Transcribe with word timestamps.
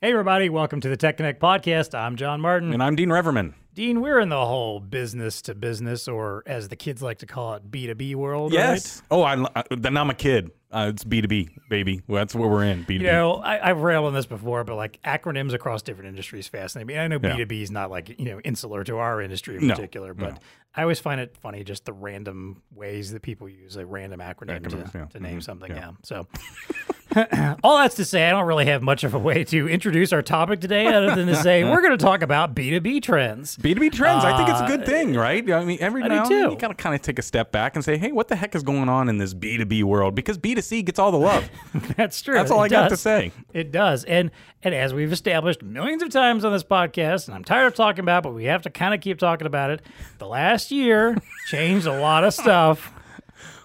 Hey, 0.00 0.10
everybody, 0.10 0.50
welcome 0.50 0.80
to 0.82 0.88
the 0.90 0.98
Tech 0.98 1.16
Connect 1.16 1.40
podcast. 1.40 1.94
I'm 1.98 2.16
John 2.16 2.38
Martin. 2.40 2.74
And 2.74 2.82
I'm 2.82 2.94
Dean 2.94 3.08
Reverman. 3.08 3.54
Dean, 3.72 4.02
we're 4.02 4.20
in 4.20 4.28
the 4.28 4.44
whole 4.44 4.78
business 4.78 5.40
to 5.42 5.54
business, 5.54 6.06
or 6.06 6.42
as 6.46 6.68
the 6.68 6.76
kids 6.76 7.00
like 7.02 7.18
to 7.18 7.26
call 7.26 7.54
it, 7.54 7.70
B2B 7.70 8.14
world. 8.14 8.52
Yes. 8.52 9.02
Oh, 9.10 9.22
I, 9.22 9.42
I, 9.56 9.64
then 9.70 9.96
I'm 9.96 10.10
a 10.10 10.14
kid. 10.14 10.50
Uh, 10.70 10.90
it's 10.92 11.04
B2B, 11.04 11.56
baby. 11.70 12.02
Well, 12.06 12.18
that's 12.20 12.34
where 12.34 12.48
we're 12.48 12.64
in. 12.64 12.84
B2B. 12.84 13.00
You 13.00 13.02
know, 13.12 13.36
I, 13.36 13.70
I've 13.70 13.80
railed 13.80 14.04
on 14.06 14.12
this 14.14 14.26
before, 14.26 14.62
but 14.64 14.76
like 14.76 15.00
acronyms 15.04 15.54
across 15.54 15.80
different 15.80 16.08
industries 16.10 16.48
fascinate 16.48 16.86
me. 16.86 16.98
I 16.98 17.08
know 17.08 17.18
Yeah. 17.22 17.36
B2B 17.36 17.62
is 17.62 17.70
not 17.70 17.90
like, 17.90 18.10
you 18.18 18.26
know, 18.26 18.40
insular 18.40 18.84
to 18.84 18.98
our 18.98 19.22
industry 19.22 19.56
in 19.56 19.66
No, 19.68 19.74
particular, 19.74 20.12
but 20.12 20.34
no. 20.34 20.38
I 20.74 20.82
always 20.82 21.00
find 21.00 21.20
it 21.20 21.34
funny 21.38 21.64
just 21.64 21.86
the 21.86 21.92
random 21.94 22.62
ways 22.74 23.10
that 23.12 23.22
people 23.22 23.48
use 23.48 23.76
a 23.76 23.86
random 23.86 24.20
acronym 24.20 24.60
Acronyms, 24.60 24.92
to, 24.92 24.98
yeah. 24.98 25.04
to 25.06 25.20
name 25.20 25.38
Mhm, 25.38 25.42
something. 25.42 25.70
yeah. 25.70 25.76
Yeah. 25.78 25.90
So 26.02 26.26
all 27.62 27.78
that's 27.78 27.94
to 27.96 28.04
say, 28.04 28.26
I 28.26 28.30
don't 28.30 28.46
really 28.46 28.66
have 28.66 28.82
much 28.82 29.04
of 29.04 29.14
a 29.14 29.18
way 29.18 29.44
to 29.44 29.68
introduce 29.68 30.12
our 30.12 30.22
topic 30.22 30.60
today 30.60 30.86
other 30.86 31.14
than 31.14 31.26
to 31.26 31.36
say 31.36 31.62
we're 31.64 31.80
going 31.82 31.96
to 31.96 32.02
talk 32.02 32.22
about 32.22 32.54
B2B 32.54 33.02
trends. 33.02 33.56
B2B 33.58 33.92
trends, 33.92 34.24
I 34.24 34.36
think 34.36 34.48
it's 34.48 34.60
a 34.60 34.66
good 34.66 34.82
Uh, 34.82 34.86
thing, 34.86 35.14
right? 35.14 35.48
I 35.50 35.64
mean, 35.64 35.78
every 35.80 36.02
I 36.02 36.08
now 36.08 36.22
and 36.22 36.30
then 36.30 36.50
you 36.50 36.56
got 36.56 36.68
to 36.68 36.74
kind 36.74 36.94
of 36.94 37.02
take 37.02 37.18
a 37.18 37.22
step 37.22 37.52
back 37.52 37.76
and 37.76 37.84
say, 37.84 37.96
hey, 37.98 38.10
what 38.12 38.28
the 38.28 38.36
heck 38.36 38.54
is 38.54 38.62
going 38.62 38.88
on 38.88 39.08
in 39.08 39.18
this 39.18 39.34
B2B 39.34 39.84
world? 39.84 40.14
Because 40.14 40.38
B2C 40.38 40.84
gets 40.84 40.98
all 40.98 41.12
the 41.12 41.18
love. 41.18 41.48
That's 41.96 42.20
true. 42.22 42.34
That's 42.34 42.50
all 42.50 42.62
It 42.62 42.66
I 42.66 42.68
got 42.68 42.88
to 42.88 42.96
say. 42.96 43.32
It 43.52 43.70
does. 43.70 44.04
And 44.04 44.30
and 44.62 44.74
as 44.74 44.94
we've 44.94 45.12
established 45.12 45.62
millions 45.62 46.02
of 46.02 46.08
times 46.08 46.44
on 46.44 46.52
this 46.52 46.64
podcast, 46.64 47.26
and 47.26 47.34
I'm 47.34 47.44
tired 47.44 47.66
of 47.66 47.74
talking 47.74 48.00
about, 48.00 48.20
it, 48.20 48.22
but 48.22 48.32
we 48.34 48.44
have 48.46 48.62
to 48.62 48.70
kind 48.70 48.94
of 48.94 49.00
keep 49.02 49.18
talking 49.18 49.46
about 49.46 49.70
it. 49.70 49.82
The 50.18 50.26
last 50.26 50.70
year 50.70 51.16
changed 51.48 51.86
a 51.86 52.00
lot 52.00 52.24
of 52.24 52.32
stuff. 52.32 52.92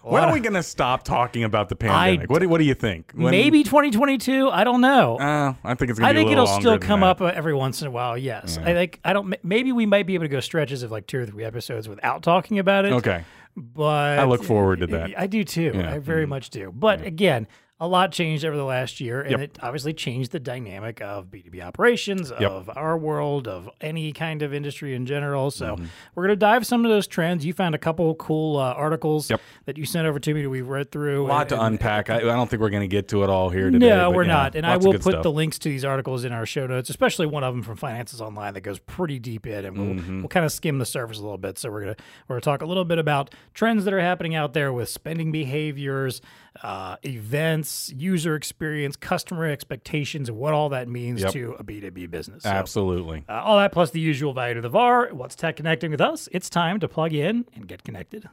When 0.03 0.23
are 0.23 0.34
we 0.34 0.39
going 0.39 0.53
to 0.53 0.63
stop 0.63 1.03
talking 1.03 1.44
about 1.44 1.70
the 1.70 1.76
pandemic? 1.76 2.30
what, 2.30 2.39
do, 2.41 2.49
what 2.49 2.58
do 2.59 2.63
you 2.63 2.73
think? 2.73 3.12
When- 3.13 3.31
maybe 3.31 3.63
2022? 3.63 4.49
I 4.49 4.63
don't 4.63 4.81
know. 4.81 5.17
Uh, 5.17 5.53
I 5.63 5.73
think 5.75 5.91
it's 5.91 5.99
going 5.99 6.09
I 6.09 6.13
be 6.13 6.20
think 6.20 6.31
it'll 6.31 6.48
still 6.48 6.80
come 6.80 7.03
up 7.03 7.22
uh, 7.22 7.25
every 7.25 7.53
once 7.53 7.81
in 7.81 7.88
a 7.88 7.91
while. 7.91 8.17
Yes, 8.17 8.58
I 8.58 8.73
think 8.73 8.99
I 9.03 9.13
don't. 9.13 9.35
Maybe 9.44 9.72
we 9.72 9.86
might 9.86 10.08
be 10.08 10.16
able 10.16 10.25
to 10.25 10.30
go 10.30 10.39
stretches 10.39 10.83
of 10.83 10.91
like 10.91 11.08
two 11.08 11.19
or 11.19 11.25
three 11.25 11.44
episodes 11.44 11.88
without 11.88 12.23
talking 12.23 12.59
about 12.59 12.86
it. 12.86 12.94
Okay. 12.94 13.23
but 13.56 14.19
I 14.19 14.23
look 14.25 14.44
forward 14.44 14.80
to 14.80 14.88
that. 14.88 15.19
I 15.19 15.28
do 15.28 15.44
too. 15.44 15.72
Yeah. 15.75 15.94
I 15.94 16.00
very 16.00 16.25
much 16.25 16.50
do. 16.50 16.72
But 16.73 17.03
again, 17.03 17.47
a 17.81 17.88
lot 17.88 18.11
changed 18.11 18.44
over 18.44 18.58
the 18.58 18.63
last 18.66 18.99
year, 18.99 19.22
and 19.22 19.31
Yep. 19.31 19.39
it 19.39 19.58
obviously 19.61 19.94
changed 19.94 20.31
the 20.31 20.39
dynamic 20.39 21.02
of 21.02 21.31
B2B 21.31 21.61
operations, 21.61 22.31
Yep. 22.39 22.52
of 22.52 22.69
our 22.75 22.97
world, 22.97 23.47
of 23.47 23.69
any 23.80 24.11
kind 24.11 24.41
of 24.41 24.53
industry 24.53 24.94
in 24.95 25.05
general. 25.05 25.49
So 25.49 25.75
Mm-hmm. 25.75 25.85
we're 26.13 26.23
going 26.23 26.33
to 26.33 26.39
dive 26.39 26.66
some 26.66 26.83
of 26.83 26.91
those 26.91 27.07
trends. 27.07 27.45
You 27.45 27.53
found 27.53 27.75
a 27.75 27.77
couple 27.77 28.13
cool 28.16 28.57
uh, 28.57 28.73
articles 28.73 29.30
Yep. 29.30 29.39
that 29.66 29.77
you 29.77 29.85
sent 29.85 30.05
over 30.07 30.19
to 30.19 30.33
me 30.33 30.41
that 30.41 30.50
we've 30.50 30.67
read 30.67 30.91
through. 30.91 31.25
A 31.25 31.27
lot 31.27 31.41
and- 31.44 31.50
to 31.50 31.55
and- 31.55 31.66
unpack. 31.75 32.09
I, 32.09 32.17
I 32.17 32.19
don't 32.19 32.50
think 32.50 32.61
we're 32.61 32.69
going 32.69 32.81
to 32.81 32.88
get 32.88 33.07
to 33.09 33.23
it 33.23 33.30
all 33.30 33.50
here 33.50 33.72
today. 33.72 33.88
no, 33.89 34.09
but 34.09 34.16
we're 34.17 34.23
not. 34.25 34.55
And 34.55 34.66
I 34.66 34.75
will 34.77 34.91
put 34.94 35.03
stuff. 35.03 35.23
the 35.23 35.31
links 35.31 35.57
to 35.59 35.69
these 35.69 35.85
articles 35.85 36.25
in 36.25 36.33
our 36.33 36.45
show 36.45 36.67
notes, 36.67 36.89
especially 36.89 37.27
one 37.27 37.44
of 37.45 37.53
them 37.53 37.63
from 37.63 37.77
Finances 37.77 38.19
Online 38.19 38.53
that 38.55 38.61
goes 38.61 38.80
pretty 38.80 39.19
deep 39.19 39.47
in, 39.47 39.63
and 39.66 39.77
we'll, 39.77 39.89
Mm-hmm. 39.89 40.19
we'll 40.19 40.27
kind 40.30 40.45
of 40.45 40.52
skim 40.52 40.80
the 40.80 40.85
surface 40.85 41.17
a 41.17 41.22
little 41.22 41.38
bit. 41.38 41.57
So 41.57 41.72
we're 41.72 41.81
gonna 41.81 41.95
we're 42.27 42.35
gonna 42.35 42.41
talk 42.41 42.61
a 42.61 42.66
little 42.66 42.85
bit 42.85 43.00
about 43.00 43.33
trends 43.53 43.85
that 43.85 43.94
are 43.94 44.02
happening 44.02 44.35
out 44.35 44.53
there 44.53 44.72
with 44.73 44.89
spending 44.89 45.31
behaviors, 45.31 46.22
uh, 46.64 46.97
events, 47.05 47.92
user 47.95 48.36
experience, 48.36 48.95
customer 48.95 49.45
expectations, 49.47 50.30
and 50.30 50.38
what 50.38 50.53
all 50.53 50.69
that 50.69 50.88
means 50.88 51.22
Yep. 51.22 51.31
to 51.33 51.56
a 51.59 51.64
B 51.64 51.80
two 51.81 51.91
B 51.91 52.06
business. 52.08 52.44
So, 52.44 52.50
Absolutely. 52.50 53.23
uh, 53.30 53.33
all 53.44 53.58
that 53.58 53.72
plus 53.72 53.91
the 53.91 54.00
usual 54.00 54.33
value 54.33 54.56
to 54.56 54.61
the 54.61 54.69
VAR. 54.69 55.09
What's 55.11 55.36
tech 55.36 55.56
connecting 55.58 55.91
with 55.91 56.02
us? 56.02 56.28
It's 56.31 56.50
time 56.50 56.80
to 56.80 56.88
plug 56.88 57.14
in 57.14 57.45
and 57.56 57.67
get 57.67 57.83
connected. 57.83 58.30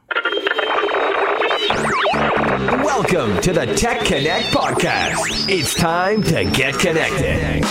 Welcome 2.83 3.39
to 3.41 3.53
the 3.53 3.73
Tech 3.77 3.99
Connect 4.05 4.45
podcast. 4.47 5.49
It's 5.49 5.73
time 5.75 6.23
to 6.23 6.43
get 6.45 6.77
connected. 6.79 7.63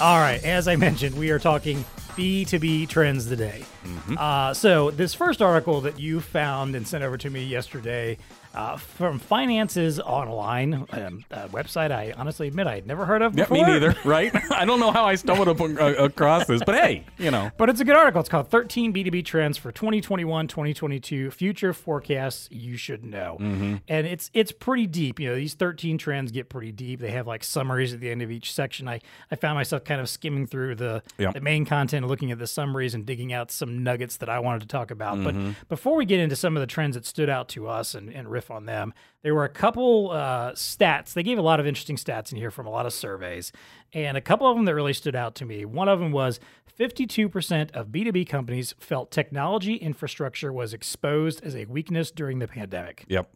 All 0.00 0.18
right, 0.18 0.42
as 0.42 0.66
I 0.66 0.76
mentioned, 0.76 1.14
we 1.18 1.30
are 1.30 1.38
talking 1.38 1.84
B2B 2.16 2.88
trends 2.88 3.26
today. 3.26 3.62
Mm-hmm. 3.84 4.16
Uh, 4.16 4.54
so, 4.54 4.90
this 4.90 5.12
first 5.12 5.42
article 5.42 5.82
that 5.82 6.00
you 6.00 6.20
found 6.20 6.74
and 6.74 6.88
sent 6.88 7.04
over 7.04 7.18
to 7.18 7.28
me 7.28 7.44
yesterday 7.44 8.16
uh, 8.54 8.76
from 8.76 9.18
Finances 9.18 10.00
Online, 10.00 10.74
um, 10.92 11.24
a 11.30 11.48
website 11.48 11.90
I 11.92 12.12
honestly 12.16 12.48
admit 12.48 12.66
I 12.66 12.74
had 12.76 12.86
never 12.86 13.04
heard 13.06 13.22
of 13.22 13.36
Yeah, 13.38 13.46
me 13.50 13.62
neither, 13.62 13.94
right? 14.04 14.32
I 14.52 14.64
don't 14.64 14.80
know 14.80 14.90
how 14.90 15.04
I 15.04 15.14
stumbled 15.14 15.48
up, 15.48 15.60
uh, 15.60 15.94
across 16.02 16.46
this, 16.46 16.60
but 16.64 16.74
hey, 16.74 17.04
you 17.18 17.30
know. 17.30 17.50
But 17.56 17.68
it's 17.70 17.80
a 17.80 17.84
good 17.84 17.96
article. 17.96 18.20
It's 18.20 18.28
called 18.28 18.48
13 18.50 18.92
B2B 18.92 19.24
Trends 19.24 19.56
for 19.56 19.70
2021 19.70 20.48
2022 20.48 21.30
Future 21.30 21.72
Forecasts 21.72 22.48
You 22.50 22.76
Should 22.76 23.04
Know. 23.04 23.36
Mm-hmm. 23.40 23.76
And 23.88 24.06
it's 24.06 24.30
it's 24.34 24.52
pretty 24.52 24.86
deep. 24.86 25.20
You 25.20 25.28
know, 25.30 25.34
these 25.36 25.54
13 25.54 25.98
trends 25.98 26.32
get 26.32 26.48
pretty 26.48 26.72
deep. 26.72 27.00
They 27.00 27.10
have 27.12 27.26
like 27.26 27.44
summaries 27.44 27.92
at 27.94 28.00
the 28.00 28.10
end 28.10 28.22
of 28.22 28.30
each 28.30 28.52
section. 28.52 28.88
I, 28.88 29.00
I 29.30 29.36
found 29.36 29.56
myself 29.56 29.84
kind 29.84 30.00
of 30.00 30.08
skimming 30.08 30.46
through 30.46 30.74
the, 30.76 31.02
Yeah. 31.18 31.30
the 31.32 31.40
main 31.40 31.64
content, 31.64 32.06
looking 32.08 32.30
at 32.32 32.38
the 32.38 32.46
summaries 32.46 32.94
and 32.94 33.06
digging 33.06 33.32
out 33.32 33.50
some 33.50 33.82
nuggets 33.84 34.16
that 34.18 34.28
I 34.28 34.38
wanted 34.40 34.62
to 34.62 34.66
talk 34.68 34.90
about. 34.90 35.18
Mm-hmm. 35.18 35.50
But 35.60 35.68
before 35.68 35.96
we 35.96 36.04
get 36.04 36.20
into 36.20 36.36
some 36.36 36.56
of 36.56 36.60
the 36.60 36.66
trends 36.66 36.94
that 36.96 37.06
stood 37.06 37.28
out 37.28 37.48
to 37.50 37.68
us 37.68 37.94
and, 37.94 38.08
and 38.10 38.30
riff 38.40 38.50
on 38.50 38.64
them, 38.64 38.94
there 39.22 39.34
were 39.34 39.44
a 39.44 39.50
couple 39.50 40.10
uh, 40.10 40.52
stats. 40.52 41.12
They 41.12 41.22
gave 41.22 41.38
a 41.38 41.42
lot 41.42 41.60
of 41.60 41.66
interesting 41.66 41.96
stats 41.96 42.32
in 42.32 42.38
here 42.38 42.50
from 42.50 42.66
a 42.66 42.70
lot 42.70 42.86
of 42.86 42.92
surveys, 42.92 43.52
and 43.92 44.16
a 44.16 44.20
couple 44.20 44.50
of 44.50 44.56
them 44.56 44.64
that 44.64 44.74
really 44.74 44.94
stood 44.94 45.14
out 45.14 45.34
to 45.36 45.44
me. 45.44 45.64
One 45.64 45.88
of 45.88 46.00
them 46.00 46.10
was 46.10 46.40
52% 46.78 47.70
of 47.72 47.88
B2B 47.88 48.26
companies 48.28 48.74
felt 48.78 49.10
technology 49.10 49.74
infrastructure 49.74 50.52
was 50.52 50.72
exposed 50.72 51.44
as 51.44 51.54
a 51.54 51.66
weakness 51.66 52.10
during 52.10 52.38
the 52.38 52.48
pandemic. 52.48 53.04
Yep. 53.08 53.30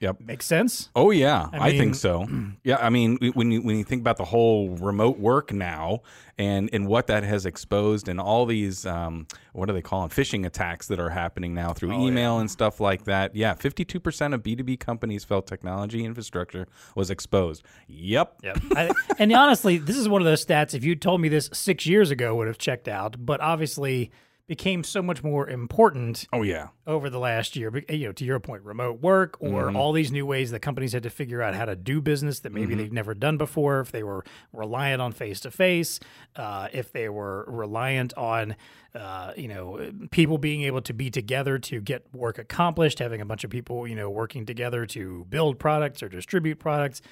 Yep. 0.00 0.20
Makes 0.20 0.44
sense? 0.44 0.90
Oh 0.94 1.10
yeah, 1.10 1.48
I, 1.54 1.70
mean- 1.70 1.78
think 1.78 1.94
so. 1.94 2.26
Yeah, 2.64 2.78
I 2.80 2.90
mean, 2.90 3.16
when 3.34 3.52
you 3.52 3.62
when 3.62 3.76
you 3.78 3.84
think 3.84 4.00
about 4.00 4.16
the 4.16 4.24
whole 4.24 4.70
remote 4.70 5.18
work 5.20 5.52
now 5.52 6.00
and 6.36 6.68
and 6.72 6.88
what 6.88 7.06
that 7.06 7.22
has 7.22 7.46
exposed 7.46 8.08
and 8.08 8.20
all 8.20 8.44
these 8.44 8.84
um, 8.84 9.28
what 9.52 9.66
do 9.66 9.72
they 9.72 9.82
call 9.82 10.00
them 10.00 10.10
phishing 10.10 10.44
attacks 10.44 10.88
that 10.88 10.98
are 10.98 11.10
happening 11.10 11.54
now 11.54 11.72
through 11.72 11.92
email 11.92 12.40
and 12.40 12.50
stuff 12.50 12.80
like 12.80 13.04
that. 13.04 13.36
Yeah, 13.36 13.54
fifty 13.54 13.84
two 13.84 14.00
percent 14.00 14.34
of 14.34 14.42
B 14.42 14.56
two 14.56 14.64
B 14.64 14.76
companies 14.76 15.22
felt 15.24 15.46
technology 15.46 16.04
infrastructure 16.04 16.66
was 16.96 17.08
exposed. 17.08 17.62
Yep. 17.86 18.40
Yep. 18.42 18.58
I, 18.74 18.90
and 19.20 19.32
honestly, 19.32 19.78
this 19.78 19.96
is 19.96 20.08
one 20.08 20.20
of 20.20 20.26
those 20.26 20.44
stats. 20.44 20.74
If 20.74 20.82
you 20.82 20.96
told 20.96 21.20
me 21.20 21.28
this 21.28 21.48
six 21.52 21.86
years 21.86 22.10
ago, 22.10 22.34
would 22.34 22.48
have 22.48 22.58
checked 22.58 22.88
out. 22.88 23.24
But 23.24 23.40
obviously, 23.40 24.10
became 24.46 24.84
so 24.84 25.02
much 25.02 25.24
more 25.24 25.48
important 25.48 26.28
Oh 26.32 26.42
yeah. 26.42 26.68
over 26.86 27.10
the 27.10 27.18
last 27.18 27.56
year. 27.56 27.82
You 27.88 28.06
know, 28.06 28.12
to 28.12 28.24
your 28.24 28.38
point, 28.38 28.62
remote 28.62 29.00
work 29.00 29.36
or 29.40 29.64
mm-hmm. 29.64 29.76
all 29.76 29.92
these 29.92 30.12
new 30.12 30.24
ways 30.24 30.52
that 30.52 30.60
companies 30.60 30.92
had 30.92 31.02
to 31.02 31.10
figure 31.10 31.42
out 31.42 31.54
how 31.54 31.64
to 31.64 31.74
do 31.74 32.00
business 32.00 32.40
that 32.40 32.52
maybe 32.52 32.68
mm-hmm. 32.68 32.78
they've 32.78 32.92
never 32.92 33.14
done 33.14 33.38
before. 33.38 33.80
If 33.80 33.90
they 33.90 34.04
were 34.04 34.24
reliant 34.52 35.02
on 35.02 35.12
face 35.12 35.40
to 35.40 35.50
face, 35.50 35.98
if 36.38 36.92
they 36.92 37.08
were 37.08 37.44
reliant 37.48 38.14
on, 38.14 38.54
uh, 38.94 39.32
you 39.36 39.48
know, 39.48 39.90
people 40.10 40.38
being 40.38 40.62
able 40.62 40.80
to 40.82 40.94
be 40.94 41.10
together 41.10 41.58
to 41.58 41.80
get 41.80 42.06
work 42.14 42.38
accomplished, 42.38 43.00
having 43.00 43.20
a 43.20 43.26
bunch 43.26 43.42
of 43.42 43.50
people, 43.50 43.86
you 43.86 43.96
know, 43.96 44.08
working 44.08 44.46
together 44.46 44.86
to 44.86 45.26
build 45.28 45.58
products 45.58 46.02
or 46.02 46.08
distribute 46.08 46.60
products. 46.60 47.02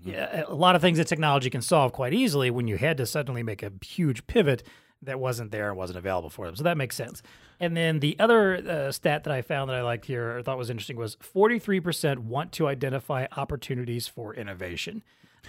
Mm-hmm. 0.00 0.10
Yeah, 0.10 0.44
a 0.46 0.54
lot 0.54 0.76
of 0.76 0.82
things 0.82 0.98
that 0.98 1.08
technology 1.08 1.50
can 1.50 1.62
solve 1.62 1.92
quite 1.92 2.14
easily 2.14 2.50
when 2.50 2.68
you 2.68 2.76
had 2.76 2.96
to 2.98 3.06
suddenly 3.06 3.42
make 3.42 3.62
a 3.62 3.72
huge 3.84 4.26
pivot 4.26 4.62
that 5.06 5.20
wasn't 5.20 5.50
there 5.50 5.68
and 5.68 5.76
wasn't 5.76 5.98
available 5.98 6.30
for 6.30 6.46
them. 6.46 6.56
So 6.56 6.62
that 6.64 6.76
makes 6.76 6.96
sense. 6.96 7.22
And 7.60 7.76
then 7.76 8.00
the 8.00 8.16
other 8.18 8.56
uh, 8.56 8.92
stat 8.92 9.24
that 9.24 9.32
I 9.32 9.42
found 9.42 9.70
that 9.70 9.76
I 9.76 9.82
liked 9.82 10.06
here, 10.06 10.36
or 10.36 10.42
thought 10.42 10.58
was 10.58 10.70
interesting, 10.70 10.96
was 10.96 11.16
43% 11.16 12.18
want 12.18 12.52
to 12.52 12.66
identify 12.66 13.26
opportunities 13.36 14.08
for 14.08 14.34
innovation. 14.34 15.02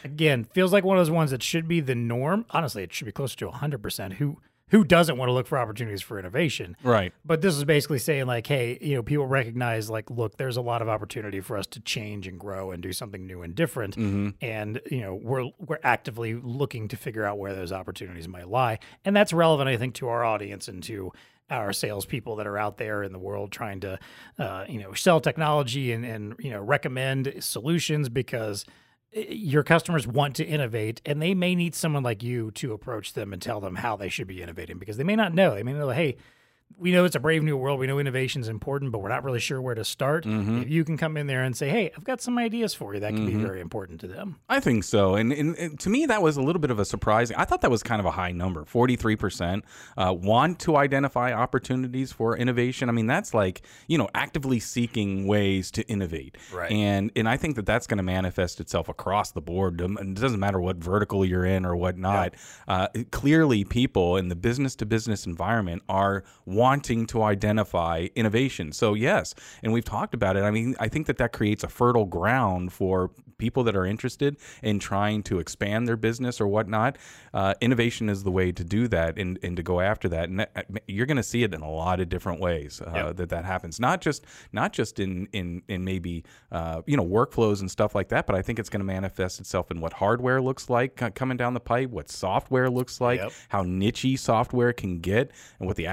Again, 0.03 0.43
feels 0.43 0.73
like 0.73 0.83
one 0.83 0.97
of 0.97 1.01
those 1.01 1.11
ones 1.11 1.31
that 1.31 1.41
should 1.41 1.67
be 1.67 1.79
the 1.79 1.95
norm. 1.95 2.45
Honestly, 2.51 2.83
it 2.83 2.93
should 2.93 3.05
be 3.05 3.11
closer 3.11 3.37
to 3.37 3.47
100%. 3.47 4.13
Who 4.13 4.37
who 4.69 4.83
doesn't 4.83 5.17
want 5.17 5.29
to 5.29 5.33
look 5.33 5.47
for 5.47 5.57
opportunities 5.57 6.01
for 6.01 6.17
innovation? 6.17 6.75
Right. 6.83 7.13
But 7.23 7.41
this 7.41 7.55
is 7.55 7.63
basically 7.63 7.99
saying 7.99 8.25
like, 8.25 8.47
hey, 8.47 8.77
you 8.81 8.95
know, 8.95 9.03
people 9.03 9.27
recognize 9.27 9.89
like, 9.89 10.09
look, 10.09 10.37
there's 10.37 10.57
a 10.57 10.61
lot 10.61 10.81
of 10.81 10.89
opportunity 10.89 11.39
for 11.39 11.57
us 11.57 11.67
to 11.67 11.79
change 11.79 12.27
and 12.27 12.39
grow 12.39 12.71
and 12.71 12.81
do 12.81 12.91
something 12.91 13.25
new 13.27 13.41
and 13.41 13.55
different, 13.55 13.95
and 14.41 14.81
you 14.89 15.01
know, 15.01 15.15
we're 15.15 15.51
we're 15.59 15.79
actively 15.83 16.33
looking 16.33 16.87
to 16.87 16.97
figure 16.97 17.25
out 17.25 17.37
where 17.37 17.53
those 17.53 17.71
opportunities 17.71 18.27
might 18.27 18.49
lie, 18.49 18.79
and 19.03 19.15
that's 19.15 19.33
relevant, 19.33 19.69
I 19.69 19.77
think, 19.77 19.95
to 19.95 20.07
our 20.07 20.23
audience 20.23 20.67
and 20.67 20.81
to 20.83 21.11
our 21.49 21.71
salespeople 21.73 22.35
that 22.37 22.47
are 22.47 22.57
out 22.57 22.77
there 22.77 23.03
in 23.03 23.11
the 23.11 23.19
world 23.19 23.51
trying 23.51 23.79
to, 23.81 23.99
uh, 24.39 24.65
you 24.67 24.79
know, 24.81 24.93
sell 24.93 25.21
technology 25.21 25.91
and 25.91 26.03
and 26.05 26.35
you 26.39 26.49
know 26.49 26.61
recommend 26.61 27.33
solutions 27.39 28.09
because 28.09 28.65
Eh, 29.15 29.25
your 29.29 29.63
customers 29.63 30.05
want 30.05 30.35
to 30.35 30.45
innovate 30.45 31.01
and 31.05 31.21
they 31.21 31.33
may 31.33 31.55
need 31.55 31.73
someone 31.73 32.03
like 32.03 32.21
you 32.21 32.51
to 32.51 32.73
approach 32.73 33.13
them 33.13 33.33
and 33.33 33.41
tell 33.41 33.59
them 33.59 33.75
how 33.75 33.95
they 33.95 34.09
should 34.09 34.27
be 34.27 34.41
innovating 34.41 34.77
because 34.77 34.97
they 34.97 35.03
may 35.03 35.15
not 35.15 35.33
know. 35.33 35.55
They 35.55 35.63
may 35.63 35.73
know, 35.73 35.89
hey, 35.89 36.17
we 36.77 36.91
know 36.91 37.05
it's 37.05 37.15
a 37.15 37.21
brave 37.21 37.41
new 37.41 37.55
world. 37.55 37.79
We 37.79 37.87
know 37.87 37.99
innovation 37.99 38.41
is 38.41 38.49
important, 38.49 38.91
but 38.91 38.99
we're 38.99 39.07
not 39.07 39.23
really 39.23 39.39
sure 39.39 39.61
where 39.61 39.75
to 39.75 39.85
start. 39.85 40.25
Mm-hmm. 40.25 40.63
If 40.63 40.69
you 40.69 40.83
can 40.83 40.97
come 40.97 41.15
in 41.15 41.25
there 41.25 41.41
and 41.43 41.55
say, 41.55 41.69
"Hey, 41.69 41.89
I've 41.95 42.03
got 42.03 42.19
some 42.19 42.37
ideas 42.37 42.73
for 42.73 42.93
you," 42.93 42.99
that 42.99 43.13
can 43.13 43.25
Mm-hmm. 43.25 43.37
be 43.37 43.43
very 43.45 43.61
important 43.61 44.01
to 44.01 44.07
them. 44.07 44.39
I 44.49 44.59
think 44.59 44.83
so, 44.83 45.15
and, 45.15 45.31
and, 45.31 45.55
and 45.55 45.79
to 45.79 45.89
me 45.89 46.05
that 46.07 46.21
was 46.21 46.35
a 46.35 46.41
little 46.41 46.59
bit 46.59 46.71
of 46.71 46.79
a 46.79 46.83
surprising. 46.83 47.37
I 47.37 47.45
thought 47.45 47.61
that 47.61 47.71
was 47.71 47.81
kind 47.81 48.01
of 48.01 48.05
a 48.05 48.11
high 48.11 48.33
number. 48.33 48.65
Forty 48.65 48.97
three 48.97 49.15
percent 49.15 49.63
want 49.95 50.59
to 50.59 50.75
identify 50.75 51.31
opportunities 51.31 52.11
for 52.11 52.35
innovation. 52.35 52.89
I 52.89 52.91
mean, 52.91 53.07
that's 53.07 53.33
like 53.33 53.61
you 53.87 53.97
know 53.97 54.09
actively 54.13 54.59
seeking 54.59 55.27
ways 55.27 55.71
to 55.71 55.87
innovate, 55.87 56.37
Right. 56.53 56.71
And 56.73 57.09
and 57.15 57.29
I 57.29 57.37
think 57.37 57.55
that 57.55 57.65
that's 57.65 57.87
going 57.87 57.99
to 57.99 58.03
manifest 58.03 58.59
itself 58.59 58.89
across 58.89 59.31
the 59.31 59.41
board. 59.41 59.81
Um, 59.81 59.97
It 60.01 60.15
doesn't 60.15 60.41
matter 60.41 60.59
what 60.59 60.75
vertical 60.77 61.23
you're 61.23 61.45
in 61.45 61.65
or 61.65 61.73
whatnot. 61.77 62.33
Uh, 62.67 62.89
clearly, 63.11 63.63
people 63.63 64.17
in 64.17 64.27
the 64.27 64.35
business 64.35 64.75
to 64.75 64.85
business 64.85 65.25
environment 65.25 65.81
are 65.87 66.25
wanting 66.45 66.64
to 66.65 67.21
identify 67.23 68.07
innovation. 68.15 68.71
So 68.71 68.93
yes, 68.95 69.35
and 69.63 69.71
we've 69.71 69.85
talked 69.85 70.13
about 70.13 70.35
it. 70.35 70.41
I 70.43 70.51
mean, 70.51 70.75
I 70.79 70.87
think 70.87 71.05
that 71.07 71.17
that 71.17 71.31
creates 71.31 71.63
a 71.63 71.67
fertile 71.69 72.05
ground 72.05 72.73
for 72.73 73.11
people 73.37 73.63
that 73.65 73.75
are 73.75 73.85
interested 73.85 74.37
in 74.63 74.79
trying 74.79 75.21
to 75.21 75.39
expand 75.39 75.87
their 75.87 75.97
business 75.97 76.39
or 76.41 76.47
whatnot. 76.47 76.97
Uh, 77.33 77.53
innovation 77.61 78.07
is 78.09 78.23
the 78.23 78.31
way 78.31 78.51
to 78.51 78.63
do 78.63 78.87
that 78.87 79.17
and, 79.19 79.37
and 79.43 79.57
to 79.57 79.63
go 79.63 79.81
after 79.81 80.07
that. 80.09 80.29
And 80.29 80.39
that, 80.39 80.65
you're 80.87 81.05
going 81.05 81.17
to 81.17 81.23
see 81.23 81.43
it 81.43 81.53
in 81.53 81.61
a 81.61 81.69
lot 81.69 81.99
of 81.99 82.07
different 82.09 82.39
ways 82.39 82.81
uh, 82.81 83.11
that 83.13 83.29
that 83.29 83.45
happens. 83.45 83.79
Not 83.79 84.01
just 84.01 84.25
not 84.51 84.73
just 84.73 84.99
in 84.99 85.27
in 85.33 85.61
in 85.67 85.83
maybe 85.83 86.23
uh, 86.51 86.81
you 86.87 86.97
know 86.97 87.05
workflows 87.05 87.59
and 87.59 87.69
stuff 87.69 87.93
like 87.93 88.07
that, 88.09 88.25
but 88.25 88.35
I 88.35 88.41
think 88.41 88.57
it's 88.57 88.69
going 88.69 88.79
to 88.79 88.85
manifest 88.85 89.39
itself 89.39 89.69
in 89.69 89.81
what 89.81 89.93
hardware 89.93 90.41
looks 90.41 90.69
like 90.69 90.95
coming 91.15 91.37
down 91.37 91.53
the 91.53 91.59
pipe, 91.59 91.89
what 91.89 92.09
software 92.09 92.69
looks 92.69 92.99
like, 93.01 93.19
Yep. 93.19 93.31
how 93.49 93.63
nichey 93.63 94.17
software 94.17 94.71
can 94.73 94.99
get, 94.99 95.31
and 95.59 95.67
what 95.67 95.75
the 95.75 95.87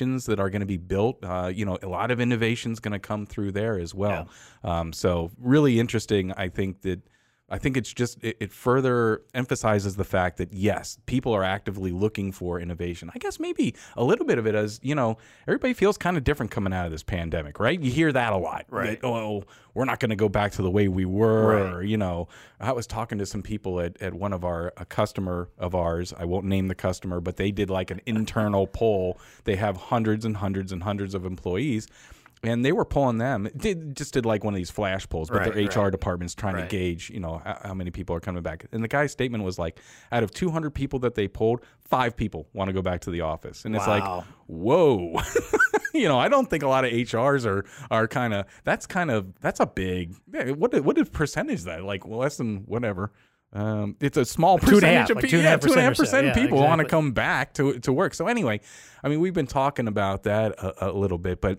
applications 0.00 0.26
that 0.26 0.40
are 0.40 0.50
going 0.50 0.60
to 0.60 0.66
be 0.66 0.76
built. 0.76 1.18
Uh, 1.22 1.50
you 1.52 1.64
know, 1.64 1.78
a 1.82 1.88
lot 1.88 2.10
of 2.10 2.20
innovation 2.20 2.72
is 2.72 2.80
going 2.80 2.92
to 2.92 2.98
come 2.98 3.26
through 3.26 3.52
there 3.52 3.78
as 3.78 3.94
well. 3.94 4.28
Um, 4.64 4.92
so 4.92 5.30
really 5.38 5.78
interesting. 5.78 6.32
I 6.32 6.48
think 6.48 6.82
that. 6.82 7.00
I 7.50 7.58
think 7.58 7.76
it's 7.76 7.92
just 7.92 8.22
it, 8.22 8.36
it 8.40 8.52
further 8.52 9.22
emphasizes 9.34 9.96
the 9.96 10.04
fact 10.04 10.36
that 10.38 10.52
yes, 10.52 10.98
people 11.06 11.32
are 11.32 11.42
actively 11.42 11.90
looking 11.90 12.30
for 12.30 12.60
innovation. 12.60 13.10
I 13.14 13.18
guess 13.18 13.40
maybe 13.40 13.74
a 13.96 14.04
little 14.04 14.24
bit 14.24 14.38
of 14.38 14.46
it 14.46 14.54
as 14.54 14.78
you 14.82 14.94
know, 14.94 15.18
everybody 15.48 15.74
feels 15.74 15.98
kind 15.98 16.16
of 16.16 16.24
different 16.24 16.52
coming 16.52 16.72
out 16.72 16.86
of 16.86 16.92
this 16.92 17.02
pandemic, 17.02 17.58
right? 17.58 17.78
You 17.80 17.90
hear 17.90 18.12
that 18.12 18.32
a 18.32 18.36
lot, 18.36 18.66
Right. 18.68 19.00
That, 19.00 19.06
oh, 19.06 19.44
we're 19.74 19.84
not 19.84 20.00
going 20.00 20.10
to 20.10 20.16
go 20.16 20.28
back 20.28 20.52
to 20.52 20.62
the 20.62 20.70
way 20.70 20.88
we 20.88 21.04
were, 21.04 21.56
Right. 21.56 21.72
or 21.74 21.82
you 21.82 21.96
know, 21.96 22.28
I 22.60 22.72
was 22.72 22.86
talking 22.86 23.18
to 23.18 23.26
some 23.26 23.42
people 23.42 23.80
at, 23.80 24.00
at 24.00 24.14
one 24.14 24.32
of 24.32 24.44
our 24.44 24.72
a 24.76 24.84
customer 24.84 25.48
of 25.58 25.74
ours. 25.74 26.14
I 26.16 26.24
won't 26.26 26.46
name 26.46 26.68
the 26.68 26.74
customer, 26.74 27.20
but 27.20 27.36
they 27.36 27.50
did 27.50 27.68
like 27.68 27.90
an 27.90 28.00
internal 28.06 28.66
poll. 28.66 29.18
They 29.44 29.56
have 29.56 29.76
hundreds 29.76 30.24
and 30.24 30.36
hundreds 30.36 30.70
and 30.72 30.82
hundreds 30.82 31.14
of 31.14 31.24
employees. 31.24 31.88
And 32.42 32.64
they 32.64 32.72
were 32.72 32.86
pulling 32.86 33.18
them. 33.18 33.48
Did 33.54 33.94
just 33.94 34.14
did 34.14 34.24
like 34.24 34.44
one 34.44 34.54
of 34.54 34.56
these 34.56 34.70
flash 34.70 35.06
polls, 35.06 35.28
but 35.28 35.40
Right, 35.40 35.54
their 35.54 35.64
HR 35.66 35.84
right. 35.84 35.90
department's 35.92 36.34
trying 36.34 36.54
Right. 36.54 36.70
to 36.70 36.74
gauge, 36.74 37.10
you 37.10 37.20
know, 37.20 37.42
how, 37.44 37.58
how 37.64 37.74
many 37.74 37.90
people 37.90 38.16
are 38.16 38.20
coming 38.20 38.42
back. 38.42 38.64
And 38.72 38.82
the 38.82 38.88
guy's 38.88 39.12
statement 39.12 39.44
was 39.44 39.58
like, 39.58 39.78
out 40.10 40.22
of 40.22 40.30
200 40.30 40.70
people 40.70 40.98
that 41.00 41.14
they 41.16 41.28
polled, 41.28 41.60
five 41.80 42.16
people 42.16 42.48
want 42.54 42.68
to 42.68 42.72
go 42.72 42.80
back 42.80 43.02
to 43.02 43.10
the 43.10 43.20
office. 43.20 43.66
And 43.66 43.76
it's 43.76 43.86
like, 43.86 44.04
whoa. 44.46 45.20
you 45.94 46.08
know, 46.08 46.18
I 46.18 46.28
don't 46.28 46.48
think 46.48 46.62
a 46.62 46.68
lot 46.68 46.84
of 46.86 46.92
HRs 46.92 47.44
are 47.44 47.64
are 47.90 48.08
kind 48.08 48.32
of. 48.32 48.46
That's 48.64 48.86
kind 48.86 49.10
of 49.10 49.34
that's 49.40 49.60
a 49.60 49.66
big. 49.66 50.14
What 50.56 50.80
what 50.82 50.96
is 50.96 51.08
percentage 51.10 51.64
that? 51.64 51.84
Like 51.84 52.06
less 52.06 52.36
than 52.38 52.58
whatever. 52.66 53.12
Um, 53.52 53.96
it's 54.00 54.16
a 54.16 54.24
small 54.24 54.58
Two 54.58 54.66
percentage 54.66 54.96
half, 54.96 55.10
of 55.10 55.16
like 55.16 55.24
people. 55.24 55.38
two 55.40 55.44
Yeah, 55.44 55.56
two 55.56 55.72
and 55.72 55.80
a 55.80 55.82
half 55.82 55.96
percent 55.96 56.28
of 56.28 56.36
Yeah, 56.36 56.42
people 56.42 56.58
want 56.58 56.80
to 56.80 56.86
come 56.86 57.12
back 57.12 57.52
to 57.54 57.78
to 57.80 57.92
work. 57.92 58.14
So 58.14 58.28
anyway, 58.28 58.60
I 59.02 59.08
mean, 59.08 59.20
we've 59.20 59.34
been 59.34 59.48
talking 59.48 59.88
about 59.88 60.22
that 60.22 60.52
a, 60.52 60.90
a 60.90 60.92
little 60.92 61.18
bit, 61.18 61.40
but 61.40 61.58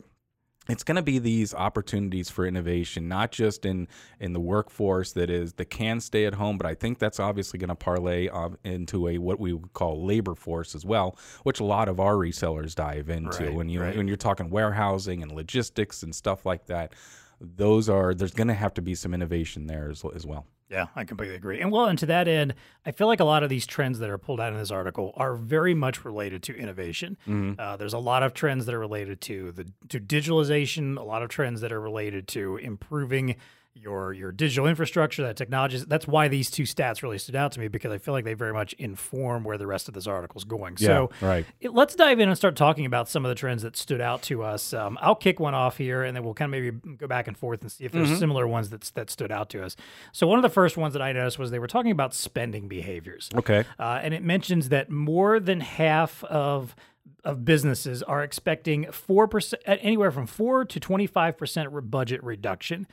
it's 0.69 0.83
going 0.83 0.95
to 0.95 1.01
be 1.01 1.17
these 1.17 1.53
opportunities 1.53 2.29
for 2.29 2.45
innovation 2.45 3.07
not 3.07 3.31
just 3.31 3.65
in 3.65 3.87
in 4.19 4.33
the 4.33 4.39
workforce 4.39 5.11
that 5.13 5.29
is 5.29 5.53
that 5.53 5.65
can 5.65 5.99
stay 5.99 6.25
at 6.25 6.35
home 6.35 6.57
but 6.57 6.67
i 6.67 6.75
think 6.75 6.99
that's 6.99 7.19
obviously 7.19 7.57
going 7.57 7.69
to 7.69 7.75
parlay 7.75 8.29
into 8.63 9.07
a 9.07 9.17
what 9.17 9.39
we 9.39 9.53
would 9.53 9.73
call 9.73 10.05
labor 10.05 10.35
force 10.35 10.75
as 10.75 10.85
well 10.85 11.17
which 11.43 11.59
a 11.59 11.63
lot 11.63 11.89
of 11.89 11.99
our 11.99 12.15
resellers 12.15 12.75
dive 12.75 13.09
into 13.09 13.45
Right, 13.45 13.53
when 13.53 13.69
you 13.69 13.81
right. 13.81 13.95
when 13.97 14.07
you're 14.07 14.17
talking 14.17 14.49
warehousing 14.49 15.23
and 15.23 15.31
logistics 15.31 16.03
and 16.03 16.13
stuff 16.13 16.45
like 16.45 16.67
that 16.67 16.93
those 17.39 17.89
are 17.89 18.13
there's 18.13 18.33
going 18.33 18.47
to 18.49 18.53
have 18.53 18.73
to 18.75 18.81
be 18.81 18.93
some 18.93 19.13
innovation 19.13 19.65
there 19.65 19.89
as, 19.89 20.03
as 20.15 20.25
well 20.27 20.45
Yeah, 20.71 20.88
I 20.95 21.03
completely 21.03 21.35
agree. 21.35 21.59
And 21.59 21.69
well, 21.69 21.85
and 21.85 22.00
to 22.00 22.06
that 22.06 22.29
end, 22.29 22.56
I 22.85 22.91
feel 22.91 23.07
like 23.07 23.19
a 23.19 23.25
lot 23.25 23.44
of 23.44 23.50
these 23.50 23.68
trends 23.68 24.00
that 24.00 24.09
are 24.09 24.18
pulled 24.18 24.39
out 24.39 24.53
in 24.53 24.57
this 24.57 24.71
article 24.71 25.12
are 25.18 25.35
very 25.35 25.73
much 25.73 26.06
related 26.06 26.44
to 26.44 26.56
innovation. 26.56 27.18
Uh, 27.59 27.75
there's 27.75 27.94
a 27.94 28.00
lot 28.00 28.23
of 28.23 28.33
trends 28.33 28.65
that 28.65 28.73
are 28.73 28.79
related 28.79 29.19
to 29.21 29.51
the 29.51 29.65
to 29.89 30.00
digitalization, 30.00 30.97
a 30.97 31.03
lot 31.03 31.23
of 31.23 31.29
trends 31.29 31.59
that 31.59 31.73
are 31.73 31.81
related 31.81 32.27
to 32.29 32.56
improving 32.56 33.35
your 33.73 34.12
your 34.13 34.31
digital 34.31 34.68
infrastructure, 34.68 35.23
that 35.23 35.38
technology. 35.38 35.77
That's 35.88 36.06
why 36.07 36.27
these 36.27 36.51
two 36.51 36.63
stats 36.63 37.01
really 37.01 37.18
stood 37.18 37.35
out 37.35 37.53
to 37.53 37.59
me 37.59 37.68
because 37.69 37.91
I 37.91 37.97
feel 37.97 38.13
like 38.13 38.25
they 38.25 38.33
very 38.33 38.53
much 38.53 38.73
inform 38.73 39.44
where 39.44 39.57
the 39.57 39.65
rest 39.65 39.88
of 39.88 39.94
this 39.94 40.07
article 40.07 40.38
is 40.38 40.44
going. 40.44 40.75
so 40.77 41.09
right. 41.21 41.45
it- 41.62 41.73
let's 41.73 41.95
dive 41.95 42.19
in 42.19 42.27
and 42.27 42.38
start 42.38 42.56
talking 42.56 42.85
about 42.85 43.07
some 43.07 43.25
of 43.25 43.29
the 43.29 43.35
trends 43.35 43.63
that 43.63 43.77
stood 43.77 44.01
out 44.01 44.21
to 44.23 44.44
us. 44.44 44.73
Um, 44.73 44.97
I'll 45.01 45.15
kick 45.15 45.39
one 45.39 45.53
off 45.56 45.77
here, 45.77 46.03
and 46.03 46.15
then 46.15 46.23
we'll 46.23 46.33
kind 46.33 46.53
of 46.53 46.62
maybe 46.62 46.77
go 46.97 47.07
back 47.07 47.27
and 47.27 47.38
forth 47.38 47.62
and 47.62 47.71
see 47.71 47.85
if 47.85 47.91
there's 47.91 48.09
Mm-hmm. 48.09 48.19
similar 48.19 48.45
ones 48.47 48.69
that 48.71 48.81
that 48.95 49.09
stood 49.09 49.31
out 49.31 49.50
to 49.51 49.63
us. 49.63 49.75
So 50.12 50.27
one 50.27 50.38
of 50.38 50.44
the 50.44 50.50
first 50.50 50.75
ones 50.75 50.94
that 50.94 51.01
I 51.01 51.13
noticed 51.13 51.39
was 51.39 51.50
they 51.50 51.59
were 51.59 51.67
talking 51.67 51.91
about 51.91 52.13
spending 52.13 52.67
behaviors. 52.67 53.29
okay 53.35 53.63
Uh, 53.79 54.00
and 54.03 54.13
it 54.13 54.21
mentions 54.24 54.69
that 54.69 54.89
more 54.91 55.39
than 55.39 55.62
half 55.62 56.24
of 56.25 56.75
of 57.24 57.45
businesses 57.45 58.01
are 58.03 58.24
expecting 58.24 58.91
four 58.91 59.27
percent, 59.27 59.62
anywhere 59.67 60.12
from 60.12 60.25
four 60.25 60.65
to 60.65 60.79
twenty 60.79 61.07
five 61.07 61.38
percent 61.38 61.69
budget 61.89 62.21
reduction. 62.24 62.88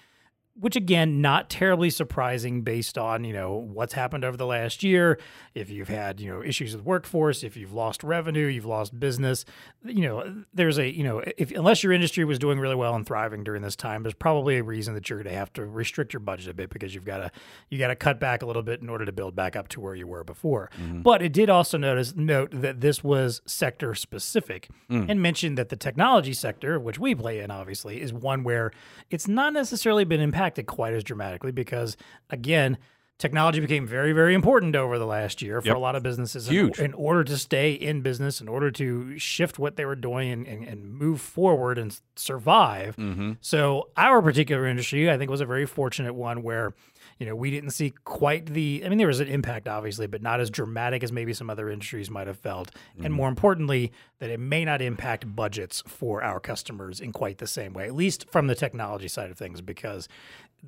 Which 0.60 0.74
again, 0.74 1.20
not 1.20 1.48
terribly 1.48 1.88
surprising 1.90 2.62
based 2.62 2.98
on 2.98 3.24
you 3.24 3.32
know 3.32 3.54
what's 3.54 3.92
happened 3.92 4.24
over 4.24 4.36
the 4.36 4.46
last 4.46 4.82
year. 4.82 5.18
If 5.54 5.70
you've 5.70 5.88
had 5.88 6.20
you 6.20 6.30
know 6.30 6.42
issues 6.42 6.74
with 6.74 6.84
workforce, 6.84 7.44
if 7.44 7.56
you've 7.56 7.72
lost 7.72 8.02
revenue, 8.02 8.46
you've 8.46 8.66
lost 8.66 8.98
business. 8.98 9.44
You 9.84 10.02
know, 10.02 10.44
there's 10.52 10.78
a 10.78 10.92
you 10.92 11.04
know 11.04 11.22
if 11.36 11.52
unless 11.52 11.84
your 11.84 11.92
industry 11.92 12.24
was 12.24 12.38
doing 12.38 12.58
really 12.58 12.74
well 12.74 12.94
and 12.96 13.06
thriving 13.06 13.44
during 13.44 13.62
this 13.62 13.76
time, 13.76 14.02
there's 14.02 14.14
probably 14.14 14.56
a 14.56 14.62
reason 14.64 14.94
that 14.94 15.08
you're 15.08 15.22
going 15.22 15.32
to 15.32 15.38
have 15.38 15.52
to 15.52 15.64
restrict 15.64 16.12
your 16.12 16.20
budget 16.20 16.48
a 16.48 16.54
bit 16.54 16.70
because 16.70 16.92
you've 16.92 17.04
got 17.04 17.18
to 17.18 17.30
you 17.70 17.78
got 17.78 17.88
to 17.88 17.96
cut 17.96 18.18
back 18.18 18.42
a 18.42 18.46
little 18.46 18.62
bit 18.62 18.82
in 18.82 18.88
order 18.88 19.04
to 19.04 19.12
build 19.12 19.36
back 19.36 19.54
up 19.54 19.68
to 19.68 19.80
where 19.80 19.94
you 19.94 20.08
were 20.08 20.24
before. 20.24 20.70
Mm-hmm. 20.76 21.02
But 21.02 21.22
it 21.22 21.32
did 21.32 21.50
also 21.50 21.78
notice 21.78 22.16
note 22.16 22.50
that 22.50 22.80
this 22.80 23.04
was 23.04 23.42
sector 23.46 23.94
specific 23.94 24.68
mm. 24.90 25.08
and 25.08 25.22
mentioned 25.22 25.56
that 25.56 25.68
the 25.68 25.76
technology 25.76 26.32
sector, 26.32 26.80
which 26.80 26.98
we 26.98 27.14
play 27.14 27.38
in, 27.38 27.50
obviously, 27.52 28.00
is 28.00 28.12
one 28.12 28.42
where 28.42 28.72
it's 29.08 29.28
not 29.28 29.52
necessarily 29.52 30.04
been 30.04 30.20
impacted 30.20 30.47
quite 30.66 30.94
as 30.94 31.04
dramatically 31.04 31.52
because 31.52 31.96
again. 32.30 32.78
Technology 33.20 33.58
became 33.58 33.84
very, 33.84 34.12
very 34.12 34.32
important 34.32 34.76
over 34.76 34.96
the 34.96 35.04
last 35.04 35.42
year 35.42 35.60
for 35.60 35.66
Yep. 35.66 35.76
a 35.76 35.80
lot 35.80 35.96
of 35.96 36.04
businesses. 36.04 36.46
in- 36.46 36.54
Huge. 36.54 36.78
In, 36.78 36.94
order 36.94 37.24
to 37.24 37.36
stay 37.36 37.72
in 37.72 38.00
business, 38.00 38.40
in 38.40 38.46
order 38.46 38.70
to 38.70 39.18
shift 39.18 39.58
what 39.58 39.74
they 39.74 39.84
were 39.84 39.96
doing 39.96 40.30
and, 40.30 40.46
and, 40.46 40.62
and 40.62 40.88
move 40.92 41.20
forward 41.20 41.78
and 41.78 41.98
survive. 42.14 42.94
Mm-hmm. 42.94 43.32
So 43.40 43.88
our 43.96 44.22
particular 44.22 44.66
industry, 44.68 45.10
I 45.10 45.18
think, 45.18 45.32
was 45.32 45.40
a 45.40 45.46
very 45.46 45.66
fortunate 45.66 46.14
one 46.14 46.44
where, 46.44 46.74
you 47.18 47.26
know, 47.26 47.34
we 47.34 47.50
didn't 47.50 47.70
see 47.70 47.92
quite 48.04 48.46
the. 48.46 48.82
I 48.84 48.88
mean, 48.88 48.98
there 48.98 49.08
was 49.08 49.20
an 49.20 49.28
impact, 49.28 49.66
obviously, 49.66 50.06
but 50.06 50.22
not 50.22 50.40
as 50.40 50.50
dramatic 50.50 51.02
as 51.02 51.10
maybe 51.10 51.32
some 51.32 51.50
other 51.50 51.68
industries 51.68 52.10
might 52.10 52.28
have 52.28 52.38
felt. 52.38 52.70
And 52.96 53.06
mm-hmm. 53.06 53.12
more 53.12 53.28
importantly, 53.28 53.92
that 54.20 54.30
it 54.30 54.38
may 54.38 54.64
not 54.64 54.80
impact 54.80 55.34
budgets 55.34 55.82
for 55.86 56.22
our 56.22 56.38
customers 56.38 57.00
in 57.00 57.12
quite 57.12 57.38
the 57.38 57.46
same 57.46 57.72
way, 57.72 57.86
at 57.86 57.94
least 57.94 58.30
from 58.30 58.46
the 58.46 58.54
technology 58.54 59.08
side 59.08 59.30
of 59.30 59.36
things, 59.36 59.60
because 59.60 60.08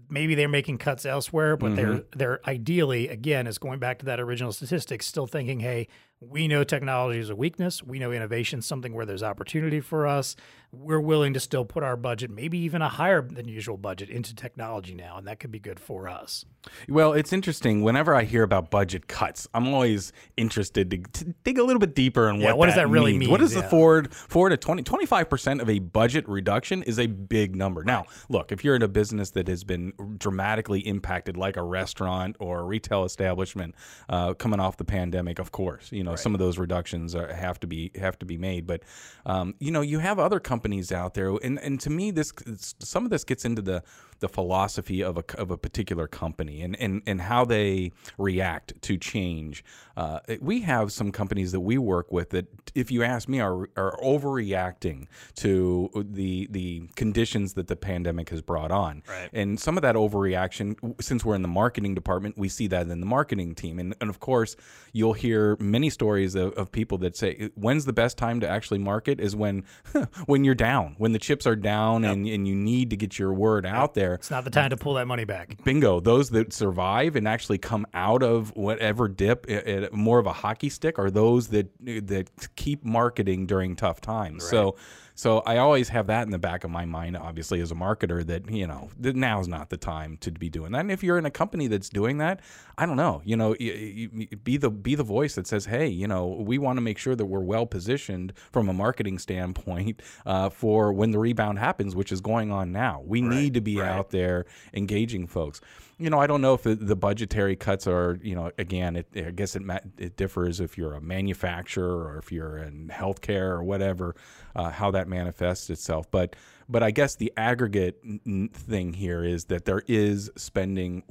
maybe 0.08 0.34
they're 0.34 0.48
making 0.48 0.78
cuts 0.78 1.06
elsewhere, 1.06 1.56
but 1.56 1.76
they're 1.76 1.86
mm-hmm. 1.86 2.18
they're 2.18 2.40
ideally 2.48 3.08
again 3.08 3.46
is 3.46 3.58
going 3.58 3.78
back 3.78 3.98
to 4.00 4.06
that 4.06 4.18
original 4.18 4.52
statistic, 4.52 5.02
still 5.02 5.28
thinking, 5.28 5.60
hey, 5.60 5.86
we 6.20 6.46
know 6.48 6.62
technology 6.64 7.18
is 7.18 7.30
a 7.30 7.36
weakness, 7.36 7.82
we 7.82 7.98
know 7.98 8.12
innovation 8.12 8.58
is 8.58 8.66
something 8.66 8.92
where 8.92 9.06
there's 9.06 9.22
opportunity 9.22 9.80
for 9.80 10.06
us. 10.06 10.36
We're 10.72 11.00
willing 11.00 11.32
to 11.34 11.40
still 11.40 11.64
put 11.64 11.82
our 11.82 11.96
budget, 11.96 12.30
maybe 12.30 12.56
even 12.58 12.80
a 12.80 12.88
higher 12.88 13.22
than 13.22 13.48
usual 13.48 13.76
budget, 13.76 14.08
into 14.08 14.36
technology 14.36 14.94
now, 14.94 15.16
and 15.18 15.26
that 15.26 15.40
could 15.40 15.50
be 15.50 15.58
good 15.58 15.80
for 15.80 16.06
us. 16.08 16.44
Well, 16.88 17.12
it's 17.12 17.32
interesting. 17.32 17.82
Whenever 17.82 18.14
I 18.14 18.22
hear 18.22 18.44
about 18.44 18.70
budget 18.70 19.08
cuts, 19.08 19.48
I'm 19.52 19.66
always 19.74 20.12
interested 20.36 20.90
to, 20.90 20.98
to 20.98 21.34
dig 21.42 21.58
a 21.58 21.64
little 21.64 21.80
bit 21.80 21.96
deeper 21.96 22.28
in 22.28 22.36
Yeah, 22.36 22.48
what, 22.48 22.58
what 22.58 22.66
does 22.66 22.76
that 22.76 22.88
really 22.88 23.18
means. 23.18 23.30
What 23.30 23.40
means? 23.40 23.50
is 23.50 23.56
the 23.56 23.62
Yeah. 23.62 23.68
forward 23.70 24.14
forward 24.14 24.50
to 24.50 24.56
20 24.58 24.84
25% 24.84 25.60
of 25.60 25.68
a 25.68 25.80
budget 25.80 26.28
reduction 26.28 26.84
is 26.84 27.00
a 27.00 27.06
big 27.06 27.56
number. 27.56 27.82
Now, 27.82 28.04
look, 28.28 28.52
if 28.52 28.62
you're 28.62 28.76
in 28.76 28.82
a 28.82 28.88
business 28.88 29.30
that 29.30 29.48
has 29.48 29.64
been 29.64 29.92
dramatically 30.18 30.80
impacted 30.86 31.36
like 31.36 31.56
a 31.56 31.62
restaurant 31.64 32.36
or 32.38 32.60
a 32.60 32.64
retail 32.64 33.04
establishment 33.04 33.74
uh, 34.08 34.34
coming 34.34 34.60
off 34.60 34.76
the 34.76 34.84
pandemic, 34.84 35.40
of 35.40 35.50
course, 35.50 35.90
you 35.90 36.04
know, 36.04 36.09
some 36.16 36.34
of 36.34 36.38
those 36.38 36.58
reductions 36.58 37.14
are, 37.14 37.32
have 37.32 37.60
to 37.60 37.66
be 37.66 37.90
have 37.94 38.18
to 38.20 38.26
be 38.26 38.38
made, 38.38 38.66
but 38.66 38.82
um, 39.26 39.54
you 39.58 39.70
know, 39.70 39.80
you 39.80 39.98
have 39.98 40.18
other 40.18 40.40
companies 40.40 40.92
out 40.92 41.14
there 41.14 41.28
and 41.42 41.58
and 41.58 41.80
to 41.80 41.90
me 41.90 42.10
this 42.10 42.32
some 42.78 43.04
of 43.04 43.10
this 43.10 43.24
gets 43.24 43.44
into 43.44 43.62
the 43.62 43.82
the 44.20 44.28
philosophy 44.28 45.02
of 45.02 45.18
a 45.18 45.24
of 45.38 45.50
a 45.50 45.56
particular 45.56 46.06
company 46.06 46.62
and 46.62 46.78
and 46.80 47.02
and 47.06 47.22
how 47.22 47.44
they 47.44 47.92
react 48.18 48.80
to 48.82 48.96
change. 48.96 49.64
Uh, 49.96 50.20
we 50.40 50.62
have 50.62 50.92
some 50.92 51.12
companies 51.12 51.52
that 51.52 51.60
we 51.60 51.76
work 51.76 52.10
with 52.10 52.30
that, 52.30 52.46
if 52.74 52.90
you 52.90 53.02
ask 53.02 53.28
me, 53.28 53.40
are 53.40 53.68
are 53.76 53.98
overreacting 54.02 55.06
to 55.34 55.90
the 55.94 56.48
the 56.50 56.88
conditions 56.96 57.54
that 57.54 57.66
the 57.66 57.76
pandemic 57.76 58.30
has 58.30 58.40
brought 58.42 58.70
on. 58.70 59.02
Right. 59.08 59.28
And 59.32 59.60
some 59.60 59.76
of 59.76 59.82
that 59.82 59.94
overreaction, 59.94 61.02
since 61.02 61.24
we're 61.24 61.34
in 61.34 61.42
the 61.42 61.48
marketing 61.48 61.94
department, 61.94 62.38
we 62.38 62.48
see 62.48 62.66
that 62.68 62.88
in 62.88 63.00
the 63.00 63.06
marketing 63.06 63.54
team. 63.54 63.78
And, 63.78 63.94
and 64.00 64.10
of 64.10 64.20
course, 64.20 64.56
you'll 64.92 65.12
hear 65.12 65.56
many 65.60 65.90
stories 65.90 66.34
of, 66.34 66.52
of 66.54 66.72
people 66.72 66.98
that 66.98 67.16
say, 67.16 67.50
when's 67.54 67.84
the 67.84 67.92
best 67.92 68.18
time 68.18 68.40
to 68.40 68.48
actually 68.48 68.78
market 68.78 69.20
is 69.20 69.36
when 69.36 69.64
when 70.26 70.44
you're 70.44 70.54
down, 70.54 70.94
when 70.98 71.12
the 71.12 71.18
chips 71.18 71.46
are 71.46 71.56
down 71.56 72.04
and, 72.04 72.26
and 72.26 72.48
you 72.48 72.54
need 72.54 72.90
to 72.90 72.96
get 72.96 73.18
your 73.18 73.32
word 73.32 73.66
out 73.66 73.94
there. 73.94 74.09
It's 74.14 74.30
not 74.30 74.44
the 74.44 74.50
time 74.50 74.70
to 74.70 74.76
pull 74.76 74.94
that 74.94 75.06
money 75.06 75.24
back. 75.24 75.62
Bingo. 75.64 76.00
Those 76.00 76.30
that 76.30 76.52
survive 76.52 77.16
and 77.16 77.28
actually 77.28 77.58
come 77.58 77.86
out 77.94 78.22
of 78.22 78.54
whatever 78.56 79.08
dip 79.08 79.46
more 79.92 80.18
of 80.18 80.26
a 80.26 80.32
hockey 80.32 80.68
stick 80.68 80.98
are 80.98 81.10
those 81.10 81.48
that 81.48 81.68
that 81.80 82.28
keep 82.56 82.84
marketing 82.84 83.46
during 83.46 83.76
tough 83.76 84.00
times. 84.00 84.48
So 84.48 84.76
so 85.20 85.40
I 85.40 85.58
always 85.58 85.90
have 85.90 86.06
that 86.06 86.22
in 86.22 86.30
the 86.30 86.38
back 86.38 86.64
of 86.64 86.70
my 86.70 86.86
mind, 86.86 87.14
obviously, 87.14 87.60
as 87.60 87.70
a 87.70 87.74
marketer, 87.74 88.24
that 88.26 88.50
you 88.50 88.66
know 88.66 88.88
that 88.98 89.14
now's 89.14 89.48
not 89.48 89.68
the 89.68 89.76
time 89.76 90.16
to 90.22 90.30
be 90.30 90.48
doing 90.48 90.72
that. 90.72 90.80
And 90.80 90.90
if 90.90 91.04
you're 91.04 91.18
in 91.18 91.26
a 91.26 91.30
company 91.30 91.66
that's 91.66 91.90
doing 91.90 92.16
that, 92.18 92.40
I 92.78 92.86
don't 92.86 92.96
know, 92.96 93.20
you 93.22 93.36
know, 93.36 93.54
be 93.54 94.56
the 94.56 94.70
be 94.70 94.94
the 94.94 95.02
voice 95.02 95.34
that 95.34 95.46
says, 95.46 95.66
hey, 95.66 95.88
you 95.88 96.08
know, 96.08 96.26
we 96.26 96.56
want 96.56 96.78
to 96.78 96.80
make 96.80 96.96
sure 96.96 97.14
that 97.14 97.26
we're 97.26 97.40
well 97.40 97.66
positioned 97.66 98.32
from 98.50 98.70
a 98.70 98.72
marketing 98.72 99.18
standpoint 99.18 100.00
uh, 100.24 100.48
for 100.48 100.90
when 100.90 101.10
the 101.10 101.18
rebound 101.18 101.58
happens, 101.58 101.94
which 101.94 102.12
is 102.12 102.22
going 102.22 102.50
on 102.50 102.72
now. 102.72 103.02
We 103.04 103.20
need 103.20 103.52
to 103.52 103.60
be 103.60 103.82
out 103.82 104.08
there 104.12 104.46
engaging 104.72 105.26
folks. 105.26 105.60
You 106.00 106.08
know, 106.10 106.18
I 106.18 106.26
don't 106.26 106.40
know 106.40 106.54
if 106.54 106.62
the, 106.62 106.74
the 106.74 106.96
budgetary 106.96 107.56
cuts 107.56 107.86
are, 107.86 108.18
you 108.22 108.34
know, 108.34 108.50
again, 108.58 108.96
it, 108.96 109.06
I 109.14 109.30
guess 109.32 109.54
it 109.54 109.62
it 109.98 110.16
differs 110.16 110.58
if 110.58 110.78
you're 110.78 110.94
a 110.94 111.00
manufacturer 111.00 112.08
or 112.08 112.18
if 112.18 112.32
you're 112.32 112.56
in 112.58 112.88
healthcare 112.88 113.50
or 113.50 113.62
whatever, 113.62 114.16
uh, 114.56 114.70
how 114.70 114.90
that 114.92 115.08
manifests 115.08 115.68
itself. 115.68 116.10
But 116.10 116.36
but 116.68 116.82
I 116.82 116.90
guess 116.90 117.16
the 117.16 117.32
aggregate 117.36 118.00
n- 118.26 118.48
thing 118.52 118.94
here 118.94 119.22
is 119.24 119.44
that 119.46 119.66
there 119.66 119.82
is 119.86 120.30
spending 120.36 121.02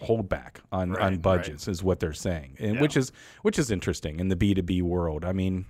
holdback 0.00 0.58
on 0.70 0.90
Right, 0.92 1.02
on 1.02 1.12
right. 1.14 1.22
budgets 1.22 1.66
is 1.66 1.82
what 1.82 1.98
they're 1.98 2.12
saying, 2.12 2.56
and 2.60 2.76
Yeah. 2.76 2.80
which 2.80 2.96
is 2.96 3.10
which 3.42 3.58
is 3.58 3.70
interesting 3.72 4.20
in 4.20 4.28
the 4.28 4.36
B 4.36 4.54
two 4.54 4.62
B 4.62 4.80
world. 4.82 5.24
I 5.24 5.32
mean 5.32 5.66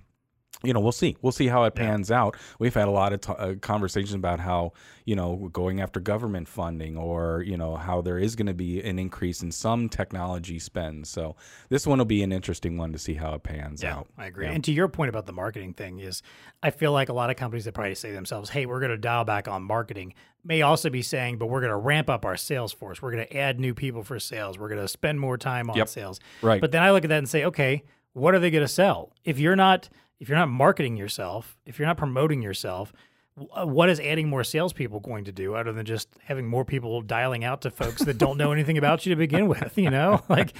you 0.63 0.73
know, 0.73 0.79
we'll 0.79 0.91
see. 0.91 1.15
We'll 1.21 1.31
see 1.31 1.47
how 1.47 1.63
it 1.63 1.75
pans 1.75 2.11
out. 2.11 2.35
We've 2.59 2.73
had 2.73 2.87
a 2.87 2.91
lot 2.91 3.13
of 3.13 3.21
t- 3.21 3.33
uh, 3.37 3.53
conversations 3.61 4.13
about 4.13 4.39
how, 4.41 4.73
you 5.05 5.15
know, 5.15 5.49
going 5.53 5.79
after 5.79 5.99
government 6.01 6.47
funding 6.49 6.97
or, 6.97 7.43
you 7.47 7.55
know, 7.55 7.75
how 7.77 8.01
there 8.01 8.17
is 8.19 8.35
going 8.35 8.47
to 8.47 8.53
be 8.53 8.81
an 8.81 8.99
increase 8.99 9.41
in 9.41 9.51
some 9.53 9.87
technology 9.87 10.59
spend. 10.59 11.07
So 11.07 11.37
this 11.69 11.87
one 11.87 11.97
will 11.97 12.05
be 12.05 12.23
an 12.23 12.31
interesting 12.33 12.77
one 12.77 12.91
to 12.91 12.99
see 12.99 13.13
how 13.13 13.33
it 13.35 13.43
pans 13.43 13.81
Yeah, 13.81 13.97
out. 13.99 14.07
I 14.17 14.25
agree. 14.25 14.45
Yeah. 14.47 14.51
And 14.51 14.63
to 14.65 14.73
your 14.73 14.89
point 14.89 15.07
about 15.09 15.25
the 15.25 15.31
marketing 15.33 15.73
thing 15.73 15.99
is, 15.99 16.21
I 16.61 16.71
feel 16.71 16.91
like 16.91 17.07
a 17.09 17.13
lot 17.13 17.29
of 17.29 17.37
companies 17.37 17.63
that 17.65 17.73
probably 17.73 17.95
say 17.95 18.09
to 18.09 18.15
themselves, 18.15 18.49
"Hey, 18.49 18.65
we're 18.65 18.79
going 18.81 18.91
to 18.91 18.97
dial 18.97 19.23
back 19.23 19.47
on 19.47 19.63
marketing," 19.63 20.13
may 20.43 20.61
also 20.61 20.89
be 20.89 21.01
saying, 21.01 21.37
"But 21.37 21.47
we're 21.47 21.61
going 21.61 21.71
to 21.71 21.77
ramp 21.77 22.09
up 22.09 22.25
our 22.25 22.35
sales 22.35 22.73
force. 22.73 23.01
We're 23.01 23.11
going 23.11 23.25
to 23.25 23.37
add 23.37 23.59
new 23.61 23.73
people 23.73 24.03
for 24.03 24.19
sales. 24.19 24.59
We're 24.59 24.67
going 24.69 24.81
to 24.81 24.87
spend 24.89 25.21
more 25.21 25.37
time 25.37 25.69
on 25.69 25.77
Yep. 25.77 25.87
sales." 25.87 26.19
Right. 26.41 26.59
But 26.59 26.71
then 26.73 26.83
I 26.83 26.91
look 26.91 27.05
at 27.05 27.09
that 27.09 27.17
and 27.19 27.29
say, 27.29 27.45
"Okay, 27.45 27.83
what 28.13 28.33
are 28.35 28.39
they 28.39 28.51
going 28.51 28.63
to 28.63 28.67
sell? 28.67 29.13
If 29.23 29.39
you're 29.39 29.55
not 29.55 29.87
if 30.19 30.29
you're 30.29 30.37
not 30.37 30.49
marketing 30.49 30.97
yourself, 30.97 31.57
if 31.65 31.79
you're 31.79 31.87
not 31.87 31.97
promoting 31.97 32.41
yourself." 32.41 32.93
W- 33.39 33.73
What 33.73 33.89
is 33.89 33.99
adding 33.99 34.29
more 34.29 34.43
salespeople 34.43 34.99
going 34.99 35.25
to 35.25 35.31
do 35.31 35.55
other 35.55 35.71
than 35.71 35.85
just 35.85 36.09
having 36.23 36.47
more 36.47 36.65
people 36.65 37.01
dialing 37.01 37.43
out 37.43 37.61
to 37.61 37.71
folks 37.71 38.03
that 38.03 38.17
don't 38.17 38.37
know 38.37 38.51
anything 38.51 38.77
about 38.77 39.05
you 39.05 39.11
to 39.11 39.15
begin 39.15 39.47
with? 39.47 39.77
You 39.77 39.89
know, 39.89 40.21
like 40.29 40.55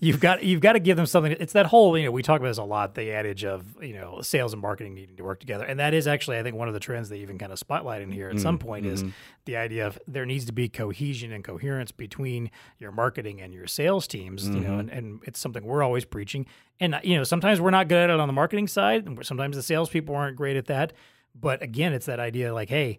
you've 0.00 0.20
got 0.20 0.42
you've 0.42 0.60
got 0.60 0.72
to 0.72 0.80
give 0.80 0.96
them 0.96 1.06
something. 1.06 1.36
It's 1.38 1.52
that 1.52 1.66
whole 1.66 1.96
you 1.96 2.04
know 2.04 2.10
we 2.10 2.22
talk 2.22 2.40
about 2.40 2.48
this 2.48 2.58
a 2.58 2.64
lot. 2.64 2.94
The 2.94 3.12
adage 3.12 3.44
of 3.44 3.64
you 3.82 3.94
know 3.94 4.20
sales 4.22 4.52
and 4.52 4.62
marketing 4.62 4.94
needing 4.94 5.16
to 5.16 5.24
work 5.24 5.40
together, 5.40 5.64
and 5.64 5.78
that 5.80 5.94
is 5.94 6.06
actually 6.06 6.38
I 6.38 6.42
think 6.42 6.56
one 6.56 6.68
of 6.68 6.74
the 6.74 6.80
trends 6.80 7.08
they 7.08 7.18
even 7.18 7.38
kind 7.38 7.52
of 7.52 7.58
spotlight 7.58 8.02
in 8.02 8.10
here 8.10 8.28
at 8.28 8.40
some 8.40 8.58
mm-hmm. 8.58 8.66
point 8.66 8.86
is 8.86 9.02
mm-hmm. 9.02 9.12
the 9.44 9.56
idea 9.56 9.86
of 9.86 9.98
there 10.06 10.26
needs 10.26 10.44
to 10.46 10.52
be 10.52 10.68
cohesion 10.68 11.32
and 11.32 11.44
coherence 11.44 11.92
between 11.92 12.50
your 12.78 12.92
marketing 12.92 13.40
and 13.40 13.52
your 13.52 13.66
sales 13.66 14.06
teams. 14.06 14.48
You 14.48 14.60
know, 14.60 14.70
mm-hmm. 14.70 14.80
and, 14.80 14.90
and 14.90 15.20
it's 15.24 15.38
something 15.38 15.64
we're 15.64 15.82
always 15.82 16.04
preaching. 16.04 16.46
And 16.80 16.98
you 17.02 17.16
know 17.16 17.24
sometimes 17.24 17.60
we're 17.60 17.70
not 17.70 17.88
good 17.88 17.98
at 17.98 18.10
it 18.10 18.20
on 18.20 18.28
the 18.28 18.32
marketing 18.32 18.68
side, 18.68 19.06
and 19.06 19.24
sometimes 19.24 19.56
the 19.56 19.62
salespeople 19.62 20.14
aren't 20.14 20.36
great 20.36 20.56
at 20.56 20.66
that. 20.66 20.92
But 21.34 21.62
again, 21.62 21.92
it's 21.92 22.06
that 22.06 22.20
idea 22.20 22.52
like, 22.54 22.68
hey, 22.68 22.98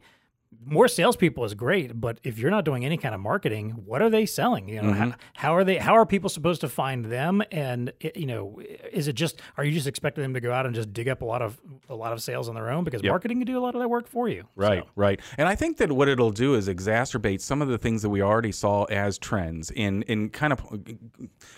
more 0.65 0.87
salespeople 0.87 1.43
is 1.45 1.53
great, 1.53 1.99
but 1.99 2.19
if 2.23 2.37
you're 2.39 2.51
not 2.51 2.65
doing 2.65 2.85
any 2.85 2.97
kind 2.97 3.13
of 3.15 3.21
marketing, 3.21 3.71
what 3.85 4.01
are 4.01 4.09
they 4.09 4.25
selling? 4.25 4.69
You 4.69 4.81
know, 4.81 4.89
Mm-hmm. 4.91 5.09
how, 5.11 5.15
how 5.35 5.55
are 5.55 5.63
they? 5.63 5.77
How 5.77 5.93
are 5.95 6.05
people 6.05 6.29
supposed 6.29 6.61
to 6.61 6.69
find 6.69 7.05
them? 7.05 7.41
And 7.51 7.91
you 8.15 8.25
know, 8.25 8.61
is 8.91 9.07
it 9.07 9.13
just 9.13 9.41
are 9.57 9.63
you 9.63 9.71
just 9.71 9.87
expecting 9.87 10.21
them 10.21 10.33
to 10.33 10.39
go 10.41 10.51
out 10.51 10.65
and 10.65 10.73
just 10.75 10.93
dig 10.93 11.07
up 11.07 11.21
a 11.21 11.25
lot 11.25 11.41
of 11.41 11.59
a 11.89 11.95
lot 11.95 12.13
of 12.13 12.21
sales 12.21 12.49
on 12.49 12.55
their 12.55 12.69
own 12.71 12.83
because 12.83 13.01
marketing 13.03 13.39
can 13.39 13.45
do 13.47 13.57
a 13.57 13.61
lot 13.61 13.75
of 13.75 13.81
that 13.81 13.87
work 13.89 14.07
for 14.07 14.27
you? 14.29 14.43
Right, 14.55 14.83
So, 14.83 14.89
right. 14.95 15.19
And 15.37 15.47
I 15.47 15.55
think 15.55 15.77
that 15.77 15.91
what 15.91 16.07
it'll 16.07 16.31
do 16.31 16.55
is 16.55 16.67
exacerbate 16.67 17.41
some 17.41 17.61
of 17.61 17.67
the 17.67 17.77
things 17.77 18.01
that 18.01 18.09
we 18.09 18.21
already 18.21 18.51
saw 18.51 18.83
as 18.85 19.17
trends 19.17 19.71
in 19.71 20.03
in 20.03 20.29
kind 20.29 20.53
of 20.53 20.61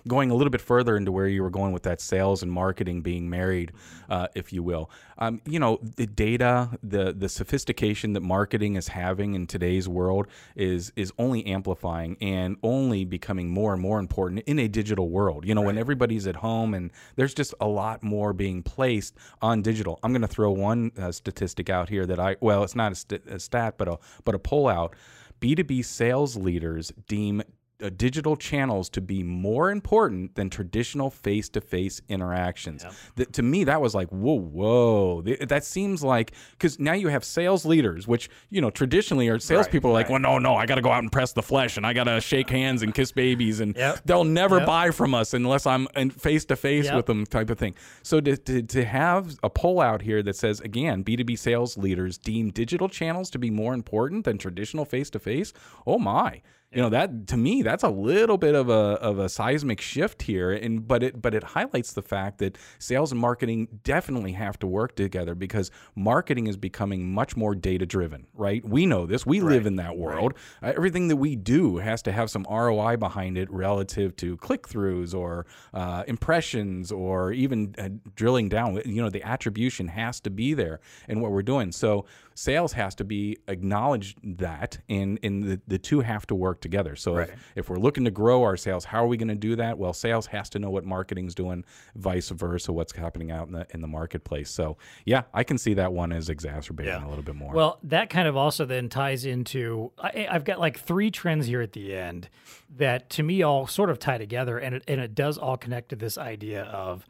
going 0.08 0.32
a 0.32 0.36
little 0.36 0.52
bit 0.52 0.62
further 0.62 0.98
into 0.98 1.12
where 1.12 1.28
you 1.28 1.42
were 1.44 1.50
going 1.50 1.72
with 1.72 1.84
that 1.84 2.02
sales 2.02 2.44
and 2.44 2.52
marketing 2.52 3.02
being 3.02 3.30
married, 3.30 3.72
uh, 4.10 4.28
if 4.36 4.52
you 4.54 4.64
will. 4.64 4.90
Um, 5.18 5.42
you 5.46 5.60
know, 5.60 5.80
the 5.96 6.08
data, 6.08 6.70
the 6.84 7.14
the 7.14 7.30
sophistication 7.30 8.14
that 8.14 8.22
marketing 8.22 8.75
is 8.75 8.85
having 8.89 9.34
in 9.34 9.48
today's 9.48 9.88
world 9.88 10.27
is 10.56 10.92
is 10.96 11.12
only 11.18 11.46
amplifying 11.46 12.18
and 12.22 12.58
only 12.63 13.06
becoming 13.06 13.50
more 13.50 13.74
and 13.74 13.82
more 13.82 14.00
important 14.00 14.44
in 14.46 14.60
a 14.60 14.68
digital 14.68 15.10
world. 15.10 15.46
You 15.46 15.56
know, 15.56 15.62
when 15.62 15.77
everybody's 15.77 16.27
at 16.27 16.38
home 16.38 16.74
and 16.74 16.92
there's 17.15 17.34
just 17.34 17.54
a 17.60 17.68
lot 17.68 18.04
more 18.04 18.34
being 18.34 18.63
placed 18.63 19.15
on 19.42 19.62
digital. 19.62 20.00
I'm 20.04 20.12
going 20.12 20.22
to 20.22 20.27
throw 20.27 20.51
one 20.51 20.92
uh, 20.98 21.12
statistic 21.12 21.70
out 21.70 21.89
here 21.89 22.06
that 22.06 22.20
I 22.20 22.36
well, 22.39 22.63
it's 22.63 22.75
not 22.75 22.92
a, 22.92 22.96
st- 22.96 23.27
a 23.27 23.39
stat, 23.39 23.75
but 23.77 23.88
a 23.88 23.98
but 24.24 24.36
a 24.36 24.39
poll 24.39 24.68
out. 24.68 24.96
B2B 25.42 25.84
sales 25.84 26.38
leaders 26.38 26.92
deem 27.08 27.44
uh, 27.84 27.89
digital 27.96 28.36
channels 28.38 28.89
to 28.89 29.01
be 29.01 29.22
more 29.22 29.70
important 29.70 30.36
than 30.36 30.50
traditional 30.50 31.10
face-to-face 31.10 32.01
interactions. 32.08 32.86
That 33.15 33.34
to 33.34 33.44
me, 33.44 33.65
that 33.65 33.82
was 33.82 33.94
like, 33.94 34.08
whoa, 34.10 34.39
whoa. 34.39 35.22
Th- 35.22 35.39
That 35.39 35.65
seems 35.65 36.03
like 36.03 36.32
because 36.51 36.79
now 36.79 36.94
you 36.94 37.10
have 37.10 37.24
sales 37.25 37.65
leaders, 37.65 38.08
which 38.08 38.29
you 38.50 38.62
know 38.62 38.70
traditionally 38.70 39.27
are 39.27 39.39
salespeople 39.39 39.89
are 39.89 39.94
like, 39.94 40.10
well, 40.10 40.20
no, 40.20 40.39
no, 40.39 40.55
I 40.55 40.65
got 40.65 40.75
to 40.75 40.82
go 40.82 40.89
out 40.91 41.03
and 41.03 41.12
press 41.12 41.34
the 41.34 41.44
flesh, 41.44 41.75
and 41.77 41.86
I 41.86 41.91
got 41.94 42.05
to 42.05 42.22
shake 42.22 42.50
hands 42.50 42.82
and 42.82 42.94
kiss 42.94 43.12
babies, 43.12 43.60
and 43.60 43.75
Yep. 43.75 44.01
they'll 44.05 44.24
never 44.24 44.58
Yep. 44.60 44.67
buy 44.67 44.91
from 44.91 45.13
us 45.13 45.34
unless 45.34 45.65
I'm 45.67 45.88
face-to-face 46.10 46.91
with 46.94 47.05
them, 47.08 47.25
type 47.25 47.50
of 47.50 47.58
thing. 47.60 47.75
So 48.03 48.22
to, 48.22 48.38
to 48.38 48.62
to 48.63 48.86
have 48.86 49.36
a 49.44 49.50
poll 49.50 49.82
out 49.82 50.01
here 50.01 50.24
that 50.24 50.36
says 50.36 50.62
again, 50.62 51.03
B2B 51.03 51.38
sales 51.38 51.77
leaders 51.77 52.17
deem 52.17 52.51
digital 52.51 52.88
channels 52.89 53.29
to 53.32 53.39
be 53.39 53.50
more 53.50 53.74
important 53.74 54.24
than 54.25 54.38
traditional 54.38 54.86
face-to-face. 54.86 55.53
Oh 55.86 56.00
my. 56.00 56.41
You 56.75 56.82
know 56.82 56.89
that 56.89 57.27
to 57.27 57.38
me 57.38 57.62
that's 57.62 57.84
a 57.84 57.89
little 57.89 58.38
bit 58.38 58.53
of 58.53 58.67
a 58.67 59.00
of 59.01 59.17
a 59.17 59.29
seismic 59.29 59.79
shift 59.79 60.24
here 60.24 60.51
and 60.51 60.86
but 60.86 61.03
it 61.03 61.22
but 61.22 61.34
it 61.34 61.41
highlights 61.41 61.94
the 61.94 62.01
fact 62.01 62.39
that 62.39 62.58
sales 62.79 63.13
and 63.13 63.22
marketing 63.22 63.79
definitely 63.86 64.34
have 64.34 64.60
to 64.60 64.67
work 64.67 64.98
together 64.98 65.36
because 65.36 65.72
marketing 65.96 66.48
is 66.48 66.58
becoming 66.58 67.13
much 67.13 67.38
more 67.38 67.55
data 67.55 67.86
driven, 67.86 68.27
right? 68.34 68.63
We 68.67 68.86
know 68.86 69.05
this. 69.05 69.25
We 69.25 69.39
live 69.39 69.65
in 69.65 69.77
that 69.77 69.96
world. 69.96 70.34
Uh, 70.62 70.74
everything 70.75 71.08
that 71.08 71.15
we 71.15 71.38
do 71.38 71.77
has 71.77 72.01
to 72.03 72.12
have 72.12 72.29
some 72.29 72.46
ROI 72.50 72.98
behind 72.98 73.38
it 73.38 73.50
relative 73.50 74.15
to 74.17 74.36
click-throughs 74.38 75.15
or 75.15 75.46
uh, 75.74 76.03
impressions 76.08 76.91
or 76.91 77.32
even 77.32 77.74
uh, 77.77 77.88
drilling 78.15 78.50
down, 78.50 78.82
you 78.86 79.01
know, 79.01 79.10
the 79.10 79.24
attribution 79.24 79.88
has 79.88 80.20
to 80.20 80.29
be 80.29 80.53
there 80.53 80.82
in 81.08 81.22
what 81.22 81.32
we're 81.32 81.41
doing. 81.41 81.72
So 81.72 82.05
sales 82.36 82.74
has 82.74 82.94
to 82.96 83.04
be 83.04 83.38
acknowledged 83.48 84.20
that 84.38 84.77
and, 84.89 85.18
and 85.24 85.42
the, 85.44 85.62
the 85.68 85.77
two 85.80 86.01
have 86.01 86.27
to 86.27 86.36
work 86.36 86.60
together. 86.62 86.96
So 86.96 87.18
if, 87.18 87.32
if 87.56 87.70
we're 87.70 87.77
looking 87.80 88.04
to 88.04 88.12
grow 88.12 88.44
our 88.44 88.58
sales, 88.58 88.86
how 88.86 89.04
are 89.04 89.08
we 89.08 89.15
going 89.18 89.30
to 89.30 89.36
do 89.36 89.56
that? 89.56 89.77
Well, 89.77 89.94
sales 89.94 90.27
has 90.27 90.50
to 90.51 90.60
know 90.60 90.70
what 90.70 90.84
marketing's 90.86 91.34
doing, 91.34 91.63
vice 91.96 92.30
versa, 92.30 92.74
what's 92.74 92.94
happening 92.94 93.32
out 93.32 93.48
in 93.48 93.54
the 93.54 93.65
in 93.72 93.82
the 93.82 93.88
marketplace. 93.88 94.51
So 94.51 94.77
yeah, 95.06 95.24
I 95.34 95.44
can 95.44 95.58
see 95.58 95.74
that 95.75 95.94
one 95.94 96.12
as 96.12 96.30
exacerbating 96.30 96.94
Yeah. 96.94 97.08
a 97.08 97.10
little 97.10 97.24
bit 97.24 97.36
more. 97.36 97.54
Well, 97.54 97.80
that 97.84 98.10
kind 98.10 98.27
of 98.27 98.36
also 98.36 98.65
then 98.65 98.89
ties 98.89 99.25
into 99.25 99.92
I, 99.98 100.27
I've 100.30 100.44
got 100.44 100.60
like 100.60 100.77
three 100.80 101.10
trends 101.12 101.48
here 101.48 101.62
at 101.62 101.72
the 101.72 101.96
end 101.96 102.30
that 102.77 103.10
to 103.12 103.24
me 103.24 103.42
all 103.44 103.65
sort 103.65 103.89
of 103.89 103.98
tie 103.98 104.18
together, 104.18 104.58
and 104.58 104.75
it, 104.75 104.84
and 104.89 105.00
it 105.00 105.15
does 105.15 105.38
all 105.38 105.56
connect 105.56 105.89
to 105.89 105.96
this 105.96 106.18
idea 106.18 106.63
of 106.63 107.06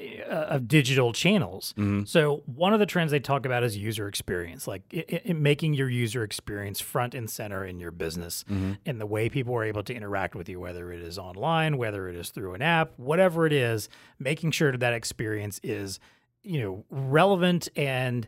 Uh, 0.00 0.46
of 0.50 0.66
digital 0.66 1.12
channels. 1.12 1.74
Mm-hmm. 1.76 2.04
So 2.04 2.42
one 2.46 2.72
of 2.72 2.78
the 2.78 2.86
trends 2.86 3.10
they 3.10 3.20
talk 3.20 3.44
about 3.44 3.62
is 3.62 3.76
user 3.76 4.08
experience, 4.08 4.66
like 4.66 4.82
i 4.94 5.20
i 5.28 5.32
making 5.32 5.74
your 5.74 5.90
user 5.90 6.22
experience 6.22 6.80
front 6.80 7.14
and 7.14 7.28
center 7.28 7.64
in 7.66 7.80
your 7.80 7.90
business, 7.90 8.44
mm-hmm. 8.48 8.74
and 8.86 9.00
the 9.00 9.06
way 9.06 9.28
people 9.28 9.54
are 9.54 9.64
able 9.64 9.82
to 9.82 9.94
interact 9.94 10.34
with 10.34 10.48
you, 10.48 10.58
whether 10.58 10.90
it 10.90 11.02
is 11.02 11.18
online, 11.18 11.76
whether 11.76 12.08
it 12.08 12.16
is 12.16 12.30
through 12.30 12.54
an 12.54 12.62
app, 12.62 12.92
whatever 12.96 13.46
it 13.46 13.52
is, 13.52 13.88
making 14.18 14.52
sure 14.52 14.70
that 14.70 14.78
that 14.78 14.94
experience 14.94 15.60
is 15.62 16.00
you 16.42 16.60
know 16.60 16.84
relevant 16.88 17.68
and 17.76 18.26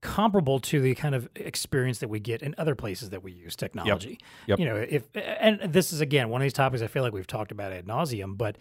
comparable 0.00 0.58
to 0.58 0.80
the 0.80 0.94
kind 0.96 1.14
of 1.14 1.28
experience 1.36 1.98
that 1.98 2.08
we 2.08 2.18
get 2.18 2.42
in 2.42 2.54
other 2.58 2.74
places 2.74 3.10
that 3.10 3.22
we 3.22 3.30
use 3.30 3.54
technology. 3.54 4.18
Yep. 4.46 4.58
You 4.58 4.64
know, 4.64 4.76
if 4.76 5.04
and 5.14 5.60
this 5.72 5.92
is 5.92 6.00
again 6.00 6.30
one 6.30 6.40
of 6.40 6.44
these 6.44 6.52
topics 6.52 6.82
I 6.82 6.88
feel 6.88 7.04
like 7.04 7.12
we've 7.12 7.26
talked 7.26 7.52
about 7.52 7.72
ad 7.72 7.86
nauseum, 7.86 8.36
but 8.36 8.56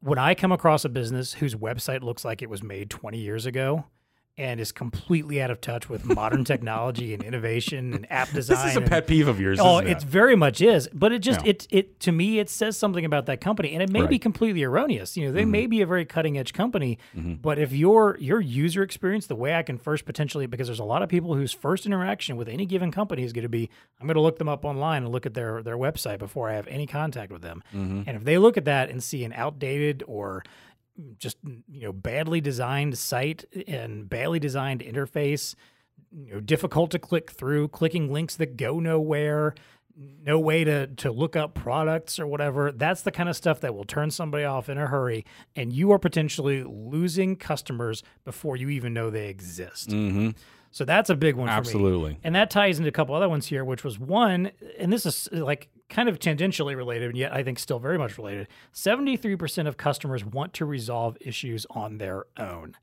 when 0.00 0.18
I 0.18 0.34
come 0.34 0.52
across 0.52 0.84
a 0.84 0.88
business 0.88 1.34
whose 1.34 1.54
website 1.54 2.02
looks 2.02 2.24
like 2.24 2.42
it 2.42 2.50
was 2.50 2.62
made 2.62 2.90
20 2.90 3.18
years 3.18 3.46
ago 3.46 3.84
and 4.38 4.58
is 4.58 4.72
completely 4.72 5.42
out 5.42 5.50
of 5.50 5.60
touch 5.60 5.88
with 5.90 6.04
modern 6.06 6.44
technology 6.44 7.12
and 7.12 7.22
innovation 7.22 7.92
and 7.92 8.10
app 8.10 8.30
design. 8.32 8.56
This 8.64 8.70
is 8.70 8.76
a 8.76 8.80
and- 8.80 8.88
pet 8.90 9.06
peeve 9.06 9.28
of 9.28 9.38
yours. 9.38 9.58
Oh, 9.60 9.78
isn't 9.78 9.88
it 9.88 9.96
it? 9.98 10.02
very 10.04 10.34
much 10.34 10.60
is, 10.62 10.88
but 10.94 11.12
it 11.12 11.18
just 11.18 11.44
Yeah. 11.44 11.50
it 11.50 11.66
it 11.70 12.00
to 12.00 12.12
me 12.12 12.38
it 12.38 12.48
says 12.48 12.76
something 12.76 13.04
about 13.04 13.26
that 13.26 13.40
company, 13.40 13.72
and 13.74 13.82
it 13.82 13.90
may 13.90 13.98
be 14.00 14.02
Right. 14.02 14.10
Mm-hmm. 14.12 14.22
completely 14.22 14.62
erroneous. 14.62 15.16
You 15.16 15.26
know, 15.26 15.32
they 15.32 15.44
may 15.44 15.66
be 15.66 15.82
a 15.82 15.86
very 15.86 16.04
cutting 16.06 16.38
edge 16.38 16.52
company, 16.54 16.98
but 17.14 17.58
if 17.58 17.72
your 17.72 18.16
your 18.20 18.40
user 18.40 18.82
experience, 18.82 19.26
the 19.26 19.36
way 19.36 19.54
I 19.54 19.62
can 19.62 19.76
first 19.78 20.04
potentially, 20.06 20.46
because 20.46 20.68
there's 20.68 20.78
a 20.80 20.84
lot 20.84 21.02
of 21.02 21.08
people 21.10 21.34
whose 21.34 21.52
first 21.52 21.84
interaction 21.84 22.36
with 22.36 22.48
any 22.48 22.64
given 22.66 22.90
company 22.90 23.24
is 23.24 23.32
going 23.34 23.42
to 23.42 23.48
be, 23.48 23.68
I'm 24.00 24.06
going 24.06 24.14
to 24.14 24.20
look 24.22 24.38
them 24.38 24.48
up 24.48 24.64
online 24.64 25.02
and 25.02 25.12
look 25.12 25.26
at 25.26 25.34
their 25.34 25.62
their 25.62 25.76
website 25.76 26.18
before 26.18 26.48
I 26.48 26.54
have 26.54 26.66
any 26.68 26.86
contact 26.86 27.30
with 27.30 27.42
them, 27.42 27.62
Mm-hmm. 27.74 28.02
and 28.06 28.16
if 28.16 28.24
they 28.24 28.38
look 28.38 28.56
at 28.56 28.64
that 28.64 28.88
and 28.90 29.02
see 29.02 29.24
an 29.24 29.32
outdated 29.34 30.02
or 30.06 30.42
just 31.18 31.36
you 31.44 31.82
know 31.82 31.92
badly 31.92 32.40
designed 32.40 32.96
site 32.98 33.44
and 33.66 34.08
badly 34.08 34.38
designed 34.38 34.80
interface 34.80 35.54
you 36.12 36.34
know 36.34 36.40
difficult 36.40 36.90
to 36.90 36.98
click 36.98 37.30
through 37.30 37.68
clicking 37.68 38.12
links 38.12 38.36
that 38.36 38.56
go 38.56 38.80
nowhere 38.80 39.54
no 39.96 40.38
way 40.38 40.64
to 40.64 40.86
to 40.86 41.10
look 41.10 41.36
up 41.36 41.54
products 41.54 42.18
or 42.18 42.26
whatever 42.26 42.72
that's 42.72 43.02
the 43.02 43.10
kind 43.10 43.28
of 43.28 43.36
stuff 43.36 43.60
that 43.60 43.74
will 43.74 43.84
turn 43.84 44.10
somebody 44.10 44.44
off 44.44 44.68
in 44.68 44.78
a 44.78 44.86
hurry 44.86 45.24
and 45.56 45.72
you 45.72 45.90
are 45.92 45.98
potentially 45.98 46.62
losing 46.64 47.36
customers 47.36 48.02
before 48.24 48.56
you 48.56 48.68
even 48.68 48.94
know 48.94 49.10
they 49.10 49.28
exist 49.28 49.90
Mm-hmm. 49.90 50.30
so 50.70 50.84
that's 50.84 51.10
a 51.10 51.16
big 51.16 51.34
one 51.34 51.48
for 51.48 51.52
me. 51.52 51.58
Absolutely. 51.58 52.18
And 52.22 52.34
that 52.34 52.50
ties 52.50 52.78
into 52.78 52.88
a 52.88 52.92
couple 52.92 53.14
other 53.14 53.28
ones 53.28 53.46
here, 53.46 53.64
which 53.64 53.82
was 53.84 53.98
one, 53.98 54.52
and 54.78 54.92
this 54.92 55.04
is 55.04 55.28
like 55.32 55.68
kind 55.90 56.08
of 56.08 56.18
tangentially 56.18 56.76
related, 56.76 57.10
and 57.10 57.18
yet 57.18 57.32
I 57.32 57.42
think 57.42 57.58
still 57.58 57.78
very 57.78 57.98
much 57.98 58.16
related. 58.16 58.48
73% 58.72 59.66
of 59.66 59.76
customers 59.76 60.24
want 60.24 60.54
to 60.54 60.64
resolve 60.64 61.18
issues 61.20 61.66
on 61.70 61.98
their 61.98 62.24
own. 62.38 62.76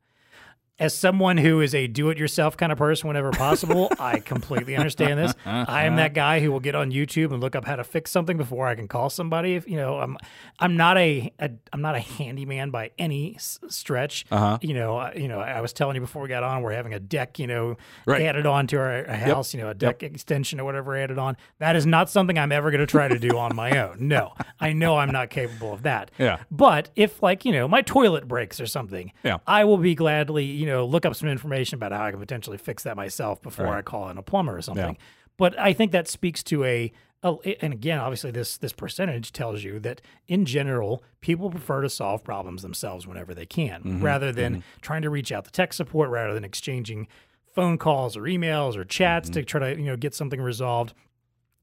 As 0.80 0.96
someone 0.96 1.38
who 1.38 1.60
is 1.60 1.74
a 1.74 1.88
do 1.88 2.08
it 2.10 2.18
yourself 2.18 2.56
kind 2.56 2.70
of 2.70 2.78
person 2.78 3.08
whenever 3.08 3.32
possible, 3.32 3.90
I 3.98 4.20
completely 4.20 4.76
understand 4.76 5.18
this. 5.18 5.34
I 5.44 5.86
am 5.86 5.96
that 5.96 6.14
guy 6.14 6.38
who 6.38 6.52
will 6.52 6.60
get 6.60 6.76
on 6.76 6.92
YouTube 6.92 7.32
and 7.32 7.40
look 7.40 7.56
up 7.56 7.64
how 7.64 7.74
to 7.74 7.82
fix 7.82 8.12
something 8.12 8.36
before 8.36 8.68
I 8.68 8.76
can 8.76 8.86
call 8.86 9.10
somebody. 9.10 9.54
If 9.56 9.68
you 9.68 9.76
know, 9.76 9.98
I'm 9.98 10.16
I'm 10.60 10.76
not 10.76 10.96
a, 10.96 11.32
a 11.40 11.50
I'm 11.72 11.80
not 11.82 11.96
a 11.96 12.00
handyman 12.00 12.70
by 12.70 12.92
any 12.96 13.34
s- 13.34 13.58
stretch. 13.68 14.24
Uh-huh. 14.30 14.58
You 14.62 14.74
know, 14.74 14.96
I- 14.98 15.14
you 15.14 15.26
know, 15.26 15.40
I 15.40 15.60
was 15.60 15.72
telling 15.72 15.96
you 15.96 16.00
before 16.00 16.22
we 16.22 16.28
got 16.28 16.44
on, 16.44 16.62
we're 16.62 16.72
having 16.74 16.94
a 16.94 17.00
deck, 17.00 17.40
you 17.40 17.48
know, 17.48 17.76
Right. 18.06 18.22
added 18.22 18.46
on 18.46 18.68
to 18.68 18.76
our, 18.78 19.04
our 19.08 19.16
house, 19.16 19.52
you 19.54 19.60
know, 19.60 19.70
a 19.70 19.74
deck 19.74 20.02
extension 20.04 20.60
or 20.60 20.64
whatever 20.64 20.96
added 20.96 21.18
on. 21.18 21.36
That 21.58 21.74
is 21.74 21.86
not 21.86 22.08
something 22.08 22.38
I'm 22.38 22.52
ever 22.52 22.70
going 22.70 22.80
to 22.80 22.86
try 22.86 23.08
to 23.08 23.18
do 23.18 23.36
on 23.36 23.56
my 23.56 23.76
own. 23.78 23.96
No, 24.06 24.32
I 24.60 24.74
know 24.74 24.98
I'm 24.98 25.10
not 25.10 25.30
capable 25.30 25.72
of 25.72 25.82
that. 25.82 26.12
Yeah. 26.18 26.38
But 26.52 26.90
if 26.94 27.20
like, 27.20 27.44
you 27.44 27.50
know, 27.50 27.66
my 27.66 27.82
toilet 27.82 28.28
breaks 28.28 28.60
or 28.60 28.66
something, 28.66 29.10
Yeah. 29.24 29.38
I 29.44 29.64
will 29.64 29.78
be 29.78 29.96
gladly, 29.96 30.44
you 30.44 30.66
know, 30.70 30.86
look 30.86 31.04
up 31.06 31.14
some 31.16 31.28
information 31.28 31.76
about 31.76 31.92
how 31.92 32.04
I 32.04 32.10
can 32.10 32.20
potentially 32.20 32.58
fix 32.58 32.82
that 32.84 32.96
myself 32.96 33.40
before 33.42 33.66
Right. 33.66 33.78
I 33.78 33.82
call 33.82 34.08
in 34.10 34.18
a 34.18 34.22
plumber 34.22 34.56
or 34.56 34.62
something. 34.62 34.84
Yeah. 34.94 35.04
But 35.36 35.58
I 35.58 35.72
think 35.72 35.92
that 35.92 36.08
speaks 36.08 36.42
to 36.44 36.64
a, 36.64 36.92
a 37.22 37.36
and 37.64 37.72
again, 37.72 37.98
obviously 37.98 38.30
this 38.32 38.56
this 38.58 38.72
percentage 38.72 39.32
tells 39.32 39.62
you 39.62 39.78
that 39.80 40.00
in 40.26 40.44
general, 40.44 41.02
people 41.20 41.50
prefer 41.50 41.82
to 41.82 41.90
solve 41.90 42.24
problems 42.24 42.62
themselves 42.62 43.06
whenever 43.06 43.34
they 43.34 43.46
can, 43.46 43.80
Mm-hmm. 43.82 44.02
rather 44.04 44.32
than 44.32 44.64
trying 44.80 45.02
to 45.02 45.10
reach 45.10 45.30
out 45.32 45.44
to 45.44 45.50
tech 45.52 45.72
support, 45.72 46.10
rather 46.10 46.34
than 46.34 46.44
exchanging 46.44 47.06
phone 47.54 47.78
calls 47.78 48.16
or 48.16 48.22
emails 48.22 48.76
or 48.76 48.84
chats 48.84 49.28
Mm-hmm. 49.28 49.40
to 49.40 49.44
try 49.44 49.74
to, 49.74 49.80
you 49.80 49.86
know, 49.86 49.96
get 49.96 50.14
something 50.14 50.40
resolved. 50.40 50.92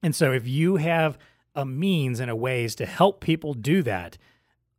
And 0.04 0.16
so 0.16 0.32
if 0.32 0.48
you 0.48 0.76
have 0.78 1.18
a 1.56 1.66
means 1.66 2.20
and 2.20 2.30
a 2.30 2.36
ways 2.36 2.76
to 2.76 2.86
help 2.86 3.22
people 3.22 3.54
do 3.54 3.82
that, 3.84 4.18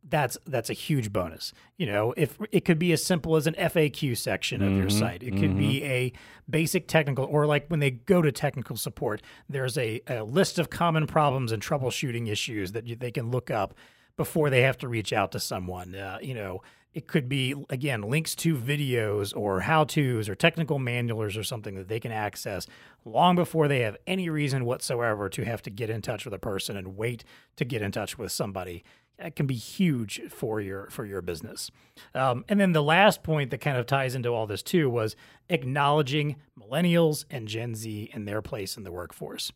that's 0.09 0.37
that's 0.45 0.69
a 0.69 0.73
huge 0.73 1.11
bonus. 1.11 1.53
You 1.77 1.87
know, 1.87 2.13
if 2.17 2.37
it 2.51 2.65
could 2.65 2.79
be 2.79 2.91
as 2.91 3.03
simple 3.03 3.35
as 3.35 3.47
an 3.47 3.55
FAQ 3.55 4.17
section 4.17 4.61
of 4.61 4.73
your 4.73 4.89
site, 4.89 5.23
it 5.23 5.35
could 5.37 5.57
be 5.57 5.83
a 5.83 6.13
basic 6.49 6.87
technical, 6.87 7.25
or 7.25 7.45
like 7.45 7.67
when 7.67 7.79
they 7.79 7.91
go 7.91 8.21
to 8.21 8.31
technical 8.31 8.77
support, 8.77 9.21
there's 9.49 9.77
a, 9.77 10.01
a 10.07 10.23
list 10.23 10.59
of 10.59 10.69
common 10.69 11.07
problems 11.07 11.51
and 11.51 11.61
troubleshooting 11.61 12.29
issues 12.29 12.71
that 12.71 12.87
you, 12.87 12.95
they 12.95 13.11
can 13.11 13.31
look 13.31 13.51
up 13.51 13.73
before 14.15 14.49
they 14.49 14.61
have 14.61 14.77
to 14.79 14.87
reach 14.87 15.13
out 15.13 15.31
to 15.31 15.39
someone. 15.39 15.93
Uh, 15.93 16.17
you 16.21 16.33
know, 16.33 16.61
it 16.93 17.05
could 17.05 17.29
be 17.29 17.53
again 17.69 18.01
links 18.01 18.33
to 18.33 18.55
videos 18.55 19.35
or 19.35 19.61
how 19.61 19.83
tos 19.83 20.27
or 20.27 20.35
technical 20.35 20.79
manuals 20.79 21.37
or 21.37 21.43
something 21.43 21.75
that 21.75 21.87
they 21.87 21.99
can 21.99 22.11
access 22.11 22.65
long 23.05 23.35
before 23.35 23.67
they 23.67 23.81
have 23.81 23.97
any 24.07 24.29
reason 24.29 24.65
whatsoever 24.65 25.29
to 25.29 25.45
have 25.45 25.61
to 25.61 25.69
get 25.69 25.89
in 25.89 26.01
touch 26.01 26.25
with 26.25 26.33
a 26.33 26.39
person 26.39 26.75
and 26.75 26.97
wait 26.97 27.23
to 27.55 27.65
get 27.65 27.81
in 27.81 27.91
touch 27.91 28.17
with 28.17 28.31
somebody 28.31 28.83
that 29.19 29.35
can 29.35 29.47
be 29.47 29.55
huge 29.55 30.21
for 30.29 30.61
your 30.61 30.89
for 30.91 31.05
your 31.05 31.21
business. 31.21 31.71
Um, 32.13 32.45
and 32.47 32.59
then 32.59 32.73
the 32.73 32.83
last 32.83 33.23
point 33.23 33.49
that 33.49 33.59
kind 33.59 33.77
of 33.77 33.87
ties 33.87 34.13
into 34.13 34.29
all 34.29 34.45
this 34.45 34.61
too 34.61 34.89
was 34.89 35.15
acknowledging 35.49 36.35
millennials 36.59 37.25
and 37.31 37.47
Gen 37.47 37.73
Z 37.73 38.11
and 38.13 38.27
their 38.27 38.41
place 38.41 38.77
in 38.77 38.83
the 38.83 38.91
workforce. 38.91 39.51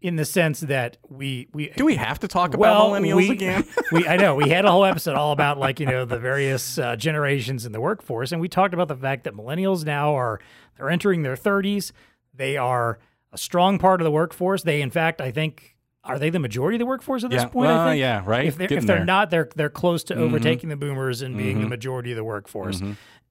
In 0.00 0.16
the 0.16 0.24
sense 0.24 0.60
that 0.60 0.96
we 1.08 1.48
we 1.52 1.70
Do 1.76 1.84
we 1.84 1.96
have 1.96 2.20
to 2.20 2.28
talk 2.28 2.54
about 2.54 2.90
millennials 2.90 3.16
we, 3.16 3.30
again? 3.30 3.64
we 3.92 4.08
I 4.08 4.16
know 4.16 4.34
we 4.34 4.48
had 4.48 4.64
a 4.64 4.70
whole 4.70 4.84
episode 4.84 5.16
all 5.16 5.32
about 5.32 5.58
like 5.58 5.78
you 5.78 5.86
know 5.86 6.06
the 6.06 6.18
various 6.18 6.78
uh, 6.78 6.96
generations 6.96 7.66
in 7.66 7.72
the 7.72 7.80
workforce, 7.80 8.32
and 8.32 8.40
we 8.40 8.48
talked 8.48 8.72
about 8.72 8.88
the 8.88 8.96
fact 8.96 9.24
that 9.24 9.34
millennials 9.34 9.84
now 9.84 10.16
are 10.16 10.40
they're 10.76 10.90
entering 10.90 11.22
their 11.22 11.36
30s. 11.36 11.92
They 12.32 12.56
are 12.56 12.98
a 13.32 13.38
strong 13.38 13.78
part 13.78 14.00
of 14.00 14.04
the 14.04 14.10
workforce. 14.10 14.62
They, 14.62 14.80
in 14.80 14.90
fact, 14.90 15.20
I 15.20 15.30
think. 15.30 15.72
Are 16.04 16.18
they 16.18 16.30
the 16.30 16.38
majority 16.38 16.76
of 16.76 16.80
the 16.80 16.86
workforce 16.86 17.24
at 17.24 17.30
this 17.30 17.42
Yeah. 17.42 17.48
point? 17.48 17.70
I 17.70 17.90
think? 17.90 18.00
yeah, 18.00 18.22
right. 18.24 18.46
If 18.46 18.56
they're, 18.56 18.64
if 18.64 18.70
they're 18.70 18.80
there. 18.82 18.96
Mm-hmm. 18.98 19.06
not, 19.06 19.30
they're 19.30 19.48
they're 19.56 19.70
close 19.70 20.04
to 20.04 20.14
overtaking 20.14 20.68
the 20.68 20.76
boomers 20.76 21.22
and 21.22 21.36
being 21.36 21.60
the 21.60 21.68
majority 21.68 22.10
of 22.12 22.16
the 22.16 22.24
workforce. 22.24 22.82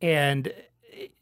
And 0.01 0.51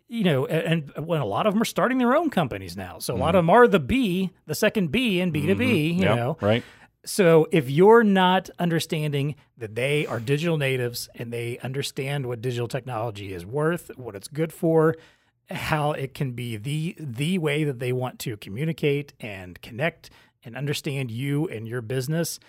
you 0.07 0.23
know, 0.25 0.45
and, 0.45 0.91
and 0.95 1.05
when 1.07 1.21
a 1.21 1.25
lot 1.25 1.47
of 1.47 1.53
them 1.53 1.61
are 1.61 1.65
starting 1.65 1.97
their 1.97 2.15
own 2.15 2.29
companies 2.29 2.75
now, 2.75 2.99
so 2.99 3.15
a 3.15 3.17
lot 3.17 3.33
of 3.35 3.39
them 3.39 3.49
are 3.49 3.67
the 3.67 3.79
B, 3.79 4.31
the 4.45 4.55
second 4.55 4.91
B 4.91 5.21
in 5.21 5.31
B 5.31 5.45
two 5.47 5.55
B. 5.55 5.65
You 5.91 5.93
Mm-hmm. 5.93 6.01
Yep, 6.03 6.15
know, 6.17 6.37
right? 6.41 6.63
so 7.05 7.47
if 7.51 7.69
you're 7.69 8.03
not 8.03 8.49
understanding 8.59 9.35
that 9.57 9.73
they 9.75 10.05
are 10.05 10.19
digital 10.19 10.57
natives 10.57 11.09
and 11.15 11.31
they 11.33 11.57
understand 11.59 12.25
what 12.27 12.41
digital 12.41 12.67
technology 12.67 13.33
is 13.33 13.45
worth, 13.45 13.89
what 13.97 14.15
it's 14.15 14.27
good 14.27 14.51
for, 14.53 14.95
how 15.49 15.93
it 15.93 16.13
can 16.13 16.33
be 16.33 16.57
the 16.57 16.95
the 16.99 17.37
way 17.37 17.63
that 17.63 17.79
they 17.79 17.91
want 17.93 18.19
to 18.19 18.37
communicate 18.37 19.13
and 19.19 19.61
connect 19.61 20.09
and 20.43 20.55
understand 20.55 21.11
you 21.11 21.47
and 21.47 21.67
your 21.67 21.81
business, 21.81 22.39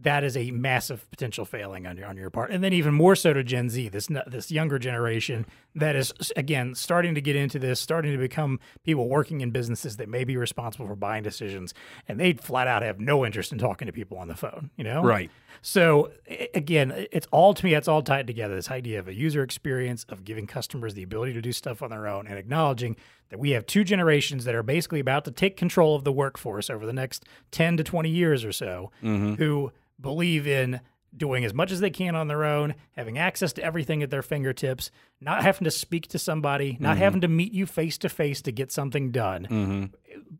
that 0.00 0.24
is 0.24 0.36
a 0.36 0.50
massive 0.52 1.08
potential 1.10 1.44
failing 1.44 1.86
on 1.86 1.96
your 1.96 2.06
on 2.06 2.16
your 2.16 2.30
part. 2.30 2.50
And 2.50 2.64
then 2.64 2.72
even 2.72 2.94
more 2.94 3.14
so 3.14 3.32
to 3.34 3.44
Gen 3.44 3.68
Z, 3.68 3.90
this 3.90 4.08
this 4.26 4.50
younger 4.50 4.78
generation 4.78 5.44
that 5.74 5.96
is 5.96 6.12
again 6.34 6.74
starting 6.74 7.14
to 7.14 7.20
get 7.20 7.36
into 7.36 7.58
this, 7.58 7.78
starting 7.78 8.12
to 8.12 8.18
become 8.18 8.58
people 8.84 9.08
working 9.08 9.42
in 9.42 9.50
businesses 9.50 9.98
that 9.98 10.08
may 10.08 10.24
be 10.24 10.36
responsible 10.36 10.86
for 10.86 10.96
buying 10.96 11.22
decisions, 11.22 11.74
and 12.08 12.18
they 12.18 12.32
flat 12.32 12.68
out 12.68 12.82
have 12.82 13.00
no 13.00 13.26
interest 13.26 13.52
in 13.52 13.58
talking 13.58 13.86
to 13.86 13.92
people 13.92 14.16
on 14.16 14.28
the 14.28 14.34
phone. 14.34 14.70
You 14.76 14.84
know, 14.84 15.02
Right. 15.02 15.30
So 15.60 16.10
again, 16.54 17.06
it's 17.12 17.26
all 17.30 17.52
to 17.52 17.64
me. 17.64 17.74
It's 17.74 17.86
all 17.86 18.02
tied 18.02 18.26
together. 18.26 18.54
This 18.54 18.70
idea 18.70 18.98
of 18.98 19.08
a 19.08 19.14
user 19.14 19.42
experience 19.42 20.04
of 20.08 20.24
giving 20.24 20.46
customers 20.46 20.94
the 20.94 21.02
ability 21.02 21.34
to 21.34 21.42
do 21.42 21.52
stuff 21.52 21.82
on 21.82 21.90
their 21.90 22.06
own, 22.06 22.26
and 22.26 22.38
acknowledging 22.38 22.96
that 23.32 23.38
we 23.38 23.50
have 23.50 23.66
two 23.66 23.82
generations 23.82 24.44
that 24.44 24.54
are 24.54 24.62
basically 24.62 25.00
about 25.00 25.24
to 25.24 25.30
take 25.30 25.56
control 25.56 25.96
of 25.96 26.04
the 26.04 26.12
workforce 26.12 26.68
over 26.68 26.84
the 26.84 26.92
next 26.92 27.24
ten 27.50 27.76
to 27.78 27.82
twenty 27.82 28.10
years 28.10 28.44
or 28.44 28.52
so, 28.52 28.92
mm-hmm. 29.02 29.34
who 29.34 29.72
believe 30.00 30.46
in 30.46 30.80
doing 31.16 31.44
as 31.44 31.52
much 31.52 31.70
as 31.70 31.80
they 31.80 31.90
can 31.90 32.14
on 32.16 32.28
their 32.28 32.44
own, 32.44 32.74
having 32.92 33.18
access 33.18 33.52
to 33.54 33.62
everything 33.62 34.02
at 34.02 34.10
their 34.10 34.22
fingertips, 34.22 34.90
not 35.20 35.42
having 35.42 35.64
to 35.64 35.70
speak 35.70 36.08
to 36.08 36.18
somebody, 36.18 36.76
not 36.80 36.92
mm-hmm. 36.92 37.02
having 37.02 37.20
to 37.20 37.28
meet 37.28 37.52
you 37.52 37.66
face 37.66 37.98
to 37.98 38.08
face 38.08 38.40
to 38.42 38.52
get 38.52 38.72
something 38.72 39.10
done. 39.10 39.46
Mm-hmm. 39.50 39.84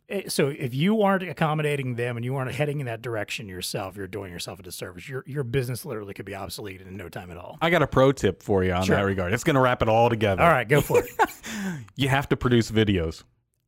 Eh, 0.09 0.15
eh, 0.17 0.29
So 0.29 0.49
if 0.49 0.75
you 0.75 1.03
aren't 1.03 1.23
accommodating 1.23 1.97
them 1.97 2.17
and 2.17 2.25
you 2.25 2.37
aren't 2.37 2.53
heading 2.53 2.81
in 2.81 2.87
that 2.87 3.03
direction 3.03 3.49
yourself, 3.49 3.97
you're 3.97 4.07
doing 4.07 4.33
yourself 4.33 4.61
a 4.61 4.63
disservice. 4.63 5.09
Your 5.09 5.25
your 5.27 5.45
business 5.45 5.85
literally 5.85 6.15
could 6.15 6.27
be 6.27 6.35
obsolete 6.35 6.81
in 6.81 6.97
no 6.97 7.09
time 7.09 7.31
at 7.31 7.37
all. 7.37 7.59
I 7.61 7.71
got 7.71 7.83
a 7.83 7.87
pro 7.87 8.13
tip 8.13 8.43
for 8.43 8.65
you 8.65 8.73
on 8.73 8.85
Sure. 8.85 8.97
that 8.97 9.03
regard. 9.03 9.33
It's 9.33 9.45
going 9.45 9.55
to 9.55 9.61
wrap 9.61 9.83
it 9.83 9.89
all 9.89 10.09
together. 10.09 10.43
All 10.43 10.51
right, 10.51 10.69
go 10.69 10.81
for 10.81 10.99
it. 11.01 11.11
You 11.95 12.09
have 12.09 12.29
to 12.31 12.37
produce 12.37 12.71
videos. 12.71 13.23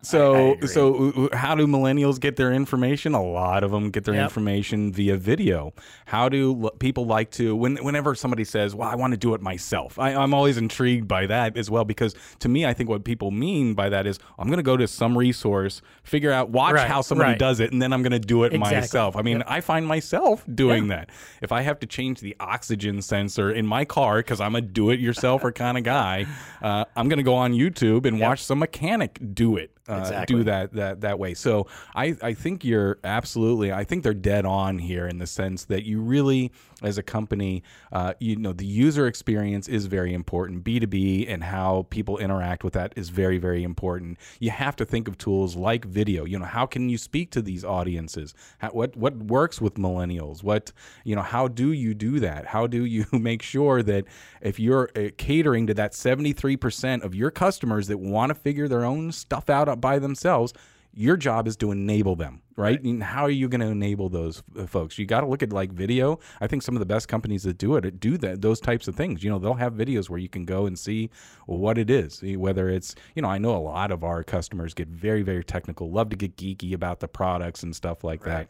So, 0.04 0.52
agree. 0.52 0.68
so 0.68 1.28
uh, 1.32 1.36
how 1.36 1.54
do 1.54 1.66
millennials 1.66 2.20
get 2.20 2.36
their 2.36 2.52
information? 2.52 3.14
A 3.14 3.22
lot 3.22 3.64
of 3.64 3.70
them 3.70 3.90
get 3.90 4.04
their 4.04 4.14
Yep. 4.14 4.24
information 4.24 4.92
via 4.92 5.16
video. 5.16 5.72
How 6.06 6.28
do 6.28 6.64
l- 6.64 6.70
people 6.78 7.06
like 7.06 7.30
to? 7.32 7.56
When, 7.56 7.76
whenever 7.78 8.14
somebody 8.14 8.44
says, 8.44 8.74
"Well, 8.74 8.88
I 8.88 8.94
want 8.94 9.12
to 9.12 9.16
do 9.16 9.34
it 9.34 9.40
myself," 9.40 9.98
I, 9.98 10.14
I'm 10.14 10.34
always 10.34 10.56
intrigued 10.56 11.08
by 11.08 11.26
that 11.26 11.56
as 11.56 11.70
well 11.70 11.84
because 11.84 12.14
to 12.40 12.48
me, 12.48 12.66
I 12.66 12.74
think 12.74 12.88
what 12.90 13.04
people 13.04 13.30
mean 13.30 13.74
by 13.74 13.88
that 13.88 14.06
is, 14.06 14.18
I'm 14.38 14.46
going 14.48 14.58
to 14.58 14.62
go 14.62 14.76
to 14.76 14.86
some 14.86 15.16
resource, 15.16 15.80
figure 16.02 16.30
out, 16.30 16.50
watch 16.50 16.74
Right, 16.74 16.88
how 16.88 17.00
somebody 17.00 17.30
right. 17.30 17.38
does 17.38 17.60
it, 17.60 17.72
and 17.72 17.80
then 17.80 17.92
I'm 17.92 18.02
going 18.02 18.12
to 18.12 18.18
do 18.18 18.44
it 18.44 18.52
Exactly. 18.52 18.76
myself. 18.80 19.16
I 19.16 19.22
mean, 19.22 19.42
I 19.46 19.60
find 19.60 19.86
myself 19.86 20.44
doing 20.54 20.88
that. 20.88 21.10
If 21.42 21.50
I 21.52 21.62
have 21.62 21.80
to 21.80 21.86
change 21.86 22.20
the 22.20 22.36
oxygen 22.40 23.00
sensor 23.02 23.50
in 23.50 23.66
my 23.66 23.84
car 23.84 24.18
because 24.18 24.40
I'm 24.40 24.54
a 24.54 24.60
do-it-yourselfer 24.60 25.54
kind 25.54 25.78
of 25.78 25.84
guy, 25.84 26.26
uh, 26.62 26.84
I'm 26.96 27.08
going 27.08 27.16
to 27.18 27.22
go 27.24 27.34
on 27.34 27.52
YouTube 27.52 28.06
and 28.06 28.20
watch 28.20 28.42
some 28.44 28.58
mechanic 28.58 29.18
do 29.34 29.56
it. 29.56 29.70
Uh, 29.88 29.96
Exactly. 30.00 30.36
Do 30.36 30.44
that 30.44 30.72
that 30.72 31.00
that 31.02 31.18
way. 31.18 31.34
So 31.34 31.66
I 31.94 32.16
I 32.22 32.32
think 32.32 32.64
you're 32.64 32.98
absolutely. 33.04 33.72
I 33.72 33.84
think 33.84 34.02
they're 34.02 34.14
dead 34.14 34.46
on 34.46 34.78
here 34.78 35.06
in 35.06 35.18
the 35.18 35.26
sense 35.26 35.64
that 35.66 35.84
you 35.84 36.00
really, 36.00 36.52
as 36.84 36.98
a 36.98 37.02
company, 37.02 37.62
uh, 37.92 38.14
you 38.20 38.36
know, 38.36 38.52
the 38.52 38.66
user 38.66 39.06
experience 39.06 39.68
is 39.68 39.86
very 39.86 40.12
important. 40.12 40.64
B 40.64 40.78
two 40.78 40.86
B 40.86 41.26
and 41.26 41.42
how 41.44 41.86
people 41.90 42.18
interact 42.18 42.64
with 42.64 42.74
that 42.74 42.92
is 42.96 43.08
very 43.08 43.38
very 43.38 43.62
important. 43.62 44.18
You 44.40 44.50
have 44.50 44.76
to 44.76 44.84
think 44.84 45.08
of 45.08 45.18
tools 45.18 45.56
like 45.56 45.84
video. 45.84 46.24
You 46.24 46.38
know, 46.38 46.44
how 46.44 46.66
can 46.66 46.88
you 46.88 46.98
speak 46.98 47.30
to 47.32 47.42
these 47.42 47.64
audiences? 47.64 48.34
How, 48.58 48.70
what 48.70 48.96
what 48.96 49.16
works 49.16 49.60
with 49.60 49.74
millennials? 49.74 50.42
What 50.42 50.72
you 51.04 51.16
know, 51.16 51.22
how 51.22 51.48
do 51.48 51.72
you 51.72 51.94
do 51.94 52.20
that? 52.20 52.46
How 52.54 52.68
do 52.68 52.84
you 52.84 53.04
make 53.12 53.42
sure 53.42 53.82
that 53.82 54.04
if 54.40 54.60
you're 54.60 54.88
uh, 54.94 55.08
catering 55.16 55.66
to 55.66 55.74
that 55.74 55.94
seventy 55.94 56.32
three 56.32 56.56
percent 56.56 57.02
of 57.02 57.14
your 57.14 57.30
customers 57.30 57.88
that 57.88 57.98
want 57.98 58.30
to 58.30 58.34
figure 58.34 58.68
their 58.68 58.84
own 58.84 59.10
stuff 59.10 59.50
out 59.50 59.80
by 59.80 59.98
themselves, 59.98 60.52
your 60.96 61.16
job 61.16 61.46
is 61.46 61.56
to 61.56 61.70
enable 61.72 62.16
them, 62.16 62.40
right? 62.56 62.80
And 62.82 63.02
how 63.02 63.24
are 63.24 63.30
you 63.30 63.48
going 63.48 63.60
to 63.60 63.66
enable 63.66 64.08
those 64.08 64.42
uh, 64.58 64.66
folks? 64.66 64.98
You 64.98 65.06
got 65.06 65.20
to 65.20 65.26
look 65.26 65.42
at 65.42 65.52
like 65.52 65.72
video. 65.72 66.20
I 66.40 66.46
think 66.46 66.62
some 66.62 66.74
of 66.76 66.80
the 66.80 66.86
best 66.86 67.08
companies 67.08 67.42
that 67.42 67.58
do 67.58 67.76
it 67.76 68.00
do 68.00 68.16
that 68.18 68.42
those 68.42 68.60
types 68.60 68.88
of 68.88 68.94
things. 68.94 69.22
You 69.22 69.30
know, 69.30 69.38
they'll 69.38 69.54
have 69.54 69.74
videos 69.74 70.08
where 70.08 70.18
you 70.18 70.28
can 70.28 70.44
go 70.44 70.66
and 70.66 70.78
see 70.78 71.10
what 71.46 71.78
it 71.78 71.90
is. 71.90 72.22
Whether 72.22 72.68
it's, 72.68 72.94
you 73.14 73.22
know, 73.22 73.28
I 73.28 73.38
know 73.38 73.56
a 73.56 73.58
lot 73.58 73.90
of 73.90 74.04
our 74.04 74.22
customers 74.22 74.74
get 74.74 74.88
very 74.88 75.22
very 75.22 75.44
technical, 75.44 75.90
love 75.90 76.10
to 76.10 76.16
get 76.16 76.36
geeky 76.36 76.72
about 76.72 77.00
the 77.00 77.08
products 77.08 77.62
and 77.62 77.74
stuff 77.74 78.04
like 78.04 78.22
that. 78.24 78.48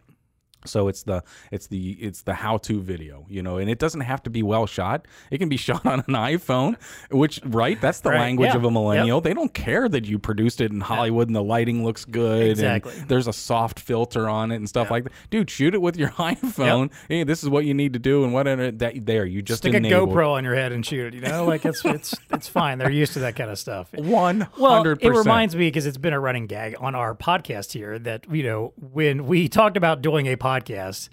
So 0.64 0.88
it's 0.88 1.02
the 1.02 1.22
it's 1.50 1.66
the 1.66 1.92
it's 2.00 2.22
the 2.22 2.34
how 2.34 2.56
to 2.58 2.80
video, 2.80 3.26
you 3.28 3.42
know, 3.42 3.58
and 3.58 3.68
it 3.70 3.78
doesn't 3.78 4.00
have 4.02 4.22
to 4.24 4.30
be 4.30 4.42
well 4.42 4.66
shot. 4.66 5.06
It 5.30 5.38
can 5.38 5.48
be 5.48 5.56
shot 5.68 5.84
on 5.86 6.00
an 6.00 6.14
iPhone, 6.14 6.76
which 7.10 7.40
right, 7.44 7.80
that's 7.80 8.00
the 8.00 8.10
Right, 8.10 8.20
language 8.20 8.50
yeah, 8.50 8.56
of 8.56 8.64
a 8.64 8.70
millennial. 8.70 9.20
They 9.20 9.34
don't 9.34 9.52
care 9.52 9.88
that 9.88 10.04
you 10.06 10.18
produced 10.18 10.60
it 10.60 10.70
in 10.72 10.80
Hollywood 10.80 11.28
and 11.28 11.34
the 11.36 11.42
lighting 11.42 11.84
looks 11.84 12.04
good 12.04 12.50
Exactly. 12.50 12.92
and 12.98 13.08
there's 13.08 13.26
a 13.26 13.32
soft 13.32 13.80
filter 13.80 14.28
on 14.28 14.52
it 14.52 14.56
and 14.56 14.68
stuff 14.68 14.90
like 14.90 15.04
that. 15.04 15.12
Dude, 15.30 15.50
shoot 15.50 15.74
it 15.74 15.82
with 15.82 15.96
your 15.96 16.08
iPhone. 16.18 16.90
Hey, 17.08 17.24
this 17.24 17.42
is 17.42 17.48
what 17.48 17.64
you 17.64 17.74
need 17.74 17.92
to 17.94 17.98
do 17.98 18.24
and 18.24 18.32
whatever 18.32 18.70
that 18.70 19.04
there 19.06 19.24
you 19.26 19.42
just 19.42 19.58
Stick 19.62 19.74
enabled. 19.74 20.10
a 20.10 20.12
GoPro 20.12 20.32
on 20.32 20.44
your 20.44 20.54
head 20.54 20.72
and 20.72 20.84
shoot 20.84 21.12
it. 21.12 21.14
You 21.14 21.20
know, 21.22 21.44
like 21.44 21.64
it's 21.64 21.84
it's 21.84 22.14
it's 22.30 22.48
fine. 22.48 22.78
They're 22.78 22.90
used 22.90 23.12
to 23.14 23.18
that 23.20 23.36
kind 23.36 23.50
of 23.50 23.58
stuff. 23.58 23.92
One 23.94 24.46
Well, 24.58 24.86
it 24.86 25.02
reminds 25.08 25.54
me 25.56 25.66
because 25.68 25.86
it's 25.86 25.98
been 25.98 26.12
a 26.12 26.20
running 26.20 26.46
gag 26.46 26.76
on 26.80 26.94
our 26.94 27.14
podcast 27.14 27.72
here 27.72 27.98
that 28.00 28.26
you 28.30 28.42
know 28.42 28.72
when 28.92 29.26
we 29.26 29.48
talked 29.48 29.76
about 29.76 30.02
doing 30.02 30.26
a 30.26 30.36
podcast, 30.36 30.53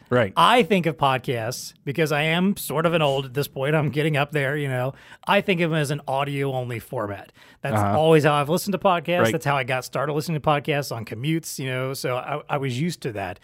Right. 0.09 0.33
I 0.35 0.63
think 0.63 0.85
of 0.85 0.97
podcasts 0.97 1.73
because 1.83 2.11
I 2.11 2.23
am 2.23 2.57
sort 2.57 2.85
of 2.85 2.93
an 2.93 3.01
old 3.01 3.25
at 3.25 3.33
this 3.33 3.47
point. 3.47 3.75
I'm 3.75 3.89
getting 3.89 4.17
up 4.17 4.31
there, 4.31 4.57
you 4.57 4.67
know. 4.67 4.93
I 5.27 5.41
think 5.41 5.61
of 5.61 5.71
them 5.71 5.79
as 5.79 5.91
an 5.91 6.01
audio 6.07 6.51
only 6.53 6.79
format. 6.79 7.31
That's 7.61 7.81
always 7.81 8.23
how 8.23 8.33
I've 8.33 8.49
listened 8.49 8.73
to 8.73 8.79
podcasts. 8.79 9.13
Uh-huh. 9.13 9.23
Right. 9.23 9.31
That's 9.31 9.45
how 9.45 9.57
I 9.57 9.63
got 9.63 9.85
started 9.85 10.13
listening 10.13 10.41
to 10.41 10.47
podcasts 10.47 10.95
on 10.95 11.05
commutes, 11.05 11.59
you 11.59 11.67
know. 11.67 11.93
So 11.93 12.17
I, 12.17 12.41
I 12.49 12.57
was 12.57 12.79
used 12.79 13.01
to 13.01 13.11
that. 13.13 13.39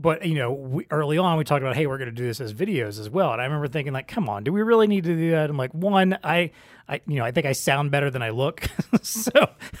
But 0.00 0.24
you 0.24 0.36
know, 0.36 0.52
we, 0.52 0.86
early 0.90 1.18
on 1.18 1.36
we 1.38 1.44
talked 1.44 1.62
about, 1.62 1.74
hey, 1.74 1.86
we're 1.88 1.98
going 1.98 2.10
to 2.10 2.14
do 2.14 2.24
this 2.24 2.40
as 2.40 2.54
videos 2.54 3.00
as 3.00 3.10
well, 3.10 3.32
and 3.32 3.42
I 3.42 3.44
remember 3.44 3.66
thinking, 3.66 3.92
like, 3.92 4.06
come 4.06 4.28
on, 4.28 4.44
do 4.44 4.52
we 4.52 4.62
really 4.62 4.86
need 4.86 5.02
to 5.04 5.16
do 5.16 5.32
that? 5.32 5.50
I'm 5.50 5.56
like, 5.56 5.74
one, 5.74 6.16
I, 6.22 6.52
I, 6.88 7.00
you 7.08 7.16
know, 7.16 7.24
I 7.24 7.32
think 7.32 7.46
I 7.46 7.52
sound 7.52 7.90
better 7.90 8.08
than 8.08 8.22
I 8.22 8.30
look, 8.30 8.62
so 9.02 9.32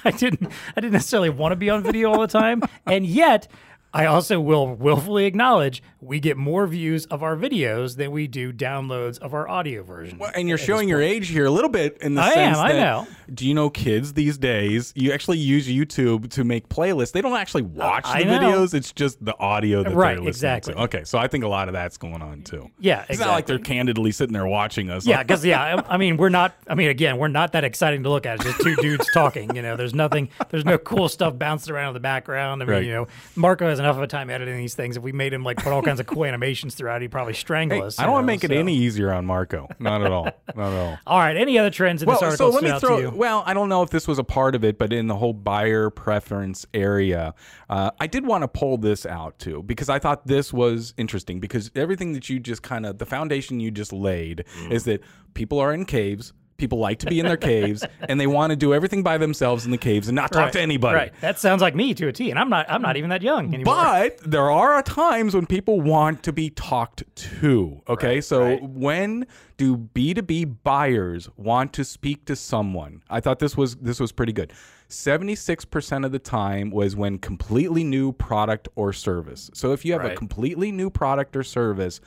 I 0.04 0.10
didn't, 0.10 0.50
I 0.76 0.80
didn't 0.80 0.94
necessarily 0.94 1.30
want 1.30 1.52
to 1.52 1.56
be 1.56 1.70
on 1.70 1.84
video 1.84 2.10
all 2.12 2.20
the 2.20 2.26
time, 2.26 2.62
and 2.84 3.06
yet. 3.06 3.46
I 3.92 4.04
also 4.06 4.38
will 4.38 4.74
willfully 4.74 5.24
acknowledge 5.24 5.82
we 6.00 6.20
get 6.20 6.36
more 6.36 6.66
views 6.66 7.06
of 7.06 7.22
our 7.22 7.34
videos 7.36 7.96
than 7.96 8.10
we 8.10 8.26
do 8.26 8.52
downloads 8.52 9.18
of 9.18 9.32
our 9.34 9.48
audio 9.48 9.82
version. 9.82 10.20
and 10.34 10.48
you're 10.48 10.58
showing 10.58 10.88
your 10.88 11.00
age 11.00 11.28
here 11.28 11.46
a 11.46 11.50
little 11.50 11.70
bit 11.70 11.96
in 12.02 12.14
the 12.14 12.20
I 12.22 12.28
am, 12.28 12.34
sense 12.54 12.58
I 12.58 12.72
that 12.74 12.78
know. 12.78 13.06
do 13.32 13.46
you 13.48 13.54
know 13.54 13.70
kids 13.70 14.12
these 14.12 14.36
days 14.38 14.92
you 14.94 15.12
actually 15.12 15.38
use 15.38 15.66
YouTube 15.66 16.30
to 16.32 16.44
make 16.44 16.68
playlists. 16.68 17.12
They 17.12 17.22
don't 17.22 17.36
actually 17.36 17.62
watch 17.62 18.04
I 18.06 18.22
the 18.22 18.38
know. 18.38 18.38
videos, 18.38 18.74
it's 18.74 18.92
just 18.92 19.24
the 19.24 19.36
audio 19.38 19.82
that 19.82 19.94
Right, 19.94 20.08
they're 20.10 20.16
listening 20.18 20.28
exactly. 20.28 20.74
to. 20.74 20.80
Okay, 20.82 21.04
so 21.04 21.18
I 21.18 21.26
think 21.26 21.44
a 21.44 21.48
lot 21.48 21.68
of 21.68 21.72
that's 21.72 21.96
going 21.96 22.20
on 22.22 22.42
too. 22.42 22.70
Yeah, 22.78 23.06
It's 23.08 23.18
not 23.18 23.28
like 23.28 23.44
exactly. 23.44 23.56
they're 23.56 23.64
candidly 23.64 24.12
sitting 24.12 24.34
there 24.34 24.46
watching 24.46 24.90
us. 24.90 25.06
Yeah, 25.06 25.22
because 25.22 25.44
yeah, 25.44 25.82
I, 25.88 25.94
I 25.94 25.96
mean, 25.96 26.18
we're 26.18 26.28
not. 26.28 26.54
I 26.68 26.74
mean, 26.74 26.90
again, 26.90 27.16
we're 27.16 27.28
not 27.28 27.52
that 27.52 27.64
exciting 27.64 28.02
to 28.02 28.10
look 28.10 28.26
at. 28.26 28.36
It's 28.36 28.44
just 28.44 28.60
two 28.60 28.76
dudes 28.76 29.06
talking. 29.14 29.56
You 29.56 29.62
know, 29.62 29.76
there's 29.76 29.94
nothing. 29.94 30.28
There's 30.50 30.64
no 30.66 30.76
cool 30.78 31.08
stuff 31.08 31.38
bouncing 31.38 31.74
around 31.74 31.88
in 31.88 31.94
the 31.94 32.00
background. 32.00 32.62
I 32.62 32.66
mean, 32.66 32.74
Right. 32.74 32.84
you 32.84 32.92
know, 32.92 33.08
Marco 33.34 33.66
has 33.68 33.77
enough 33.78 33.96
of 33.96 34.02
a 34.02 34.06
time 34.06 34.30
editing 34.30 34.56
these 34.56 34.74
things. 34.74 34.96
If 34.96 35.02
we 35.02 35.12
made 35.12 35.32
him 35.32 35.44
like 35.44 35.56
put 35.58 35.72
all 35.72 35.82
kinds 35.82 36.00
of 36.00 36.06
cool 36.06 36.24
animations 36.24 36.74
throughout, 36.74 37.02
he'd 37.02 37.10
probably 37.10 37.34
strangle 37.34 37.78
Hey, 37.80 37.86
us. 37.86 37.98
I 37.98 38.04
don't 38.04 38.12
want 38.12 38.22
to 38.24 38.26
know, 38.26 38.32
make 38.32 38.44
it 38.44 38.50
any 38.52 38.74
easier 38.74 39.12
on 39.12 39.24
Marco. 39.26 39.68
Not 39.78 40.02
at 40.02 40.10
all. 40.12 40.24
Not 40.54 40.72
at 40.72 40.78
all. 40.78 40.98
All 41.06 41.18
right. 41.18 41.36
Any 41.36 41.58
other 41.58 41.70
trends 41.70 42.02
in 42.02 42.08
this 42.08 42.20
Well, 42.20 42.30
article 42.30 42.52
so 42.52 42.54
let 42.60 42.64
me 42.74 42.78
throw. 42.80 42.98
you? 42.98 43.10
Well, 43.10 43.42
I 43.46 43.54
don't 43.54 43.68
know 43.68 43.82
if 43.82 43.90
this 43.90 44.06
was 44.08 44.18
a 44.18 44.24
part 44.24 44.54
of 44.54 44.64
it, 44.64 44.78
but 44.78 44.92
in 44.92 45.06
the 45.06 45.16
whole 45.16 45.32
buyer 45.32 45.90
preference 45.90 46.66
area, 46.74 47.34
uh, 47.70 47.90
I 48.00 48.06
did 48.06 48.26
want 48.26 48.42
to 48.42 48.48
pull 48.48 48.76
this 48.78 49.04
out 49.06 49.38
too 49.38 49.62
because 49.64 49.88
I 49.88 49.98
thought 49.98 50.26
this 50.26 50.52
was 50.52 50.94
interesting 50.96 51.40
because 51.40 51.70
everything 51.74 52.12
that 52.14 52.28
you 52.28 52.38
just 52.40 52.62
kind 52.62 52.84
of 52.86 52.98
the 52.98 53.06
foundation 53.06 53.60
you 53.60 53.70
just 53.70 53.92
laid 53.92 54.44
Mm. 54.58 54.70
is 54.72 54.84
that 54.84 55.00
people 55.34 55.58
are 55.58 55.72
in 55.72 55.84
caves. 55.84 56.32
People 56.58 56.80
like 56.80 56.98
to 56.98 57.06
be 57.06 57.20
in 57.20 57.26
their 57.26 57.36
caves, 57.36 57.84
and 58.08 58.20
they 58.20 58.26
want 58.26 58.50
to 58.50 58.56
do 58.56 58.74
everything 58.74 59.04
by 59.04 59.16
themselves 59.16 59.64
in 59.64 59.70
the 59.70 59.78
caves 59.78 60.08
and 60.08 60.16
not 60.16 60.32
talk 60.32 60.46
Right, 60.46 60.52
to 60.54 60.60
anybody. 60.60 60.96
Right. 60.96 61.12
That 61.20 61.38
sounds 61.38 61.62
like 61.62 61.76
me 61.76 61.94
to 61.94 62.08
a 62.08 62.12
T, 62.12 62.30
and 62.30 62.38
I'm 62.38 62.50
not. 62.50 62.66
I'm 62.68 62.82
not 62.82 62.96
even 62.96 63.10
that 63.10 63.22
young 63.22 63.54
anymore. 63.54 63.76
But 63.76 64.18
there 64.28 64.50
are 64.50 64.82
times 64.82 65.36
when 65.36 65.46
people 65.46 65.80
want 65.80 66.24
to 66.24 66.32
be 66.32 66.50
talked 66.50 67.04
to. 67.14 67.80
Okay. 67.88 68.14
Right, 68.16 68.24
so 68.24 68.42
right. 68.42 68.62
when 68.62 69.28
do 69.56 69.76
B2B 69.76 70.56
buyers 70.64 71.28
want 71.36 71.72
to 71.74 71.84
speak 71.84 72.24
to 72.24 72.34
someone? 72.34 73.04
I 73.08 73.20
thought 73.20 73.38
this 73.38 73.56
was 73.56 73.76
this 73.76 74.00
was 74.00 74.10
pretty 74.10 74.32
good. 74.32 74.52
76% 74.88 76.04
of 76.04 76.10
the 76.10 76.18
time 76.18 76.70
was 76.70 76.96
when 76.96 77.18
completely 77.18 77.84
new 77.84 78.10
product 78.10 78.66
or 78.74 78.92
service. 78.92 79.48
So 79.54 79.72
if 79.72 79.84
you 79.84 79.92
have 79.92 80.04
a 80.04 80.16
completely 80.16 80.72
new 80.72 80.90
product 80.90 81.36
or 81.36 81.44
service, 81.44 82.00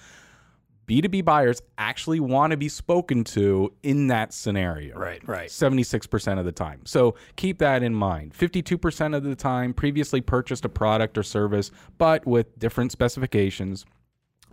B2B 0.92 1.24
buyers 1.24 1.62
actually 1.78 2.20
want 2.20 2.52
to 2.52 2.58
be 2.58 2.68
spoken 2.68 3.24
to 3.24 3.72
in 3.82 4.08
that 4.08 4.34
scenario. 4.34 4.98
Right, 5.00 5.26
right. 5.26 5.48
76% 5.50 6.38
of 6.38 6.44
the 6.44 6.52
time. 6.52 6.82
So 6.86 7.16
keep 7.38 7.60
that 7.60 7.82
in 7.82 7.96
mind. 7.96 8.34
52% 8.34 9.16
of 9.16 9.24
the 9.24 9.36
time 9.36 9.74
previously 9.74 10.20
purchased 10.20 10.66
a 10.66 10.70
product 10.70 11.18
or 11.18 11.24
service, 11.24 11.72
but 11.98 12.28
with 12.28 12.60
different 12.60 12.92
specifications. 12.92 13.86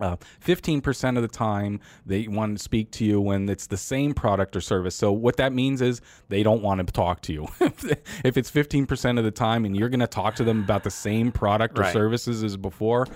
Uh, 0.01 0.15
15% 0.47 1.17
of 1.17 1.23
the 1.23 1.29
time 1.29 1.81
they 2.07 2.29
want 2.29 2.57
to 2.57 2.63
speak 2.63 2.93
to 2.93 3.05
you 3.05 3.21
when 3.21 3.49
it's 3.49 3.67
the 3.67 3.77
same 3.77 4.15
product 4.15 4.55
or 4.55 4.61
service. 4.61 4.95
So 4.95 5.11
what 5.11 5.39
that 5.39 5.53
means 5.53 5.83
is 5.83 6.01
they 6.29 6.45
don't 6.45 6.63
want 6.63 6.87
to 6.87 6.93
talk 6.93 7.21
to 7.23 7.33
you. 7.33 7.49
if 8.25 8.37
it's 8.37 8.49
15% 8.49 9.19
of 9.19 9.25
the 9.25 9.33
time 9.33 9.65
and 9.65 9.77
you're 9.77 9.89
going 9.89 9.99
to 9.99 10.07
talk 10.07 10.37
to 10.37 10.45
them 10.45 10.61
about 10.61 10.85
the 10.85 10.91
same 10.93 11.33
product 11.33 11.77
or 11.81 11.83
Right. 11.83 11.93
services 11.93 12.45
as 12.45 12.57
before, 12.57 13.09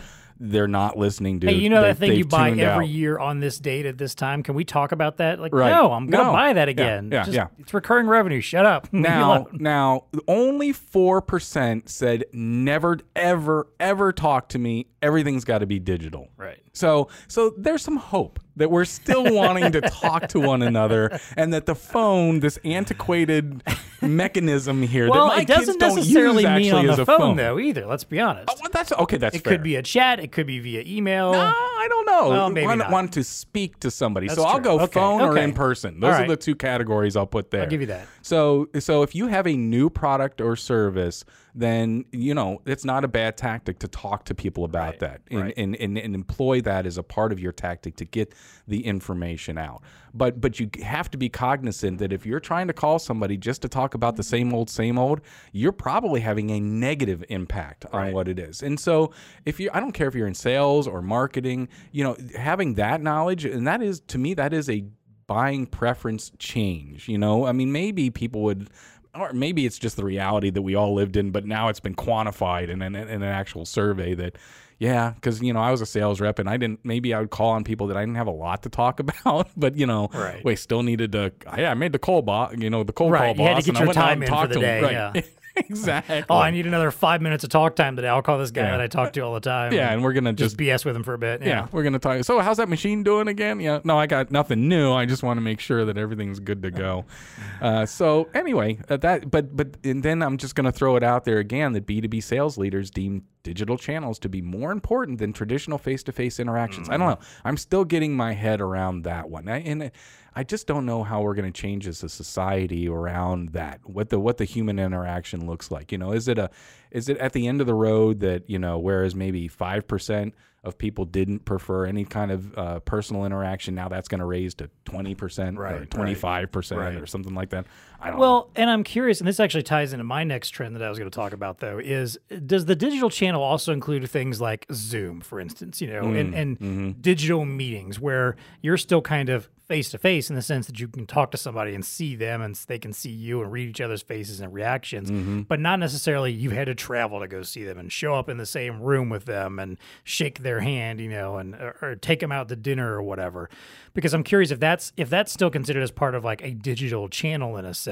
they're 0.45 0.67
not 0.67 0.99
listening 0.99 1.39
to 1.41 1.47
Hey, 1.47 1.55
you 1.55 1.69
know 1.71 1.81
They- 1.83 1.89
that 1.89 1.99
thing 1.99 2.13
you 2.15 2.25
buy 2.25 2.51
every 2.51 2.65
out. 2.65 2.89
year 2.89 3.19
on 3.19 3.39
this 3.41 3.59
date 3.59 3.87
at 3.87 3.97
this 3.97 4.15
time? 4.15 4.43
Can 4.43 4.55
we 4.57 4.65
talk 4.65 4.91
about 4.93 5.19
that? 5.19 5.39
Like, 5.39 5.55
Right. 5.55 5.71
no, 5.71 5.93
I'm 5.93 6.07
gonna 6.09 6.25
No. 6.25 6.33
buy 6.33 6.53
that 6.53 6.69
again. 6.69 7.11
yeah, 7.13 7.23
Just- 7.23 7.35
yeah. 7.37 7.47
It's 7.59 7.73
recurring 7.73 8.09
revenue. 8.09 8.41
Shut 8.41 8.67
up. 8.67 8.89
Now, 8.93 9.47
now, 9.53 10.05
only 10.27 10.73
four 10.73 11.21
percent 11.23 11.89
said 11.89 12.25
never, 12.33 12.99
ever, 13.15 13.69
ever 13.79 14.13
talk 14.13 14.49
to 14.51 14.59
me. 14.59 14.87
Everything's 15.01 15.45
got 15.45 15.59
to 15.59 15.67
be 15.67 15.79
digital. 15.79 16.29
Right. 16.37 16.59
So, 16.73 17.09
so 17.29 17.53
there's 17.59 17.83
some 17.83 17.97
hope 17.97 18.39
that 18.57 18.71
we're 18.71 18.85
still 18.85 19.35
wanting 19.35 19.73
to 19.73 19.81
talk 19.81 20.29
to 20.29 20.41
one 20.41 20.63
another, 20.63 21.19
and 21.37 21.53
that 21.55 21.67
the 21.67 21.75
phone, 21.75 22.41
this 22.41 22.59
antiquated 22.65 23.63
mechanism 24.01 24.83
here, 24.83 25.09
Well, 25.11 25.29
that 25.29 25.37
my 25.37 25.43
it 25.43 25.49
doesn't 25.49 25.75
kids 25.75 25.77
don't 25.79 25.97
necessarily 25.97 26.43
use 26.43 26.73
mean 26.73 26.75
on 26.75 26.87
the 26.87 27.03
a 27.03 27.07
phone, 27.07 27.19
phone, 27.19 27.37
though, 27.37 27.59
either. 27.59 27.87
Let's 27.87 28.05
be 28.05 28.21
honest. 28.21 28.49
Oh, 28.51 28.57
well, 28.61 28.71
that's 28.73 28.93
okay. 28.93 29.17
That's 29.17 29.37
it 29.37 29.45
fair. 29.45 29.55
could 29.55 29.63
be 29.63 29.77
a 29.77 29.83
chat. 29.83 30.21
It 30.21 30.33
could 30.33 30.47
be 30.47 30.59
via 30.59 30.83
email. 30.87 31.33
No, 31.33 31.55
I 31.83 31.89
don't 31.89 32.07
know. 32.07 32.29
Well, 32.29 32.51
maybe 32.51 32.67
want, 32.67 32.79
not. 32.79 32.91
want 32.91 33.13
to 33.15 33.25
speak 33.25 33.81
to 33.81 33.91
somebody. 33.91 34.29
That's 34.29 34.39
so 34.39 34.47
I'll 34.47 34.55
true. 34.55 34.65
go 34.65 34.81
Okay, 34.81 34.93
phone 34.93 35.21
or 35.21 35.33
okay. 35.33 35.43
in 35.43 35.53
person. 35.53 35.99
Those 35.99 36.11
are 36.11 36.19
right. 36.21 36.29
the 36.29 36.37
two 36.37 36.55
categories 36.55 37.17
I'll 37.17 37.27
put 37.27 37.51
there. 37.51 37.63
I'll 37.63 37.69
give 37.69 37.81
you 37.81 37.89
that. 37.89 38.07
So 38.23 38.69
so 38.79 39.03
if 39.03 39.15
you 39.15 39.27
have 39.27 39.47
a 39.49 39.57
new 39.57 39.91
product 39.91 40.41
or 40.41 40.55
service, 40.55 41.25
then 41.55 42.05
you 42.13 42.35
know 42.35 42.63
it's 42.67 42.85
not 42.85 43.05
a 43.05 43.09
bad 43.09 43.37
tactic 43.37 43.81
to 43.81 43.89
talk 43.89 44.25
to 44.27 44.35
people 44.35 44.65
about 44.65 45.01
that 45.01 45.23
and, 45.31 45.53
and, 45.57 45.75
and 45.77 45.99
and 45.99 46.15
employ 46.15 46.61
that 46.61 46.87
as 46.87 46.99
a 46.99 47.03
part 47.03 47.33
of 47.33 47.41
your 47.41 47.53
tactic 47.53 47.97
to 47.97 48.05
get 48.05 48.33
the 48.69 48.87
information 48.87 49.59
out. 49.59 49.83
But 50.15 50.41
but 50.41 50.61
you 50.61 50.69
have 50.83 51.11
to 51.13 51.19
be 51.19 51.29
cognizant 51.29 51.99
that 51.99 52.13
if 52.13 52.27
you're 52.27 52.41
trying 52.41 52.67
to 52.67 52.73
call 52.73 52.99
somebody 52.99 53.37
just 53.37 53.63
to 53.63 53.69
talk 53.69 53.95
about 53.95 54.17
the 54.17 54.23
same 54.23 54.53
old 54.53 54.69
same 54.71 54.99
old, 54.99 55.21
you're 55.53 55.73
probably 55.73 56.21
having 56.21 56.51
a 56.51 56.61
negative 56.61 57.25
impact 57.29 57.87
on 57.93 58.01
Right. 58.03 58.15
what 58.15 58.29
it 58.29 58.39
is. 58.39 58.63
And 58.63 58.79
so 58.79 59.13
if 59.47 59.59
you 59.59 59.71
I 59.73 59.81
don't 59.81 59.93
care 59.93 60.09
if 60.09 60.15
you're 60.15 60.27
in 60.27 60.35
sales 60.35 60.87
or 60.87 61.01
marketing, 61.03 61.69
you 61.93 62.05
know, 62.05 62.17
having 62.37 62.75
that 62.75 63.01
knowledge 63.01 63.45
and 63.45 63.67
that 63.67 63.83
is 63.83 64.01
to 64.09 64.19
me 64.19 64.35
that 64.35 64.53
is 64.53 64.69
a 64.69 64.85
buying 65.27 65.67
preference 65.67 66.31
change, 66.39 67.09
you 67.09 67.17
know? 67.17 67.47
I 67.47 67.53
mean 67.53 67.73
maybe 67.73 68.11
people 68.11 68.43
would 68.43 68.69
or 69.15 69.33
maybe 69.33 69.67
it's 69.67 69.79
just 69.79 69.97
the 69.97 70.05
reality 70.05 70.49
that 70.51 70.63
we 70.63 70.75
all 70.75 70.95
lived 70.95 71.17
in, 71.17 71.31
but 71.33 71.45
now 71.45 71.69
it's 71.69 71.81
been 71.81 71.95
quantified 71.95 72.69
in 72.71 72.81
an, 72.81 72.95
in 72.97 73.09
an 73.09 73.23
actual 73.23 73.67
survey 73.67 74.15
that, 74.15 74.37
yeah, 74.79 75.11
because 75.15 75.41
you 75.43 75.53
know 75.53 75.61
I 75.61 75.71
was 75.71 75.81
a 75.81 75.87
sales 75.87 76.21
rep 76.21 76.39
and 76.39 76.49
I 76.49 76.57
didn't. 76.57 76.81
Maybe 76.85 77.15
I 77.15 77.21
would 77.21 77.31
call 77.31 77.51
on 77.51 77.65
people 77.65 77.87
that 77.89 77.97
I 77.97 78.01
didn't 78.01 78.17
have 78.17 78.27
a 78.27 78.33
lot 78.33 78.63
to 78.65 78.69
talk 78.69 79.01
about, 79.25 79.51
but 79.57 79.77
you 79.77 79.87
know, 79.87 80.09
Right. 80.13 80.45
we 80.45 80.57
still 80.57 80.83
needed 80.83 81.13
to. 81.13 81.33
Yeah, 81.57 81.71
I 81.71 81.75
made 81.75 81.93
the 81.93 81.99
cold 81.99 82.27
boss, 82.27 82.55
you 82.57 82.71
know, 82.71 82.83
the 82.85 82.93
cold 82.93 83.13
Right, 83.13 83.35
call 83.37 83.45
you 83.47 83.53
had 83.55 83.63
to 83.65 83.73
get 83.73 83.81
your 83.83 83.93
time 83.93 84.23
in 84.23 84.29
for 84.29 84.47
the 84.47 84.61
day, 84.61 84.81
Right. 84.83 84.93
yeah. 84.93 85.23
exactly. 85.57 86.25
Oh, 86.31 86.39
I 86.39 86.51
need 86.51 86.67
another 86.67 86.91
five 86.91 87.21
minutes 87.21 87.45
of 87.45 87.51
talk 87.51 87.77
time 87.77 87.95
today. 87.95 88.09
I'll 88.09 88.23
call 88.23 88.39
this 88.39 88.51
guy 88.51 88.63
Yeah. 88.63 88.71
that 88.71 88.81
I 88.81 88.87
talk 88.87 89.13
to 89.13 89.21
all 89.21 89.35
the 89.35 89.41
time. 89.41 89.75
Yeah, 89.75 89.93
and 89.93 90.03
we're 90.03 90.15
gonna 90.15 90.33
just 90.33 90.57
just 90.57 90.57
BS 90.57 90.87
with 90.87 90.97
him 90.97 91.03
for 91.03 91.13
a 91.13 91.19
bit. 91.19 91.43
Yeah, 91.43 91.67
we're 91.73 91.83
gonna 91.83 91.99
talk. 91.99 92.25
So, 92.25 92.39
how's 92.41 92.57
that 92.57 92.71
machine 92.71 93.03
doing 93.03 93.29
again? 93.29 93.61
Yeah, 93.61 93.81
no, 93.85 93.99
I 93.99 94.07
got 94.07 94.31
nothing 94.31 94.67
new. 94.67 94.93
I 94.95 95.05
just 95.05 95.23
want 95.23 95.37
to 95.37 95.43
make 95.43 95.61
sure 95.61 95.85
that 95.85 95.99
everything's 95.99 96.41
good 96.41 96.63
to 96.63 96.71
go. 96.71 97.05
Uh, 97.61 97.87
so, 97.87 98.29
anyway, 98.35 98.77
uh, 98.89 98.97
that 98.97 99.31
but 99.31 99.57
but 99.57 99.77
and 99.85 100.03
then 100.03 100.21
I'm 100.21 100.37
just 100.37 100.57
gonna 100.57 100.73
throw 100.73 100.97
it 100.97 101.05
out 101.05 101.25
there 101.25 101.39
again 101.39 101.75
that 101.75 101.87
B2B 101.87 102.21
sales 102.21 102.59
leaders 102.59 102.91
deem 102.91 103.23
digital 103.43 103.77
channels 103.77 104.19
to 104.21 104.29
be 104.29 104.41
more 104.43 104.73
important 104.73 105.19
than 105.19 105.33
traditional 105.33 105.79
face-to-face 105.79 106.39
interactions. 106.41 106.89
I 106.89 106.97
don't 106.97 107.09
know. 107.09 107.19
I'm 107.45 107.57
still 107.57 107.85
getting 107.85 108.15
my 108.15 108.33
head 108.33 108.61
around 108.61 109.03
that 109.03 109.29
one, 109.29 109.49
I, 109.49 109.59
and 109.61 109.91
I 110.35 110.45
just 110.45 110.67
don't 110.67 110.87
know 110.87 111.03
how 111.03 111.21
we're 111.23 111.35
going 111.35 111.53
to 111.53 111.61
change 111.61 111.87
as 111.87 112.03
a 112.03 112.09
society 112.09 112.89
around 112.89 113.51
that. 113.51 113.81
What 113.85 114.09
the 114.09 114.19
what 114.19 114.39
the 114.39 114.45
human 114.45 114.79
interaction 114.79 115.47
looks 115.47 115.71
like. 115.71 115.93
You 115.93 115.99
know, 115.99 116.13
is 116.13 116.29
it 116.29 116.39
a 116.39 116.51
is 116.91 117.09
it 117.09 117.19
at 117.19 117.33
the 117.33 117.47
end 117.47 117.61
of 117.61 117.67
the 117.67 117.75
road 117.75 118.21
that 118.21 118.49
you 118.49 118.59
know 118.59 118.79
whereas 118.79 119.15
maybe 119.15 119.49
five 119.49 119.87
percent 119.87 120.35
of 120.65 120.79
people 120.79 121.05
didn't 121.05 121.41
prefer 121.41 121.87
any 121.87 122.05
kind 122.05 122.31
of 122.31 122.57
uh, 122.57 122.79
personal 122.81 123.25
interaction. 123.25 123.75
Now 123.75 123.89
that's 123.89 124.07
going 124.07 124.21
to 124.21 124.25
raise 124.25 124.55
to 124.55 124.71
20% 124.85 125.59
Right, 125.59 125.81
right, 125.81 125.91
25% 125.91 126.77
right. 126.77 126.95
or 126.95 127.05
something 127.05 127.35
like 127.35 127.51
that. 127.51 127.67
I 128.03 128.09
don't 128.09 128.17
know. 128.17 128.21
Well, 128.21 128.51
and 128.57 128.69
I'm 128.69 128.83
curious, 128.83 129.21
and 129.21 129.29
this 129.29 129.39
actually 129.39 129.63
ties 129.63 129.93
into 129.93 130.05
my 130.05 130.25
next 130.25 130.51
trend 130.51 130.75
that 130.75 130.83
I 130.83 130.89
was 130.89 130.99
going 130.99 131.11
to 131.11 131.15
talk 131.15 131.33
about, 131.33 131.61
though, 131.61 131.79
is 131.79 132.19
does 132.45 132.65
the 132.65 132.75
digital 132.75 133.09
channel 133.09 133.43
also 133.43 133.73
include 133.73 134.09
things 134.11 134.41
like 134.41 134.67
Zoom, 134.73 135.21
for 135.21 135.39
instance, 135.39 135.81
you 135.81 135.87
know, 135.87 136.03
and, 136.03 136.35
mm, 136.35 136.37
and 136.37 136.59
mm-hmm. 136.59 136.91
digital 137.01 137.45
meetings 137.45 138.01
where 138.01 138.35
you're 138.61 138.77
still 138.77 139.03
kind 139.03 139.29
of 139.29 139.49
face 139.69 139.91
to 139.91 139.99
face 139.99 140.29
in 140.29 140.37
the 140.37 140.43
sense 140.43 140.67
that 140.67 140.81
you 140.81 140.89
can 140.89 141.07
talk 141.07 141.31
to 141.31 141.39
somebody 141.39 141.75
and 141.75 141.85
see 141.85 142.17
them 142.17 142.43
and 142.43 142.57
they 142.67 142.79
can 142.79 142.93
see 142.93 143.09
you 143.09 143.41
and 143.41 143.53
read 143.53 143.69
each 143.69 143.81
other's 143.81 144.03
faces 144.03 144.41
and 144.41 144.53
reactions, 144.53 145.11
mm-hmm. 145.11 145.43
but 145.43 145.61
not 145.61 145.79
necessarily 145.79 146.33
you 146.33 146.51
had 146.51 146.67
to 146.67 146.75
travel 146.75 147.21
to 147.21 147.29
go 147.29 147.43
see 147.43 147.63
them 147.63 147.79
and 147.79 147.93
show 147.93 148.15
up 148.15 148.29
in 148.29 148.37
the 148.37 148.45
same 148.45 148.83
room 148.83 149.09
with 149.09 149.25
them 149.25 149.61
and 149.61 149.79
shake 150.03 150.41
their 150.41 150.61
hand, 150.61 151.01
you 151.01 151.09
know, 151.09 151.37
and 151.37 151.55
or, 151.55 151.77
or 151.81 151.95
take 151.95 152.19
them 152.19 152.33
out 152.33 152.49
to 152.49 152.57
dinner 152.57 152.93
or 152.93 153.03
whatever. 153.03 153.49
Because 153.95 154.13
I'm 154.13 154.25
curious 154.25 154.51
if 154.51 154.59
that's 154.59 154.93
if 154.97 155.09
that's 155.09 155.33
still 155.33 155.51
considered 155.51 155.83
as 155.83 155.93
part 155.93 156.17
of 156.17 156.25
like 156.25 156.43
a 156.43 156.51
digital 156.51 157.09
channel 157.09 157.57
in 157.57 157.65
a 157.65 157.73
sense 157.73 157.92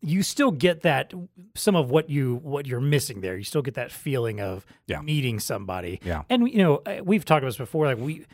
you 0.00 0.22
still 0.22 0.50
get 0.50 0.82
that 0.82 1.12
some 1.54 1.76
of 1.76 1.90
what 1.90 2.10
you 2.10 2.36
what 2.42 2.66
you're 2.66 2.80
missing 2.80 3.20
there. 3.20 3.36
You 3.36 3.44
still 3.44 3.62
get 3.62 3.74
that 3.74 3.92
feeling 3.92 4.40
of 4.40 4.66
Yeah. 4.86 5.00
meeting 5.00 5.38
somebody. 5.40 6.00
Yeah. 6.04 6.22
And 6.28 6.48
you 6.50 6.58
know, 6.58 6.82
we've 7.04 7.24
talked 7.24 7.42
about 7.42 7.48
this 7.50 7.56
before. 7.58 7.86
Like 7.86 7.98
we 7.98 8.26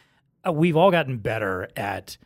uh, 0.47 0.53
we've 0.53 0.77
all 0.77 0.91
gotten 0.91 1.19
better 1.19 1.69
at 1.77 2.17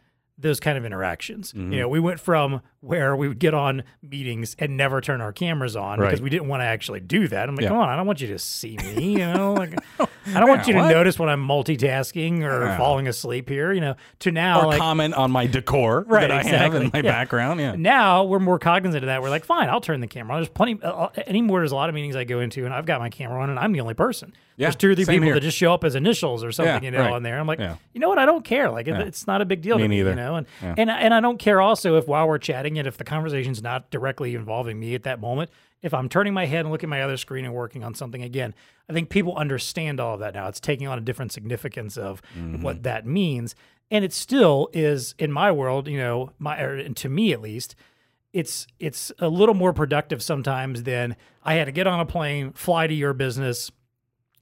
those 0.40 0.60
kind 0.60 0.78
of 0.78 0.84
interactions. 0.84 1.52
Mm-hmm. 1.52 1.72
You 1.72 1.80
know, 1.80 1.88
we 1.88 1.98
went 1.98 2.20
from 2.20 2.60
where 2.80 3.16
we 3.16 3.26
would 3.26 3.40
get 3.40 3.54
on 3.54 3.82
meetings 4.02 4.54
and 4.60 4.76
never 4.76 5.00
turn 5.00 5.20
our 5.20 5.32
cameras 5.32 5.74
on 5.74 5.98
because 5.98 6.22
we 6.22 6.30
didn't 6.30 6.46
want 6.46 6.60
to 6.60 6.64
actually 6.64 7.00
do 7.00 7.26
that. 7.26 7.48
I'm 7.48 7.56
like, 7.56 7.64
Yeah. 7.64 7.70
come 7.70 7.78
on, 7.78 7.88
I 7.88 7.96
don't 7.96 8.06
want 8.06 8.20
you 8.20 8.28
to 8.28 8.38
see 8.38 8.76
me. 8.76 9.12
You 9.14 9.18
know, 9.18 9.52
like 9.58 9.74
I 9.98 10.38
don't 10.38 10.48
want 10.48 10.68
you 10.68 10.74
to 10.74 10.78
what? 10.78 10.90
notice 10.90 11.18
when 11.18 11.28
I'm 11.28 11.44
multitasking 11.46 12.42
or 12.44 12.66
Yeah. 12.66 12.78
falling 12.78 13.08
asleep 13.08 13.48
here. 13.48 13.72
You 13.72 13.80
know, 13.80 13.94
to 14.20 14.30
now 14.30 14.60
or 14.62 14.66
like 14.68 14.78
comment 14.78 15.14
on 15.14 15.30
my 15.32 15.46
decor 15.48 16.02
Right, 16.06 16.20
that 16.20 16.30
I 16.30 16.42
have 16.44 16.74
in 16.74 16.90
my 16.92 17.02
background. 17.02 17.58
Yeah. 17.60 17.74
now 17.76 18.22
we're 18.24 18.38
more 18.38 18.60
cognizant 18.60 19.02
of 19.02 19.08
that. 19.08 19.22
We're 19.22 19.30
like, 19.30 19.44
fine, 19.44 19.68
I'll 19.68 19.80
turn 19.80 20.00
the 20.00 20.06
camera 20.06 20.34
on. 20.36 20.40
There's 20.40 20.48
plenty 20.48 20.78
uh, 20.82 21.08
anymore. 21.26 21.60
There's 21.60 21.72
a 21.72 21.76
lot 21.76 21.88
of 21.88 21.94
meetings 21.96 22.14
I 22.14 22.22
go 22.24 22.38
into, 22.40 22.64
and 22.64 22.72
I've 22.72 22.86
got 22.86 23.00
my 23.00 23.10
camera 23.10 23.42
on, 23.42 23.50
and 23.50 23.58
I'm 23.58 23.72
the 23.72 23.80
only 23.80 23.94
person. 23.94 24.32
Yeah, 24.58 24.66
there's 24.66 24.76
two 24.76 24.90
or 24.90 24.94
three 24.94 25.04
people 25.06 25.24
here. 25.24 25.34
that 25.34 25.40
just 25.40 25.56
show 25.56 25.72
up 25.72 25.84
as 25.84 25.94
initials 25.94 26.42
or 26.44 26.50
something, 26.52 26.82
Yeah, 26.82 26.90
you 26.90 26.90
know, 26.90 26.98
right. 27.04 27.12
on 27.12 27.22
there. 27.22 27.38
I'm 27.38 27.46
like, 27.46 27.60
Yeah. 27.60 27.76
you 27.94 28.00
know 28.00 28.08
what? 28.08 28.18
I 28.18 28.26
don't 28.26 28.44
care. 28.44 28.70
Like, 28.70 28.88
it- 28.88 29.00
it's 29.00 29.26
not 29.26 29.40
a 29.40 29.44
big 29.44 29.62
deal 29.62 29.76
Me 29.76 29.84
to 29.84 29.88
me, 29.88 29.96
neither. 29.98 30.10
you 30.10 30.16
know. 30.16 30.34
And 30.34 30.46
Yeah. 30.60 30.74
and 30.76 30.90
and 30.90 31.14
I 31.14 31.20
don't 31.20 31.38
care 31.38 31.60
also 31.60 31.96
if 31.96 32.06
while 32.08 32.26
we're 32.28 32.38
chatting 32.38 32.78
and 32.78 32.86
if 32.86 32.96
the 32.98 33.04
conversation's 33.04 33.62
not 33.62 33.90
directly 33.90 34.34
involving 34.34 34.78
me 34.80 34.94
at 34.94 35.04
that 35.04 35.20
moment, 35.20 35.50
if 35.80 35.94
I'm 35.94 36.08
turning 36.08 36.34
my 36.34 36.46
head 36.46 36.60
and 36.60 36.70
looking 36.72 36.88
at 36.88 36.90
my 36.90 37.02
other 37.02 37.16
screen 37.16 37.44
and 37.44 37.54
working 37.54 37.84
on 37.84 37.94
something 37.94 38.20
again, 38.22 38.52
I 38.90 38.92
think 38.92 39.10
people 39.10 39.36
understand 39.36 40.00
all 40.00 40.14
of 40.14 40.20
that 40.20 40.34
now. 40.34 40.48
It's 40.48 40.58
taking 40.60 40.88
on 40.88 40.98
a 40.98 41.02
different 41.02 41.30
significance 41.32 41.96
of 41.96 42.20
Mm-hmm. 42.36 42.62
what 42.62 42.82
that 42.82 43.06
means. 43.06 43.54
And 43.92 44.04
it 44.04 44.12
still 44.12 44.68
is 44.72 45.14
in 45.20 45.30
my 45.32 45.50
world, 45.52 45.86
you 45.88 45.98
know, 45.98 46.30
my 46.38 46.60
or 46.60 46.88
to 46.88 47.08
me 47.08 47.32
at 47.32 47.40
least, 47.40 47.76
it's 48.34 48.66
it's 48.78 49.10
a 49.18 49.28
little 49.28 49.54
more 49.54 49.72
productive 49.72 50.22
sometimes 50.22 50.82
than 50.82 51.16
I 51.44 51.54
had 51.54 51.64
to 51.66 51.72
get 51.72 51.86
on 51.86 51.98
a 52.00 52.04
plane, 52.04 52.52
fly 52.52 52.86
to 52.86 52.92
your 52.94 53.14
business, 53.14 53.70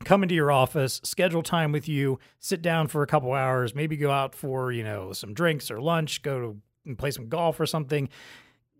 come 0.04 0.22
into 0.22 0.34
your 0.34 0.50
office, 0.52 1.00
schedule 1.04 1.42
time 1.42 1.72
with 1.72 1.88
you, 1.88 2.18
sit 2.38 2.62
down 2.62 2.88
for 2.88 3.02
a 3.02 3.06
couple 3.06 3.32
hours, 3.32 3.74
maybe 3.74 3.96
go 3.96 4.10
out 4.10 4.34
for, 4.34 4.72
you 4.72 4.84
know, 4.84 5.12
some 5.12 5.34
drinks 5.34 5.70
or 5.70 5.80
lunch, 5.80 6.22
go 6.22 6.40
to 6.40 6.60
and 6.86 6.96
play 6.96 7.10
some 7.10 7.28
golf 7.28 7.58
or 7.58 7.66
something, 7.66 8.08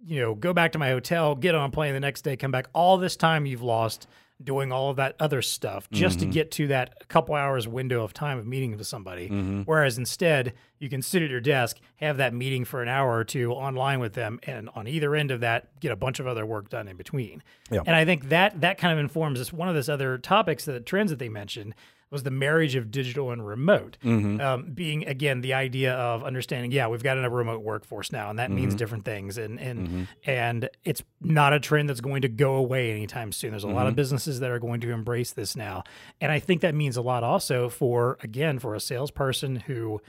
you 0.04 0.20
know, 0.20 0.34
go 0.34 0.52
back 0.52 0.72
to 0.72 0.78
my 0.78 0.88
hotel, 0.88 1.34
get 1.34 1.54
on 1.54 1.68
a 1.68 1.72
plane 1.72 1.92
the 1.92 2.00
next 2.00 2.22
day, 2.22 2.36
come 2.36 2.50
back. 2.50 2.68
All 2.72 2.96
this 2.98 3.16
time 3.16 3.46
you've 3.46 3.62
lost 3.62 4.06
doing 4.42 4.70
all 4.70 4.90
of 4.90 4.96
that 4.96 5.16
other 5.18 5.40
stuff 5.40 5.88
just 5.90 6.18
to 6.18 6.26
mm-hmm. 6.26 6.32
get 6.32 6.50
to 6.50 6.66
that 6.66 7.08
couple 7.08 7.34
hours 7.34 7.66
window 7.66 8.02
of 8.02 8.12
time 8.12 8.38
of 8.38 8.46
meeting 8.46 8.76
with 8.76 8.86
somebody. 8.86 9.28
Mm-hmm. 9.28 9.62
Whereas 9.62 9.96
instead, 9.96 10.52
you 10.78 10.90
can 10.90 11.00
sit 11.00 11.22
at 11.22 11.30
your 11.30 11.40
desk, 11.40 11.78
have 11.96 12.18
that 12.18 12.34
meeting 12.34 12.64
for 12.64 12.82
an 12.82 12.88
hour 12.88 13.16
or 13.16 13.24
two 13.24 13.52
online 13.52 13.98
with 13.98 14.12
them, 14.12 14.38
and 14.42 14.68
on 14.74 14.86
either 14.86 15.14
end 15.14 15.30
of 15.30 15.40
that, 15.40 15.80
get 15.80 15.90
a 15.90 15.96
bunch 15.96 16.20
of 16.20 16.26
other 16.26 16.44
work 16.44 16.68
done 16.68 16.86
in 16.86 16.96
between. 16.96 17.42
Yeah. 17.70 17.80
And 17.86 17.96
I 17.96 18.04
think 18.04 18.28
that 18.28 18.60
that 18.60 18.76
kind 18.76 18.92
of 18.92 18.98
informs 18.98 19.40
us. 19.40 19.52
One 19.52 19.68
of 19.68 19.74
those 19.74 19.88
other 19.88 20.18
topics, 20.18 20.66
the 20.66 20.80
trends 20.80 21.10
that 21.10 21.18
they 21.18 21.30
mentioned, 21.30 21.74
was 22.10 22.22
the 22.22 22.30
marriage 22.30 22.76
of 22.76 22.90
digital 22.90 23.30
and 23.32 23.46
remote. 23.46 23.98
Um, 24.40 24.70
being 24.72 25.06
again 25.06 25.40
the 25.40 25.54
idea 25.54 25.94
of 25.94 26.22
understanding, 26.22 26.70
yeah, 26.70 26.86
we've 26.86 27.02
got 27.02 27.18
a 27.22 27.28
remote 27.28 27.62
workforce 27.62 28.12
now, 28.12 28.30
and 28.30 28.38
that 28.38 28.50
means 28.50 28.74
different 28.74 29.04
things, 29.04 29.38
and 29.38 29.58
and 29.60 30.06
and 30.24 30.68
it's 30.84 31.02
not 31.20 31.52
a 31.52 31.60
trend 31.60 31.88
that's 31.88 32.00
going 32.00 32.22
to 32.22 32.28
go 32.28 32.54
away 32.54 32.90
anytime 32.92 33.32
soon. 33.32 33.50
There's 33.50 33.64
a 33.64 33.68
lot 33.68 33.86
of 33.86 33.96
businesses 33.96 34.40
that 34.40 34.50
are 34.50 34.58
going 34.60 34.80
to 34.82 34.90
embrace 34.92 35.32
this 35.32 35.56
now, 35.56 35.82
and 36.20 36.30
I 36.30 36.38
think 36.38 36.60
that 36.60 36.74
means 36.74 36.96
a 36.96 37.02
lot 37.02 37.24
also 37.24 37.68
for 37.68 38.18
again 38.22 38.58
for 38.58 38.74
a 38.74 38.80
salesperson 38.80 39.56
who 39.56 40.00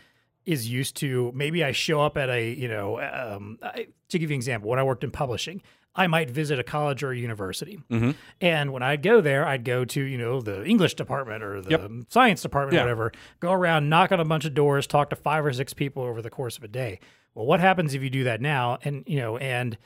is 0.46 0.70
used 0.70 0.96
to 0.98 1.32
maybe 1.36 1.64
I 1.64 1.72
show 1.74 2.02
up 2.02 2.18
at 2.18 2.30
a 2.30 2.54
you 2.54 2.68
know 2.68 3.00
um, 3.02 3.60
I, 3.62 3.88
to 4.10 4.20
give 4.20 4.30
you 4.30 4.36
an 4.36 4.40
example 4.40 4.70
when 4.70 4.80
I 4.80 4.84
worked 4.84 5.04
in 5.04 5.12
publishing 5.12 5.62
I 5.96 6.08
might 6.08 6.30
visit 6.30 6.60
a 6.60 6.64
college 6.64 7.04
or 7.04 7.12
a 7.12 7.18
university 7.18 7.80
mm-hmm. 7.90 8.12
and 8.40 8.72
when 8.72 8.84
I'd 8.84 9.02
go 9.02 9.22
there 9.22 9.46
I'd 9.46 9.64
go 9.64 9.86
to 9.86 10.02
you 10.02 10.18
know 10.18 10.42
the 10.42 10.66
English 10.66 10.96
department 10.96 11.44
or 11.44 11.62
the 11.62 12.06
science 12.10 12.42
department 12.42 12.76
Yeah. 12.76 12.82
or 12.82 12.84
whatever 12.84 13.12
go 13.40 13.52
around 13.52 13.90
knock 13.90 14.12
on 14.12 14.20
a 14.20 14.26
bunch 14.26 14.46
of 14.46 14.54
doors 14.54 14.88
talk 14.88 15.10
to 15.10 15.16
five 15.16 15.46
or 15.46 15.54
six 15.54 15.74
people 15.74 16.04
over 16.04 16.22
the 16.22 16.30
course 16.30 16.58
of 16.58 16.64
a 16.64 16.68
day 16.68 17.00
well 17.34 17.46
what 17.46 17.60
happens 17.60 17.94
if 17.94 18.04
you 18.04 18.10
do 18.10 18.24
that 18.26 18.42
now 18.42 18.78
and 18.84 19.04
you 19.08 19.20
know 19.20 19.38
and 19.38 19.78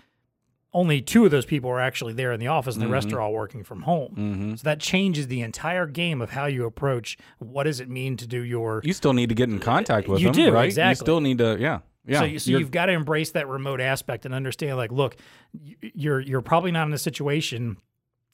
only 0.74 1.02
two 1.02 1.26
of 1.26 1.32
those 1.32 1.46
people 1.46 1.70
are 1.70 1.82
actually 1.82 2.14
there 2.14 2.32
in 2.32 2.40
the 2.40 2.48
office 2.48 2.76
and 2.76 2.84
the 2.84 2.88
rest 2.88 3.08
mm-hmm. 3.08 3.18
are 3.18 3.22
all 3.22 3.34
working 3.34 3.64
from 3.64 3.82
home. 3.82 4.12
Mm-hmm. 4.12 4.56
So 4.56 4.64
that 4.64 4.80
changes 4.80 5.28
the 5.28 5.42
entire 5.42 5.86
game 5.86 6.22
of 6.22 6.32
how 6.32 6.46
you 6.46 6.66
approach 6.66 7.18
what 7.40 7.66
does 7.66 7.80
it 7.80 7.90
mean 7.90 8.16
to 8.18 8.28
do 8.28 8.42
your 8.42 8.82
You 8.84 8.94
still 8.94 9.14
need 9.14 9.30
to 9.30 9.36
get 9.36 9.50
in 9.50 9.60
contact 9.60 10.08
with 10.08 10.22
You 10.22 10.28
them, 10.28 10.46
do, 10.46 10.52
right? 10.52 10.76
You 10.76 10.96
still 10.96 11.20
need 11.20 11.40
to, 11.40 11.58
yeah. 11.60 11.80
Yeah. 12.06 12.20
so, 12.20 12.26
you, 12.26 12.40
so 12.40 12.52
you've 12.52 12.72
got 12.72 12.88
to 12.88 12.94
embrace 12.94 13.32
that 13.32 13.48
remote 13.48 13.80
aspect 13.80 14.26
and 14.26 14.34
understand 14.34 14.78
like 14.78 14.92
look 14.92 15.18
you're 15.82 16.20
you're 16.20 16.42
probably 16.42 16.72
not 16.72 16.88
in 16.88 16.94
a 16.94 16.98
situation 16.98 17.78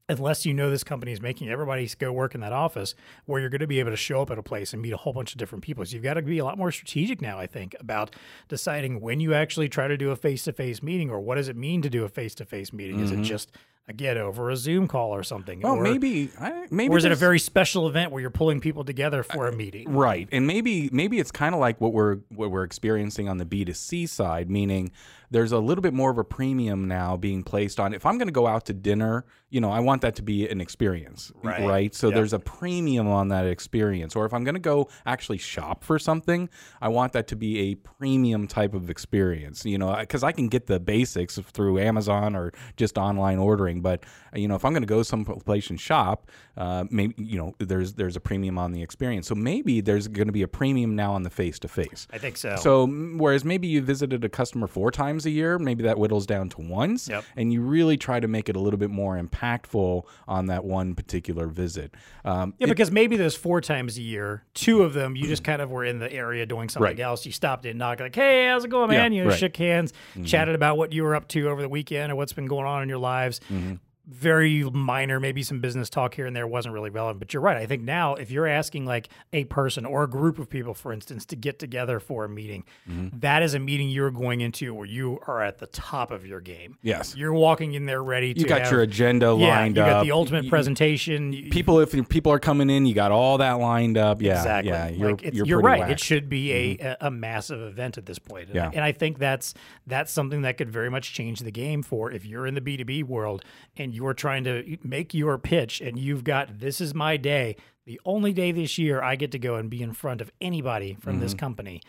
unless 0.10 0.46
you 0.46 0.54
know 0.54 0.70
this 0.70 0.86
company 0.86 1.12
is 1.12 1.22
making 1.22 1.50
everybody 1.50 1.90
go 2.00 2.12
work 2.14 2.34
in 2.34 2.42
that 2.42 2.54
office 2.54 2.96
where 3.26 3.42
you're 3.42 3.50
going 3.50 3.60
to 3.60 3.68
be 3.68 3.80
able 3.80 3.92
to 3.92 3.98
show 3.98 4.22
up 4.22 4.32
at 4.32 4.38
a 4.38 4.44
place 4.44 4.72
and 4.72 4.82
meet 4.82 4.94
a 4.94 4.98
whole 4.98 5.12
bunch 5.12 5.34
of 5.34 5.38
different 5.38 5.64
people 5.64 5.84
so 5.86 5.94
you've 5.94 6.04
got 6.04 6.14
to 6.14 6.22
be 6.22 6.38
a 6.38 6.46
lot 6.46 6.58
more 6.58 6.72
strategic 6.72 7.22
now 7.22 7.38
i 7.38 7.46
think 7.46 7.76
about 7.80 8.16
deciding 8.48 9.02
when 9.02 9.20
you 9.20 9.34
actually 9.34 9.68
try 9.68 9.88
to 9.88 9.98
do 9.98 10.12
a 10.12 10.16
face-to-face 10.16 10.82
meeting 10.82 11.10
or 11.10 11.20
what 11.20 11.36
does 11.36 11.50
it 11.50 11.58
mean 11.58 11.82
to 11.82 11.90
do 11.90 12.06
a 12.06 12.10
face-to-face 12.10 12.72
meeting 12.72 13.00
is 13.00 13.12
it 13.12 13.16
mm-hmm. 13.16 13.24
just 13.24 13.52
again 13.88 14.18
over 14.18 14.50
a 14.50 14.58
Zoom 14.58 14.88
call 14.88 15.14
or 15.16 15.24
something. 15.24 15.62
Well, 15.62 15.76
or, 15.76 15.82
maybe, 15.82 16.30
I, 16.40 16.66
maybe. 16.70 16.94
or 16.94 16.98
is 16.98 17.06
it 17.06 17.12
a 17.12 17.16
very 17.16 17.40
special 17.40 17.88
event 17.88 18.12
where 18.12 18.22
you're 18.22 18.30
pulling 18.30 18.60
people 18.60 18.84
together 18.84 19.24
for 19.24 19.48
a 19.48 19.56
meeting? 19.56 19.90
Right, 19.94 20.28
and 20.32 20.46
maybe 20.46 20.90
maybe 20.92 21.20
it's 21.20 21.32
kind 21.32 21.56
of 21.56 21.62
like 21.62 21.80
what 21.80 21.94
we're 21.94 22.18
what 22.30 22.52
we're 22.52 22.64
experiencing 22.64 23.30
on 23.30 23.38
the 23.38 23.46
B 23.46 23.66
two 23.66 23.74
C 23.74 24.06
side, 24.06 24.50
meaning 24.50 24.92
there's 25.30 25.52
a 25.52 25.60
little 25.60 25.82
bit 25.82 25.94
more 25.94 26.10
of 26.10 26.18
a 26.18 26.24
premium 26.24 26.88
now 26.88 27.18
being 27.18 27.44
placed 27.44 27.80
on. 27.80 27.94
If 27.94 28.06
I'm 28.06 28.18
going 28.18 28.28
to 28.28 28.34
go 28.34 28.48
out 28.48 28.66
to 28.68 28.74
dinner, 28.74 29.26
you 29.50 29.62
know, 29.62 29.72
I 29.72 29.80
want 29.80 30.02
that 30.02 30.16
to 30.16 30.22
be 30.22 30.48
an 30.48 30.62
experience, 30.62 31.32
Right. 31.66 31.96
So 31.96 32.10
there's 32.12 32.34
a 32.34 32.40
premium 32.40 33.08
on 33.08 33.30
that 33.30 33.46
experience. 33.46 34.16
Or 34.16 34.26
if 34.26 34.34
I'm 34.34 34.44
going 34.44 34.56
to 34.56 34.62
go 34.62 34.90
actually 35.06 35.38
shop 35.38 35.84
for 35.84 36.00
something, 36.00 36.50
I 36.82 36.90
want 36.90 37.14
that 37.14 37.28
to 37.28 37.36
be 37.36 37.72
a 37.72 37.76
premium 37.76 38.48
type 38.48 38.74
of 38.74 38.90
experience. 38.90 39.66
You 39.66 39.78
know, 39.78 39.96
because 40.00 40.24
I 40.24 40.32
can 40.32 40.48
get 40.48 40.68
the 40.68 40.80
basics 40.80 41.38
through 41.38 41.80
Amazon 41.80 42.36
or 42.36 42.52
just 42.76 42.98
online 42.98 43.38
ordering, 43.38 43.82
but 43.82 44.04
you 44.34 44.48
know, 44.48 44.56
if 44.56 44.64
I'm 44.64 44.74
going 44.74 44.84
to 44.84 44.88
go 44.88 45.04
someplace 45.04 45.70
and 45.70 45.80
shop, 45.80 46.30
uh, 46.56 46.86
maybe 46.90 47.16
you 47.18 47.38
know, 47.38 47.54
there's 47.60 47.94
there's 47.94 48.16
a 48.16 48.22
premium 48.22 48.58
on 48.58 48.72
the 48.72 48.82
experience. 48.82 49.28
So 49.28 49.36
maybe 49.36 49.82
there's 49.82 50.08
going 50.08 50.28
to 50.28 50.34
be 50.34 50.42
a 50.42 50.48
premium 50.48 50.96
now 50.96 51.14
on 51.14 51.24
the 51.24 51.30
face 51.30 51.60
to 51.60 51.68
face. 51.68 52.08
I 52.12 52.18
think 52.18 52.38
so. 52.38 52.56
So 52.58 52.88
whereas 52.88 53.44
maybe 53.46 53.68
you 53.68 53.82
visited 53.82 54.24
a 54.24 54.30
customer 54.30 54.68
four 54.68 54.92
times 54.92 55.17
a 55.26 55.30
year, 55.30 55.58
maybe 55.60 55.84
that 55.84 55.98
whittles 55.98 56.26
down 56.26 56.50
to 56.50 56.62
once, 56.62 57.08
Yep. 57.10 57.24
and 57.36 57.52
you 57.52 57.62
really 57.62 57.98
try 57.98 58.20
to 58.20 58.28
make 58.28 58.50
it 58.50 58.56
a 58.56 58.60
little 58.60 58.78
bit 58.80 58.90
more 58.90 59.18
impactful 59.18 60.04
on 60.28 60.46
that 60.48 60.64
one 60.66 60.96
particular 60.96 61.48
visit. 61.48 61.94
Um, 62.26 62.54
Yeah, 62.60 62.68
because 62.68 62.92
maybe 62.92 63.18
those 63.18 63.36
four 63.36 63.62
times 63.62 63.98
a 63.98 64.02
year, 64.02 64.44
two 64.54 64.84
of 64.84 64.94
them 64.94 65.16
you 65.16 65.28
just 65.28 65.44
kind 65.44 65.62
of 65.62 65.72
were 65.72 65.86
in 65.86 66.00
the 66.00 66.12
area 66.12 66.46
doing 66.46 66.70
something 66.70 66.84
Right. 66.84 67.00
else. 67.00 67.26
You 67.26 67.32
stopped 67.32 67.66
in, 67.66 67.78
knocked 67.78 68.02
like, 68.02 68.16
"Hey, 68.16 68.48
how's 68.48 68.66
it 68.66 68.70
going, 68.70 68.92
Yeah, 68.92 68.98
man?" 69.04 69.14
you 69.14 69.24
know, 69.24 69.30
right. 69.30 69.34
Mm-hmm. 69.36 69.40
shook 69.40 69.58
hands, 69.58 69.94
chatted 70.26 70.56
about 70.56 70.78
what 70.78 70.94
you 70.94 71.04
were 71.04 71.16
up 71.16 71.28
to 71.30 71.50
over 71.50 71.62
the 71.62 71.70
weekend 71.70 72.12
or 72.12 72.16
what's 72.16 72.34
been 72.34 72.46
going 72.48 72.66
on 72.66 72.84
in 72.84 72.90
your 72.90 72.98
lives. 72.98 73.40
Mm-hmm. 73.52 73.76
Very 74.10 74.64
minor, 74.64 75.20
maybe 75.20 75.44
some 75.44 75.60
business 75.60 75.90
talk 75.90 76.14
here 76.14 76.26
and 76.26 76.34
there 76.34 76.48
wasn't 76.48 76.74
really 76.74 76.90
relevant. 76.90 77.20
But 77.20 77.34
you're 77.34 77.42
right. 77.42 77.58
I 77.58 77.66
think 77.66 77.84
now, 77.84 78.16
if 78.16 78.32
you're 78.32 78.48
asking 78.48 78.86
like 78.86 79.10
a 79.34 79.44
person 79.46 79.86
or 79.86 80.04
a 80.04 80.08
group 80.10 80.40
of 80.40 80.50
people, 80.50 80.74
for 80.74 80.94
instance, 80.94 81.26
to 81.26 81.36
get 81.36 81.60
together 81.60 82.00
for 82.00 82.24
a 82.24 82.30
meeting, 82.30 82.64
Mm-hmm. 82.90 83.20
that 83.20 83.44
is 83.44 83.54
a 83.54 83.60
meeting 83.60 83.90
you're 83.90 84.12
going 84.12 84.40
into 84.40 84.74
where 84.74 84.86
you 84.86 85.20
are 85.28 85.42
at 85.44 85.58
the 85.58 85.68
top 85.68 86.12
of 86.12 86.26
your 86.26 86.40
game. 86.40 86.78
Yes. 86.82 87.16
you're 87.18 87.34
walking 87.34 87.74
in 87.74 87.86
there 87.86 88.02
ready 88.02 88.34
to. 88.34 88.40
you 88.40 88.46
got 88.46 88.62
have- 88.62 88.72
your 88.72 88.82
agenda 88.82 89.36
yeah, 89.38 89.60
lined 89.60 89.76
you 89.76 89.82
up. 89.82 89.88
You 89.88 89.94
got 89.94 90.04
the 90.06 90.12
ultimate 90.14 90.44
You- 90.46 90.50
presentation. 90.50 91.32
People, 91.52 91.80
if 91.82 91.92
people 92.08 92.32
are 92.32 92.40
coming 92.40 92.70
in, 92.70 92.86
you 92.86 92.94
got 92.94 93.12
all 93.12 93.40
that 93.40 93.54
lined 93.54 93.98
up. 93.98 94.22
Yeah, 94.22 94.38
Exactly. 94.38 94.72
yeah. 94.72 94.88
You're, 94.88 95.12
like 95.12 95.34
you're, 95.34 95.46
you're, 95.46 95.60
right. 95.60 95.90
It 95.92 96.00
should 96.00 96.30
be 96.30 96.54
a, 96.54 96.78
a, 97.02 97.08
a 97.08 97.12
massive 97.12 97.60
event 97.62 97.98
at 97.98 98.06
this 98.06 98.20
point. 98.20 98.46
And, 98.48 98.56
Yeah. 98.56 98.68
I, 98.68 98.72
and 98.72 98.84
I 98.86 98.94
think 98.94 99.20
that's 99.20 99.54
that's 99.86 100.14
something 100.14 100.44
that 100.44 100.58
could 100.58 100.70
very 100.70 100.90
much 100.90 101.14
change 101.14 101.42
the 101.42 101.52
game 101.52 101.84
for 101.84 102.10
if 102.12 102.26
you're 102.26 102.48
in 102.48 102.54
the 102.56 102.62
B2B 102.62 103.04
world 103.04 103.44
and 103.76 103.94
you're 103.98 104.14
trying 104.14 104.44
to 104.46 104.78
make 104.84 105.14
your 105.14 105.38
pitch 105.38 105.82
and 105.82 105.98
you've 106.00 106.24
got 106.24 106.60
this 106.60 106.80
is 106.80 106.94
my 106.94 107.18
day, 107.18 107.56
the 107.86 108.00
only 108.06 108.32
day 108.34 108.52
this 108.52 108.78
year 108.78 109.02
I 109.02 109.16
get 109.16 109.32
to 109.32 109.40
go 109.40 109.56
and 109.56 109.70
be 109.70 109.82
in 109.82 109.92
front 109.94 110.22
of 110.22 110.32
anybody 110.40 110.96
from 111.00 111.20
this 111.20 111.32
Mm-hmm. 111.34 111.40
company. 111.40 111.82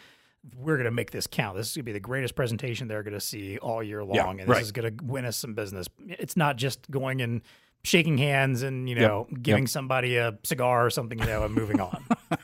We're 0.57 0.77
going 0.77 0.85
to 0.87 0.91
make 0.91 1.11
this 1.11 1.27
count. 1.27 1.57
This 1.57 1.69
is 1.71 1.77
going 1.77 1.83
to 1.83 1.87
be 1.87 1.93
the 1.93 2.01
greatest 2.01 2.35
presentation 2.35 2.89
they're 2.89 3.03
going 3.03 3.13
to 3.15 3.21
see 3.21 3.59
all 3.59 3.83
year 3.83 4.03
long. 4.05 4.15
Yeah, 4.17 4.31
and 4.31 4.41
this 4.41 4.49
right. 4.49 4.63
is 4.63 4.73
going 4.73 4.97
to 4.97 5.05
win 5.05 5.25
us 5.25 5.37
some 5.37 5.53
business. 5.55 5.89
It's 6.07 6.37
not 6.37 6.57
just 6.57 6.91
going 6.91 7.21
and 7.21 7.43
shaking 7.85 8.19
hands 8.19 8.63
and, 8.63 8.89
you 8.89 8.95
know, 8.95 9.27
giving 9.41 9.67
somebody 9.67 10.17
a 10.17 10.39
cigar 10.45 10.85
or 10.85 10.91
something, 10.91 11.19
you 11.19 11.27
know, 11.27 11.45
and 11.45 11.55
moving 11.55 11.81
on. 11.81 12.05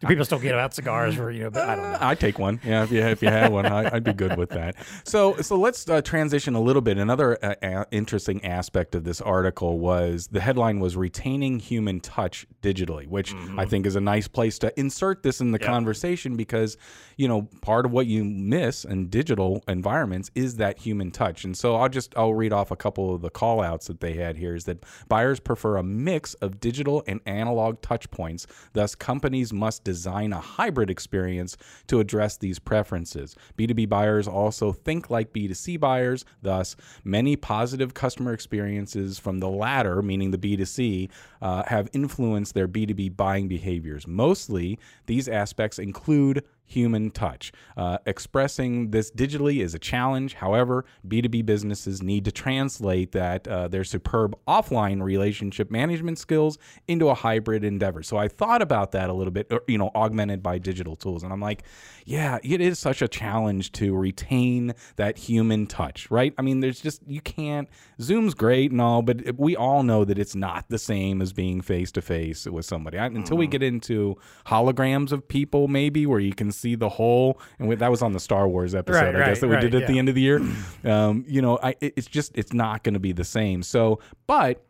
Do 0.00 0.08
people 0.08 0.24
still 0.24 0.38
give 0.38 0.56
out 0.56 0.74
cigars 0.74 1.14
for 1.14 1.30
you 1.30 1.44
know? 1.44 1.50
But 1.50 1.68
I 1.68 1.76
don't 1.76 1.92
know. 1.92 1.98
I 2.00 2.14
take 2.14 2.38
one. 2.38 2.60
Yeah, 2.64 2.82
if 2.82 2.90
you 2.90 3.00
if 3.00 3.22
you 3.22 3.28
had 3.28 3.52
one, 3.52 3.66
I, 3.66 3.94
I'd 3.94 4.04
be 4.04 4.12
good 4.12 4.36
with 4.36 4.50
that. 4.50 4.76
So 5.04 5.36
so 5.36 5.56
let's 5.56 5.88
uh, 5.88 6.02
transition 6.02 6.54
a 6.54 6.60
little 6.60 6.82
bit. 6.82 6.98
Another 6.98 7.38
uh, 7.44 7.54
a- 7.62 7.86
interesting 7.92 8.44
aspect 8.44 8.94
of 8.94 9.04
this 9.04 9.20
article 9.20 9.78
was 9.78 10.28
the 10.28 10.40
headline 10.40 10.80
was 10.80 10.96
retaining 10.96 11.58
human 11.58 12.00
touch 12.00 12.46
digitally, 12.62 13.06
which 13.06 13.34
I 13.56 13.64
think 13.64 13.86
is 13.86 13.96
a 13.96 14.00
nice 14.00 14.28
place 14.28 14.58
to 14.60 14.78
insert 14.78 15.22
this 15.22 15.40
in 15.40 15.52
the 15.52 15.58
conversation 15.58 16.36
because 16.36 16.76
you 17.16 17.28
know 17.28 17.48
part 17.60 17.86
of 17.86 17.92
what 17.92 18.06
you 18.06 18.24
miss 18.24 18.84
in 18.84 19.08
digital 19.08 19.62
environments 19.68 20.30
is 20.34 20.56
that 20.56 20.78
human 20.78 21.10
touch. 21.10 21.44
And 21.44 21.56
so 21.56 21.76
I'll 21.76 21.88
just 21.88 22.12
I'll 22.16 22.34
read 22.34 22.52
off 22.52 22.70
a 22.70 22.76
couple 22.76 23.14
of 23.14 23.22
the 23.22 23.30
call 23.30 23.60
outs 23.60 23.86
that 23.86 24.00
they 24.00 24.14
had 24.14 24.36
here 24.36 24.54
is 24.54 24.64
that 24.64 24.81
buyers 25.08 25.40
prefer 25.40 25.76
a 25.76 25.82
mix 25.82 26.34
of 26.34 26.60
digital 26.60 27.02
and 27.06 27.20
analog 27.26 27.80
touch 27.82 28.10
points. 28.10 28.46
Thus 28.72 28.94
companies 28.94 29.52
must 29.52 29.84
design 29.84 30.32
a 30.32 30.40
hybrid 30.40 30.90
experience 30.90 31.56
to 31.88 32.00
address 32.00 32.36
these 32.36 32.58
preferences. 32.58 33.36
B2B 33.58 33.88
buyers 33.88 34.28
also 34.28 34.72
think 34.72 35.10
like 35.10 35.32
B2C 35.32 35.78
buyers. 35.78 36.24
Thus, 36.42 36.76
many 37.04 37.36
positive 37.36 37.94
customer 37.94 38.32
experiences 38.32 39.18
from 39.18 39.40
the 39.40 39.48
latter, 39.48 40.02
meaning 40.02 40.30
the 40.30 40.38
B2C, 40.38 41.10
uh, 41.40 41.62
have 41.66 41.88
influenced 41.92 42.54
their 42.54 42.68
B2B 42.68 43.16
buying 43.16 43.48
behaviors. 43.48 44.06
Mostly, 44.06 44.78
these 45.06 45.28
aspects 45.28 45.78
include 45.78 46.44
human 46.72 47.10
touch. 47.10 47.52
Uh, 47.76 47.98
expressing 48.06 48.90
this 48.90 49.10
digitally 49.10 49.62
is 49.62 49.74
a 49.74 49.78
challenge. 49.78 50.34
However, 50.34 50.84
B2B 51.06 51.46
businesses 51.46 52.02
need 52.02 52.24
to 52.24 52.32
translate 52.32 53.12
that 53.12 53.46
uh, 53.46 53.68
their 53.68 53.84
superb 53.84 54.36
offline 54.48 55.02
relationship 55.02 55.70
management 55.70 56.18
skills 56.18 56.58
into 56.88 57.08
a 57.08 57.14
hybrid 57.14 57.64
endeavor. 57.64 58.02
So 58.02 58.16
I 58.16 58.28
thought 58.28 58.62
about 58.62 58.92
that 58.92 59.10
a 59.10 59.12
little 59.12 59.30
bit, 59.32 59.46
or, 59.50 59.62
you 59.66 59.78
know, 59.78 59.90
augmented 59.94 60.42
by 60.42 60.58
digital 60.58 60.96
tools. 60.96 61.22
And 61.22 61.32
I'm 61.32 61.40
like, 61.40 61.64
yeah, 62.04 62.38
it 62.42 62.60
is 62.60 62.78
such 62.78 63.02
a 63.02 63.08
challenge 63.08 63.72
to 63.72 63.94
retain 63.94 64.74
that 64.96 65.18
human 65.18 65.66
touch, 65.66 66.10
right? 66.10 66.34
I 66.38 66.42
mean, 66.42 66.60
there's 66.60 66.80
just, 66.80 67.02
you 67.06 67.20
can't, 67.20 67.68
Zoom's 68.00 68.34
great 68.34 68.70
and 68.72 68.80
all, 68.80 69.02
but 69.02 69.38
we 69.38 69.54
all 69.56 69.82
know 69.82 70.04
that 70.04 70.18
it's 70.18 70.34
not 70.34 70.68
the 70.68 70.78
same 70.78 71.22
as 71.22 71.32
being 71.32 71.60
face 71.60 71.92
to 71.92 72.02
face 72.02 72.46
with 72.46 72.64
somebody. 72.64 72.98
I, 72.98 73.06
until 73.06 73.36
we 73.36 73.46
get 73.46 73.62
into 73.62 74.16
holograms 74.46 75.12
of 75.12 75.28
people, 75.28 75.68
maybe 75.68 76.06
where 76.06 76.20
you 76.20 76.34
can 76.34 76.50
see 76.62 76.74
the 76.76 76.88
whole, 76.88 77.38
and 77.58 77.68
we, 77.68 77.74
that 77.76 77.90
was 77.90 78.02
on 78.02 78.12
the 78.12 78.20
Star 78.20 78.48
Wars 78.48 78.74
episode, 78.74 78.98
Right, 79.06 79.14
I 79.14 79.18
right, 79.18 79.26
guess, 79.28 79.40
that 79.40 79.48
we 79.48 79.54
right, 79.56 79.60
did 79.60 79.74
at 79.74 79.86
the 79.88 79.98
end 79.98 80.08
of 80.08 80.14
the 80.14 80.20
year. 80.22 80.40
Um, 80.84 81.24
you 81.28 81.40
know, 81.42 81.58
I, 81.62 81.70
it- 81.80 81.94
it's 81.96 82.06
just, 82.08 82.32
it's 82.36 82.52
not 82.52 82.82
going 82.82 82.94
to 82.94 83.00
be 83.00 83.12
the 83.12 83.24
same. 83.24 83.62
So, 83.62 84.00
but 84.26 84.64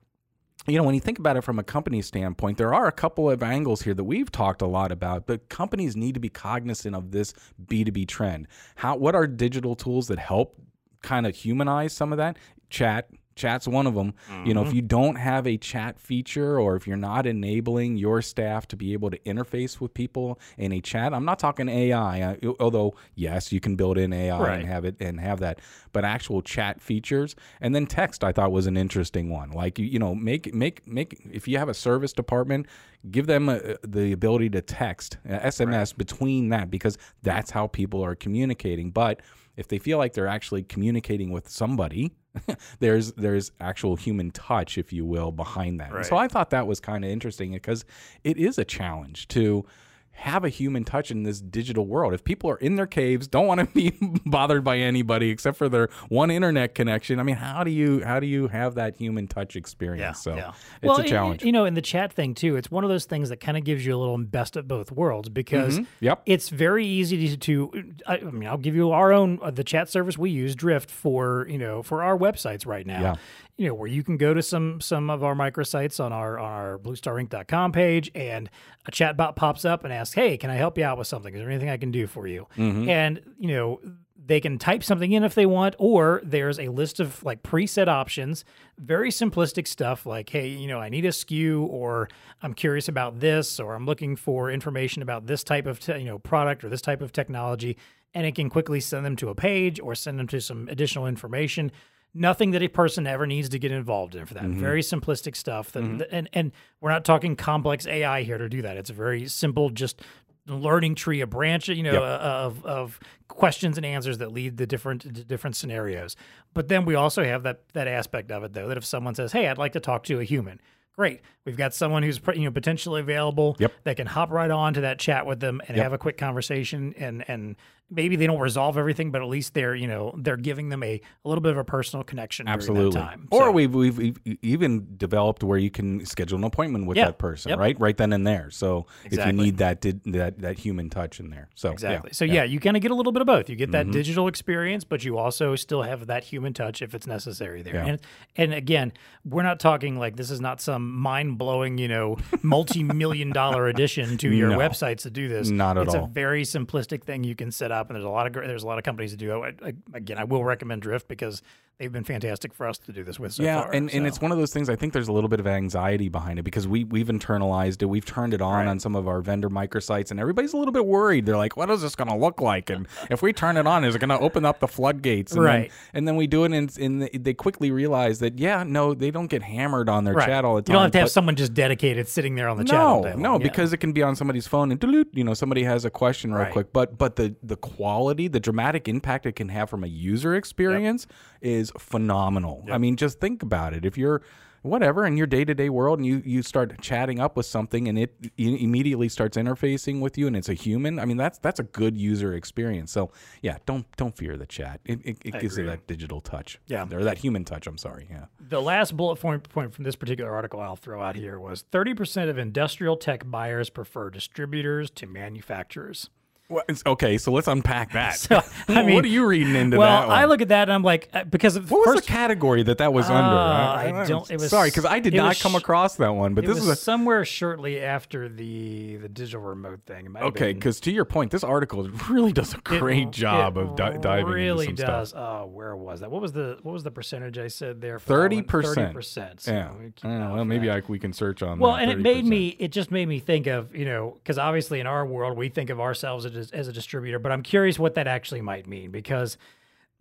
you 0.66 0.76
know, 0.76 0.84
when 0.84 0.94
you 0.94 1.00
think 1.00 1.18
about 1.18 1.36
it 1.36 1.40
from 1.42 1.58
a 1.58 1.62
company 1.64 2.02
standpoint, 2.02 2.56
there 2.58 2.72
are 2.74 2.86
a 2.86 2.92
couple 2.92 3.28
of 3.30 3.42
angles 3.42 3.82
here 3.82 3.94
that 3.94 4.04
we've 4.04 4.30
talked 4.30 4.62
a 4.62 4.66
lot 4.66 4.92
about, 4.92 5.26
but 5.26 5.48
companies 5.48 5.96
need 5.96 6.14
to 6.14 6.20
be 6.20 6.28
cognizant 6.28 6.94
of 6.94 7.10
this 7.10 7.32
B2B 7.66 8.06
trend. 8.08 8.46
How 8.76 8.94
what 8.96 9.14
are 9.16 9.26
digital 9.26 9.74
tools 9.74 10.06
that 10.08 10.18
help 10.20 10.56
kind 11.02 11.26
of 11.26 11.34
humanize 11.34 11.92
some 11.92 12.12
of 12.12 12.18
that? 12.18 12.36
Chat 12.70 13.08
Chat's 13.34 13.66
one 13.66 13.86
of 13.86 13.94
them. 13.94 14.14
You 14.44 14.54
know, 14.54 14.62
if 14.66 14.72
you 14.74 14.82
don't 14.82 15.16
have 15.16 15.46
a 15.46 15.56
chat 15.56 15.98
feature 15.98 16.58
or 16.60 16.76
if 16.76 16.86
you're 16.86 16.96
not 16.96 17.26
enabling 17.26 17.96
your 17.96 18.22
staff 18.22 18.68
to 18.68 18.76
be 18.76 18.92
able 18.92 19.10
to 19.10 19.18
interface 19.20 19.80
with 19.80 19.94
people 19.94 20.38
in 20.58 20.72
a 20.72 20.80
chat, 20.80 21.14
I'm 21.14 21.24
not 21.24 21.38
talking 21.38 21.68
AI, 21.68 22.20
uh, 22.20 22.52
although 22.60 22.94
yes, 23.14 23.52
you 23.52 23.60
can 23.60 23.76
build 23.76 23.98
in 23.98 24.12
AI 24.12 24.38
Right. 24.38 24.58
and 24.60 24.68
have 24.68 24.84
it 24.84 24.96
and 25.00 25.18
have 25.20 25.40
that, 25.40 25.60
but 25.92 26.04
actual 26.04 26.42
chat 26.42 26.80
features 26.80 27.34
and 27.60 27.74
then 27.74 27.86
text 27.86 28.22
I 28.24 28.32
thought 28.32 28.52
was 28.52 28.66
an 28.66 28.76
interesting 28.76 29.30
one. 29.30 29.50
Like 29.50 29.78
you, 29.78 29.86
you 29.86 29.98
know, 29.98 30.14
make 30.14 30.52
make 30.54 30.86
make 30.86 31.20
if 31.30 31.48
you 31.48 31.58
have 31.58 31.68
a 31.68 31.74
service 31.74 32.12
department, 32.12 32.66
give 33.10 33.26
them 33.26 33.48
uh 33.48 33.58
the 33.82 34.12
ability 34.12 34.50
to 34.50 34.60
text 34.62 35.16
uh, 35.28 35.38
SMS 35.40 35.96
between 35.96 36.50
that 36.50 36.70
because 36.70 36.98
that's 37.22 37.50
how 37.50 37.66
people 37.66 38.04
are 38.04 38.14
communicating. 38.14 38.90
But 38.90 39.20
if 39.56 39.68
they 39.68 39.78
feel 39.78 39.98
like 39.98 40.14
they're 40.14 40.26
actually 40.26 40.62
communicating 40.62 41.30
with 41.30 41.48
somebody, 41.48 42.12
there's 42.80 43.12
there's 43.12 43.52
actual 43.60 43.96
human 43.96 44.30
touch, 44.30 44.78
if 44.78 44.92
you 44.92 45.04
will, 45.04 45.32
behind 45.32 45.80
that. 45.80 45.92
And 45.92 46.06
So 46.06 46.16
I 46.16 46.28
thought 46.28 46.50
that 46.50 46.66
was 46.66 46.80
kind 46.80 47.04
of 47.04 47.10
interesting 47.10 47.52
because 47.52 47.84
it 48.24 48.36
is 48.36 48.58
a 48.58 48.64
challenge 48.64 49.28
to 49.28 49.64
have 50.12 50.44
a 50.44 50.48
human 50.48 50.84
touch 50.84 51.10
in 51.10 51.22
this 51.22 51.40
digital 51.40 51.86
world. 51.86 52.14
If 52.14 52.22
people 52.22 52.50
are 52.50 52.56
in 52.56 52.76
their 52.76 52.86
caves, 52.86 53.26
don't 53.26 53.46
want 53.46 53.60
to 53.60 53.66
be 53.74 53.92
bothered 54.24 54.62
by 54.62 54.78
anybody 54.78 55.30
except 55.30 55.56
for 55.56 55.68
their 55.68 55.88
one 56.08 56.30
internet 56.30 56.74
connection, 56.74 57.18
I 57.18 57.22
mean, 57.22 57.36
how 57.36 57.64
do 57.64 57.70
you 57.70 58.04
how 58.04 58.20
do 58.20 58.26
you 58.26 58.48
have 58.48 58.74
that 58.76 58.96
human 58.96 59.26
touch 59.26 59.56
experience? 59.56 60.22
so 60.22 60.34
it's 60.34 60.88
well, 60.88 61.00
a 61.00 61.04
challenge. 61.04 61.42
You 61.42 61.52
know, 61.52 61.64
in 61.64 61.74
the 61.74 61.82
chat 61.82 62.12
thing 62.12 62.34
too, 62.34 62.56
it's 62.56 62.70
one 62.70 62.84
of 62.84 62.90
those 62.90 63.04
things 63.04 63.30
that 63.30 63.38
kind 63.38 63.56
of 63.56 63.64
gives 63.64 63.84
you 63.84 63.96
a 63.96 63.98
little 63.98 64.18
best 64.18 64.56
of 64.56 64.68
both 64.68 64.92
worlds 64.92 65.28
because 65.28 65.72
Mm-hmm. 65.72 65.84
Yep. 66.00 66.22
it's 66.26 66.48
very 66.48 66.86
easy 66.86 67.36
to. 67.36 67.36
to 67.36 67.94
I, 68.06 68.16
I 68.16 68.20
mean, 68.20 68.48
I'll 68.48 68.58
give 68.58 68.74
you 68.74 68.90
our 68.90 69.12
own 69.12 69.38
uh, 69.42 69.50
the 69.50 69.64
chat 69.64 69.88
service 69.88 70.18
we 70.18 70.30
use, 70.30 70.54
Drift, 70.54 70.90
for 70.90 71.46
you 71.48 71.58
know 71.58 71.82
for 71.82 72.02
our 72.02 72.16
websites 72.16 72.66
right 72.66 72.86
now. 72.86 73.00
Yeah. 73.00 73.14
You 73.58 73.68
know, 73.68 73.74
where 73.74 73.88
you 73.88 74.02
can 74.02 74.16
go 74.16 74.34
to 74.34 74.42
some 74.42 74.80
some 74.80 75.10
of 75.10 75.22
our 75.22 75.34
microsites 75.34 76.02
on 76.02 76.12
our 76.12 76.38
on 76.38 76.50
our 76.50 76.78
BlueStarInc.com 76.78 77.72
page, 77.72 78.10
and 78.14 78.50
a 78.86 78.90
chatbot 78.90 79.36
pops 79.36 79.64
up 79.64 79.84
and 79.84 79.92
asks, 79.92 80.14
"Hey, 80.14 80.36
can 80.36 80.50
I 80.50 80.54
help 80.54 80.78
you 80.78 80.84
out 80.84 80.98
with 80.98 81.06
something? 81.06 81.34
Is 81.34 81.40
there 81.40 81.50
anything 81.50 81.68
I 81.68 81.76
can 81.76 81.90
do 81.90 82.06
for 82.06 82.26
you?" 82.26 82.46
Mm-hmm. 82.56 82.88
And 82.88 83.20
you 83.38 83.48
know, 83.48 83.80
they 84.24 84.40
can 84.40 84.58
type 84.58 84.84
something 84.84 85.12
in 85.12 85.24
if 85.24 85.34
they 85.34 85.46
want, 85.46 85.74
or 85.78 86.20
there's 86.24 86.58
a 86.58 86.68
list 86.68 87.00
of 87.00 87.22
like 87.24 87.42
preset 87.42 87.88
options, 87.88 88.44
very 88.78 89.10
simplistic 89.10 89.66
stuff 89.66 90.06
like, 90.06 90.28
hey, 90.28 90.48
you 90.48 90.68
know, 90.68 90.80
I 90.80 90.88
need 90.88 91.04
a 91.04 91.08
SKU, 91.08 91.66
or 91.68 92.08
I'm 92.42 92.54
curious 92.54 92.88
about 92.88 93.20
this, 93.20 93.58
or 93.58 93.74
I'm 93.74 93.84
looking 93.84 94.16
for 94.16 94.50
information 94.50 95.02
about 95.02 95.26
this 95.26 95.42
type 95.42 95.66
of 95.66 95.80
te- 95.80 95.98
you 95.98 96.04
know 96.04 96.18
product 96.18 96.64
or 96.64 96.68
this 96.68 96.82
type 96.82 97.02
of 97.02 97.12
technology, 97.12 97.76
and 98.14 98.26
it 98.26 98.34
can 98.34 98.48
quickly 98.48 98.80
send 98.80 99.04
them 99.04 99.16
to 99.16 99.28
a 99.28 99.34
page 99.34 99.80
or 99.80 99.94
send 99.94 100.18
them 100.18 100.28
to 100.28 100.40
some 100.40 100.68
additional 100.68 101.06
information. 101.06 101.72
Nothing 102.14 102.50
that 102.52 102.62
a 102.62 102.68
person 102.68 103.06
ever 103.06 103.26
needs 103.26 103.48
to 103.50 103.58
get 103.58 103.70
involved 103.70 104.14
in 104.14 104.26
for 104.26 104.34
that. 104.34 104.42
Mm-hmm. 104.44 104.60
Very 104.60 104.82
simplistic 104.82 105.36
stuff. 105.36 105.72
Mm-hmm. 105.72 105.98
That, 105.98 106.08
and 106.12 106.28
and 106.32 106.52
we're 106.80 106.90
not 106.90 107.04
talking 107.04 107.36
complex 107.36 107.86
AI 107.86 108.22
here 108.22 108.38
to 108.38 108.48
do 108.48 108.62
that. 108.62 108.76
It's 108.76 108.90
a 108.90 108.94
very 108.94 109.28
simple, 109.28 109.70
just 109.70 110.02
learning 110.46 110.96
tree, 110.96 111.20
a 111.20 111.26
branch, 111.26 111.68
you 111.68 111.82
know, 111.84 111.92
Yep. 111.92 112.02
Uh, 112.02 112.04
of 112.24 112.64
of 112.66 113.00
questions 113.28 113.76
and 113.76 113.86
answers 113.86 114.18
that 114.18 114.32
lead 114.32 114.58
to 114.58 114.66
different 114.66 115.26
different 115.28 115.56
scenarios. 115.56 116.16
But 116.52 116.68
then 116.68 116.84
we 116.84 116.94
also 116.94 117.24
have 117.24 117.44
that 117.44 117.60
that 117.74 117.88
aspect 117.88 118.30
of 118.30 118.42
it 118.44 118.52
though 118.52 118.68
that 118.68 118.76
if 118.76 118.84
someone 118.84 119.14
says, 119.14 119.32
"Hey, 119.32 119.48
I'd 119.48 119.58
like 119.58 119.72
to 119.72 119.80
talk 119.80 120.02
to 120.04 120.18
a 120.20 120.24
human," 120.24 120.60
great, 120.96 121.20
we've 121.46 121.56
got 121.56 121.72
someone 121.74 122.02
who's 122.02 122.20
you 122.34 122.42
know 122.44 122.50
potentially 122.50 123.00
available 123.00 123.56
Yep. 123.58 123.72
that 123.84 123.96
can 123.96 124.06
hop 124.08 124.30
right 124.30 124.50
on 124.50 124.74
to 124.74 124.80
that 124.82 124.98
chat 124.98 125.24
with 125.26 125.40
them 125.40 125.62
and 125.68 125.76
Yep. 125.76 125.82
have 125.84 125.92
a 125.92 125.98
quick 125.98 126.18
conversation 126.18 126.92
and 126.98 127.24
and 127.28 127.56
maybe 127.92 128.16
they 128.16 128.26
don't 128.26 128.40
resolve 128.40 128.76
everything, 128.78 129.10
but 129.10 129.22
at 129.22 129.28
least 129.28 129.54
they're 129.54 129.74
you 129.74 129.86
know 129.86 130.14
they're 130.18 130.36
giving 130.36 130.68
them 130.70 130.82
a, 130.82 131.00
a 131.24 131.28
little 131.28 131.42
bit 131.42 131.52
of 131.52 131.58
a 131.58 131.64
personal 131.64 132.02
connection 132.02 132.48
Absolutely. 132.48 132.92
that 132.98 133.06
time. 133.06 133.28
Or 133.30 133.40
So- 133.42 133.50
we've, 133.52 133.74
we've 133.74 133.98
we've 133.98 134.18
even 134.42 134.86
developed 134.96 135.42
where 135.44 135.58
you 135.58 135.70
can 135.70 136.04
schedule 136.06 136.38
an 136.38 136.44
appointment 136.44 136.86
with 136.86 136.96
Yeah. 136.96 137.06
that 137.06 137.18
person, 137.18 137.50
Yep. 137.50 137.58
right? 137.58 137.80
Right 137.80 137.96
then 137.96 138.12
and 138.12 138.26
there. 138.26 138.50
So 138.50 138.86
if 139.04 139.24
you 139.24 139.32
need 139.32 139.58
that 139.58 139.80
did, 139.80 140.02
that 140.04 140.38
that 140.40 140.58
human 140.58 140.90
touch 140.90 141.20
in 141.20 141.30
there, 141.30 141.48
so 141.54 141.70
Exactly. 141.72 142.08
Yeah. 142.10 142.14
So 142.14 142.24
yeah, 142.24 142.44
you 142.44 142.58
kind 142.60 142.76
of 142.76 142.82
get 142.82 142.90
a 142.90 142.94
little 142.94 143.12
bit 143.12 143.20
of 143.20 143.26
both. 143.26 143.48
You 143.48 143.56
get 143.56 143.70
that 143.72 143.82
Mm-hmm. 143.86 143.92
digital 143.92 144.28
experience, 144.28 144.84
but 144.84 145.04
you 145.04 145.18
also 145.18 145.56
still 145.56 145.82
have 145.82 146.06
that 146.06 146.24
human 146.24 146.52
touch 146.54 146.82
if 146.82 146.94
it's 146.94 147.06
necessary 147.06 147.62
there. 147.62 147.74
Yeah. 147.74 147.86
And 147.86 148.00
and 148.36 148.54
again, 148.54 148.92
we're 149.24 149.42
not 149.42 149.58
talking 149.60 149.98
like 149.98 150.16
this 150.16 150.30
is 150.30 150.40
not 150.40 150.60
some 150.60 150.92
mind 150.96 151.36
blowing, 151.38 151.78
you 151.78 151.88
know, 151.88 152.16
multi 152.42 152.82
million 152.84 153.30
dollar 153.30 153.66
addition 153.68 154.16
to 154.18 154.28
your 154.32 154.50
No. 154.50 154.58
websites 154.58 155.02
to 155.02 155.10
do 155.10 155.28
this. 155.28 155.50
Not 155.50 155.76
at 155.78 155.84
it's 155.86 155.94
all. 155.94 156.04
a 156.04 156.08
very 156.08 156.42
simplistic 156.42 157.02
thing 157.04 157.24
you 157.24 157.34
can 157.34 157.50
set 157.50 157.72
up, 157.72 157.81
and 157.88 157.96
there's 157.96 158.04
a 158.04 158.08
lot 158.08 158.26
of 158.26 158.32
there's 158.32 158.62
a 158.62 158.66
lot 158.66 158.78
of 158.78 158.84
companies 158.84 159.10
that 159.12 159.18
do. 159.18 159.42
I, 159.42 159.52
I, 159.64 159.72
again, 159.94 160.18
I 160.18 160.24
will 160.24 160.44
recommend 160.44 160.82
Drift 160.82 161.08
because 161.08 161.42
they've 161.78 161.90
been 161.92 162.04
fantastic 162.04 162.52
for 162.54 162.66
us 162.68 162.78
to 162.78 162.92
do 162.92 163.02
this 163.02 163.18
with 163.18 163.32
so 163.32 163.42
yeah, 163.42 163.62
far. 163.62 163.72
and, 163.72 163.90
and 163.90 164.02
So- 164.04 164.06
it's 164.06 164.20
one 164.20 164.30
of 164.32 164.38
those 164.38 164.52
things. 164.52 164.68
I 164.68 164.76
think 164.76 164.92
there's 164.92 165.08
a 165.08 165.12
little 165.12 165.28
bit 165.28 165.40
of 165.40 165.46
anxiety 165.46 166.08
behind 166.08 166.38
it 166.38 166.42
because 166.44 166.68
we 166.68 166.84
we've 166.84 167.08
internalized 167.08 167.82
it. 167.82 167.86
We've 167.86 168.04
turned 168.04 168.34
it 168.34 168.40
on 168.40 168.52
Right. 168.52 168.68
on 168.68 168.78
some 168.78 168.94
of 168.94 169.08
our 169.08 169.20
vendor 169.20 169.50
microsites, 169.50 170.10
and 170.10 170.20
everybody's 170.20 170.52
a 170.52 170.56
little 170.56 170.72
bit 170.72 170.86
worried. 170.86 171.26
They're 171.26 171.36
like, 171.36 171.56
"What 171.56 171.70
is 171.70 171.82
this 171.82 171.94
going 171.96 172.08
to 172.08 172.16
look 172.16 172.40
like?" 172.40 172.70
And 172.70 172.86
if 173.10 173.22
we 173.22 173.32
turn 173.32 173.56
it 173.56 173.66
on, 173.66 173.84
is 173.84 173.94
it 173.94 173.98
going 173.98 174.10
to 174.10 174.18
open 174.20 174.44
up 174.44 174.60
the 174.60 174.68
floodgates? 174.68 175.32
And 175.32 175.42
Right. 175.42 175.70
Then, 175.70 175.70
and 175.94 176.08
then 176.08 176.16
we 176.16 176.26
do 176.26 176.44
it, 176.44 176.52
and, 176.52 176.76
and 176.78 177.02
they 177.02 177.34
quickly 177.34 177.70
realize 177.70 178.18
that 178.20 178.38
yeah, 178.38 178.62
no, 178.66 178.94
they 178.94 179.10
don't 179.10 179.28
get 179.28 179.42
hammered 179.42 179.88
on 179.88 180.04
their 180.04 180.14
right. 180.14 180.26
chat 180.26 180.44
all 180.44 180.56
the 180.56 180.62
time. 180.62 180.72
You 180.72 180.76
don't 180.76 180.82
have 180.84 180.92
to 180.92 180.98
have 181.00 181.10
someone 181.10 181.36
just 181.36 181.54
dedicated 181.54 182.06
sitting 182.08 182.34
there 182.36 182.48
on 182.48 182.58
the 182.58 182.64
chat 182.64 182.78
all 182.80 183.02
no, 183.02 183.08
day. 183.10 183.16
no. 183.16 183.32
Yeah. 183.34 183.38
because 183.38 183.72
it 183.72 183.78
can 183.78 183.92
be 183.92 184.02
on 184.02 184.14
somebody's 184.16 184.46
phone 184.46 184.70
and 184.70 184.78
dilute, 184.80 185.08
you 185.12 185.24
know, 185.24 185.34
somebody 185.34 185.64
has 185.64 185.84
a 185.84 185.90
question 185.90 186.32
real 186.32 186.42
Right. 186.44 186.52
quick. 186.52 186.72
But 186.72 186.98
but 186.98 187.16
the 187.16 187.34
the 187.42 187.56
quality, 187.56 188.28
the 188.28 188.40
dramatic 188.40 188.88
impact 188.88 189.26
it 189.26 189.32
can 189.36 189.48
have 189.50 189.68
from 189.70 189.84
a 189.84 189.88
user 189.88 190.34
experience 190.34 191.06
is 191.40 191.61
phenomenal. 191.78 192.64
I 192.72 192.78
mean, 192.78 192.96
just 192.96 193.20
think 193.20 193.42
about 193.42 193.74
it. 193.74 193.84
If 193.84 193.96
you're 193.98 194.22
whatever 194.62 195.04
in 195.04 195.16
your 195.16 195.26
day-to-day 195.26 195.68
world 195.68 195.98
and 195.98 196.06
you 196.06 196.22
you 196.24 196.40
start 196.40 196.80
chatting 196.80 197.18
up 197.18 197.36
with 197.36 197.44
something 197.44 197.88
and 197.88 197.98
it 197.98 198.14
immediately 198.38 199.08
starts 199.08 199.36
interfacing 199.36 200.00
with 200.00 200.16
you 200.16 200.28
and 200.28 200.36
it's 200.36 200.48
a 200.48 200.54
human 200.54 201.00
i 201.00 201.04
mean 201.04 201.16
that's 201.16 201.36
that's 201.40 201.58
a 201.58 201.64
good 201.64 201.96
user 201.96 202.32
experience 202.34 202.92
so 202.92 203.10
yeah 203.40 203.58
don't 203.66 203.84
don't 203.96 204.16
fear 204.16 204.36
the 204.36 204.46
chat 204.46 204.80
it, 204.84 205.00
it, 205.04 205.18
it 205.24 205.40
gives 205.40 205.58
you 205.58 205.66
that 205.66 205.84
digital 205.88 206.20
touch 206.20 206.60
Yeah. 206.68 206.86
or 206.92 207.02
that 207.02 207.18
human 207.18 207.44
touch 207.44 207.66
i'm 207.66 207.76
sorry 207.76 208.06
yeah 208.08 208.26
The 208.38 208.62
last 208.62 208.96
bullet 208.96 209.16
point, 209.18 209.48
point 209.48 209.74
from 209.74 209.82
this 209.82 209.96
particular 209.96 210.30
article 210.30 210.60
I'll 210.60 210.76
throw 210.76 211.02
out 211.02 211.16
here 211.16 211.40
was 211.40 211.64
30% 211.72 212.30
of 212.30 212.38
industrial 212.38 212.96
tech 212.96 213.28
buyers 213.28 213.68
prefer 213.68 214.10
distributors 214.10 214.90
to 214.92 215.08
manufacturers. 215.08 216.08
Well, 216.52 216.64
okay, 216.86 217.18
so 217.18 217.32
let's 217.32 217.48
unpack 217.48 217.92
that. 217.92 218.12
So, 218.22 218.40
I 218.68 218.82
mean, 218.84 218.94
what 218.94 219.04
are 219.04 219.08
you 219.08 219.26
reading 219.26 219.54
into 219.56 219.78
well, 219.78 220.02
that? 220.02 220.08
One? 220.08 220.16
I 220.18 220.24
look 220.26 220.42
at 220.42 220.48
that 220.48 220.62
and 220.64 220.72
I'm 220.72 220.82
like, 220.82 221.08
uh, 221.12 221.24
because 221.24 221.56
of 221.56 221.70
what 221.70 221.78
was 221.86 221.96
first, 221.96 222.06
the 222.06 222.12
category 222.12 222.62
that 222.62 222.78
that 222.78 222.92
was 222.92 223.06
under? 223.06 223.36
I 223.36 224.04
don't- 224.06 224.30
it 224.30 224.38
was- 224.38 224.50
sorry, 224.50 224.68
because 224.68 224.84
I 224.84 224.98
did 225.00 225.14
not 225.14 225.38
come 225.40 225.54
across 225.54 225.96
that 225.96 226.10
one. 226.14 226.34
But 226.34 226.44
it 226.44 226.48
this 226.48 226.56
was 226.56 226.64
is 226.64 226.70
a, 226.70 226.76
somewhere 226.76 227.24
shortly 227.24 227.80
after 227.80 228.28
the 228.28 228.96
the 228.96 229.08
digital 229.08 229.40
remote 229.40 229.80
thing. 229.86 230.06
It 230.06 230.22
okay. 230.22 230.52
Because 230.52 230.78
to 230.80 230.92
your 230.92 231.04
point, 231.04 231.30
this 231.30 231.42
article 231.44 231.88
really 232.08 232.32
does 232.32 232.54
a 232.54 232.58
it- 232.58 232.64
great 232.64 233.10
job 233.10 233.56
it 233.56 233.62
of 233.62 233.76
di- 233.76 233.96
diving 233.98 234.26
Really 234.26 234.68
into 234.68 234.82
some 234.82 234.90
does. 234.90 235.08
stuff. 235.10 235.20
Oh, 235.42 235.46
where 235.46 235.74
was 235.76 236.00
that? 236.00 236.10
What 236.10 236.22
was 236.22 236.32
the 236.32 236.58
what 236.62 236.72
was 236.72 236.82
the 236.84 236.90
percentage 236.90 237.38
I 237.38 237.48
said 237.48 237.80
there? 237.80 237.98
Thirty 237.98 238.42
percent. 238.42 238.94
30%. 238.94 239.40
So 239.40 239.52
Yeah. 239.52 239.70
we 239.72 239.86
keep 239.86 240.04
I 240.04 240.08
don't 240.08 240.16
an 240.16 240.28
know, 240.28 240.34
well, 240.34 240.44
maybe. 240.44 240.70
I, 240.70 240.82
we 240.88 240.98
can 240.98 241.12
search 241.12 241.42
on. 241.42 241.58
Well, 241.58 241.72
that 241.72 241.82
and 241.82 241.90
it 241.90 241.98
made 241.98 242.24
me, 242.24 242.48
it 242.58 242.72
just 242.72 242.90
made 242.90 243.08
me 243.08 243.18
think 243.20 243.46
of, 243.46 243.74
you 243.74 243.84
know, 243.84 244.18
because 244.22 244.38
obviously 244.38 244.80
in 244.80 244.86
our 244.86 245.04
world, 245.06 245.36
we 245.38 245.48
think 245.48 245.70
of 245.70 245.80
ourselves 245.80 246.24
as, 246.26 246.41
as 246.50 246.68
a 246.68 246.72
distributor, 246.72 247.18
but 247.18 247.30
I'm 247.32 247.42
curious 247.42 247.78
what 247.78 247.94
that 247.94 248.06
actually 248.06 248.40
might 248.40 248.66
mean 248.66 248.90
because 248.90 249.36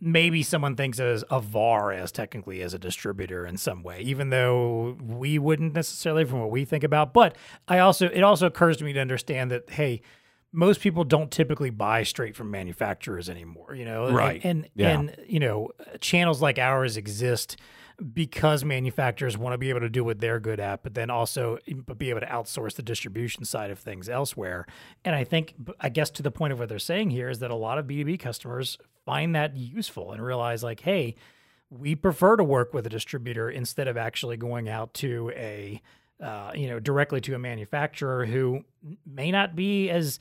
maybe 0.00 0.42
someone 0.42 0.74
thinks 0.74 0.98
as 0.98 1.22
a 1.30 1.40
VAR 1.40 1.92
as 1.92 2.10
technically 2.10 2.60
as 2.62 2.74
a 2.74 2.78
distributor 2.78 3.46
in 3.46 3.56
some 3.56 3.84
way, 3.84 4.00
even 4.00 4.30
though 4.30 4.96
we 5.00 5.38
wouldn't 5.38 5.74
necessarily 5.74 6.24
from 6.24 6.40
what 6.40 6.50
we 6.50 6.64
think 6.64 6.82
about. 6.82 7.14
But 7.14 7.36
I 7.68 7.78
also, 7.78 8.06
it 8.08 8.22
also 8.22 8.46
occurs 8.46 8.78
to 8.78 8.84
me 8.84 8.92
to 8.94 9.00
understand 9.00 9.52
that, 9.52 9.70
hey, 9.70 10.02
most 10.52 10.80
people 10.80 11.04
don't 11.04 11.30
typically 11.30 11.70
buy 11.70 12.02
straight 12.02 12.34
from 12.34 12.50
manufacturers 12.50 13.28
anymore, 13.30 13.74
you 13.76 13.84
know, 13.84 14.06
and- 14.06 14.16
Right. 14.16 14.40
And, 14.44 14.68
Yeah. 14.74 14.98
and, 14.98 15.16
you 15.26 15.38
know, 15.40 15.70
channels 16.00 16.42
like 16.42 16.58
ours 16.58 16.96
exist 16.96 17.56
because 18.12 18.64
manufacturers 18.64 19.36
want 19.36 19.54
to 19.54 19.58
be 19.58 19.70
able 19.70 19.80
to 19.80 19.88
do 19.88 20.04
what 20.04 20.20
they're 20.20 20.40
good 20.40 20.60
at, 20.60 20.82
but 20.82 20.94
then 20.94 21.10
also 21.10 21.58
be 21.96 22.10
able 22.10 22.20
to 22.20 22.26
outsource 22.26 22.74
the 22.74 22.82
distribution 22.82 23.44
side 23.44 23.70
of 23.70 23.78
things 23.78 24.08
elsewhere. 24.08 24.66
And 25.04 25.14
I 25.14 25.24
think, 25.24 25.54
I 25.80 25.88
guess, 25.88 26.10
to 26.10 26.22
the 26.22 26.30
point 26.30 26.52
of 26.52 26.58
what 26.58 26.68
they're 26.68 26.78
saying 26.78 27.10
here 27.10 27.28
is 27.28 27.38
that 27.40 27.50
a 27.50 27.56
lot 27.56 27.78
of 27.78 27.86
B2B 27.86 28.18
customers 28.18 28.78
find 29.04 29.34
that 29.34 29.56
useful 29.56 30.12
and 30.12 30.24
realize, 30.24 30.62
like, 30.62 30.80
hey, 30.80 31.16
we 31.70 31.94
prefer 31.94 32.36
to 32.36 32.44
work 32.44 32.74
with 32.74 32.86
a 32.86 32.90
distributor 32.90 33.50
instead 33.50 33.88
of 33.88 33.96
actually 33.96 34.36
going 34.36 34.68
out 34.68 34.92
to 34.94 35.32
a, 35.34 35.80
uh, 36.22 36.52
you 36.54 36.68
know, 36.68 36.78
directly 36.78 37.20
to 37.22 37.34
a 37.34 37.38
manufacturer 37.38 38.26
who 38.26 38.64
may 39.06 39.30
not 39.30 39.56
be 39.56 39.88
as 39.90 40.18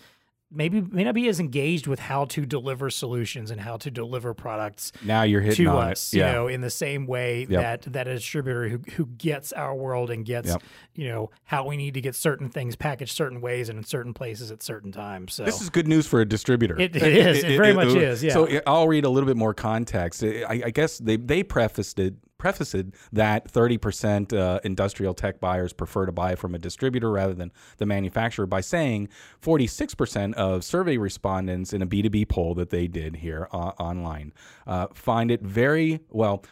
maybe 0.51 0.81
may 0.81 1.03
not 1.03 1.15
be 1.15 1.27
as 1.27 1.39
engaged 1.39 1.87
with 1.87 1.99
how 1.99 2.25
to 2.25 2.45
deliver 2.45 2.89
solutions 2.89 3.51
and 3.51 3.61
how 3.61 3.77
to 3.77 3.89
deliver 3.89 4.33
products 4.33 4.91
Now 5.03 5.23
you're 5.23 5.41
hitting 5.41 5.65
to 5.65 5.71
on 5.71 5.91
us, 5.91 6.13
it. 6.13 6.17
you 6.17 6.23
know, 6.23 6.47
in 6.47 6.61
the 6.61 6.69
same 6.69 7.07
way 7.07 7.45
that 7.45 7.83
that 7.93 8.07
a 8.07 8.15
distributor 8.15 8.67
who 8.69 8.79
who 8.97 9.05
gets 9.05 9.53
our 9.53 9.73
world 9.73 10.09
and 10.09 10.25
gets, 10.25 10.49
Yep. 10.49 10.63
you 10.95 11.07
know, 11.07 11.29
how 11.45 11.65
we 11.65 11.77
need 11.77 11.93
to 11.93 12.01
get 12.01 12.15
certain 12.15 12.49
things 12.49 12.75
packaged 12.75 13.13
certain 13.15 13.41
ways 13.41 13.69
and 13.69 13.77
in 13.79 13.83
certain 13.83 14.13
places 14.13 14.51
at 14.51 14.61
certain 14.61 14.91
times. 14.91 15.33
So 15.33 15.43
This 15.45 15.61
is 15.61 15.69
good 15.69 15.87
news 15.87 16.05
for 16.07 16.21
a 16.21 16.25
distributor. 16.25 16.79
It- 16.79 16.95
it 16.95 17.03
is. 17.03 17.43
It 17.43 17.57
very 17.57 17.73
much 17.73 17.95
is, 17.95 18.23
yeah. 18.23 18.33
So 18.33 18.47
I'll 18.67 18.87
read 18.87 19.05
a 19.05 19.09
little 19.09 19.27
bit 19.27 19.37
more 19.37 19.53
context. 19.53 20.23
I, 20.23 20.61
I 20.65 20.69
guess 20.71 20.97
they 20.97 21.15
they 21.17 21.43
prefaced 21.43 21.99
it 21.99 22.15
prefaced 22.41 22.91
that 23.13 23.51
30% 23.51 24.33
uh, 24.33 24.59
industrial 24.63 25.13
tech 25.13 25.39
buyers 25.39 25.73
prefer 25.73 26.07
to 26.07 26.11
buy 26.11 26.33
from 26.33 26.55
a 26.55 26.57
distributor 26.57 27.11
rather 27.11 27.35
than 27.35 27.51
the 27.77 27.85
manufacturer 27.85 28.47
by 28.47 28.61
saying 28.61 29.07
46% 29.43 30.33
of 30.33 30.63
survey 30.63 30.97
respondents 30.97 31.71
in 31.71 31.83
a 31.83 31.85
B2B 31.85 32.27
poll 32.27 32.55
that 32.55 32.71
they 32.71 32.87
did 32.87 33.17
here 33.17 33.47
uh, 33.51 33.73
online 33.79 34.33
uh, 34.65 34.87
find 34.91 35.29
it 35.29 35.41
very 35.41 35.99
well 36.09 36.43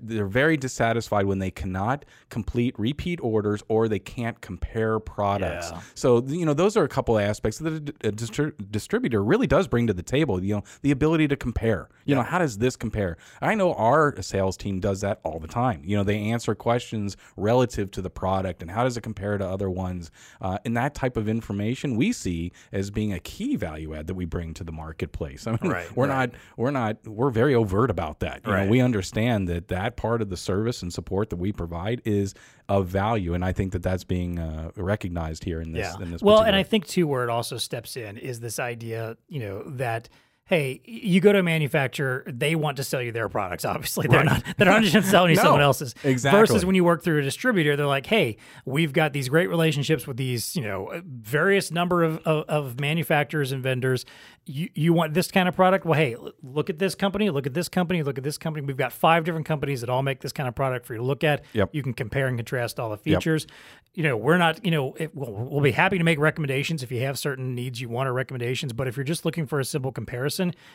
they're 0.00 0.26
very 0.26 0.56
dissatisfied 0.56 1.26
when 1.26 1.38
they 1.38 1.50
cannot 1.50 2.04
complete 2.30 2.78
repeat 2.78 3.18
orders 3.22 3.62
or 3.68 3.88
they 3.88 3.98
can't 3.98 4.40
compare 4.40 4.98
products. 5.00 5.70
Yeah. 5.70 5.80
So 5.94 6.22
you 6.26 6.44
know 6.46 6.54
those 6.54 6.76
are 6.76 6.84
a 6.84 6.88
couple 6.88 7.16
of 7.18 7.24
aspects 7.24 7.58
that 7.58 7.72
a, 8.04 8.08
a 8.08 8.12
distri- 8.12 8.52
distributor 8.70 9.22
really 9.22 9.46
does 9.46 9.68
bring 9.68 9.86
to 9.86 9.92
the 9.92 10.02
table. 10.02 10.42
You 10.42 10.56
know 10.56 10.64
the 10.82 10.90
ability 10.90 11.28
to 11.28 11.36
compare. 11.36 11.88
You 12.04 12.14
know 12.14 12.22
how 12.22 12.38
does 12.38 12.58
this 12.58 12.76
compare? 12.76 13.16
I 13.40 13.54
know 13.54 13.74
our 13.74 14.20
sales 14.22 14.56
team 14.56 14.80
does 14.80 15.00
that 15.02 15.20
all 15.24 15.38
the 15.38 15.48
time. 15.48 15.82
You 15.84 15.96
know 15.96 16.04
they 16.04 16.18
answer 16.18 16.54
questions 16.54 17.16
relative 17.36 17.90
to 17.92 18.02
the 18.02 18.10
product 18.10 18.62
and 18.62 18.70
how 18.70 18.84
does 18.84 18.96
it 18.96 19.00
compare 19.02 19.38
to 19.38 19.46
other 19.46 19.70
ones. 19.70 20.10
Uh, 20.40 20.58
and 20.64 20.76
that 20.76 20.94
type 20.94 21.16
of 21.16 21.28
information 21.28 21.96
we 21.96 22.12
see 22.12 22.52
as 22.72 22.90
being 22.90 23.12
a 23.12 23.20
key 23.20 23.56
value 23.56 23.94
add 23.94 24.06
that 24.06 24.14
we 24.14 24.24
bring 24.24 24.54
to 24.54 24.64
the 24.64 24.72
marketplace. 24.72 25.46
I 25.46 25.52
mean, 25.60 25.70
Right, 25.70 25.96
we're 25.96 26.08
right. 26.08 26.30
not 26.30 26.40
we're 26.56 26.70
not 26.70 27.06
we're 27.06 27.30
very 27.30 27.54
overt 27.54 27.90
about 27.90 28.20
that. 28.20 28.40
You 28.46 28.52
Right. 28.52 28.64
know, 28.64 28.70
we 28.70 28.80
understand 28.80 29.48
that 29.48 29.63
that 29.68 29.96
part 29.96 30.22
of 30.22 30.30
the 30.30 30.36
service 30.36 30.82
and 30.82 30.92
support 30.92 31.30
that 31.30 31.36
we 31.36 31.52
provide 31.52 32.02
is 32.04 32.34
of 32.68 32.86
value, 32.88 33.34
and 33.34 33.44
I 33.44 33.52
think 33.52 33.72
that 33.72 33.82
that's 33.82 34.04
being 34.04 34.38
uh, 34.38 34.70
recognized 34.76 35.44
here 35.44 35.60
in 35.60 35.72
this. 35.72 35.94
yeah. 35.98 36.02
In 36.02 36.10
this 36.10 36.22
well, 36.22 36.42
and 36.42 36.56
I 36.56 36.62
think 36.62 36.86
too, 36.86 37.06
where 37.06 37.24
it 37.24 37.30
also 37.30 37.56
steps 37.56 37.96
in 37.96 38.16
is 38.16 38.40
this 38.40 38.58
idea, 38.58 39.16
you 39.28 39.40
know, 39.40 39.62
that 39.64 40.08
hey, 40.46 40.80
you 40.84 41.20
go 41.20 41.32
to 41.32 41.38
a 41.38 41.42
manufacturer, 41.42 42.22
they 42.26 42.54
want 42.54 42.76
to 42.76 42.84
sell 42.84 43.00
you 43.00 43.12
their 43.12 43.28
products. 43.28 43.64
Obviously, 43.74 44.06
they're 44.08 44.24
not 44.24 44.42
they're 44.56 44.66
not 44.66 44.82
just 44.82 45.10
selling 45.10 45.30
you 45.30 45.36
No, 45.36 45.42
someone 45.42 45.62
else's. 45.62 45.94
exactly. 46.04 46.38
Versus 46.40 46.64
when 46.66 46.74
you 46.74 46.84
work 46.84 47.02
through 47.02 47.18
a 47.18 47.22
distributor, 47.22 47.76
they're 47.76 47.86
like, 47.86 48.06
hey, 48.06 48.36
we've 48.64 48.92
got 48.92 49.12
these 49.12 49.28
great 49.28 49.48
relationships 49.48 50.06
with 50.06 50.16
these, 50.16 50.54
you 50.54 50.62
know, 50.62 50.88
uh, 50.88 51.00
various 51.06 51.70
number 51.70 52.02
of, 52.02 52.18
of, 52.26 52.44
of 52.48 52.80
manufacturers 52.80 53.52
and 53.52 53.62
vendors. 53.62 54.04
You 54.46 54.68
you 54.74 54.92
want 54.92 55.14
this 55.14 55.30
kind 55.30 55.48
of 55.48 55.54
product? 55.56 55.86
Well, 55.86 55.98
hey, 55.98 56.16
look 56.42 56.68
at 56.68 56.78
this 56.78 56.94
company, 56.94 57.30
look 57.30 57.46
at 57.46 57.54
this 57.54 57.70
company, 57.70 58.02
look 58.02 58.18
at 58.18 58.24
this 58.24 58.36
company. 58.36 58.66
We've 58.66 58.76
got 58.76 58.92
five 58.92 59.24
different 59.24 59.46
companies 59.46 59.80
that 59.80 59.88
all 59.88 60.02
make 60.02 60.20
this 60.20 60.32
kind 60.32 60.48
of 60.48 60.54
product 60.54 60.84
for 60.84 60.92
you 60.92 60.98
to 60.98 61.04
look 61.04 61.24
at. 61.24 61.44
Yep. 61.54 61.70
You 61.72 61.82
can 61.82 61.94
compare 61.94 62.26
and 62.26 62.36
contrast 62.36 62.78
all 62.78 62.90
the 62.90 62.98
features. 62.98 63.46
Yep. 63.48 63.56
You 63.94 64.02
know, 64.02 64.16
we're 64.18 64.36
not, 64.38 64.62
you 64.64 64.70
know, 64.72 64.92
it, 64.98 65.14
we'll, 65.14 65.32
we'll 65.32 65.62
be 65.62 65.70
happy 65.70 65.96
to 65.96 66.04
make 66.04 66.18
recommendations 66.18 66.82
if 66.82 66.90
you 66.92 67.00
have 67.02 67.18
certain 67.18 67.54
needs 67.54 67.80
you 67.80 67.88
want 67.88 68.08
or 68.08 68.12
recommendations. 68.12 68.72
But 68.74 68.86
if 68.88 68.96
you're 68.96 69.04
just 69.04 69.24
looking 69.24 69.46
for 69.46 69.60
a 69.60 69.64
simple 69.64 69.92
comparison, 69.92 70.33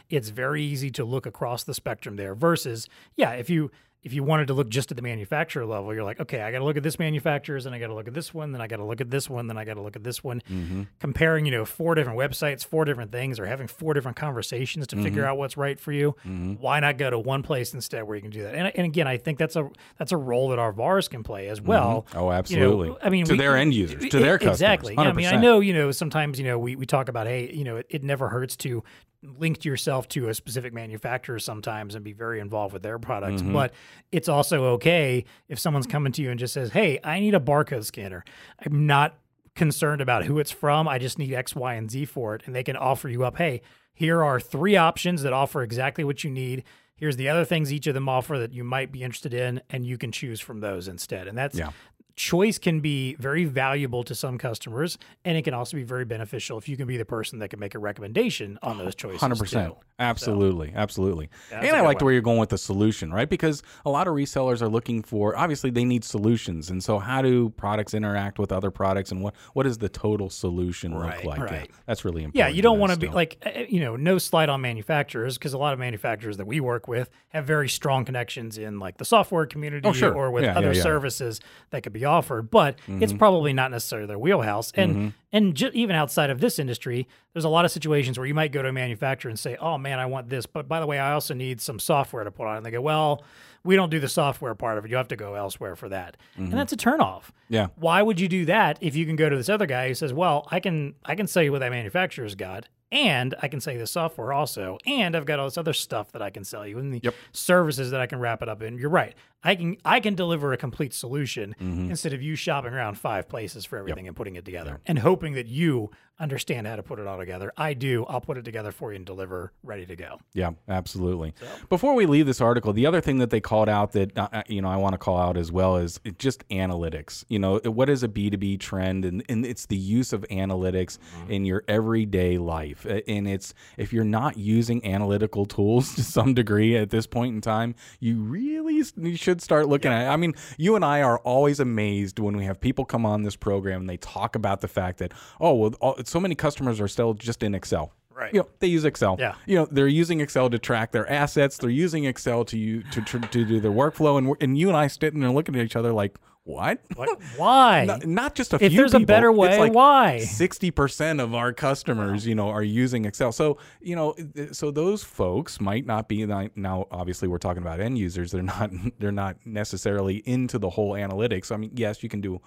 it's 0.10 0.30
very 0.30 0.64
easy 0.64 0.90
to 0.92 1.04
look 1.06 1.26
across 1.26 1.64
the 1.64 1.74
spectrum 1.74 2.16
there. 2.16 2.36
Versus, 2.36 2.88
yeah, 3.16 3.32
if 3.32 3.50
you 3.50 3.72
if 4.02 4.14
you 4.14 4.24
wanted 4.24 4.48
to 4.48 4.54
look 4.54 4.70
just 4.70 4.92
at 4.92 4.96
the 4.96 5.04
manufacturer 5.04 5.66
level, 5.66 5.94
you're 5.94 6.06
like, 6.06 6.22
okay, 6.22 6.42
I 6.42 6.54
got 6.54 6.60
to 6.60 6.64
look 6.64 6.78
at 6.78 6.84
this 6.84 6.98
manufacturer's, 7.00 7.66
and 7.66 7.76
I 7.76 7.80
got 7.80 7.88
to 7.88 7.94
look 7.94 8.08
at 8.08 8.14
this 8.14 8.34
one, 8.34 8.54
then 8.54 8.62
I 8.62 8.68
got 8.68 8.78
to 8.78 8.86
look 8.86 9.02
at 9.02 9.12
this 9.12 9.30
one, 9.30 9.48
then 9.48 9.58
I 9.58 9.66
got 9.66 9.74
to 9.74 9.82
look 9.82 9.98
at 9.98 10.06
this 10.06 10.24
one. 10.24 10.42
Mm-hmm. 10.50 10.84
Comparing, 11.02 11.46
you 11.46 11.52
know, 11.52 11.66
four 11.66 11.96
different 11.96 12.18
websites, 12.18 12.66
four 12.66 12.86
different 12.86 13.12
things, 13.12 13.42
or 13.42 13.46
having 13.46 13.68
four 13.68 13.94
different 13.94 14.16
conversations 14.16 14.88
to 14.88 14.96
figure 14.96 15.24
Mm-hmm. 15.24 15.32
out 15.32 15.38
what's 15.38 15.58
right 15.58 15.78
for 15.78 15.92
you. 15.92 16.16
Why 16.62 16.80
not 16.80 16.98
go 16.98 17.10
to 17.10 17.20
one 17.20 17.44
place 17.44 17.74
instead 17.74 18.04
where 18.04 18.16
you 18.16 18.22
can 18.22 18.32
do 18.32 18.44
that? 18.44 18.56
And, 18.56 18.72
and 18.74 18.86
again, 18.86 19.06
I 19.06 19.18
think 19.18 19.38
that's 19.38 19.58
a 19.58 19.70
that's 19.98 20.14
a 20.14 20.18
role 20.18 20.48
that 20.52 20.60
our 20.60 20.72
VARs 20.72 21.10
can 21.10 21.22
play 21.22 21.50
as 21.50 21.60
well. 21.60 22.06
Oh, 22.16 22.20
You 22.20 22.26
know, 22.28 22.32
absolutely. 22.32 22.96
I 23.04 23.10
mean, 23.10 23.26
To 23.26 23.34
we- 23.34 23.38
their 23.38 23.58
end 23.58 23.74
users, 23.74 24.08
to 24.12 24.20
their 24.20 24.38
customers, 24.38 24.62
exactly. 24.62 24.94
Yeah, 24.94 25.02
I 25.02 25.12
mean, 25.12 25.28
I 25.28 25.36
know 25.36 25.60
you 25.60 25.74
know 25.74 25.92
sometimes 25.92 26.40
you 26.40 26.46
know 26.46 26.58
we, 26.58 26.78
we 26.78 26.86
talk 26.86 27.10
about 27.10 27.28
hey 27.28 27.52
you 27.54 27.66
know 27.66 27.76
it, 27.76 27.88
it 27.90 28.04
never 28.06 28.30
hurts 28.30 28.56
to 28.58 28.82
link 29.22 29.66
yourself 29.66 30.08
to 30.08 30.30
a 30.30 30.34
specific 30.34 30.74
manufacturer 30.74 31.40
sometimes 31.40 31.94
and 31.96 32.06
be 32.06 32.14
very 32.14 32.40
involved 32.40 32.74
with 32.74 32.82
their 32.84 32.98
products 32.98 33.42
Mm-hmm. 33.42 33.52
but 33.54 33.74
it's 34.12 34.30
also 34.30 34.64
okay 34.76 35.26
if 35.50 35.60
someone's 35.60 35.88
coming 35.88 36.12
to 36.14 36.22
you 36.22 36.30
and 36.32 36.40
just 36.40 36.54
says 36.54 36.72
hey 36.72 37.00
i 37.04 37.20
need 37.20 37.36
a 37.36 37.40
barcode 37.40 37.84
scanner 37.84 38.24
i'm 38.66 38.86
not 38.88 39.18
concerned 39.56 40.00
about 40.00 40.24
who 40.24 40.40
it's 40.40 40.52
from 40.52 40.88
i 40.88 40.98
just 40.98 41.20
need 41.20 41.34
x 41.34 41.54
y 41.54 41.74
and 41.74 41.92
z 41.92 42.06
for 42.06 42.34
it 42.34 42.44
and 42.46 42.56
they 42.56 42.64
can 42.64 42.78
offer 42.78 43.10
you 43.10 43.26
up 43.26 43.38
hey 43.38 43.62
here 43.94 44.24
are 44.24 44.40
three 44.40 44.78
options 44.78 45.22
that 45.24 45.34
offer 45.34 45.64
exactly 45.64 46.06
what 46.06 46.24
you 46.24 46.30
need 46.32 46.64
here's 46.96 47.18
the 47.18 47.28
other 47.28 47.44
things 47.44 47.74
each 47.74 47.88
of 47.88 47.94
them 47.94 48.08
offer 48.08 48.40
that 48.40 48.54
you 48.54 48.64
might 48.64 48.90
be 48.90 49.04
interested 49.04 49.34
in 49.34 49.62
and 49.70 49.86
you 49.86 49.98
can 49.98 50.14
choose 50.14 50.40
from 50.40 50.62
those 50.62 50.88
instead 50.88 51.28
and 51.28 51.38
that's 51.38 51.58
Yeah. 51.58 51.72
Choice 52.20 52.58
can 52.58 52.82
be 52.82 53.16
very 53.16 53.46
valuable 53.46 54.04
to 54.04 54.14
some 54.14 54.38
customers 54.38 54.98
and 55.24 55.38
it 55.38 55.44
can 55.44 55.54
also 55.54 55.78
be 55.78 55.84
very 55.84 56.04
beneficial 56.04 56.58
if 56.58 56.68
you 56.68 56.76
can 56.76 56.86
be 56.86 56.98
the 56.98 57.06
person 57.06 57.40
that 57.40 57.48
can 57.48 57.62
make 57.62 57.76
a 57.76 57.80
recommendation 57.80 58.60
on 58.62 58.78
those 58.78 58.94
choices 58.94 59.22
Hundred 59.22 59.40
percent, 59.40 59.70
too. 59.74 59.78
absolutely, 60.00 60.74
absolutely. 60.76 61.30
And 61.50 61.66
i 61.74 61.80
liked 61.80 62.02
one. 62.02 62.08
where 62.08 62.14
you're 62.14 62.22
going 62.22 62.38
with 62.38 62.50
the 62.50 62.58
solution, 62.58 63.14
right? 63.14 63.30
Because 63.30 63.64
a 63.86 63.90
lot 63.90 64.06
of 64.10 64.16
resellers 64.16 64.62
are 64.62 64.68
looking 64.68 65.02
for 65.02 65.38
obviously 65.38 65.70
they 65.70 65.86
need 65.86 66.04
solutions, 66.04 66.70
and 66.70 66.84
so 66.84 67.00
how 67.00 67.22
do 67.22 67.52
products 67.52 67.94
interact 67.94 68.38
with 68.38 68.52
other 68.52 68.70
products, 68.70 69.12
and 69.14 69.22
what 69.24 69.34
what 69.54 69.64
does 69.64 69.78
the 69.78 69.88
total 69.88 70.30
solution 70.30 70.94
Right, 70.94 71.24
look 71.24 71.38
like? 71.38 71.52
Yeah, 71.52 71.66
that's 71.86 72.04
really 72.04 72.24
important. 72.26 72.36
Yeah, 72.36 72.48
you 72.54 72.62
don't 72.62 72.80
want 72.80 72.92
to 72.92 73.00
be 73.00 73.08
like, 73.08 73.42
uh, 73.46 73.62
you 73.70 73.80
know, 73.80 73.96
no 73.96 74.18
slide 74.18 74.50
on 74.50 74.60
manufacturers 74.60 75.38
because 75.38 75.54
a 75.54 75.58
lot 75.58 75.72
of 75.72 75.80
manufacturers 75.80 76.36
that 76.36 76.48
we 76.48 76.60
work 76.60 76.90
with 76.90 77.10
have 77.30 77.46
very 77.46 77.70
strong 77.70 78.04
connections 78.04 78.58
in 78.58 78.78
like 78.80 78.98
the 78.98 79.06
software 79.06 79.46
community 79.46 79.88
Oh, 79.88 79.94
sure. 79.94 80.14
or 80.14 80.32
with 80.32 80.44
yeah, 80.44 80.58
other 80.58 80.74
yeah. 80.74 80.82
services 80.82 81.40
that 81.70 81.84
could 81.84 81.94
be 81.94 82.04
offered. 82.10 82.50
But 82.50 82.78
it's 82.88 83.12
mm-hmm. 83.12 83.18
probably 83.18 83.54
not 83.54 83.72
necessarily 83.72 84.08
their 84.08 84.20
wheelhouse. 84.20 84.72
And 84.76 84.96
mm-hmm. 84.96 85.10
and 85.32 85.56
ju- 85.56 85.72
even 85.74 85.96
outside 85.96 86.30
of 86.30 86.42
this 86.42 86.60
industry, 86.60 87.08
there's 87.34 87.46
a 87.46 87.50
lot 87.50 87.64
of 87.64 87.72
situations 87.72 88.18
where 88.18 88.28
you 88.28 88.34
might 88.34 88.52
go 88.52 88.62
to 88.62 88.70
a 88.70 88.74
manufacturer 88.74 89.30
and 89.30 89.40
say, 89.40 89.56
"Oh 89.58 89.78
man, 89.78 90.00
I 90.00 90.08
want 90.08 90.30
this, 90.30 90.46
but 90.46 90.68
by 90.68 90.80
the 90.80 90.88
way, 90.88 91.00
I 91.00 91.14
also 91.14 91.34
need 91.34 91.62
some 91.62 91.80
software 91.80 92.24
to 92.24 92.32
put 92.32 92.48
on." 92.48 92.56
it. 92.56 92.58
And 92.58 92.66
they 92.66 92.72
go, 92.72 92.82
"Well." 92.82 93.24
We 93.62 93.76
don't 93.76 93.90
do 93.90 94.00
the 94.00 94.08
software 94.08 94.56
part 94.56 94.78
of 94.78 94.86
it. 94.86 94.92
You 94.92 94.96
have 94.96 95.10
to 95.10 95.18
go 95.18 95.34
elsewhere 95.34 95.76
for 95.76 95.90
that, 95.90 96.16
and 96.38 96.48
mm-hmm. 96.48 96.56
that's 96.56 96.72
a 96.72 96.78
turnoff. 96.78 97.24
Yeah. 97.50 97.68
Why 97.76 98.02
would 98.02 98.18
you 98.18 98.30
do 98.30 98.46
that 98.46 98.78
if 98.80 98.96
you 98.96 99.06
can 99.06 99.18
go 99.18 99.28
to 99.28 99.36
this 99.36 99.50
other 99.50 99.66
guy 99.66 99.90
who 99.90 99.94
says, 99.96 100.14
"Well, 100.14 100.48
I 100.50 100.62
can 100.62 100.96
I 101.04 101.16
can 101.16 101.28
sell 101.28 101.44
you 101.44 101.52
what 101.52 101.60
that 101.60 101.72
manufacturer's 101.72 102.36
got, 102.36 102.70
and 102.90 103.36
I 103.42 103.50
can 103.50 103.60
sell 103.60 103.74
you 103.74 103.80
the 103.80 103.86
software 103.86 104.32
also, 104.32 104.78
and 104.86 105.14
I've 105.16 105.26
got 105.26 105.40
all 105.40 105.46
this 105.46 105.58
other 105.58 105.74
stuff 105.74 106.14
that 106.14 106.22
I 106.22 106.30
can 106.30 106.46
sell 106.46 106.66
you 106.66 106.80
and 106.80 106.94
the 106.94 107.02
Yep. 107.04 107.14
services 107.34 107.92
that 107.92 108.00
I 108.00 108.06
can 108.08 108.20
wrap 108.20 108.42
it 108.42 108.48
up 108.48 108.62
in." 108.62 108.78
You're 108.78 108.90
right. 108.90 109.14
I 109.44 109.56
can 109.56 109.78
I 109.86 110.00
can 110.00 110.16
deliver 110.16 110.52
a 110.54 110.58
complete 110.58 110.94
solution 110.94 111.56
Mm-hmm. 111.60 111.90
instead 111.90 112.14
of 112.14 112.22
you 112.22 112.36
shopping 112.36 112.74
around 112.74 112.98
five 112.98 113.28
places 113.30 113.66
for 113.66 113.78
everything 113.78 114.08
and 114.08 114.16
putting 114.16 114.36
it 114.36 114.46
together 114.46 114.80
and 114.86 115.00
hoping 115.00 115.34
that 115.34 115.48
you 115.48 115.92
understand 116.20 116.68
how 116.68 116.76
to 116.76 116.84
put 116.84 117.00
it 117.00 117.08
all 117.08 117.18
together. 117.18 117.50
I 117.56 117.74
do. 117.74 118.04
I'll 118.06 118.20
put 118.20 118.38
it 118.38 118.44
together 118.44 118.72
for 118.74 118.92
you 118.92 118.98
and 118.98 119.06
deliver 119.06 119.54
ready 119.64 119.86
to 119.86 119.96
go. 119.96 120.20
Yeah, 120.34 120.52
absolutely. 120.68 121.34
Before 121.70 121.94
we 121.96 122.06
leave 122.06 122.26
this 122.26 122.42
article, 122.42 122.74
the 122.74 122.86
other 122.86 123.00
thing 123.00 123.20
that 123.20 123.30
they 123.30 123.40
called 123.40 123.70
out 123.70 123.94
that 123.94 124.18
uh, 124.18 124.28
uh, 124.34 124.44
you 124.48 124.62
know 124.62 124.68
I 124.70 124.76
want 124.76 124.94
to 124.94 124.98
call 124.98 125.18
out 125.18 125.38
as 125.38 125.50
well 125.52 125.78
is 125.78 126.00
just 126.18 126.46
analytics. 126.50 127.24
You 127.30 127.40
know, 127.40 127.60
what 127.64 127.90
is 127.90 128.04
a 128.04 128.08
B 128.10 128.30
two 128.30 128.38
B 128.38 128.58
trend, 128.58 129.06
and, 129.06 129.24
and 129.30 129.46
it's 129.46 129.66
the 129.68 129.78
use 129.78 130.12
of 130.12 130.26
analytics 130.30 130.98
in 131.30 131.46
your 131.46 131.64
everyday 131.70 132.38
life. 132.38 132.86
And 132.86 133.28
it's 133.28 133.54
if 133.78 133.94
you're 133.94 134.04
not 134.04 134.38
using 134.38 134.86
analytical 134.86 135.46
tools 135.46 135.96
to 135.96 136.04
some 136.04 136.34
degree 136.34 136.76
at 136.76 136.90
this 136.90 137.08
point 137.08 137.36
in 137.36 137.42
time, 137.42 137.76
you 138.00 138.20
really 138.22 138.84
you 138.98 139.16
should 139.16 139.29
start 139.38 139.68
looking 139.68 139.92
at. 139.92 140.06
it. 140.06 140.10
I 140.10 140.16
mean, 140.18 140.34
you 140.58 140.76
and 140.76 140.84
I 140.84 141.02
are 141.02 141.20
always 141.20 141.60
amazed 141.60 142.20
when 142.20 142.36
we 142.36 142.46
have 142.46 142.60
people 142.60 142.86
come 142.86 143.06
on 143.06 143.24
this 143.24 143.36
program 143.36 143.82
and 143.82 143.90
they 143.90 143.98
talk 143.98 144.36
about 144.36 144.62
the 144.62 144.68
fact 144.68 145.00
that 145.00 145.14
oh 145.40 145.54
well, 145.54 145.74
all, 145.82 145.98
so 146.06 146.20
many 146.20 146.36
customers 146.36 146.80
are 146.80 146.88
still 146.88 147.14
just 147.14 147.44
in 147.44 147.56
Excel. 147.56 147.92
Right. 148.20 148.34
You 148.34 148.42
know, 148.42 148.50
they 148.60 148.68
use 148.68 148.84
Excel. 148.84 149.16
Yeah. 149.18 149.36
You 149.46 149.56
know, 149.56 149.68
they're 149.72 149.88
using 149.88 150.20
Excel 150.20 150.50
to 150.50 150.60
track 150.60 150.92
their 150.92 151.10
assets. 151.10 151.58
They're 151.58 151.70
using 151.70 152.04
Excel 152.04 152.44
to 152.46 152.58
you 152.58 152.84
to, 152.92 153.02
to 153.02 153.20
to 153.20 153.46
do 153.46 153.60
their 153.62 153.72
workflow, 153.72 154.18
and 154.18 154.36
and 154.42 154.58
you 154.58 154.68
and 154.68 154.76
I 154.76 154.88
sitting 154.88 155.22
there 155.22 155.32
looking 155.32 155.56
at 155.56 155.64
each 155.64 155.78
other 155.78 155.94
like, 155.94 156.20
what? 156.44 156.82
What? 156.96 157.22
Why? 157.38 157.86
Not, 157.88 158.06
not 158.08 158.36
just 158.36 158.54
a 158.54 158.56
If 158.56 158.60
few. 158.60 158.68
If 158.68 158.74
there's 158.74 158.94
a 158.94 159.00
people. 159.00 159.14
better 159.14 159.30
It's 159.30 159.38
way, 159.38 159.60
like 159.60 159.74
why? 159.74 160.20
Sixty 160.20 160.72
percent 160.72 161.22
of 161.22 161.34
our 161.34 161.54
customers, 161.54 162.28
you 162.28 162.36
know, 162.36 162.50
are 162.50 162.64
using 162.64 163.06
Excel. 163.06 163.32
So 163.32 163.58
you 163.82 163.96
know, 163.96 164.16
so 164.52 164.72
those 164.72 165.04
folks 165.04 165.62
might 165.62 165.86
not 165.86 166.10
be 166.10 166.26
now. 166.26 166.88
Obviously, 166.92 167.28
we're 167.28 167.38
talking 167.38 167.62
about 167.62 167.80
end 167.80 167.98
users. 167.98 168.32
They're 168.32 168.42
not. 168.42 168.72
They're 169.00 169.12
not 169.12 169.38
necessarily 169.46 170.18
into 170.26 170.60
the 170.60 170.72
whole 170.72 170.94
analytics. 170.94 171.52
I 171.54 171.58
mean, 171.58 171.72
yes, 171.76 172.04
you 172.04 172.10
can 172.10 172.20
do 172.20 172.42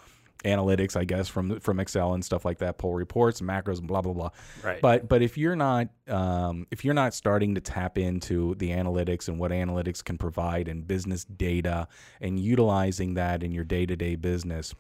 analytics, 0.45 0.97
I 0.97 1.05
guess, 1.05 1.29
from 1.29 1.61
from 1.61 1.81
Excel 1.81 2.15
and 2.15 2.25
stuff 2.25 2.45
like 2.45 2.59
that, 2.59 2.79
pull 2.79 2.95
reports, 2.95 3.41
macros, 3.41 3.79
and 3.79 3.89
blah 3.89 4.03
blah 4.03 4.13
blah. 4.13 4.31
Right. 4.63 4.81
But 4.81 5.09
but 5.09 5.23
if 5.23 5.39
you're 5.39 5.57
not 5.57 5.89
um, 6.09 6.67
if 6.71 6.85
you're 6.85 6.95
not 6.95 7.15
starting 7.15 7.55
to 7.55 7.61
tap 7.61 7.99
into 7.99 8.55
the 8.57 8.71
analytics 8.71 9.29
and 9.29 9.39
what 9.39 9.51
analytics 9.51 10.05
can 10.05 10.19
provide 10.19 10.69
and 10.69 10.87
business 10.87 11.25
data 11.25 11.89
and 12.21 12.39
utilizing 12.39 13.15
that 13.15 13.43
in 13.43 13.53
your 13.53 13.65
day 13.65 13.87
to 13.87 13.97
day 13.97 14.17
business, 14.17 14.75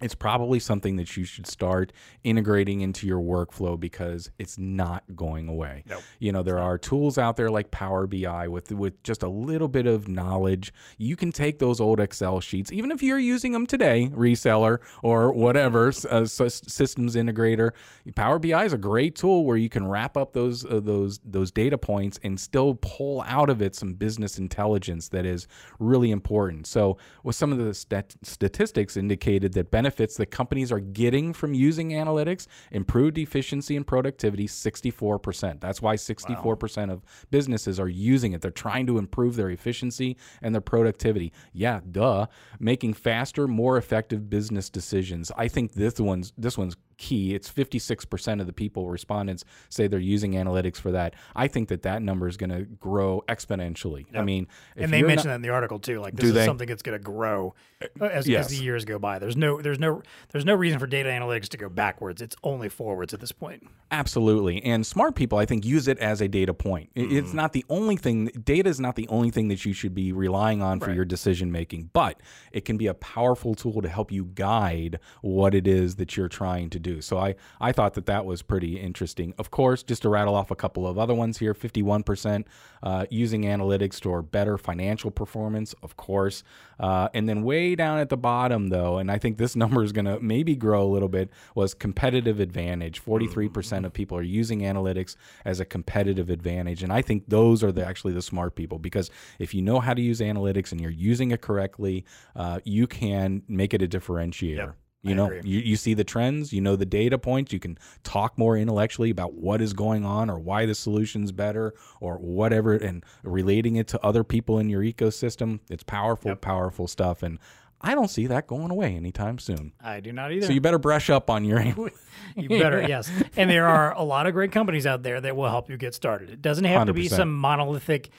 it's 0.00 0.14
probably 0.14 0.58
something 0.58 0.96
that 0.96 1.16
you 1.16 1.24
should 1.24 1.46
start 1.46 1.92
integrating 2.24 2.80
into 2.80 3.06
your 3.06 3.20
workflow 3.20 3.78
because 3.78 4.28
it's 4.38 4.58
not 4.58 5.04
going 5.14 5.48
away. 5.48 5.84
Nope. 5.86 6.02
You 6.18 6.32
know, 6.32 6.42
there 6.42 6.58
are 6.58 6.78
tools 6.78 7.16
out 7.16 7.36
there 7.36 7.48
like 7.48 7.70
Power 7.70 8.06
BI 8.06 8.48
with 8.48 8.72
with 8.72 9.00
just 9.04 9.22
a 9.22 9.28
little 9.28 9.68
bit 9.68 9.86
of 9.86 10.08
knowledge. 10.08 10.72
You 10.98 11.14
can 11.14 11.30
take 11.30 11.60
those 11.60 11.80
old 11.80 12.00
Excel 12.00 12.40
sheets, 12.40 12.72
even 12.72 12.90
if 12.90 13.02
you're 13.04 13.20
using 13.20 13.52
them 13.52 13.66
today, 13.66 14.10
reseller 14.12 14.78
or 15.02 15.32
whatever, 15.32 15.92
uh, 16.10 16.24
systems 16.26 17.14
integrator. 17.14 17.70
Power 18.16 18.40
BI 18.40 18.64
is 18.64 18.72
a 18.72 18.78
great 18.78 19.14
tool 19.14 19.44
where 19.44 19.56
you 19.56 19.68
can 19.68 19.86
wrap 19.86 20.16
up 20.16 20.32
those 20.32 20.64
uh, 20.64 20.80
those 20.82 21.20
those 21.24 21.52
data 21.52 21.78
points 21.78 22.18
and 22.24 22.38
still 22.40 22.74
pull 22.82 23.22
out 23.28 23.48
of 23.48 23.62
it 23.62 23.76
some 23.76 23.94
business 23.94 24.38
intelligence 24.38 25.08
that 25.10 25.24
is 25.24 25.46
really 25.78 26.10
important. 26.10 26.66
So, 26.66 26.98
with 27.22 27.36
some 27.36 27.52
of 27.52 27.58
the 27.58 27.72
stat- 27.74 28.16
statistics 28.22 28.96
indicated 28.96 29.52
that 29.54 29.70
benefits 29.84 30.16
that 30.16 30.30
companies 30.30 30.72
are 30.72 30.80
getting 30.80 31.34
from 31.34 31.52
using 31.52 31.90
analytics 31.90 32.46
improved 32.70 33.18
efficiency 33.18 33.76
and 33.76 33.86
productivity 33.86 34.48
64%. 34.48 35.60
That's 35.60 35.82
why 35.82 35.96
64% 35.96 36.90
of 36.90 37.02
businesses 37.30 37.78
are 37.78 37.88
using 37.88 38.32
it. 38.32 38.40
They're 38.40 38.50
trying 38.50 38.86
to 38.86 38.96
improve 38.96 39.36
their 39.36 39.50
efficiency 39.50 40.16
and 40.40 40.54
their 40.54 40.62
productivity. 40.62 41.34
Yeah, 41.52 41.80
duh, 41.90 42.28
making 42.58 42.94
faster, 42.94 43.46
more 43.46 43.76
effective 43.76 44.30
business 44.30 44.70
decisions. 44.70 45.30
I 45.36 45.48
think 45.48 45.74
this 45.74 46.00
one's 46.00 46.32
this 46.38 46.56
one's 46.56 46.76
key. 46.96 47.34
It's 47.34 47.50
56% 47.50 48.40
of 48.40 48.46
the 48.46 48.52
people 48.52 48.88
respondents 48.88 49.44
say 49.68 49.86
they're 49.86 49.98
using 49.98 50.32
analytics 50.32 50.76
for 50.76 50.90
that. 50.92 51.14
I 51.34 51.48
think 51.48 51.68
that 51.68 51.82
that 51.82 52.02
number 52.02 52.28
is 52.28 52.36
going 52.36 52.50
to 52.50 52.62
grow 52.64 53.22
exponentially. 53.28 54.06
I 54.14 54.22
mean, 54.22 54.46
and 54.76 54.92
they 54.92 55.02
mentioned 55.02 55.26
not- 55.26 55.32
that 55.32 55.34
in 55.36 55.42
the 55.42 55.50
article 55.50 55.78
too. 55.78 56.00
Like 56.00 56.14
this 56.16 56.26
is 56.26 56.34
they? 56.34 56.44
something 56.44 56.68
that's 56.68 56.82
going 56.82 56.98
to 56.98 57.02
grow 57.02 57.54
uh, 58.00 58.04
as, 58.06 58.26
yes. 58.26 58.46
as 58.46 58.58
the 58.58 58.64
years 58.64 58.84
go 58.84 58.98
by. 58.98 59.18
There's 59.18 59.36
no 59.36 59.60
there's 59.60 59.78
no 59.78 60.02
there's 60.32 60.44
no 60.44 60.54
reason 60.54 60.78
for 60.78 60.86
data 60.86 61.08
analytics 61.08 61.48
to 61.48 61.56
go 61.56 61.68
backwards. 61.68 62.20
It's 62.22 62.36
only 62.42 62.68
forwards 62.68 63.14
at 63.14 63.20
this 63.20 63.32
point. 63.32 63.66
Absolutely. 63.90 64.62
And 64.64 64.84
smart 64.86 65.14
people, 65.14 65.38
I 65.38 65.46
think, 65.46 65.64
use 65.64 65.86
it 65.88 65.98
as 65.98 66.20
a 66.20 66.28
data 66.28 66.52
point. 66.52 66.90
It's 66.94 67.28
Mm-hmm. 67.28 67.36
not 67.36 67.52
the 67.52 67.64
only 67.68 67.96
thing, 67.96 68.26
data 68.44 68.68
is 68.68 68.80
not 68.80 68.96
the 68.96 69.06
only 69.08 69.30
thing 69.30 69.48
that 69.48 69.64
you 69.64 69.72
should 69.72 69.94
be 69.94 70.12
relying 70.12 70.62
on 70.62 70.80
for 70.80 70.92
your 70.92 71.04
decision 71.04 71.52
making, 71.52 71.90
but 71.92 72.20
it 72.50 72.64
can 72.64 72.76
be 72.76 72.86
a 72.88 72.94
powerful 72.94 73.54
tool 73.54 73.80
to 73.82 73.88
help 73.88 74.10
you 74.10 74.24
guide 74.34 74.98
what 75.22 75.54
it 75.54 75.66
is 75.68 75.94
that 75.96 76.16
you're 76.16 76.28
trying 76.28 76.70
to 76.70 76.78
do. 76.84 77.00
So 77.00 77.18
I, 77.18 77.34
I 77.60 77.72
thought 77.72 77.94
that 77.94 78.06
that 78.06 78.24
was 78.24 78.42
pretty 78.42 78.78
interesting. 78.78 79.34
Of 79.38 79.50
course, 79.50 79.82
just 79.82 80.02
to 80.02 80.08
rattle 80.08 80.36
off 80.36 80.52
a 80.52 80.54
couple 80.54 80.86
of 80.86 80.96
other 80.96 81.14
ones 81.14 81.38
here 81.38 81.54
51% 81.54 82.44
uh, 82.84 83.06
using 83.10 83.42
analytics 83.42 84.00
for 84.00 84.22
better 84.22 84.56
financial 84.56 85.10
performance, 85.10 85.74
of 85.82 85.96
course. 85.96 86.44
Uh, 86.78 87.08
and 87.14 87.28
then 87.28 87.42
way 87.42 87.74
down 87.74 87.98
at 87.98 88.10
the 88.10 88.16
bottom, 88.16 88.68
though, 88.68 88.98
and 88.98 89.10
I 89.10 89.18
think 89.18 89.38
this 89.38 89.56
number 89.64 89.82
is 89.82 89.90
going 89.90 90.04
to 90.04 90.20
maybe 90.20 90.54
grow 90.54 90.84
a 90.84 90.90
little 90.92 91.08
bit, 91.08 91.30
was 91.56 91.74
competitive 91.74 92.38
advantage. 92.38 93.04
43% 93.04 93.84
of 93.84 93.92
people 93.92 94.16
are 94.18 94.22
using 94.22 94.60
analytics 94.60 95.16
as 95.44 95.58
a 95.58 95.64
competitive 95.64 96.30
advantage. 96.30 96.82
And 96.82 96.92
I 96.92 97.02
think 97.02 97.24
those 97.28 97.64
are 97.64 97.72
the, 97.72 97.84
actually 97.84 98.12
the 98.12 98.22
smart 98.22 98.54
people 98.54 98.78
because 98.78 99.10
if 99.38 99.54
you 99.54 99.62
know 99.62 99.80
how 99.80 99.94
to 99.94 100.02
use 100.02 100.20
analytics 100.20 100.70
and 100.70 100.80
you're 100.80 100.90
using 100.90 101.30
it 101.30 101.40
correctly, 101.40 102.04
uh, 102.36 102.60
you 102.64 102.86
can 102.86 103.42
make 103.48 103.72
it 103.74 103.82
a 103.82 103.88
differentiator. 103.88 104.74
You 105.04 105.14
know, 105.14 105.26
agree. 105.26 105.42
you, 105.44 105.60
you 105.60 105.76
see 105.76 105.94
the 105.94 106.04
trends, 106.04 106.52
you 106.52 106.60
know 106.60 106.76
the 106.76 106.86
data 106.86 107.18
points, 107.18 107.52
you 107.52 107.60
can 107.60 107.78
talk 108.02 108.38
more 108.38 108.56
intellectually 108.56 109.10
about 109.10 109.34
what 109.34 109.60
is 109.60 109.72
going 109.72 110.04
on 110.04 110.30
or 110.30 110.38
why 110.38 110.66
the 110.66 110.74
solution's 110.74 111.30
better 111.30 111.74
or 112.00 112.16
whatever, 112.16 112.74
and 112.74 113.04
relating 113.22 113.76
it 113.76 113.86
to 113.88 114.04
other 114.04 114.24
people 114.24 114.58
in 114.58 114.68
your 114.68 114.82
ecosystem. 114.82 115.60
It's 115.68 115.82
powerful, 115.82 116.34
powerful 116.36 116.88
stuff. 116.88 117.22
And 117.22 117.38
I 117.80 117.94
don't 117.94 118.08
see 118.08 118.26
that 118.28 118.46
going 118.46 118.70
away 118.70 118.96
anytime 118.96 119.38
soon. 119.38 119.72
I 119.82 120.00
do 120.00 120.10
not 120.10 120.32
either. 120.32 120.46
So 120.46 120.52
you 120.54 120.60
better 120.62 120.78
brush 120.78 121.10
up 121.10 121.28
on 121.28 121.44
your 121.44 121.60
You 122.36 122.48
better, 122.48 122.82
yes. 122.88 123.10
And 123.36 123.50
there 123.50 123.66
are 123.66 123.92
a 123.94 124.02
lot 124.02 124.26
of 124.26 124.32
great 124.32 124.52
companies 124.52 124.86
out 124.86 125.02
there 125.02 125.20
that 125.20 125.36
will 125.36 125.48
help 125.48 125.68
you 125.68 125.76
get 125.76 125.94
started. 125.94 126.30
It 126.30 126.40
doesn't 126.40 126.64
have 126.64 126.86
to 126.86 126.94
be 126.94 127.08
some 127.08 127.34
monolithic 127.34 128.10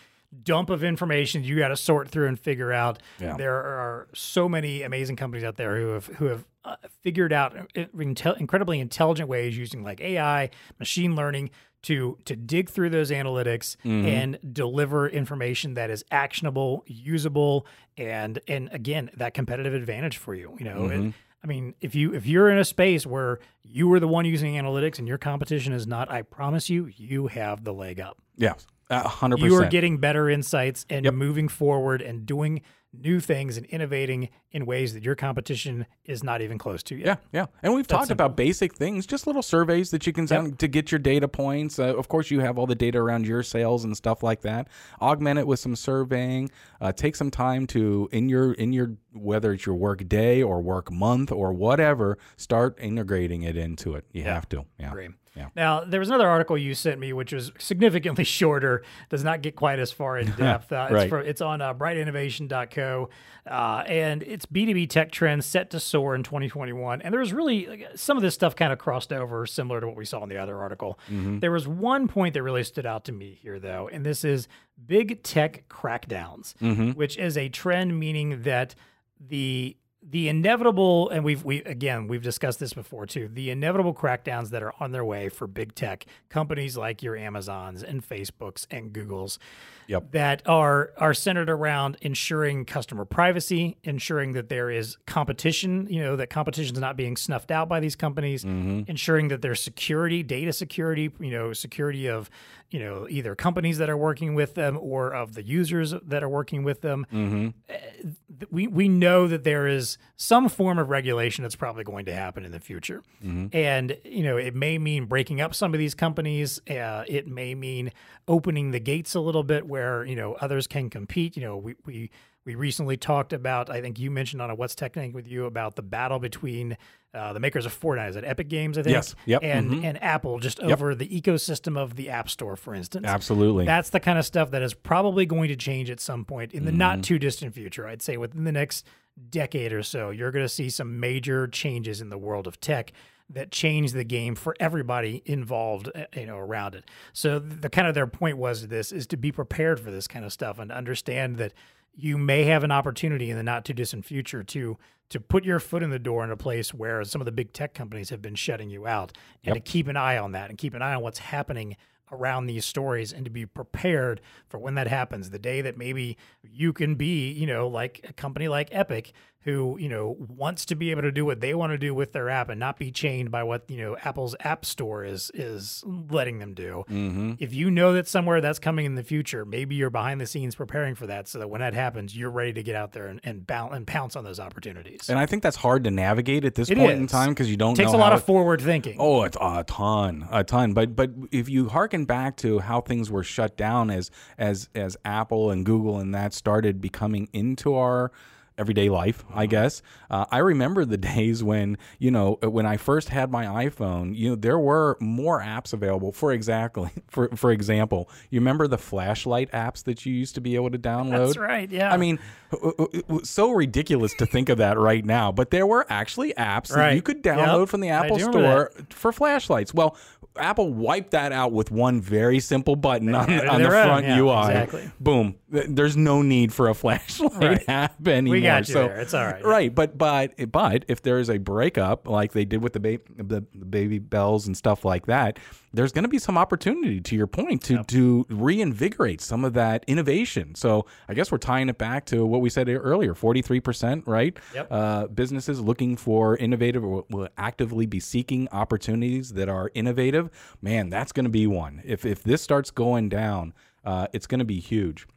dump 0.44 0.70
of 0.70 0.84
information 0.84 1.44
you 1.44 1.58
got 1.58 1.70
to 1.70 1.78
sort 1.78 2.10
through 2.10 2.28
and 2.28 2.40
figure 2.40 2.72
out. 2.72 3.00
Yeah. 3.20 3.38
There 3.38 3.56
are 3.56 4.08
so 4.14 4.48
many 4.48 4.84
amazing 4.84 5.16
companies 5.16 5.44
out 5.44 5.58
there 5.58 5.80
who 5.80 5.88
have 5.90 6.06
who 6.06 6.26
have 6.26 6.46
uh, 6.66 6.76
figured 7.02 7.32
out 7.32 7.56
incredibly 7.94 8.80
intelligent 8.80 9.30
ways 9.30 9.58
using 9.58 9.84
like 9.84 10.02
AI, 10.02 10.50
machine 10.80 11.16
learning 11.16 11.52
to 11.84 12.18
to 12.26 12.36
dig 12.36 12.70
through 12.70 12.90
those 12.90 13.12
analytics 13.12 13.78
Mm-hmm. 13.86 14.08
and 14.08 14.40
deliver 14.54 15.08
information 15.08 15.76
that 15.76 15.90
is 15.92 16.04
actionable, 16.12 16.84
usable, 16.88 17.66
and 17.98 18.40
and 18.48 18.70
again 18.72 19.10
that 19.18 19.34
competitive 19.34 19.74
advantage 19.74 20.18
for 20.18 20.34
you. 20.34 20.56
You 20.60 20.66
know, 20.66 20.76
Mm-hmm. 20.82 21.08
it- 21.10 21.14
I 21.44 21.48
mean, 21.48 21.76
if 21.80 21.94
you 21.94 22.12
if 22.16 22.26
you're 22.26 22.50
in 22.50 22.58
a 22.58 22.66
space 22.66 23.06
where 23.06 23.38
you 23.62 23.94
are 23.94 24.00
the 24.00 24.08
one 24.08 24.26
using 24.26 24.56
analytics 24.56 24.98
and 24.98 25.08
your 25.08 25.20
competition 25.20 25.74
is 25.74 25.86
not, 25.86 26.10
I 26.12 26.24
promise 26.24 26.72
you, 26.72 26.88
you 26.98 27.28
have 27.28 27.64
the 27.64 27.72
leg 27.72 28.00
up. 28.00 28.18
Yeah, 28.36 28.54
a 28.90 29.08
hundred 29.08 29.42
You 29.42 29.56
are 29.58 29.68
getting 29.70 30.00
better 30.00 30.28
insights 30.28 30.88
and 30.90 31.06
moving 31.14 31.48
forward 31.48 32.02
and 32.02 32.26
doing 32.26 32.62
new 33.02 33.20
things 33.20 33.58
and 33.58 33.66
innovating 33.68 34.30
in 34.52 34.66
ways 34.66 34.94
that 34.94 35.04
your 35.04 35.16
competition 35.16 35.86
is 36.06 36.24
not 36.24 36.42
even 36.42 36.58
close 36.58 36.84
to 36.84 36.96
yet. 36.96 37.06
Yeah, 37.06 37.42
yeah. 37.42 37.46
And 37.64 37.74
we've 37.74 37.88
talked 37.88 38.12
about 38.12 38.36
basic 38.36 38.74
things, 38.74 39.06
just 39.06 39.28
little 39.28 39.42
surveys 39.42 39.92
that 39.92 40.08
you 40.08 40.14
can 40.14 40.28
send 40.28 40.60
to 40.60 40.68
get 40.68 40.92
your 40.92 41.00
data 41.00 41.28
points. 41.28 41.80
Uh, 41.80 41.96
of 41.96 42.08
course, 42.08 42.32
you 42.32 42.40
have 42.40 42.58
all 42.58 42.68
the 42.68 42.76
data 42.76 43.00
around 43.00 43.28
your 43.28 43.44
sales 43.44 43.84
and 43.84 43.96
stuff 43.96 44.24
like 44.24 44.42
that. 44.42 44.68
Augment 45.02 45.40
it 45.40 45.48
with 45.48 45.60
some 45.60 45.76
surveying. 45.76 46.50
Uh, 46.80 46.92
take 46.92 47.16
some 47.16 47.32
time 47.32 47.68
to 47.68 48.10
in 48.12 48.30
your 48.30 48.54
in 48.54 48.74
your 48.74 48.96
whether 49.14 49.54
it's 49.54 49.66
your 49.66 49.76
work 49.76 50.08
day 50.08 50.42
or 50.42 50.62
work 50.62 50.92
month 50.92 51.32
or 51.32 51.54
whatever, 51.54 52.18
start 52.38 52.78
integrating 52.80 53.44
it 53.44 53.58
into 53.58 53.96
it. 53.96 54.06
You 54.12 54.24
have 54.24 54.48
to. 54.50 54.66
Yeah. 54.80 54.90
Agree. 54.90 55.10
Yeah. 55.36 55.50
Now, 55.56 55.84
there 55.84 56.00
was 56.00 56.08
another 56.10 56.28
article 56.30 56.58
you 56.58 56.74
sent 56.74 57.00
me, 57.00 57.12
which 57.14 57.34
was 57.34 57.52
significantly 57.58 58.24
shorter, 58.40 58.84
does 59.10 59.24
not 59.24 59.42
get 59.42 59.56
quite 59.56 59.80
as 59.80 59.92
far 59.92 60.18
in 60.18 60.32
depth. 60.38 60.72
Uh, 60.72 60.86
it's, 60.90 60.94
Right. 60.94 61.10
for, 61.10 61.20
it's 61.20 61.42
on 61.42 61.62
uh, 61.62 61.74
brightinnovation.co, 61.74 63.10
uh, 63.50 63.84
and 63.86 64.24
it's 64.24 64.46
B2B 64.46 64.90
tech 64.90 65.12
trends 65.12 65.46
set 65.46 65.70
to 65.72 65.80
soar 65.80 66.16
in 66.16 66.24
2021. 66.24 67.02
And 67.02 67.14
there 67.14 67.20
was 67.20 67.34
really 67.34 67.68
like, 67.68 67.88
some 67.96 68.18
of 68.18 68.24
this 68.24 68.34
stuff 68.34 68.56
kind 68.56 68.72
of 68.74 68.80
crossed 68.80 69.12
over, 69.14 69.46
similar 69.46 69.82
to 69.82 69.88
what 69.88 69.96
we 69.96 70.06
saw 70.06 70.24
in 70.24 70.30
the 70.30 70.38
other 70.38 70.58
article. 70.60 70.98
There 71.10 71.52
was 71.52 71.68
one 71.68 72.08
point 72.08 72.34
that 72.34 72.44
really 72.44 72.64
stood 72.64 72.86
out 72.86 73.06
to 73.06 73.12
me 73.12 73.38
here, 73.42 73.60
though, 73.60 73.90
and 73.92 74.06
this 74.06 74.24
is 74.24 74.48
big 74.86 75.22
tech 75.24 75.66
crackdowns, 75.70 76.96
which 76.96 77.18
is 77.18 77.38
a 77.38 77.50
trend 77.50 78.00
meaning 78.00 78.42
that 78.44 78.76
the 79.20 79.76
the 80.08 80.30
inevitable 80.30 81.10
and 81.10 81.24
we've 81.24 81.44
we 81.44 81.64
again 81.64 82.08
we've 82.08 82.22
discussed 82.22 82.60
this 82.60 82.74
before 82.74 83.06
too 83.08 83.28
the 83.34 83.50
inevitable 83.50 83.94
crackdowns 83.94 84.50
that 84.50 84.62
are 84.62 84.74
on 84.80 84.92
their 84.92 85.04
way 85.04 85.30
for 85.30 85.48
big 85.48 85.74
tech 85.74 86.06
companies 86.30 86.78
like 86.78 87.02
your 87.02 87.16
amazons 87.16 87.82
and 87.82 88.08
facebooks 88.08 88.68
and 88.70 88.94
googles 88.94 89.40
Yep. 89.88 90.12
that 90.12 90.42
are 90.46 90.92
are 90.98 91.14
centered 91.14 91.50
around 91.50 91.98
ensuring 92.02 92.66
customer 92.66 93.06
privacy 93.06 93.78
ensuring 93.84 94.34
that 94.34 94.50
there 94.50 94.70
is 94.70 94.98
competition 95.06 95.88
you 95.90 96.02
know 96.02 96.16
that 96.16 96.30
competition 96.30 96.76
is 96.76 96.82
not 96.82 96.98
being 96.98 97.16
snuffed 97.18 97.52
out 97.52 97.70
by 97.70 97.80
these 97.80 97.96
companies 97.96 98.44
mm-hmm. 98.44 98.90
ensuring 98.90 99.28
that 99.30 99.42
there's 99.42 99.62
security 99.62 100.24
data 100.24 100.52
security 100.54 101.12
you 101.20 101.32
know 101.32 101.54
security 101.54 102.08
of 102.08 102.30
you 102.72 102.80
know 102.80 103.08
either 103.10 103.36
companies 103.36 103.78
that 103.78 103.90
are 103.90 103.98
working 103.98 104.36
with 104.36 104.56
them 104.56 104.78
or 104.80 105.14
of 105.14 105.34
the 105.34 105.44
users 105.44 105.94
that 106.06 106.24
are 106.24 106.30
working 106.30 106.64
with 106.64 106.82
them. 106.82 107.06
Mm-hmm. 107.14 107.50
Eh, 107.70 107.80
th- 108.02 108.52
we 108.52 108.68
we 108.68 108.90
know 108.90 109.28
that 109.28 109.44
there 109.44 109.68
is 109.68 109.98
some 110.18 110.50
form 110.50 110.78
of 110.78 110.90
regulation 110.90 111.44
that's 111.44 111.56
probably 111.56 111.84
going 111.84 112.06
to 112.06 112.14
happen 112.14 112.44
in 112.44 112.52
the 112.52 112.60
future, 112.60 113.02
mm-hmm. 113.24 113.48
and 113.56 113.98
you 114.04 114.24
know 114.24 114.38
it 114.38 114.56
may 114.56 114.78
mean 114.78 115.06
breaking 115.06 115.42
up 115.42 115.54
some 115.54 115.74
of 115.74 115.80
these 115.80 115.96
companies. 115.96 116.60
Uh, 116.70 117.04
it 117.08 117.28
may 117.28 117.56
mean 117.56 117.92
opening 118.28 118.72
the 118.72 118.80
gates 118.80 119.16
a 119.16 119.20
little 119.20 119.44
bit 119.44 119.68
where 119.76 120.06
you 120.06 120.16
know 120.16 120.34
others 120.46 120.68
can 120.68 120.90
compete. 120.90 121.36
You 121.38 121.44
know 121.44 121.58
we 121.58 121.76
we. 121.86 122.10
We 122.48 122.54
recently 122.54 122.96
talked 122.96 123.34
about, 123.34 123.72
I 123.72 123.82
think 123.82 123.98
you 123.98 124.12
mentioned 124.12 124.40
on 124.40 124.52
a 124.52 124.54
What's 124.54 124.76
Technique 124.76 125.16
with 125.16 125.28
you 125.28 125.46
about 125.46 125.76
the 125.76 125.82
battle 125.82 126.20
between 126.20 126.78
uh, 127.12 127.34
the 127.34 127.40
makers 127.40 127.66
of 127.66 127.74
Fortnite, 127.74 128.10
is 128.10 128.16
it 128.18 128.24
Epic 128.24 128.50
Games, 128.50 128.78
I 128.78 128.84
think? 128.84 128.94
Yes. 128.94 129.16
Yep. 129.26 129.42
And, 129.44 129.84
and 129.84 130.04
Apple 130.04 130.38
just 130.38 130.60
over 130.60 130.94
the 130.94 131.08
ecosystem 131.08 131.76
of 131.76 131.96
the 131.96 132.12
App 132.12 132.30
Store, 132.30 132.56
for 132.56 132.76
instance. 132.76 133.08
Absolutely. 133.08 133.66
That's 133.66 133.90
the 133.90 134.00
kind 134.00 134.20
of 134.20 134.26
stuff 134.28 134.52
that 134.52 134.62
is 134.62 134.76
probably 134.76 135.26
going 135.26 135.48
to 135.48 135.56
change 135.56 135.90
at 135.90 136.00
some 136.00 136.24
point 136.24 136.54
in 136.54 136.66
the 136.66 136.70
Mm-hmm. 136.70 136.78
not 136.78 137.04
too 137.04 137.18
distant 137.18 137.56
future. 137.56 137.88
I'd 137.88 138.04
say 138.04 138.16
within 138.16 138.44
the 138.44 138.52
next 138.52 138.86
decade 139.32 139.74
or 139.74 139.82
so, 139.82 140.12
you're 140.12 140.30
going 140.30 140.46
to 140.46 140.50
see 140.50 140.70
some 140.70 141.00
major 141.00 141.48
changes 141.48 142.00
in 142.00 142.10
the 142.10 142.18
world 142.20 142.46
of 142.46 142.60
tech 142.60 142.92
that 143.30 143.52
changed 143.52 143.94
the 143.94 144.04
game 144.04 144.36
for 144.36 144.56
everybody 144.60 145.22
involved, 145.26 145.90
uh, 145.96 146.06
you 146.16 146.28
know, 146.28 146.38
around 146.38 146.76
it. 146.76 146.86
So 147.14 147.40
the 147.40 147.70
kind 147.70 147.88
of 147.88 147.96
their 147.96 148.08
point 148.08 148.38
was 148.38 148.68
this 148.68 148.92
is 148.92 149.08
to 149.08 149.18
be 149.18 149.32
prepared 149.32 149.80
for 149.80 149.92
this 149.92 150.08
kind 150.08 150.26
of 150.26 150.32
stuff 150.32 150.60
and 150.60 150.72
understand 150.72 151.38
that 151.38 151.54
you 151.96 152.18
may 152.18 152.44
have 152.44 152.64
an 152.64 152.72
opportunity 152.72 153.32
in 153.32 153.38
the 153.38 153.44
not 153.44 153.66
too 153.66 153.74
distant 153.74 154.06
future 154.06 154.44
to 154.44 154.78
to 155.08 155.20
put 155.20 155.46
your 155.46 155.60
foot 155.60 155.84
in 155.84 155.92
the 155.92 156.00
door 156.00 156.24
in 156.24 156.32
a 156.32 156.38
place 156.38 156.74
where 156.74 157.04
some 157.04 157.22
of 157.22 157.26
the 157.26 157.32
big 157.32 157.54
tech 157.54 157.76
companies 157.76 158.10
have 158.10 158.24
been 158.24 158.34
shutting 158.34 158.72
you 158.72 158.88
out 158.88 159.16
and 159.44 159.54
to 159.54 159.60
keep 159.60 159.88
an 159.88 159.96
eye 159.96 160.18
on 160.18 160.32
that 160.32 160.50
and 160.50 160.58
keep 160.58 160.74
an 160.74 160.82
eye 160.82 160.96
on 160.96 161.04
what's 161.04 161.20
happening 161.20 161.78
around 162.12 162.46
these 162.46 162.66
stories 162.66 163.14
and 163.14 163.26
to 163.26 163.32
be 163.32 163.46
prepared 163.46 164.22
for 164.48 164.58
when 164.58 164.76
that 164.76 164.88
happens 164.88 165.30
the 165.30 165.40
day 165.40 165.62
that 165.62 165.78
maybe 165.78 166.18
you 166.44 166.74
can 166.74 166.96
be 166.96 167.32
you 167.32 167.46
know 167.46 167.68
like 167.68 168.06
a 168.08 168.14
company 168.14 168.48
like 168.48 168.68
epic 168.72 169.14
who 169.46 169.78
you 169.80 169.88
know 169.88 170.16
wants 170.20 170.66
to 170.66 170.76
be 170.76 170.92
able 170.92 171.04
to 171.04 171.12
do 171.12 171.24
what 171.24 171.40
they 171.40 171.54
want 171.54 171.72
to 171.72 171.78
do 171.78 171.94
with 171.94 172.12
their 172.14 172.30
app 172.30 172.50
and 172.50 172.60
not 172.60 172.78
be 172.78 172.92
chained 172.92 173.32
by 173.32 173.44
what 173.44 173.64
you 173.70 173.78
know 173.78 173.96
apple's 174.04 174.36
app 174.42 174.66
store 174.66 175.06
is 175.06 175.32
is 175.34 175.84
letting 175.86 176.40
them 176.40 176.54
do. 176.54 176.84
Mm-hmm. 176.90 177.34
If 177.40 177.54
you 177.54 177.70
know 177.70 177.94
that 177.94 178.08
somewhere 178.08 178.42
that's 178.42 178.60
coming 178.60 178.86
in 178.86 178.96
the 178.96 179.04
future 179.04 179.46
maybe 179.46 179.76
you're 179.76 179.92
behind 179.92 180.20
the 180.20 180.26
scenes 180.26 180.56
preparing 180.56 180.96
for 180.96 181.06
that 181.08 181.28
so 181.28 181.40
that 181.40 181.48
when 181.48 181.62
that 181.62 181.76
happens 181.76 182.18
you're 182.18 182.32
ready 182.32 182.54
to 182.54 182.64
get 182.64 182.76
out 182.76 182.92
there 182.92 183.06
and 183.08 183.22
and, 183.24 183.46
bounce, 183.46 183.76
and 183.76 183.86
pounce 183.86 184.16
on 184.16 184.24
those 184.24 184.40
opportunities. 184.40 185.10
And 185.10 185.20
I 185.20 185.26
think 185.28 185.44
that's 185.44 185.58
hard 185.58 185.84
to 185.84 185.92
navigate 185.92 186.44
at 186.44 186.56
this 186.56 186.70
It 186.72 186.78
point 186.78 186.94
in 186.94 187.08
time 187.08 187.30
because 187.30 187.50
you 187.50 187.56
don't 187.58 187.74
It 187.74 187.84
takes 187.84 187.94
a 187.94 187.98
lot 187.98 188.14
of 188.14 188.22
it- 188.22 188.26
forward 188.26 188.62
thinking. 188.62 188.98
Oh, 189.00 189.24
it's 189.24 189.38
a 189.40 189.64
ton, 189.68 190.28
a 190.32 190.44
ton. 190.44 190.74
But 190.74 190.96
but 190.96 191.12
if 191.32 191.48
you 191.50 191.70
hearken 191.70 192.06
back 192.06 192.36
to 192.38 192.60
how 192.60 192.82
things 192.82 193.12
were 193.12 193.24
shut 193.24 193.56
down 193.56 193.92
as 193.92 194.10
as 194.40 194.70
as 194.74 194.98
Apple 195.06 195.52
and 195.52 195.64
Google 195.66 196.00
and 196.00 196.16
that 196.16 196.34
started 196.34 196.82
becoming 196.82 197.30
into 197.32 197.76
our 197.76 198.12
everyday 198.58 198.90
life, 198.90 199.24
I 199.30 199.34
uh-huh. 199.34 199.46
guess. 199.48 199.82
Uh, 200.10 200.26
I 200.32 200.38
remember 200.40 200.86
the 200.86 200.98
days 201.16 201.44
when 201.44 201.78
you 202.00 202.12
know 202.12 202.40
uh, 202.44 202.50
when 202.50 202.66
I 202.66 202.78
first 202.78 203.10
had 203.10 203.32
my 203.32 203.46
iPhone. 203.66 204.16
You 204.16 204.30
know 204.30 204.36
there 204.36 204.60
were 204.60 204.98
more 205.00 205.42
apps 205.42 205.74
available. 205.74 206.12
For 206.12 206.32
exactly 206.32 206.90
for 207.08 207.30
for 207.36 207.52
example, 207.52 208.10
you 208.30 208.40
remember 208.40 208.68
the 208.68 208.78
flashlight 208.78 209.52
apps 209.52 209.84
that 209.84 210.06
you 210.06 210.14
used 210.14 210.36
to 210.36 210.42
be 210.42 210.56
able 210.56 210.72
to 210.72 210.80
download. 210.80 211.26
that's 211.28 211.38
right 211.38 211.70
yeah 211.70 211.92
I 211.92 211.98
mean, 211.98 212.20
uh, 212.52 212.70
uh, 212.80 212.86
it 212.94 213.10
was 213.10 213.30
so 213.30 213.52
ridiculous 213.52 214.14
to 214.16 214.26
think 214.26 214.50
of 214.50 214.58
that 214.60 214.78
right 214.78 215.04
now, 215.06 215.32
but 215.32 215.52
there 215.52 215.66
were 215.68 215.86
actually 215.90 216.34
apps 216.34 216.74
that 216.74 216.96
you 216.96 217.02
could 217.02 217.24
download 217.24 217.62
Yep. 217.62 217.70
from 217.70 217.82
the 217.82 217.90
Apple 217.90 218.20
Store 218.20 218.72
for 218.90 219.12
flashlights. 219.12 219.74
Well, 219.74 219.98
Apple 220.38 220.74
wiped 220.74 221.12
that 221.12 221.32
out 221.32 221.52
with 221.54 221.72
one 221.72 222.02
very 222.02 222.40
simple 222.40 222.76
button 222.76 223.14
on, 223.16 223.30
on 223.48 223.62
the 223.62 223.66
own, 223.68 223.72
front 223.72 224.06
yeah, 224.06 224.20
UI. 224.20 224.38
exactly. 224.40 224.92
Boom. 225.00 225.36
There's 225.50 225.96
no 225.96 226.22
need 226.22 226.54
for 226.54 226.68
a 226.70 226.74
flashlight 226.84 227.34
Right. 227.42 227.70
app 227.70 228.06
anymore. 228.08 228.32
we 228.34 228.42
got 228.46 228.68
you 228.68 228.74
so, 228.74 228.88
there 228.88 229.00
it's 229.00 229.14
all 229.14 229.26
right 229.26 229.44
Right, 229.46 229.74
but 229.74 229.98
but 229.98 230.52
but 230.52 230.86
if 230.88 231.02
there 231.02 231.20
is 231.20 231.30
a 231.30 231.38
breakup 231.38 232.08
like 232.08 232.32
they 232.34 232.46
did 232.46 232.62
with 232.62 232.74
the, 232.74 232.80
ba- 232.80 233.00
the, 233.18 233.44
the 233.54 233.66
baby 233.66 234.00
bells 234.00 234.48
and 234.48 234.56
stuff 234.56 234.84
like 234.86 235.06
that, 235.08 235.38
there's 235.74 235.92
going 235.92 236.04
to 236.04 236.10
be 236.10 236.20
some 236.20 236.38
opportunity. 236.38 237.02
To 237.02 237.16
your 237.16 237.28
point, 237.28 237.62
to 237.64 237.84
to 237.84 238.26
reinvigorate 238.30 239.22
some 239.22 239.44
of 239.46 239.54
that 239.54 239.84
innovation. 239.88 240.56
So 240.56 240.86
I 241.10 241.14
guess 241.14 241.32
we're 241.32 241.38
tying 241.38 241.70
it 241.70 241.78
back 241.78 242.06
to 242.08 242.26
what 242.26 242.42
we 242.42 242.50
said 242.50 242.70
earlier: 242.70 243.14
forty 243.14 243.42
three 243.42 243.60
percent, 243.60 244.08
right? 244.08 244.38
Yep. 244.54 244.68
Uh, 244.72 245.08
businesses 245.08 245.60
looking 245.60 245.98
for 245.98 246.38
innovative 246.38 246.84
or 246.84 246.88
will- 246.88 247.06
will 247.10 247.30
actively 247.38 247.86
be 247.86 248.00
seeking 248.00 248.48
opportunities 248.52 249.34
that 249.34 249.50
are 249.50 249.70
innovative. 249.74 250.30
Man, 250.62 250.90
that's 250.90 251.12
going 251.12 251.26
to 251.26 251.30
be 251.30 251.48
one. 251.48 251.82
If 251.86 252.06
if 252.06 252.24
this 252.24 252.42
starts 252.42 252.72
going 252.72 253.10
down, 253.10 253.54
uh, 253.84 254.08
it's 254.14 254.28
going 254.28 254.40
to 254.40 254.46
be 254.46 254.60
huge. 254.60 255.08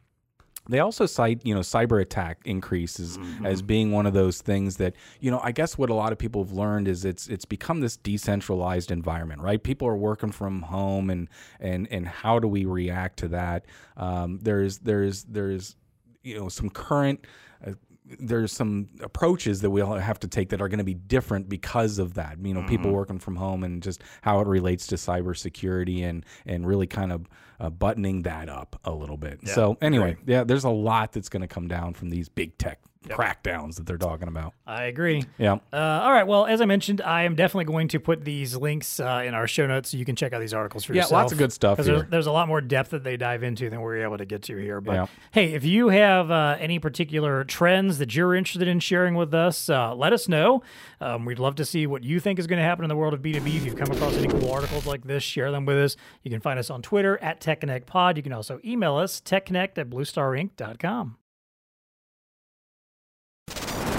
They 0.69 0.79
also 0.79 1.05
cite, 1.05 1.41
you 1.45 1.53
know, 1.53 1.61
cyber 1.61 1.99
attack 2.01 2.39
increases 2.45 3.17
as 3.43 3.61
being 3.61 3.91
one 3.91 4.05
of 4.05 4.13
those 4.13 4.41
things 4.41 4.77
that, 4.77 4.93
you 5.19 5.31
know, 5.31 5.39
I 5.43 5.51
guess 5.51 5.77
what 5.77 5.89
a 5.89 5.93
lot 5.95 6.11
of 6.11 6.17
people 6.19 6.43
have 6.43 6.53
learned 6.53 6.87
is 6.87 7.03
it's 7.05 7.27
it's 7.27 7.45
become 7.45 7.81
this 7.81 7.97
decentralized 7.97 8.91
environment, 8.91 9.41
right? 9.41 9.61
People 9.61 9.87
are 9.87 9.97
working 9.97 10.31
from 10.31 10.61
home, 10.61 11.09
and 11.09 11.27
and 11.59 11.87
and 11.91 12.07
how 12.07 12.39
do 12.39 12.47
we 12.47 12.65
react 12.65 13.17
to 13.19 13.27
that? 13.29 13.65
Um, 13.97 14.39
there's 14.41 14.77
there's 14.79 15.23
there's 15.23 15.75
you 16.23 16.37
know 16.37 16.49
some 16.49 16.69
current 16.69 17.25
uh, 17.65 17.71
there's 18.19 18.51
some 18.51 18.89
approaches 19.01 19.61
that 19.61 19.69
we'll 19.69 19.93
have 19.93 20.19
to 20.19 20.27
take 20.27 20.49
that 20.49 20.61
are 20.61 20.67
going 20.67 20.79
to 20.79 20.83
be 20.83 20.95
different 20.95 21.47
because 21.47 21.99
of 21.99 22.15
that. 22.15 22.37
You 22.43 22.53
know, 22.53 22.59
Mm-hmm. 22.61 22.69
people 22.69 22.91
working 22.91 23.19
from 23.19 23.35
home 23.35 23.63
and 23.63 23.81
just 23.83 24.01
how 24.21 24.39
it 24.39 24.47
relates 24.47 24.87
to 24.87 24.95
cybersecurity 24.95 26.03
and 26.03 26.25
and 26.45 26.67
really 26.67 26.87
kind 26.87 27.11
of 27.11 27.27
uh, 27.59 27.69
buttoning 27.69 28.23
that 28.23 28.49
up 28.49 28.79
a 28.85 28.91
little 28.91 29.17
bit. 29.17 29.47
so 29.47 29.77
anyway, 29.81 30.15
yeah, 30.25 30.43
there's 30.43 30.63
a 30.63 30.69
lot 30.69 31.11
that's 31.13 31.29
going 31.29 31.41
to 31.41 31.47
come 31.47 31.67
down 31.67 31.93
from 31.93 32.09
these 32.09 32.29
big 32.29 32.57
tech 32.57 32.79
crackdowns 33.07 33.75
that 33.75 33.85
they're 33.85 33.97
talking 33.97 34.27
about. 34.27 34.53
I 34.67 34.83
agree. 34.83 35.23
Yeah. 35.37 35.53
Uh, 35.71 35.77
all 36.03 36.11
right. 36.11 36.27
Well, 36.27 36.45
as 36.45 36.59
I 36.61 36.65
mentioned, 36.65 37.01
I 37.01 37.23
am 37.23 37.33
definitely 37.33 37.65
going 37.65 37.87
to 37.89 37.99
put 37.99 38.25
these 38.25 38.55
links 38.57 38.99
uh, 38.99 39.23
in 39.25 39.33
our 39.33 39.47
show 39.47 39.65
notes 39.65 39.89
so 39.91 39.97
you 39.97 40.03
can 40.05 40.15
check 40.17 40.33
out 40.33 40.41
these 40.41 40.53
articles 40.53 40.83
for 40.83 40.93
Yeah, 40.93 41.03
yourself. 41.03 41.11
lots 41.21 41.31
of 41.31 41.37
good 41.37 41.53
stuff. 41.53 41.77
here. 41.77 41.85
There's, 41.85 42.09
there's 42.09 42.27
a 42.27 42.31
lot 42.31 42.47
more 42.49 42.59
depth 42.61 42.89
that 42.91 43.03
they 43.05 43.15
dive 43.17 43.41
into 43.41 43.69
than 43.69 43.79
we're 43.81 44.03
able 44.03 44.17
to 44.17 44.25
get 44.25 44.43
to 44.43 44.57
here. 44.57 44.81
But 44.81 44.93
Yeah. 44.95 45.05
hey, 45.31 45.53
if 45.53 45.63
you 45.63 45.89
have 45.89 46.29
uh, 46.29 46.57
any 46.59 46.77
particular 46.77 47.45
trends 47.45 47.99
that 47.99 48.15
you're 48.15 48.35
interested 48.35 48.67
in 48.67 48.79
sharing 48.81 49.15
with 49.15 49.33
us, 49.33 49.69
uh, 49.69 49.95
let 49.95 50.11
us 50.13 50.27
know. 50.27 50.61
Um, 51.01 51.23
we'd 51.25 51.39
love 51.39 51.55
to 51.55 51.65
see 51.65 51.87
what 51.87 52.03
you 52.03 52.19
think 52.19 52.37
is 52.37 52.47
going 52.47 52.59
to 52.59 52.63
happen 52.65 52.83
in 52.83 52.89
the 52.89 52.97
world 52.97 53.13
of 53.13 53.21
B2B. 53.21 53.55
If 53.55 53.65
you've 53.65 53.77
come 53.77 53.91
across 53.91 54.15
any 54.17 54.27
cool 54.27 54.51
articles 54.51 54.85
like 54.85 55.05
this, 55.05 55.23
share 55.23 55.51
them 55.51 55.65
with 55.65 55.77
us. 55.77 55.95
You 56.23 56.31
can 56.31 56.41
find 56.41 56.59
us 56.59 56.69
on 56.69 56.81
Twitter 56.81 57.17
at 57.23 57.39
TechConnectPod. 57.49 58.17
You 58.17 58.23
can 58.23 58.33
also 58.33 58.59
email 58.63 58.95
us, 58.95 59.21
techconnect 59.21 59.77
at 59.77 59.89
bluestarinc.com. 59.89 61.17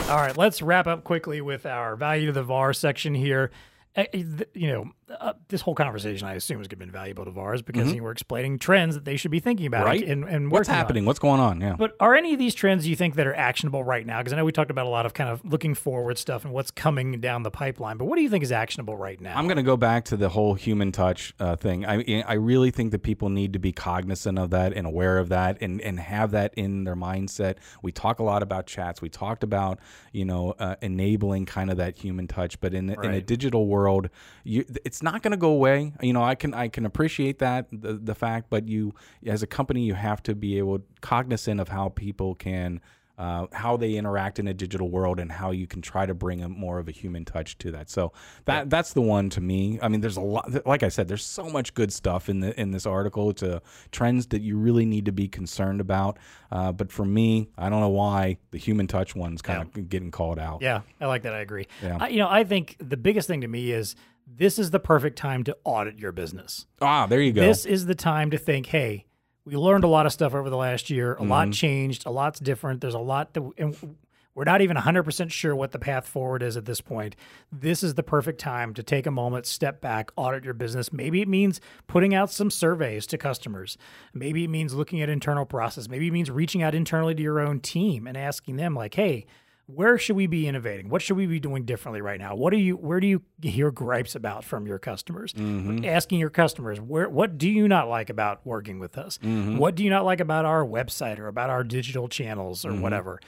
All 0.08 0.16
right, 0.16 0.36
let's 0.36 0.60
wrap 0.60 0.86
up 0.86 1.04
quickly 1.04 1.40
with 1.40 1.64
our 1.66 1.94
value 1.96 2.26
to 2.26 2.32
the 2.32 2.42
VAR 2.42 2.72
section 2.72 3.14
here. 3.14 3.50
Uh, 3.96 4.04
You 4.12 4.68
know, 4.72 4.90
uh, 5.18 5.32
this 5.48 5.60
whole 5.62 5.74
conversation, 5.74 6.26
I 6.28 6.34
assume, 6.34 6.60
is 6.60 6.68
going 6.68 6.78
to 6.80 6.86
be 6.86 6.90
valuable 6.92 7.24
to 7.24 7.30
VARs 7.30 7.62
because 7.62 7.92
you 7.92 8.02
were 8.02 8.12
explaining 8.12 8.58
trends 8.58 8.94
that 8.94 9.04
they 9.04 9.16
should 9.16 9.30
be 9.30 9.40
thinking 9.40 9.66
about 9.66 9.84
Right. 9.84 10.02
and, 10.06 10.24
and 10.24 10.50
What's 10.50 10.68
working 10.68 10.72
on. 10.74 10.78
happening? 10.78 11.04
What's 11.04 11.18
going 11.18 11.40
on? 11.40 11.60
Yeah. 11.60 11.74
But 11.76 11.96
are 12.00 12.14
any 12.14 12.32
of 12.32 12.38
these 12.38 12.54
trends 12.54 12.86
you 12.86 12.94
think 12.96 13.16
that 13.16 13.26
are 13.26 13.34
actionable 13.34 13.82
right 13.82 14.06
now? 14.06 14.18
Because 14.18 14.32
I 14.32 14.36
know 14.36 14.44
we 14.44 14.52
talked 14.52 14.70
about 14.70 14.86
a 14.86 14.88
lot 14.90 15.06
of 15.06 15.14
kind 15.14 15.28
of 15.30 15.44
looking 15.44 15.74
forward 15.74 16.18
stuff 16.18 16.44
and 16.44 16.52
what's 16.54 16.70
coming 16.70 17.20
down 17.20 17.42
the 17.42 17.50
pipeline. 17.50 17.96
But 17.96 18.04
what 18.06 18.16
do 18.16 18.22
you 18.22 18.28
think 18.30 18.44
is 18.44 18.52
actionable 18.52 18.96
right 18.96 19.20
now? 19.20 19.36
I'm 19.36 19.46
going 19.46 19.56
to 19.56 19.62
go 19.62 19.76
back 19.76 20.04
to 20.06 20.16
the 20.16 20.28
whole 20.28 20.54
human 20.54 20.92
touch 20.92 21.34
uh, 21.40 21.56
thing. 21.56 21.84
I 21.86 22.22
I 22.26 22.34
really 22.34 22.70
think 22.70 22.92
that 22.92 23.02
people 23.02 23.28
need 23.30 23.52
to 23.54 23.58
be 23.58 23.72
cognizant 23.72 24.38
of 24.38 24.50
that 24.50 24.72
and 24.74 24.86
aware 24.86 25.18
of 25.18 25.28
that 25.30 25.58
and 25.60 25.80
and 25.80 25.98
have 25.98 26.30
that 26.32 26.54
in 26.54 26.84
their 26.84 26.96
mindset. 26.96 27.56
We 27.82 27.90
talk 27.92 28.18
a 28.20 28.22
lot 28.22 28.42
about 28.42 28.66
chats. 28.66 29.02
We 29.02 29.08
talked 29.08 29.42
about 29.42 29.80
you 30.12 30.24
know 30.24 30.54
uh, 30.58 30.76
enabling 30.82 31.46
kind 31.46 31.70
of 31.70 31.76
that 31.78 31.98
human 31.98 32.26
touch, 32.28 32.60
but 32.60 32.74
in 32.74 32.90
in 33.02 33.12
a 33.14 33.20
digital 33.20 33.66
world, 33.66 34.08
you 34.44 34.64
it's 34.84 34.99
not 35.02 35.22
going 35.22 35.32
to 35.32 35.36
go 35.36 35.50
away. 35.50 35.92
You 36.02 36.12
know, 36.12 36.22
I 36.22 36.34
can 36.34 36.54
I 36.54 36.68
can 36.68 36.86
appreciate 36.86 37.38
that 37.38 37.66
the 37.72 37.94
the 37.94 38.14
fact, 38.14 38.48
but 38.50 38.68
you 38.68 38.94
as 39.26 39.42
a 39.42 39.46
company 39.46 39.82
you 39.82 39.94
have 39.94 40.22
to 40.24 40.34
be 40.34 40.58
able 40.58 40.80
cognizant 41.00 41.60
of 41.60 41.68
how 41.68 41.90
people 41.90 42.34
can 42.34 42.80
uh, 43.20 43.46
how 43.52 43.76
they 43.76 43.96
interact 43.96 44.38
in 44.38 44.48
a 44.48 44.54
digital 44.54 44.88
world 44.88 45.20
and 45.20 45.30
how 45.30 45.50
you 45.50 45.66
can 45.66 45.82
try 45.82 46.06
to 46.06 46.14
bring 46.14 46.42
a 46.42 46.48
more 46.48 46.78
of 46.78 46.88
a 46.88 46.90
human 46.90 47.22
touch 47.22 47.58
to 47.58 47.70
that. 47.70 47.90
So 47.90 48.14
that 48.46 48.70
that's 48.70 48.94
the 48.94 49.02
one 49.02 49.28
to 49.30 49.42
me. 49.42 49.78
I 49.82 49.88
mean, 49.88 50.00
there's 50.00 50.16
a 50.16 50.22
lot. 50.22 50.66
Like 50.66 50.82
I 50.82 50.88
said, 50.88 51.06
there's 51.06 51.24
so 51.24 51.50
much 51.50 51.74
good 51.74 51.92
stuff 51.92 52.30
in 52.30 52.40
the 52.40 52.58
in 52.58 52.70
this 52.70 52.86
article 52.86 53.34
to 53.34 53.60
trends 53.92 54.28
that 54.28 54.40
you 54.40 54.56
really 54.56 54.86
need 54.86 55.04
to 55.04 55.12
be 55.12 55.28
concerned 55.28 55.82
about. 55.82 56.18
Uh, 56.50 56.72
but 56.72 56.90
for 56.90 57.04
me, 57.04 57.50
I 57.58 57.68
don't 57.68 57.80
know 57.80 57.90
why 57.90 58.38
the 58.52 58.58
human 58.58 58.86
touch 58.86 59.14
one's 59.14 59.42
kind 59.42 59.60
of 59.60 59.90
getting 59.90 60.10
called 60.10 60.38
out. 60.38 60.62
Yeah, 60.62 60.80
I 60.98 61.04
like 61.04 61.20
that. 61.24 61.34
I 61.34 61.40
agree. 61.40 61.66
Yeah. 61.82 61.98
I, 62.00 62.08
you 62.08 62.20
know, 62.20 62.28
I 62.28 62.44
think 62.44 62.76
the 62.80 62.96
biggest 62.96 63.28
thing 63.28 63.42
to 63.42 63.48
me 63.48 63.70
is 63.70 63.96
this 64.32 64.58
is 64.58 64.70
the 64.70 64.80
perfect 64.80 65.18
time 65.18 65.44
to 65.44 65.56
audit 65.64 65.98
your 65.98 66.12
business. 66.12 66.66
Ah, 66.80 67.06
there 67.06 67.20
you 67.20 67.32
go. 67.32 67.40
This 67.40 67.64
is 67.66 67.86
the 67.86 67.94
time 67.94 68.30
to 68.30 68.38
think, 68.38 68.66
hey, 68.66 69.06
we 69.44 69.56
learned 69.56 69.84
a 69.84 69.88
lot 69.88 70.06
of 70.06 70.12
stuff 70.12 70.34
over 70.34 70.48
the 70.50 70.56
last 70.56 70.90
year. 70.90 71.14
A 71.14 71.16
Mm-hmm. 71.20 71.30
lot 71.30 71.52
changed. 71.52 72.06
A 72.06 72.10
lot's 72.10 72.38
different. 72.40 72.80
There's 72.80 72.94
a 72.94 72.98
lot 72.98 73.34
that, 73.34 73.42
and 73.58 73.96
we're 74.34 74.44
not 74.44 74.60
even 74.60 74.76
100% 74.76 75.32
sure 75.32 75.56
what 75.56 75.72
the 75.72 75.78
path 75.78 76.06
forward 76.06 76.42
is 76.42 76.56
at 76.56 76.64
this 76.64 76.80
point. 76.80 77.16
This 77.50 77.82
is 77.82 77.94
the 77.94 78.02
perfect 78.04 78.38
time 78.40 78.72
to 78.74 78.82
take 78.82 79.06
a 79.06 79.10
moment, 79.10 79.46
step 79.46 79.80
back, 79.80 80.12
audit 80.16 80.44
your 80.44 80.54
business. 80.54 80.92
Maybe 80.92 81.20
it 81.20 81.28
means 81.28 81.60
putting 81.88 82.14
out 82.14 82.30
some 82.30 82.50
surveys 82.50 83.06
to 83.08 83.18
customers. 83.18 83.76
Maybe 84.14 84.44
it 84.44 84.48
means 84.48 84.72
looking 84.74 85.02
at 85.02 85.08
internal 85.08 85.44
process. 85.44 85.88
Maybe 85.88 86.06
it 86.06 86.12
means 86.12 86.30
reaching 86.30 86.62
out 86.62 86.74
internally 86.74 87.14
to 87.16 87.22
your 87.22 87.40
own 87.40 87.58
team 87.60 88.06
and 88.06 88.16
asking 88.16 88.56
them, 88.56 88.74
like, 88.74 88.94
hey, 88.94 89.26
where 89.74 89.98
should 89.98 90.16
we 90.16 90.26
be 90.26 90.46
innovating? 90.46 90.88
What 90.88 91.02
should 91.02 91.16
we 91.16 91.26
be 91.26 91.40
doing 91.40 91.64
differently 91.64 92.00
right 92.00 92.18
now? 92.18 92.34
What 92.34 92.50
do 92.50 92.56
you 92.56 92.76
where 92.76 93.00
do 93.00 93.06
you 93.06 93.22
hear 93.42 93.70
gripes 93.70 94.14
about 94.14 94.44
from 94.44 94.66
your 94.66 94.78
customers? 94.78 95.32
Mm-hmm. 95.32 95.84
Asking 95.84 96.18
your 96.18 96.30
customers, 96.30 96.80
where 96.80 97.08
what 97.08 97.38
do 97.38 97.48
you 97.48 97.68
not 97.68 97.88
like 97.88 98.10
about 98.10 98.44
working 98.44 98.78
with 98.78 98.98
us? 98.98 99.18
Mm-hmm. 99.18 99.58
What 99.58 99.74
do 99.74 99.84
you 99.84 99.90
not 99.90 100.04
like 100.04 100.20
about 100.20 100.44
our 100.44 100.64
website 100.64 101.18
or 101.18 101.28
about 101.28 101.50
our 101.50 101.64
digital 101.64 102.08
channels 102.08 102.64
or 102.64 102.70
mm-hmm. 102.70 102.82
whatever? 102.82 103.20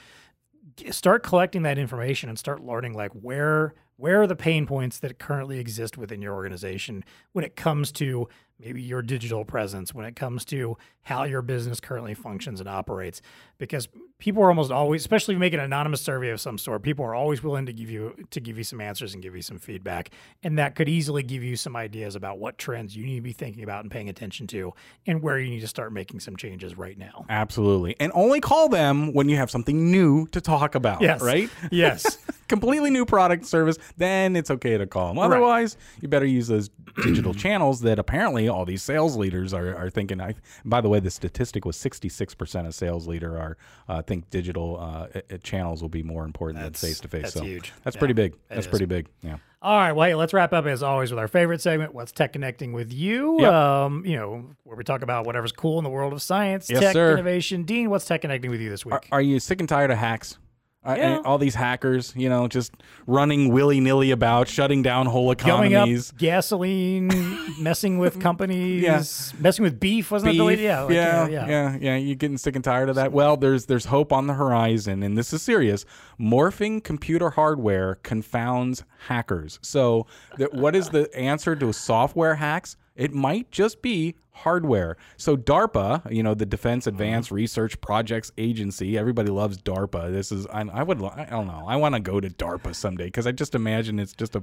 Start 0.90 1.22
collecting 1.22 1.62
that 1.62 1.78
information 1.78 2.28
and 2.28 2.38
start 2.38 2.62
learning 2.62 2.94
like 2.94 3.12
where 3.12 3.74
where 3.96 4.22
are 4.22 4.26
the 4.26 4.36
pain 4.36 4.66
points 4.66 4.98
that 4.98 5.18
currently 5.18 5.58
exist 5.58 5.96
within 5.96 6.20
your 6.20 6.34
organization 6.34 7.04
when 7.32 7.44
it 7.44 7.54
comes 7.56 7.92
to 7.92 8.28
maybe 8.64 8.82
your 8.82 9.02
digital 9.02 9.44
presence, 9.44 9.94
when 9.94 10.06
it 10.06 10.16
comes 10.16 10.44
to 10.46 10.76
how 11.02 11.24
your 11.24 11.42
business 11.42 11.80
currently 11.80 12.14
functions 12.14 12.60
and 12.60 12.68
operates. 12.68 13.20
Because 13.58 13.88
people 14.18 14.42
are 14.42 14.48
almost 14.48 14.70
always, 14.70 15.02
especially 15.02 15.34
if 15.34 15.36
you 15.36 15.40
make 15.40 15.52
an 15.52 15.60
anonymous 15.60 16.00
survey 16.00 16.30
of 16.30 16.40
some 16.40 16.58
sort, 16.58 16.82
people 16.82 17.04
are 17.04 17.14
always 17.14 17.42
willing 17.42 17.66
to 17.66 17.72
give 17.72 17.90
you 17.90 18.14
to 18.30 18.40
give 18.40 18.56
you 18.56 18.64
some 18.64 18.80
answers 18.80 19.14
and 19.14 19.22
give 19.22 19.34
you 19.34 19.42
some 19.42 19.58
feedback. 19.58 20.10
And 20.42 20.58
that 20.58 20.74
could 20.74 20.88
easily 20.88 21.22
give 21.22 21.42
you 21.42 21.56
some 21.56 21.76
ideas 21.76 22.14
about 22.14 22.38
what 22.38 22.58
trends 22.58 22.96
you 22.96 23.04
need 23.04 23.16
to 23.16 23.22
be 23.22 23.32
thinking 23.32 23.64
about 23.64 23.82
and 23.82 23.90
paying 23.90 24.08
attention 24.08 24.46
to 24.48 24.72
and 25.06 25.22
where 25.22 25.38
you 25.38 25.50
need 25.50 25.60
to 25.60 25.68
start 25.68 25.92
making 25.92 26.20
some 26.20 26.36
changes 26.36 26.76
right 26.78 26.96
now. 26.96 27.26
Absolutely. 27.28 27.96
And 27.98 28.12
only 28.14 28.40
call 28.40 28.68
them 28.68 29.12
when 29.12 29.28
you 29.28 29.36
have 29.36 29.50
something 29.50 29.90
new 29.90 30.26
to 30.28 30.40
talk 30.40 30.74
about. 30.74 31.02
Yes. 31.02 31.20
Right? 31.20 31.50
Yes. 31.70 32.18
Completely 32.48 32.90
new 32.90 33.06
product 33.06 33.46
service, 33.46 33.78
then 33.96 34.36
it's 34.36 34.50
okay 34.50 34.76
to 34.76 34.86
call 34.86 35.08
them. 35.08 35.18
Otherwise, 35.18 35.76
you 36.00 36.08
better 36.08 36.26
use 36.26 36.48
those 36.48 36.68
digital 37.02 37.32
channels 37.32 37.80
that 37.80 37.98
apparently 37.98 38.48
all 38.52 38.64
these 38.64 38.82
sales 38.82 39.16
leaders 39.16 39.52
are, 39.52 39.74
are 39.76 39.90
thinking. 39.90 40.20
I, 40.20 40.34
by 40.64 40.80
the 40.80 40.88
way, 40.88 41.00
the 41.00 41.10
statistic 41.10 41.64
was 41.64 41.76
66% 41.76 42.66
of 42.66 42.74
sales 42.74 43.08
leader 43.08 43.38
are 43.38 43.56
uh, 43.88 44.02
think 44.02 44.30
digital 44.30 44.78
uh, 44.80 45.06
uh, 45.18 45.38
channels 45.42 45.82
will 45.82 45.88
be 45.88 46.02
more 46.02 46.24
important 46.24 46.60
That's- 46.62 46.80
than 46.80 46.88
face 46.90 47.00
to 47.00 47.08
face. 47.08 47.22
that's 47.22 47.34
So 47.34 47.42
huge. 47.44 47.72
That's 47.84 47.96
Yeah, 47.96 48.00
pretty 48.00 48.14
big. 48.14 48.34
That's 48.48 48.60
is. 48.60 48.66
pretty 48.68 48.84
big. 48.86 49.08
Yeah. 49.22 49.38
All 49.62 49.76
right, 49.76 49.92
well, 49.92 50.08
hey, 50.08 50.14
let's 50.16 50.32
wrap 50.32 50.52
up 50.52 50.66
as 50.66 50.82
always 50.82 51.10
with 51.12 51.20
our 51.20 51.28
favorite 51.28 51.60
segment, 51.60 51.94
What's 51.94 52.10
Tech 52.10 52.32
Connecting 52.32 52.72
with 52.72 52.92
You? 52.92 53.40
Yep. 53.42 53.52
Um, 53.52 54.04
you 54.04 54.16
know, 54.16 54.46
where 54.64 54.76
we 54.76 54.82
talk 54.82 55.02
about 55.02 55.24
whatever's 55.24 55.52
cool 55.52 55.78
in 55.78 55.84
the 55.84 55.90
world 55.90 56.12
of 56.12 56.20
science, 56.20 56.68
Yes, 56.68 56.80
tech, 56.80 56.92
sir. 56.94 57.12
innovation. 57.12 57.62
Dean, 57.62 57.88
what's 57.88 58.04
Tech 58.04 58.22
Connecting 58.22 58.50
with 58.50 58.60
You 58.60 58.70
this 58.70 58.84
week? 58.84 58.94
Are, 58.94 59.00
are 59.12 59.22
you 59.22 59.38
sick 59.38 59.60
and 59.60 59.68
tired 59.68 59.92
of 59.92 59.98
hacks? 59.98 60.36
Uh, 60.84 60.96
Yeah. 60.98 61.18
all 61.24 61.38
these 61.38 61.54
hackers, 61.54 62.12
you 62.16 62.28
know, 62.28 62.48
just 62.48 62.72
running 63.06 63.52
willy 63.52 63.78
nilly 63.78 64.10
about, 64.10 64.48
shutting 64.48 64.82
down 64.82 65.06
whole 65.06 65.30
economies. 65.30 66.12
gasoline, 66.18 67.08
messing 67.60 67.98
with 67.98 68.18
companies, 68.20 68.82
Yeah. 68.82 69.02
messing 69.40 69.62
with 69.62 69.78
beef, 69.78 70.10
wasn't 70.10 70.32
that 70.32 70.38
the 70.38 70.44
way? 70.44 70.56
beef. 70.56 70.64
Yeah, 70.64 70.80
like, 70.82 70.94
yeah, 70.94 71.28
yeah, 71.28 71.46
yeah, 71.46 71.76
yeah. 71.80 71.96
You 71.96 72.16
getting 72.16 72.36
sick 72.36 72.56
and 72.56 72.64
tired 72.64 72.88
of 72.88 72.96
that? 72.96 73.12
Well, 73.12 73.36
there's 73.36 73.66
there's 73.66 73.84
hope 73.86 74.12
on 74.12 74.26
the 74.26 74.34
horizon, 74.34 75.04
and 75.04 75.16
this 75.16 75.32
is 75.32 75.40
serious. 75.42 75.84
Morphing 76.20 76.82
computer 76.82 77.30
hardware 77.30 77.96
confounds 78.02 78.82
hackers. 79.06 79.60
So, 79.62 80.06
what 80.50 80.74
is 80.74 80.88
the 80.88 81.14
answer 81.16 81.54
to 81.56 81.72
software 81.72 82.34
hacks? 82.36 82.76
It 82.96 83.14
might 83.14 83.50
just 83.50 83.82
be 83.82 84.16
hardware. 84.32 84.96
So 85.16 85.36
DARPA, 85.36 86.10
you 86.10 86.22
know, 86.22 86.34
the 86.34 86.46
Defense 86.46 86.86
Advanced 86.86 87.28
mm-hmm. 87.28 87.36
Research 87.36 87.80
Projects 87.80 88.32
Agency, 88.38 88.98
everybody 88.98 89.30
loves 89.30 89.58
DARPA. 89.58 90.10
This 90.10 90.32
is 90.32 90.46
I, 90.46 90.62
I 90.72 90.82
would 90.82 91.02
I 91.02 91.26
don't 91.30 91.46
know. 91.46 91.64
I 91.66 91.76
want 91.76 91.94
to 91.94 92.00
go 92.00 92.20
to 92.20 92.28
DARPA 92.28 92.74
someday 92.74 93.04
because 93.04 93.26
I 93.26 93.32
just 93.32 93.54
imagine 93.54 93.98
it's 93.98 94.12
just 94.12 94.34
a 94.34 94.42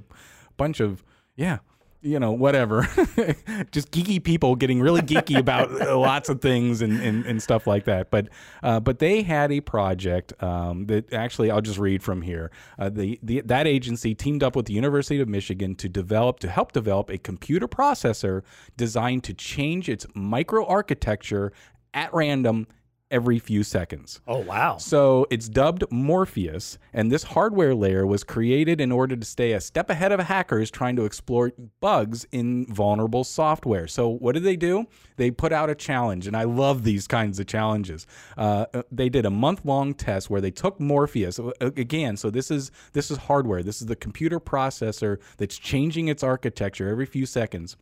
bunch 0.58 0.80
of 0.80 1.04
yeah 1.36 1.60
you 2.02 2.20
know, 2.20 2.32
whatever, 2.32 2.84
just 3.72 3.92
geeky 3.92 4.24
people 4.24 4.56
getting 4.56 4.80
really 4.82 5.02
geeky 5.02 5.38
about 5.40 5.70
uh, 5.82 5.98
lots 5.98 6.30
of 6.30 6.42
things 6.42 6.82
and, 6.82 7.00
and, 7.02 7.26
and 7.26 7.44
stuff 7.44 7.68
like 7.68 7.86
that. 7.86 8.10
But 8.10 8.30
uh, 8.64 8.80
but 8.80 9.00
they 9.00 9.22
had 9.22 9.52
a 9.52 9.60
project 9.60 10.34
um, 10.42 10.86
that 10.86 11.12
actually 11.14 11.52
I'll 11.52 11.62
just 11.62 11.80
read 11.80 12.02
from 12.02 12.22
here. 12.22 12.52
Uh, 12.78 12.90
the, 12.90 13.20
the 13.22 13.42
that 13.42 13.68
agency 13.68 14.16
teamed 14.16 14.44
up 14.44 14.56
with 14.56 14.66
the 14.66 14.74
University 14.74 15.20
of 15.20 15.28
Michigan 15.28 15.76
to 15.76 15.90
develop 15.90 16.40
to 16.40 16.50
help 16.50 16.72
develop 16.72 17.10
a 17.10 17.18
computer 17.18 17.68
processor 17.68 18.44
designed 18.78 19.24
to 19.26 19.34
change 19.34 19.90
its 19.90 20.06
microarchitecture 20.08 21.52
at 21.94 22.14
random 22.14 22.68
every 23.12 23.40
few 23.40 23.64
seconds. 23.64 24.22
Oh 24.28 24.40
wow. 24.40 24.78
So 24.78 25.26
it's 25.30 25.50
dubbed 25.50 25.84
Morpheus, 25.92 26.78
and 26.94 27.12
this 27.12 27.24
hardware 27.24 27.76
layer 27.76 28.06
was 28.06 28.24
created 28.24 28.80
in 28.80 28.92
order 28.92 29.16
to 29.16 29.26
stay 29.26 29.54
a 29.54 29.62
step 29.62 29.90
ahead 29.90 30.12
of 30.12 30.20
hackers 30.20 30.72
trying 30.72 30.96
to 30.98 31.06
exploit 31.06 31.54
bugs 31.80 32.26
in 32.32 32.66
vulnerable 32.68 33.24
software. 33.24 33.88
So 33.88 34.10
what 34.10 34.34
did 34.34 34.44
they 34.44 34.56
do? 34.56 34.86
They 35.18 35.32
put 35.32 35.52
out 35.52 35.70
a 35.70 35.76
challenge, 35.76 36.28
and 36.28 36.36
I 36.36 36.44
love 36.44 36.84
these 36.84 37.08
kinds 37.08 37.40
of 37.40 37.48
challenges. 37.48 38.08
Uh, 38.38 38.66
they 38.92 39.10
did 39.10 39.26
a 39.26 39.32
month-long 39.32 39.94
test 39.96 40.30
where 40.30 40.42
they 40.42 40.52
took 40.52 40.80
Morpheus 40.80 41.40
uh, 41.40 41.52
again. 41.62 42.18
So 42.18 42.30
this 42.30 42.52
is 42.52 42.72
this 42.94 43.12
is 43.12 43.18
hardware. 43.18 43.64
This 43.64 43.82
is 43.82 43.88
the 43.88 43.96
computer 43.96 44.40
processor 44.40 45.18
that's 45.38 45.58
changing 45.58 46.08
its 46.08 46.24
architecture 46.24 46.90
every 46.90 47.06
few 47.06 47.26
seconds 47.26 47.76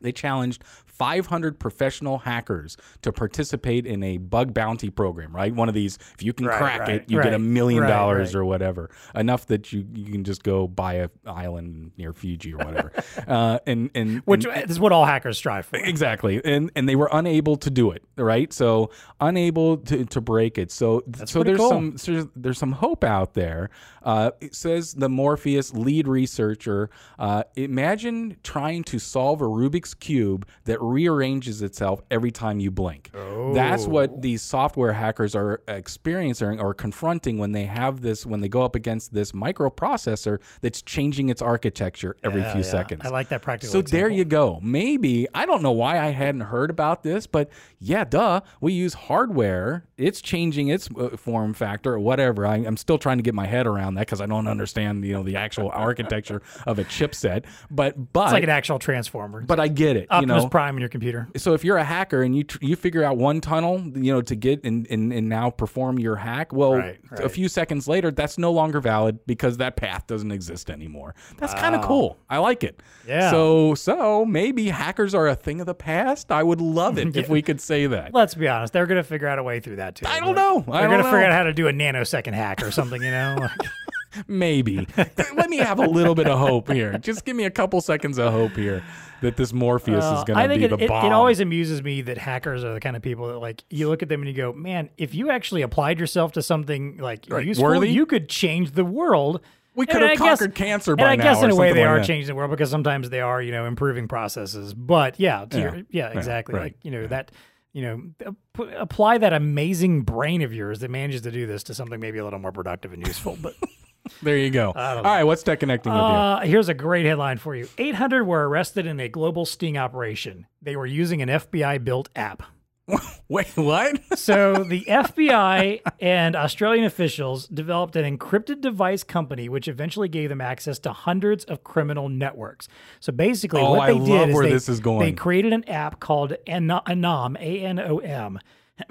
They 0.00 0.12
challenged 0.12 0.64
500 0.86 1.60
professional 1.60 2.18
hackers 2.18 2.76
to 3.02 3.12
participate 3.12 3.86
in 3.86 4.02
a 4.02 4.18
bug 4.18 4.52
bounty 4.52 4.90
program, 4.90 5.34
right? 5.34 5.54
One 5.54 5.68
of 5.68 5.74
these, 5.74 5.96
if 6.14 6.22
you 6.22 6.32
can 6.32 6.46
Right, 6.46 6.58
crack 6.58 6.80
right, 6.80 6.90
it, 6.96 7.04
you 7.10 7.22
get 7.22 7.34
a 7.34 7.38
million 7.38 7.82
right, 7.82 7.88
dollars 7.88 8.34
right. 8.34 8.40
or 8.40 8.44
whatever. 8.44 8.90
Enough 9.14 9.46
that 9.46 9.72
you, 9.72 9.86
you 9.94 10.10
can 10.10 10.24
just 10.24 10.42
go 10.42 10.66
buy 10.66 10.94
a 10.94 11.08
island 11.24 11.92
near 11.96 12.12
Fiji 12.12 12.52
or 12.52 12.58
whatever. 12.58 12.92
uh, 13.28 13.58
and, 13.66 13.90
and, 13.94 14.22
Which 14.24 14.44
and- 14.44 14.68
is 14.68 14.80
what 14.80 14.90
all 14.90 15.04
hackers 15.04 15.38
strive 15.38 15.66
for. 15.66 15.76
Exactly, 15.76 16.40
and 16.44 16.70
and 16.74 16.88
they 16.88 16.96
were 16.96 17.08
unable 17.12 17.56
to 17.56 17.70
do 17.70 17.90
it, 17.92 18.02
right? 18.16 18.52
So 18.52 18.90
unable 19.20 19.76
to, 19.78 20.04
to 20.04 20.20
break 20.20 20.58
it. 20.58 20.72
So 20.72 21.04
so 21.26 21.42
there's 21.42 21.58
cool. 21.58 21.68
some 21.68 21.98
so 21.98 22.12
there's, 22.12 22.26
there's 22.34 22.58
some 22.58 22.72
hope 22.72 23.04
out 23.04 23.34
there. 23.34 23.70
Uh, 24.02 24.30
it 24.40 24.54
says 24.54 24.94
the 24.94 25.08
Morpheus 25.08 25.72
lead 25.74 26.08
researcher. 26.08 26.90
Uh, 27.18 27.42
imagine 27.56 28.36
trying 28.42 28.82
to 28.84 28.98
solve 28.98 29.40
a 29.42 29.44
Rubik's 29.44 29.87
cube 29.94 30.46
that 30.64 30.80
rearranges 30.80 31.62
itself 31.62 32.00
every 32.10 32.30
time 32.30 32.60
you 32.60 32.70
blink. 32.70 33.10
That's 33.54 33.86
Oh. 33.86 33.88
what 33.90 34.22
these 34.22 34.42
software 34.42 34.92
hackers 34.92 35.34
are 35.34 35.60
experiencing 35.68 36.60
or 36.60 36.74
confronting 36.74 37.38
when 37.38 37.52
they 37.52 37.64
have 37.64 38.00
this 38.02 38.24
when 38.26 38.40
they 38.40 38.48
go 38.48 38.62
up 38.62 38.74
against 38.74 39.12
this 39.14 39.32
microprocessor 39.32 40.38
that's 40.60 40.82
changing 40.82 41.28
its 41.28 41.42
architecture 41.42 42.16
every 42.22 42.40
Yeah, 42.42 42.52
few 42.52 42.62
yeah. 42.62 42.66
seconds. 42.70 43.02
I 43.04 43.08
like 43.08 43.28
that 43.28 43.42
practical. 43.42 43.72
So 43.72 43.82
there 43.82 44.08
you 44.08 44.24
go. 44.24 44.58
Maybe 44.62 45.26
I 45.34 45.46
don't 45.46 45.62
know 45.62 45.72
why 45.72 45.98
I 45.98 46.10
hadn't 46.10 46.42
heard 46.42 46.70
about 46.70 47.02
this, 47.02 47.26
but 47.26 47.48
yeah, 47.80 48.04
duh. 48.04 48.40
We 48.60 48.72
use 48.72 48.94
hardware. 48.94 49.84
It's 49.96 50.20
changing 50.20 50.68
its 50.68 50.88
uh, 50.98 51.16
form 51.16 51.54
factor 51.54 51.94
or 51.94 51.98
whatever. 52.00 52.46
I, 52.46 52.56
I'm 52.56 52.76
still 52.76 52.98
trying 52.98 53.18
to 53.18 53.22
get 53.22 53.34
my 53.34 53.46
head 53.46 53.66
around 53.66 53.94
that 53.94 54.02
because 54.06 54.20
I 54.20 54.26
don't 54.26 54.46
understand, 54.46 55.04
you 55.04 55.12
know, 55.12 55.22
the 55.22 55.36
actual 55.36 55.70
architecture 55.70 56.42
of 56.66 56.78
a 56.78 56.84
chipset. 56.84 57.44
But 57.70 58.12
but 58.12 58.24
It's 58.24 58.32
like 58.32 58.42
an 58.44 58.50
actual 58.50 58.78
transformer. 58.78 59.42
but 59.42 59.58
I 59.60 59.68
get 59.78 59.96
it. 59.96 60.06
You 60.20 60.26
know, 60.26 60.48
Prime 60.48 60.76
in 60.76 60.80
your 60.80 60.88
computer. 60.88 61.28
so 61.36 61.54
if 61.54 61.64
you're 61.64 61.76
a 61.76 61.84
hacker 61.84 62.22
and 62.22 62.36
you 62.36 62.44
tr- 62.44 62.58
you 62.60 62.76
figure 62.76 63.02
out 63.04 63.16
one 63.16 63.40
tunnel, 63.40 63.80
you 63.94 64.12
know, 64.12 64.20
to 64.22 64.34
get 64.34 64.64
and, 64.64 64.86
and, 64.90 65.12
and 65.12 65.28
now 65.28 65.50
perform 65.50 65.98
your 65.98 66.16
hack, 66.16 66.52
well, 66.52 66.74
Right, 66.74 66.98
a 67.12 67.28
few 67.28 67.48
seconds 67.48 67.88
later, 67.88 68.10
that's 68.10 68.38
no 68.38 68.52
longer 68.52 68.80
valid 68.80 69.18
because 69.26 69.56
that 69.58 69.76
path 69.76 70.06
doesn't 70.06 70.30
exist 70.32 70.70
anymore. 70.70 71.14
That's 71.38 71.54
kind 71.54 71.74
of 71.74 71.82
cool. 71.82 72.18
I 72.28 72.38
like 72.38 72.62
it. 72.64 72.82
Yeah. 73.06 73.30
So 73.30 73.74
so 73.74 74.24
maybe 74.24 74.68
hackers 74.68 75.14
are 75.14 75.28
a 75.28 75.34
thing 75.34 75.60
of 75.60 75.66
the 75.66 75.74
past. 75.74 76.30
I 76.30 76.42
would 76.42 76.60
love 76.60 76.98
it 76.98 77.16
if 77.16 77.28
we 77.28 77.42
could 77.42 77.60
say 77.60 77.86
that. 77.86 78.12
Let's 78.14 78.34
be 78.34 78.48
honest, 78.48 78.72
they're 78.72 78.86
going 78.86 79.02
to 79.02 79.08
figure 79.08 79.28
out 79.28 79.38
a 79.38 79.42
way 79.42 79.60
through 79.60 79.76
that 79.76 79.94
too. 79.94 80.06
I 80.06 80.20
don't 80.20 80.34
know. 80.34 80.64
I 80.70 80.80
They're 80.80 80.88
going 80.88 81.02
to 81.02 81.10
figure 81.10 81.24
out 81.24 81.32
how 81.32 81.44
to 81.44 81.52
do 81.52 81.68
a 81.68 81.72
nanosecond 81.72 82.34
hack 82.34 82.62
or 82.62 82.70
something, 82.70 83.02
you 83.02 83.10
know? 83.10 83.48
Maybe. 84.26 84.86
Let 84.96 85.50
me 85.50 85.58
have 85.58 85.78
a 85.78 85.86
little 85.86 86.14
bit 86.14 86.26
of 86.26 86.38
hope 86.38 86.70
here. 86.70 86.98
Just 86.98 87.24
give 87.24 87.36
me 87.36 87.44
a 87.44 87.50
couple 87.50 87.80
seconds 87.80 88.18
of 88.18 88.32
hope 88.32 88.52
here 88.52 88.82
that 89.20 89.36
this 89.36 89.52
Morpheus 89.52 90.04
is 90.04 90.10
Uh, 90.20 90.24
going 90.24 90.48
to 90.48 90.56
be 90.56 90.64
it, 90.64 90.68
the 90.70 90.86
bomb. 90.86 91.04
it 91.06 91.12
always 91.12 91.40
amuses 91.40 91.82
me 91.82 92.02
that 92.02 92.18
hackers 92.18 92.62
are 92.64 92.72
the 92.74 92.80
kind 92.80 92.96
of 92.96 93.02
people 93.02 93.28
that 93.28 93.38
like 93.38 93.64
you 93.70 93.88
look 93.88 94.02
at 94.02 94.08
them 94.08 94.20
and 94.22 94.28
you 94.28 94.34
go, 94.36 94.52
man, 94.52 94.90
if 94.96 95.14
you 95.14 95.30
actually 95.30 95.62
applied 95.62 95.98
yourself 95.98 96.32
to 96.32 96.42
something 96.42 96.96
like 96.98 97.26
Right, 97.28 97.44
useful, 97.46 97.64
worthy? 97.66 97.90
you 97.90 98.06
could 98.06 98.28
change 98.28 98.72
the 98.72 98.84
world. 98.84 99.40
We 99.74 99.82
And 99.84 99.90
could 99.90 100.02
have 100.02 100.10
I 100.10 100.14
guess- 100.14 100.18
conquered 100.38 100.54
cancer 100.54 100.92
And 100.92 101.02
I 101.02 101.16
guess 101.16 101.42
in 101.42 101.50
a 101.50 101.54
way 101.56 101.72
they 101.72 101.80
like 101.82 101.88
are 101.88 101.98
that. 101.98 102.06
changing 102.06 102.28
the 102.28 102.34
world 102.34 102.50
because 102.50 102.70
sometimes 102.70 103.10
they 103.10 103.20
are, 103.20 103.40
you 103.42 103.52
know, 103.52 103.66
improving 103.66 104.08
processes. 104.08 104.72
But 104.74 105.18
yeah, 105.20 105.44
to 105.46 105.58
Yeah. 105.58 105.64
Your, 105.74 105.82
yeah, 105.90 106.08
exactly. 106.18 106.54
right. 106.54 106.62
Like 106.62 106.76
you 106.82 106.90
know 106.90 107.06
that. 107.08 107.30
You 107.74 107.82
know, 107.82 108.02
ap- 108.26 108.72
apply 108.78 109.18
that 109.18 109.32
amazing 109.34 110.00
brain 110.02 110.40
of 110.42 110.52
yours 110.54 110.80
that 110.80 110.90
manages 110.90 111.20
to 111.22 111.30
do 111.30 111.46
this 111.46 111.62
to 111.64 111.74
something 111.74 112.00
maybe 112.00 112.18
a 112.18 112.24
little 112.24 112.38
more 112.38 112.50
productive 112.50 112.92
and 112.94 113.06
useful. 113.06 113.36
But 113.40 113.54
There 114.22 114.36
you 114.36 114.50
go. 114.50 114.72
All 114.74 115.02
right, 115.02 115.24
what's 115.24 115.42
tech 115.42 115.60
connecting 115.60 115.92
with 115.92 116.00
you? 116.00 116.06
Uh, 116.06 116.40
here's 116.40 116.68
a 116.68 116.74
great 116.74 117.06
headline 117.06 117.38
for 117.38 117.54
you 117.54 117.68
800 117.78 118.24
were 118.24 118.48
arrested 118.48 118.86
in 118.86 119.00
a 119.00 119.08
global 119.08 119.44
sting 119.46 119.76
operation. 119.78 120.46
They 120.62 120.76
were 120.76 120.86
using 120.86 121.22
an 121.22 121.28
FBI 121.28 121.82
built 121.84 122.08
app. 122.16 122.42
Wait, 123.28 123.48
what? 123.54 124.00
So, 124.18 124.64
the 124.64 124.82
FBI 124.86 125.82
and 126.00 126.34
Australian 126.34 126.86
officials 126.86 127.46
developed 127.46 127.96
an 127.96 128.16
encrypted 128.16 128.62
device 128.62 129.04
company, 129.04 129.50
which 129.50 129.68
eventually 129.68 130.08
gave 130.08 130.30
them 130.30 130.40
access 130.40 130.78
to 130.80 130.92
hundreds 130.94 131.44
of 131.44 131.62
criminal 131.62 132.08
networks. 132.08 132.66
So, 133.00 133.12
basically, 133.12 133.60
Oh, 133.60 133.72
what 133.72 133.90
I 133.90 133.92
they 133.92 133.98
did 133.98 134.08
love 134.08 134.46
is 134.46 134.66
they, 134.66 134.72
is 134.72 134.80
going. 134.80 135.00
they 135.00 135.12
created 135.12 135.52
an 135.52 135.68
app 135.68 136.00
called 136.00 136.32
Ano- 136.46 136.80
Anom, 136.86 137.36
A 137.38 137.60
N 137.66 137.78
O 137.78 137.98
M. 137.98 138.38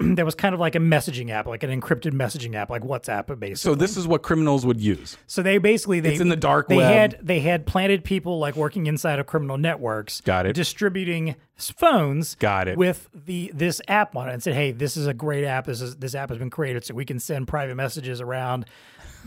That 0.00 0.24
was 0.24 0.34
kind 0.34 0.54
of 0.54 0.60
like 0.60 0.74
a 0.74 0.78
messaging 0.80 1.30
app, 1.30 1.46
like 1.46 1.62
an 1.62 1.70
encrypted 1.70 2.12
messaging 2.12 2.54
app, 2.54 2.68
like 2.70 2.82
WhatsApp, 2.82 3.26
basically. 3.38 3.54
So 3.56 3.74
this 3.74 3.96
is 3.96 4.06
what 4.06 4.22
criminals 4.22 4.66
would 4.66 4.80
use. 4.80 5.16
So 5.26 5.42
they 5.42 5.58
basically 5.58 6.00
they 6.00 6.12
It's 6.12 6.20
in 6.20 6.28
the 6.28 6.36
dark 6.36 6.68
they 6.68 6.76
web. 6.76 6.92
had 6.92 7.18
they 7.22 7.40
had 7.40 7.64
planted 7.66 8.04
people 8.04 8.38
like 8.38 8.54
working 8.56 8.86
inside 8.86 9.18
of 9.18 9.26
criminal 9.26 9.56
networks. 9.56 10.20
Got 10.20 10.46
it. 10.46 10.52
Distributing 10.54 11.36
phones. 11.56 12.34
Got 12.36 12.68
it. 12.68 12.76
With 12.78 13.08
the 13.14 13.50
this 13.54 13.80
app 13.88 14.14
on 14.16 14.28
it 14.28 14.32
and 14.34 14.42
said, 14.42 14.54
hey, 14.54 14.72
this 14.72 14.96
is 14.96 15.06
a 15.06 15.14
great 15.14 15.44
app. 15.44 15.66
This 15.66 15.80
is 15.80 15.96
this 15.96 16.14
app 16.14 16.28
has 16.28 16.38
been 16.38 16.50
created 16.50 16.84
so 16.84 16.94
we 16.94 17.04
can 17.04 17.18
send 17.18 17.48
private 17.48 17.74
messages 17.74 18.20
around. 18.20 18.66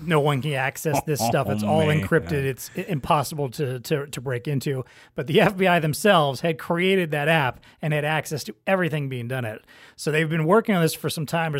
No 0.03 0.21
one 0.21 0.41
can 0.41 0.53
access 0.53 0.99
this 1.05 1.19
stuff. 1.27 1.49
It's 1.49 1.63
oh, 1.63 1.67
all 1.67 1.81
Oh, 1.81 1.87
man. 1.87 2.01
encrypted. 2.01 2.31
It's 2.31 2.71
impossible 2.75 3.49
to, 3.51 3.79
to 3.81 4.07
to 4.07 4.21
break 4.21 4.47
into. 4.47 4.85
But 5.15 5.27
the 5.27 5.35
FBI 5.39 5.81
themselves 5.81 6.39
had 6.41 6.57
created 6.57 7.11
that 7.11 7.27
app 7.27 7.59
and 7.81 7.93
had 7.93 8.05
access 8.05 8.43
to 8.45 8.55
everything 8.65 9.09
being 9.09 9.27
done 9.27 9.43
at 9.43 9.57
it. 9.57 9.65
So 10.01 10.09
they've 10.11 10.27
been 10.27 10.45
working 10.45 10.73
on 10.73 10.81
this 10.81 10.95
for 10.95 11.11
some 11.11 11.27
time, 11.27 11.55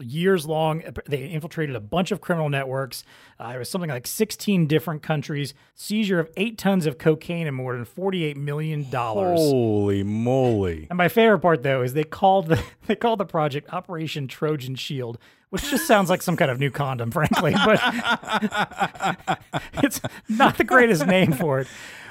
years 0.00 0.46
long. 0.46 0.84
They 1.08 1.24
infiltrated 1.24 1.74
a 1.74 1.80
bunch 1.80 2.12
of 2.12 2.20
criminal 2.20 2.48
networks. 2.48 3.02
Uh, 3.36 3.54
it 3.56 3.58
was 3.58 3.68
something 3.68 3.90
like 3.90 4.06
16 4.06 4.68
different 4.68 5.02
countries. 5.02 5.54
Seizure 5.74 6.20
of 6.20 6.30
eight 6.36 6.56
tons 6.56 6.86
of 6.86 6.98
cocaine 6.98 7.48
and 7.48 7.56
more 7.56 7.74
than 7.74 7.84
48 7.84 8.36
million 8.36 8.88
dollars. 8.90 9.40
Holy 9.40 10.04
moly! 10.04 10.86
And 10.88 10.98
my 10.98 11.08
favorite 11.08 11.40
part 11.40 11.64
though 11.64 11.82
is 11.82 11.94
they 11.94 12.04
called 12.04 12.46
the 12.46 12.62
they 12.86 12.94
called 12.94 13.18
the 13.18 13.26
project 13.26 13.72
Operation 13.72 14.28
Trojan 14.28 14.76
Shield, 14.76 15.18
which 15.48 15.68
just 15.68 15.88
sounds 15.88 16.10
like 16.10 16.22
some 16.22 16.36
kind 16.36 16.52
of 16.52 16.60
new 16.60 16.70
condom, 16.70 17.10
frankly. 17.10 17.54
But 17.54 17.80
it's 19.82 20.00
not 20.28 20.58
the 20.58 20.64
greatest 20.64 21.08
name 21.08 21.32
for 21.32 21.58
it. 21.58 21.66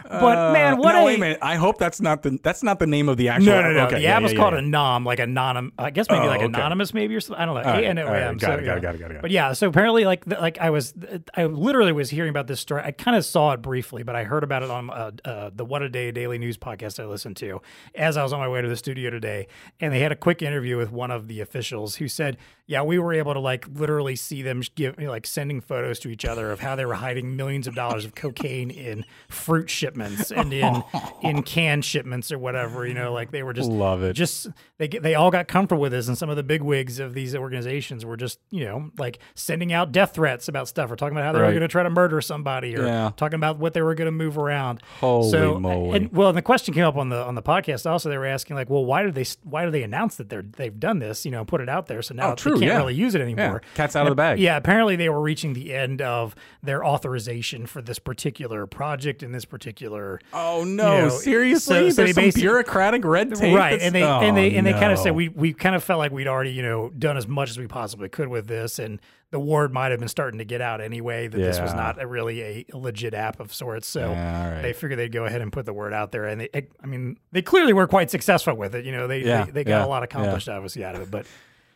But 0.09 0.53
man, 0.53 0.77
what 0.77 0.93
no, 0.93 1.03
a 1.03 1.05
wait 1.05 1.17
a 1.17 1.19
minute. 1.19 1.37
I 1.41 1.55
hope 1.55 1.77
that's 1.77 2.01
not 2.01 2.23
the 2.23 2.39
that's 2.41 2.63
not 2.63 2.79
the 2.79 2.87
name 2.87 3.09
of 3.09 3.17
the 3.17 3.29
actual. 3.29 3.53
no, 3.53 3.61
no, 3.61 3.71
no. 3.73 3.85
Okay, 3.85 3.95
the 3.97 4.01
yeah, 4.01 4.15
app 4.15 4.21
yeah, 4.21 4.25
is 4.25 4.33
yeah, 4.33 4.39
called 4.39 4.53
yeah. 4.55 4.59
Anom, 4.61 5.05
like 5.05 5.19
anonym. 5.19 5.71
I 5.77 5.91
guess 5.91 6.07
maybe 6.09 6.23
Oh, 6.25 6.27
like 6.27 6.41
okay. 6.41 6.45
anonymous, 6.45 6.93
maybe 6.95 7.15
or 7.15 7.19
something. 7.21 7.39
I 7.41 7.45
don't 7.45 7.55
know. 7.55 7.61
right, 7.61 7.83
A 7.83 7.87
N 7.87 7.99
O 7.99 8.05
all 8.07 8.11
right, 8.11 8.23
M. 8.23 8.37
got 8.37 8.47
So, 8.47 8.53
it, 8.55 8.65
got 8.65 8.77
it, 8.77 8.81
got 8.81 8.95
it, 8.95 8.97
got 8.97 9.11
it, 9.11 9.13
got 9.13 9.15
it. 9.17 9.21
But 9.21 9.29
yeah, 9.31 9.53
so 9.53 9.67
apparently, 9.67 10.05
like, 10.05 10.25
the, 10.25 10.35
like 10.39 10.57
I 10.57 10.71
was, 10.71 10.95
I 11.35 11.45
literally 11.45 11.91
was 11.91 12.09
hearing 12.09 12.31
about 12.31 12.47
this 12.47 12.59
story. 12.59 12.81
I 12.83 12.89
kind 12.91 13.15
of 13.15 13.23
saw 13.23 13.51
it 13.51 13.61
briefly, 13.61 14.01
but 14.01 14.15
I 14.15 14.23
heard 14.23 14.43
about 14.43 14.63
it 14.63 14.71
on 14.71 14.89
uh, 14.89 15.11
uh, 15.25 15.51
the 15.53 15.63
What 15.63 15.83
a 15.83 15.89
Day 15.89 16.11
Daily 16.11 16.39
News 16.39 16.57
podcast 16.57 16.99
I 16.99 17.05
listened 17.05 17.37
to 17.37 17.61
as 17.93 18.17
I 18.17 18.23
was 18.23 18.33
on 18.33 18.39
my 18.39 18.47
way 18.49 18.61
to 18.63 18.67
the 18.67 18.77
studio 18.77 19.11
today, 19.11 19.47
and 19.79 19.93
they 19.93 19.99
had 19.99 20.11
a 20.11 20.15
quick 20.15 20.41
interview 20.41 20.75
with 20.77 20.91
one 20.91 21.11
of 21.11 21.27
the 21.27 21.39
officials 21.39 21.97
who 21.97 22.07
said, 22.07 22.37
"Yeah, 22.69 22.83
we 22.83 22.99
were 22.99 23.13
able 23.13 23.33
to 23.33 23.39
like 23.39 23.65
literally 23.73 24.15
see 24.15 24.41
them 24.43 24.61
give 24.75 24.97
like 24.99 25.25
sending 25.25 25.59
photos 25.59 25.97
to 25.99 26.09
each 26.09 26.23
other 26.23 26.51
of 26.51 26.59
how 26.59 26.75
they 26.75 26.85
were 26.85 26.93
hiding 26.93 27.35
millions 27.35 27.65
of 27.67 27.73
dollars 27.73 28.05
of 28.05 28.13
cocaine 28.13 28.69
in 28.69 29.03
fruit 29.27 29.69
shipments 29.69 30.31
and 30.31 30.53
in 30.53 30.83
in 31.23 31.41
can 31.43 31.81
shipments 31.81 32.31
or 32.31 32.37
whatever. 32.37 32.85
You 32.85 32.93
know, 32.93 33.11
like 33.11 33.31
they 33.31 33.41
were 33.43 33.53
just 33.53 33.69
Love 33.69 34.03
it. 34.03 34.13
Just 34.13 34.47
they 34.77 34.87
they 34.87 35.15
all 35.15 35.31
got 35.31 35.47
comfortable 35.47 35.81
with 35.81 35.91
this, 35.91 36.07
and 36.07 36.17
some 36.17 36.29
of 36.29 36.35
the 36.35 36.43
big 36.43 36.61
wigs 36.61 36.99
of 36.99 37.13
these 37.15 37.35
organizations 37.35 38.05
were 38.05 38.15
just 38.17 38.39
you 38.51 38.63
know 38.65 38.91
like 38.99 39.19
sending 39.33 39.73
out 39.73 39.91
death 39.91 40.13
threats 40.13 40.47
about 40.47 40.67
stuff 40.67 40.91
or 40.91 40.95
talking 40.95 41.17
about 41.17 41.25
how 41.25 41.31
they 41.33 41.39
were 41.39 41.49
going 41.49 41.61
to 41.61 41.67
try 41.67 41.81
to 41.83 41.89
murder 41.89 42.21
somebody 42.21 42.77
or 42.77 42.85
Yeah. 42.85 43.11
talking 43.17 43.35
about 43.37 43.57
what 43.57 43.73
they 43.73 43.81
were 43.81 43.95
going 43.95 44.05
to 44.05 44.11
move 44.11 44.37
around. 44.37 44.81
Holy 44.99 45.29
so, 45.31 45.59
moly. 45.59 45.97
And 45.97 46.11
well, 46.13 46.29
and 46.29 46.37
the 46.37 46.41
question 46.43 46.73
came 46.73 46.83
up 46.85 46.97
on 46.97 47.09
the 47.09 47.23
on 47.25 47.33
the 47.35 47.41
podcast. 47.41 47.89
Also, 47.89 48.09
they 48.09 48.17
were 48.17 48.25
asking 48.27 48.55
like, 48.55 48.69
well, 48.69 48.85
why 48.85 49.01
did 49.03 49.15
they 49.15 49.25
why 49.43 49.65
do 49.65 49.71
they 49.71 49.81
announce 49.83 50.17
that 50.17 50.29
they're 50.29 50.43
they've 50.43 50.79
done 50.79 50.99
this? 50.99 51.25
You 51.25 51.31
know, 51.31 51.43
put 51.45 51.61
it 51.61 51.69
out 51.69 51.87
there, 51.87 52.01
so 52.01 52.13
now 52.13 52.31
Oh, 52.31 52.35
true, 52.35 52.58
can't 52.59 52.71
yeah. 52.71 52.77
really 52.77 52.95
use 52.95 53.15
it 53.15 53.21
anymore. 53.21 53.61
Cat's 53.75 53.95
out 53.95 54.05
of 54.05 54.11
the 54.11 54.15
bag. 54.15 54.39
Yeah, 54.39 54.57
apparently 54.57 54.95
they 54.95 55.09
were 55.09 55.21
reaching 55.21 55.53
the 55.53 55.73
end 55.73 56.01
of 56.01 56.35
their 56.63 56.85
authorization 56.85 57.65
for 57.65 57.81
this 57.81 57.99
particular 57.99 58.65
project 58.67 59.23
and 59.23 59.33
this 59.33 59.45
particular. 59.45 60.19
Oh 60.33 60.63
no! 60.63 60.95
you 60.95 61.01
know, 61.03 61.09
seriously, 61.09 61.89
so- 61.89 61.89
so 61.89 62.03
there's 62.03 62.15
some 62.33 62.41
bureaucratic 62.41 63.03
red 63.05 63.33
tape. 63.35 63.55
right 63.55 63.79
and 63.81 63.93
they 63.95 64.03
oh, 64.03 64.19
and 64.21 64.35
they 64.37 64.55
and 64.55 64.65
they 64.65 64.73
kind 64.73 64.91
of 64.91 64.99
said 64.99 65.15
we 65.15 65.29
we 65.29 65.53
kind 65.53 65.75
of 65.75 65.83
felt 65.83 65.99
like 65.99 66.11
we'd 66.11 66.27
already 66.27 66.51
you 66.51 66.61
know 66.61 66.89
done 66.89 67.17
as 67.17 67.27
much 67.27 67.49
as 67.49 67.57
we 67.57 67.67
possibly 67.67 68.09
could 68.09 68.27
with 68.27 68.47
this 68.47 68.79
and 68.79 68.99
the 69.31 69.39
word 69.39 69.71
might 69.71 69.91
have 69.91 69.99
been 69.99 70.09
starting 70.09 70.39
to 70.39 70.45
get 70.45 70.59
out 70.59 70.81
anyway 70.81 71.27
that 71.27 71.37
this 71.37 71.59
was 71.59 71.73
not 71.73 72.01
a 72.01 72.07
really 72.07 72.41
a 72.41 72.65
legit 72.77 73.13
app 73.13 73.39
of 73.39 73.53
sorts 73.53 73.87
so 73.87 74.11
Yeah, 74.11 74.53
right. 74.53 74.61
they 74.61 74.73
figured 74.73 74.97
they'd 74.97 75.11
go 75.11 75.25
ahead 75.25 75.41
and 75.41 75.51
put 75.51 75.65
the 75.65 75.73
word 75.73 75.93
out 75.93 76.11
there 76.11 76.25
and 76.25 76.41
they 76.41 76.49
i 76.83 76.87
mean 76.87 77.17
they 77.31 77.41
clearly 77.41 77.73
were 77.73 77.87
quite 77.87 78.09
successful 78.09 78.55
with 78.55 78.73
it 78.75 78.85
you 78.85 78.91
know 78.91 79.07
they 79.07 79.19
Yeah, 79.23 79.45
they, 79.45 79.51
they 79.51 79.63
got 79.63 79.79
yeah, 79.79 79.85
a 79.85 79.87
lot 79.87 80.03
accomplished 80.03 80.49
obviously 80.49 80.83
out 80.83 80.95
of 80.95 81.01
it 81.01 81.11
but 81.11 81.25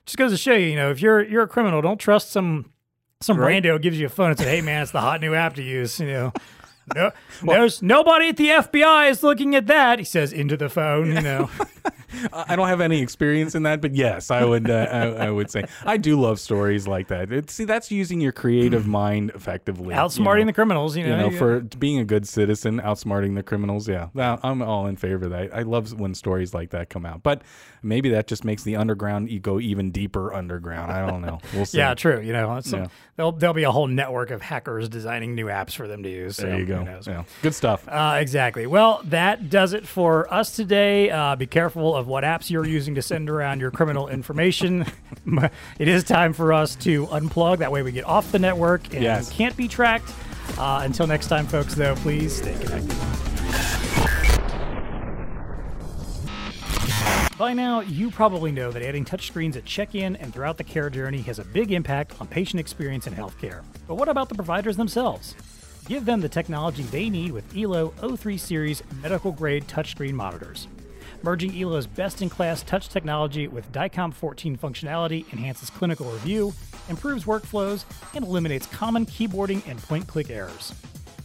just 0.05 0.17
goes 0.17 0.31
to 0.31 0.37
show 0.37 0.53
you 0.53 0.67
you 0.67 0.75
know 0.75 0.89
if 0.91 1.01
you're 1.01 1.23
you're 1.23 1.43
a 1.43 1.47
criminal 1.47 1.81
don't 1.81 1.99
trust 1.99 2.31
some 2.31 2.71
some 3.21 3.37
Right. 3.37 3.63
rando 3.63 3.81
gives 3.81 3.99
you 3.99 4.05
a 4.07 4.09
phone 4.09 4.29
and 4.31 4.37
says 4.37 4.47
hey 4.47 4.61
man 4.61 4.81
it's 4.83 4.91
the 4.91 5.01
hot 5.01 5.21
new 5.21 5.33
app 5.33 5.55
to 5.55 5.63
use 5.63 5.99
you 5.99 6.07
know 6.07 6.33
no, 6.95 7.11
there's 7.43 7.81
nobody 7.81 8.27
at 8.29 8.35
the 8.37 8.49
FBI 8.49 9.09
is 9.09 9.23
looking 9.23 9.55
at 9.55 9.67
that. 9.67 9.99
He 9.99 10.03
says 10.05 10.33
into 10.33 10.57
the 10.57 10.67
phone, 10.67 11.07
you 11.13 11.21
know. 11.21 11.49
I 12.31 12.55
don't 12.55 12.67
have 12.67 12.81
any 12.81 13.01
experience 13.01 13.55
in 13.55 13.63
that, 13.63 13.81
but 13.81 13.95
yes, 13.95 14.31
I 14.31 14.43
would. 14.43 14.69
Uh, 14.69 14.87
I, 14.91 15.25
I, 15.25 15.31
would 15.31 15.49
say 15.49 15.65
I 15.85 15.97
do 15.97 16.19
love 16.19 16.39
stories 16.39 16.87
like 16.87 17.07
that. 17.07 17.31
It, 17.31 17.49
see, 17.49 17.65
that's 17.65 17.91
using 17.91 18.21
your 18.21 18.31
creative 18.31 18.87
mind 18.87 19.31
effectively, 19.35 19.95
outsmarting 19.95 20.39
you 20.39 20.45
know, 20.45 20.45
the 20.47 20.53
criminals. 20.53 20.97
You 20.97 21.07
know, 21.07 21.25
you 21.25 21.31
know, 21.31 21.37
for 21.37 21.61
being 21.61 21.99
a 21.99 22.05
good 22.05 22.27
citizen, 22.27 22.79
outsmarting 22.79 23.35
the 23.35 23.43
criminals. 23.43 23.87
Yeah, 23.87 24.09
I'm 24.15 24.61
all 24.61 24.87
in 24.87 24.97
favor 24.97 25.25
of 25.25 25.31
that. 25.31 25.53
I 25.53 25.63
love 25.63 25.99
when 25.99 26.13
stories 26.13 26.53
like 26.53 26.71
that 26.71 26.89
come 26.89 27.05
out, 27.05 27.23
but 27.23 27.41
maybe 27.81 28.09
that 28.09 28.27
just 28.27 28.43
makes 28.43 28.63
the 28.63 28.75
underground 28.75 29.41
go 29.41 29.59
even 29.59 29.91
deeper 29.91 30.33
underground. 30.33 30.91
I 30.91 31.05
don't 31.05 31.21
know. 31.21 31.39
We'll 31.53 31.65
see. 31.67 31.77
yeah, 31.77 31.93
true. 31.93 32.19
You 32.21 32.33
know, 32.33 32.61
yeah. 32.65 32.87
there'll 33.15 33.31
there'll 33.31 33.53
be 33.53 33.63
a 33.63 33.71
whole 33.71 33.87
network 33.87 34.31
of 34.31 34.41
hackers 34.41 34.89
designing 34.89 35.35
new 35.35 35.47
apps 35.47 35.73
for 35.75 35.87
them 35.87 36.03
to 36.03 36.09
use. 36.09 36.37
There 36.37 36.51
so, 36.51 36.57
you 36.57 36.65
go. 36.65 37.01
Yeah. 37.05 37.23
Good 37.41 37.53
stuff. 37.53 37.87
Uh, 37.87 38.17
exactly. 38.19 38.65
Well, 38.67 39.01
that 39.05 39.49
does 39.49 39.73
it 39.73 39.87
for 39.87 40.31
us 40.33 40.55
today. 40.55 41.09
Uh, 41.09 41.35
be 41.35 41.47
careful 41.47 41.95
of 41.95 42.02
what 42.07 42.23
apps 42.23 42.49
you're 42.49 42.65
using 42.65 42.95
to 42.95 43.01
send 43.01 43.29
around 43.29 43.59
your 43.59 43.71
criminal 43.71 44.07
information. 44.07 44.85
it 45.79 45.87
is 45.87 46.03
time 46.03 46.33
for 46.33 46.53
us 46.53 46.75
to 46.77 47.07
unplug. 47.07 47.59
That 47.59 47.71
way 47.71 47.81
we 47.81 47.91
get 47.91 48.05
off 48.05 48.31
the 48.31 48.39
network 48.39 48.93
and 48.93 49.03
yes. 49.03 49.31
can't 49.31 49.55
be 49.57 49.67
tracked. 49.67 50.11
Uh, 50.57 50.81
until 50.83 51.07
next 51.07 51.27
time, 51.27 51.47
folks, 51.47 51.75
though, 51.75 51.95
please 51.95 52.35
stay 52.35 52.53
connected. 52.59 52.97
By 57.37 57.53
now, 57.53 57.81
you 57.81 58.11
probably 58.11 58.51
know 58.51 58.71
that 58.71 58.83
adding 58.83 59.03
touchscreens 59.03 59.55
at 59.55 59.65
check 59.65 59.95
in 59.95 60.15
and 60.17 60.31
throughout 60.31 60.57
the 60.57 60.63
care 60.63 60.89
journey 60.89 61.21
has 61.23 61.39
a 61.39 61.43
big 61.43 61.71
impact 61.71 62.21
on 62.21 62.27
patient 62.27 62.59
experience 62.59 63.07
in 63.07 63.13
healthcare. 63.13 63.63
But 63.87 63.95
what 63.95 64.07
about 64.07 64.29
the 64.29 64.35
providers 64.35 64.77
themselves? 64.77 65.35
Give 65.87 66.05
them 66.05 66.21
the 66.21 66.29
technology 66.29 66.83
they 66.83 67.09
need 67.09 67.31
with 67.31 67.57
ELO 67.57 67.89
O3 67.99 68.39
Series 68.39 68.83
medical 69.01 69.31
grade 69.31 69.67
touchscreen 69.67 70.13
monitors. 70.13 70.67
Merging 71.23 71.57
ELO's 71.57 71.87
best 71.87 72.21
in 72.21 72.27
class 72.27 72.63
touch 72.63 72.89
technology 72.89 73.47
with 73.47 73.71
DICOM 73.71 74.13
14 74.13 74.57
functionality 74.57 75.31
enhances 75.31 75.69
clinical 75.69 76.11
review, 76.11 76.53
improves 76.89 77.23
workflows, 77.23 77.85
and 78.13 78.25
eliminates 78.25 78.67
common 78.67 79.05
keyboarding 79.05 79.65
and 79.65 79.81
point 79.83 80.05
click 80.05 80.29
errors. 80.29 80.73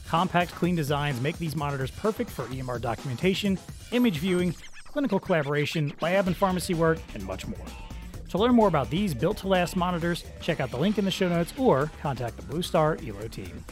Compact, 0.07 0.53
clean 0.53 0.77
designs 0.77 1.21
make 1.21 1.37
these 1.39 1.57
monitors 1.57 1.91
perfect 1.91 2.31
for 2.31 2.45
EMR 2.45 2.81
documentation, 2.81 3.59
image 3.91 4.19
viewing, 4.19 4.55
clinical 4.85 5.19
collaboration, 5.19 5.93
lab 6.01 6.29
and 6.29 6.37
pharmacy 6.37 6.75
work, 6.75 7.01
and 7.15 7.25
much 7.25 7.49
more. 7.49 7.67
To 8.29 8.39
learn 8.39 8.55
more 8.55 8.69
about 8.69 8.91
these 8.91 9.15
built 9.15 9.39
to 9.39 9.49
last 9.49 9.75
monitors, 9.75 10.25
check 10.41 10.61
out 10.61 10.71
the 10.71 10.77
link 10.77 10.99
in 10.99 11.05
the 11.05 11.11
show 11.11 11.29
notes 11.29 11.53
or 11.59 11.91
contact 12.01 12.37
the 12.37 12.43
Blue 12.45 12.63
Star 12.63 12.99
ELO 13.05 13.27
team. 13.27 13.65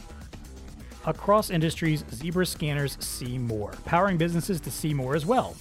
Across 1.05 1.51
industries, 1.51 2.03
Zebra 2.11 2.45
scanners 2.45 2.97
see 2.99 3.37
more, 3.37 3.71
powering 3.85 4.17
businesses 4.17 4.59
to 4.59 4.69
see 4.69 4.93
more 4.93 5.15
as 5.15 5.25
well. 5.25 5.55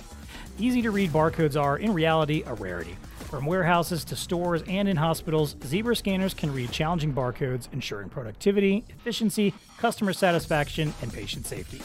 Easy 0.59 0.81
to 0.81 0.91
read 0.91 1.13
barcodes 1.13 1.61
are, 1.61 1.77
in 1.77 1.93
reality, 1.93 2.43
a 2.47 2.55
rarity. 2.55 2.97
From 3.31 3.45
warehouses 3.45 4.05
to 4.05 4.17
stores 4.17 4.63
and 4.67 4.89
in 4.89 4.97
hospitals, 4.97 5.55
Zebra 5.65 5.95
scanners 5.95 6.33
can 6.33 6.53
read 6.53 6.73
challenging 6.73 7.13
barcodes, 7.13 7.69
ensuring 7.73 8.09
productivity, 8.09 8.85
efficiency, 8.89 9.53
customer 9.77 10.15
satisfaction, 10.15 10.95
and 11.03 11.13
patient 11.13 11.47
safety. 11.47 11.83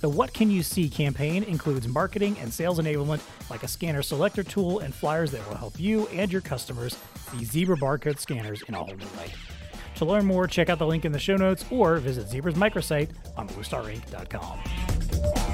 The 0.00 0.08
What 0.08 0.32
Can 0.32 0.50
You 0.50 0.62
See 0.62 0.88
campaign 0.88 1.44
includes 1.44 1.86
marketing 1.86 2.36
and 2.40 2.52
sales 2.52 2.80
enablement 2.80 3.20
like 3.50 3.62
a 3.62 3.68
scanner 3.68 4.02
selector 4.02 4.42
tool 4.42 4.80
and 4.80 4.94
flyers 4.94 5.30
that 5.32 5.46
will 5.48 5.56
help 5.56 5.78
you 5.78 6.06
and 6.08 6.32
your 6.32 6.40
customers 6.40 6.96
see 7.30 7.44
Zebra 7.44 7.76
barcode 7.76 8.18
scanners 8.18 8.62
in 8.62 8.74
a 8.74 8.78
whole 8.78 8.96
new 8.96 9.06
light. 9.16 9.34
To 9.96 10.04
learn 10.04 10.24
more, 10.24 10.46
check 10.46 10.70
out 10.70 10.78
the 10.78 10.86
link 10.86 11.04
in 11.04 11.12
the 11.12 11.18
show 11.18 11.36
notes 11.36 11.64
or 11.70 11.98
visit 11.98 12.28
Zebra's 12.28 12.54
microsite 12.54 13.10
on 13.36 13.48
bluestarinc.com. 13.48 15.47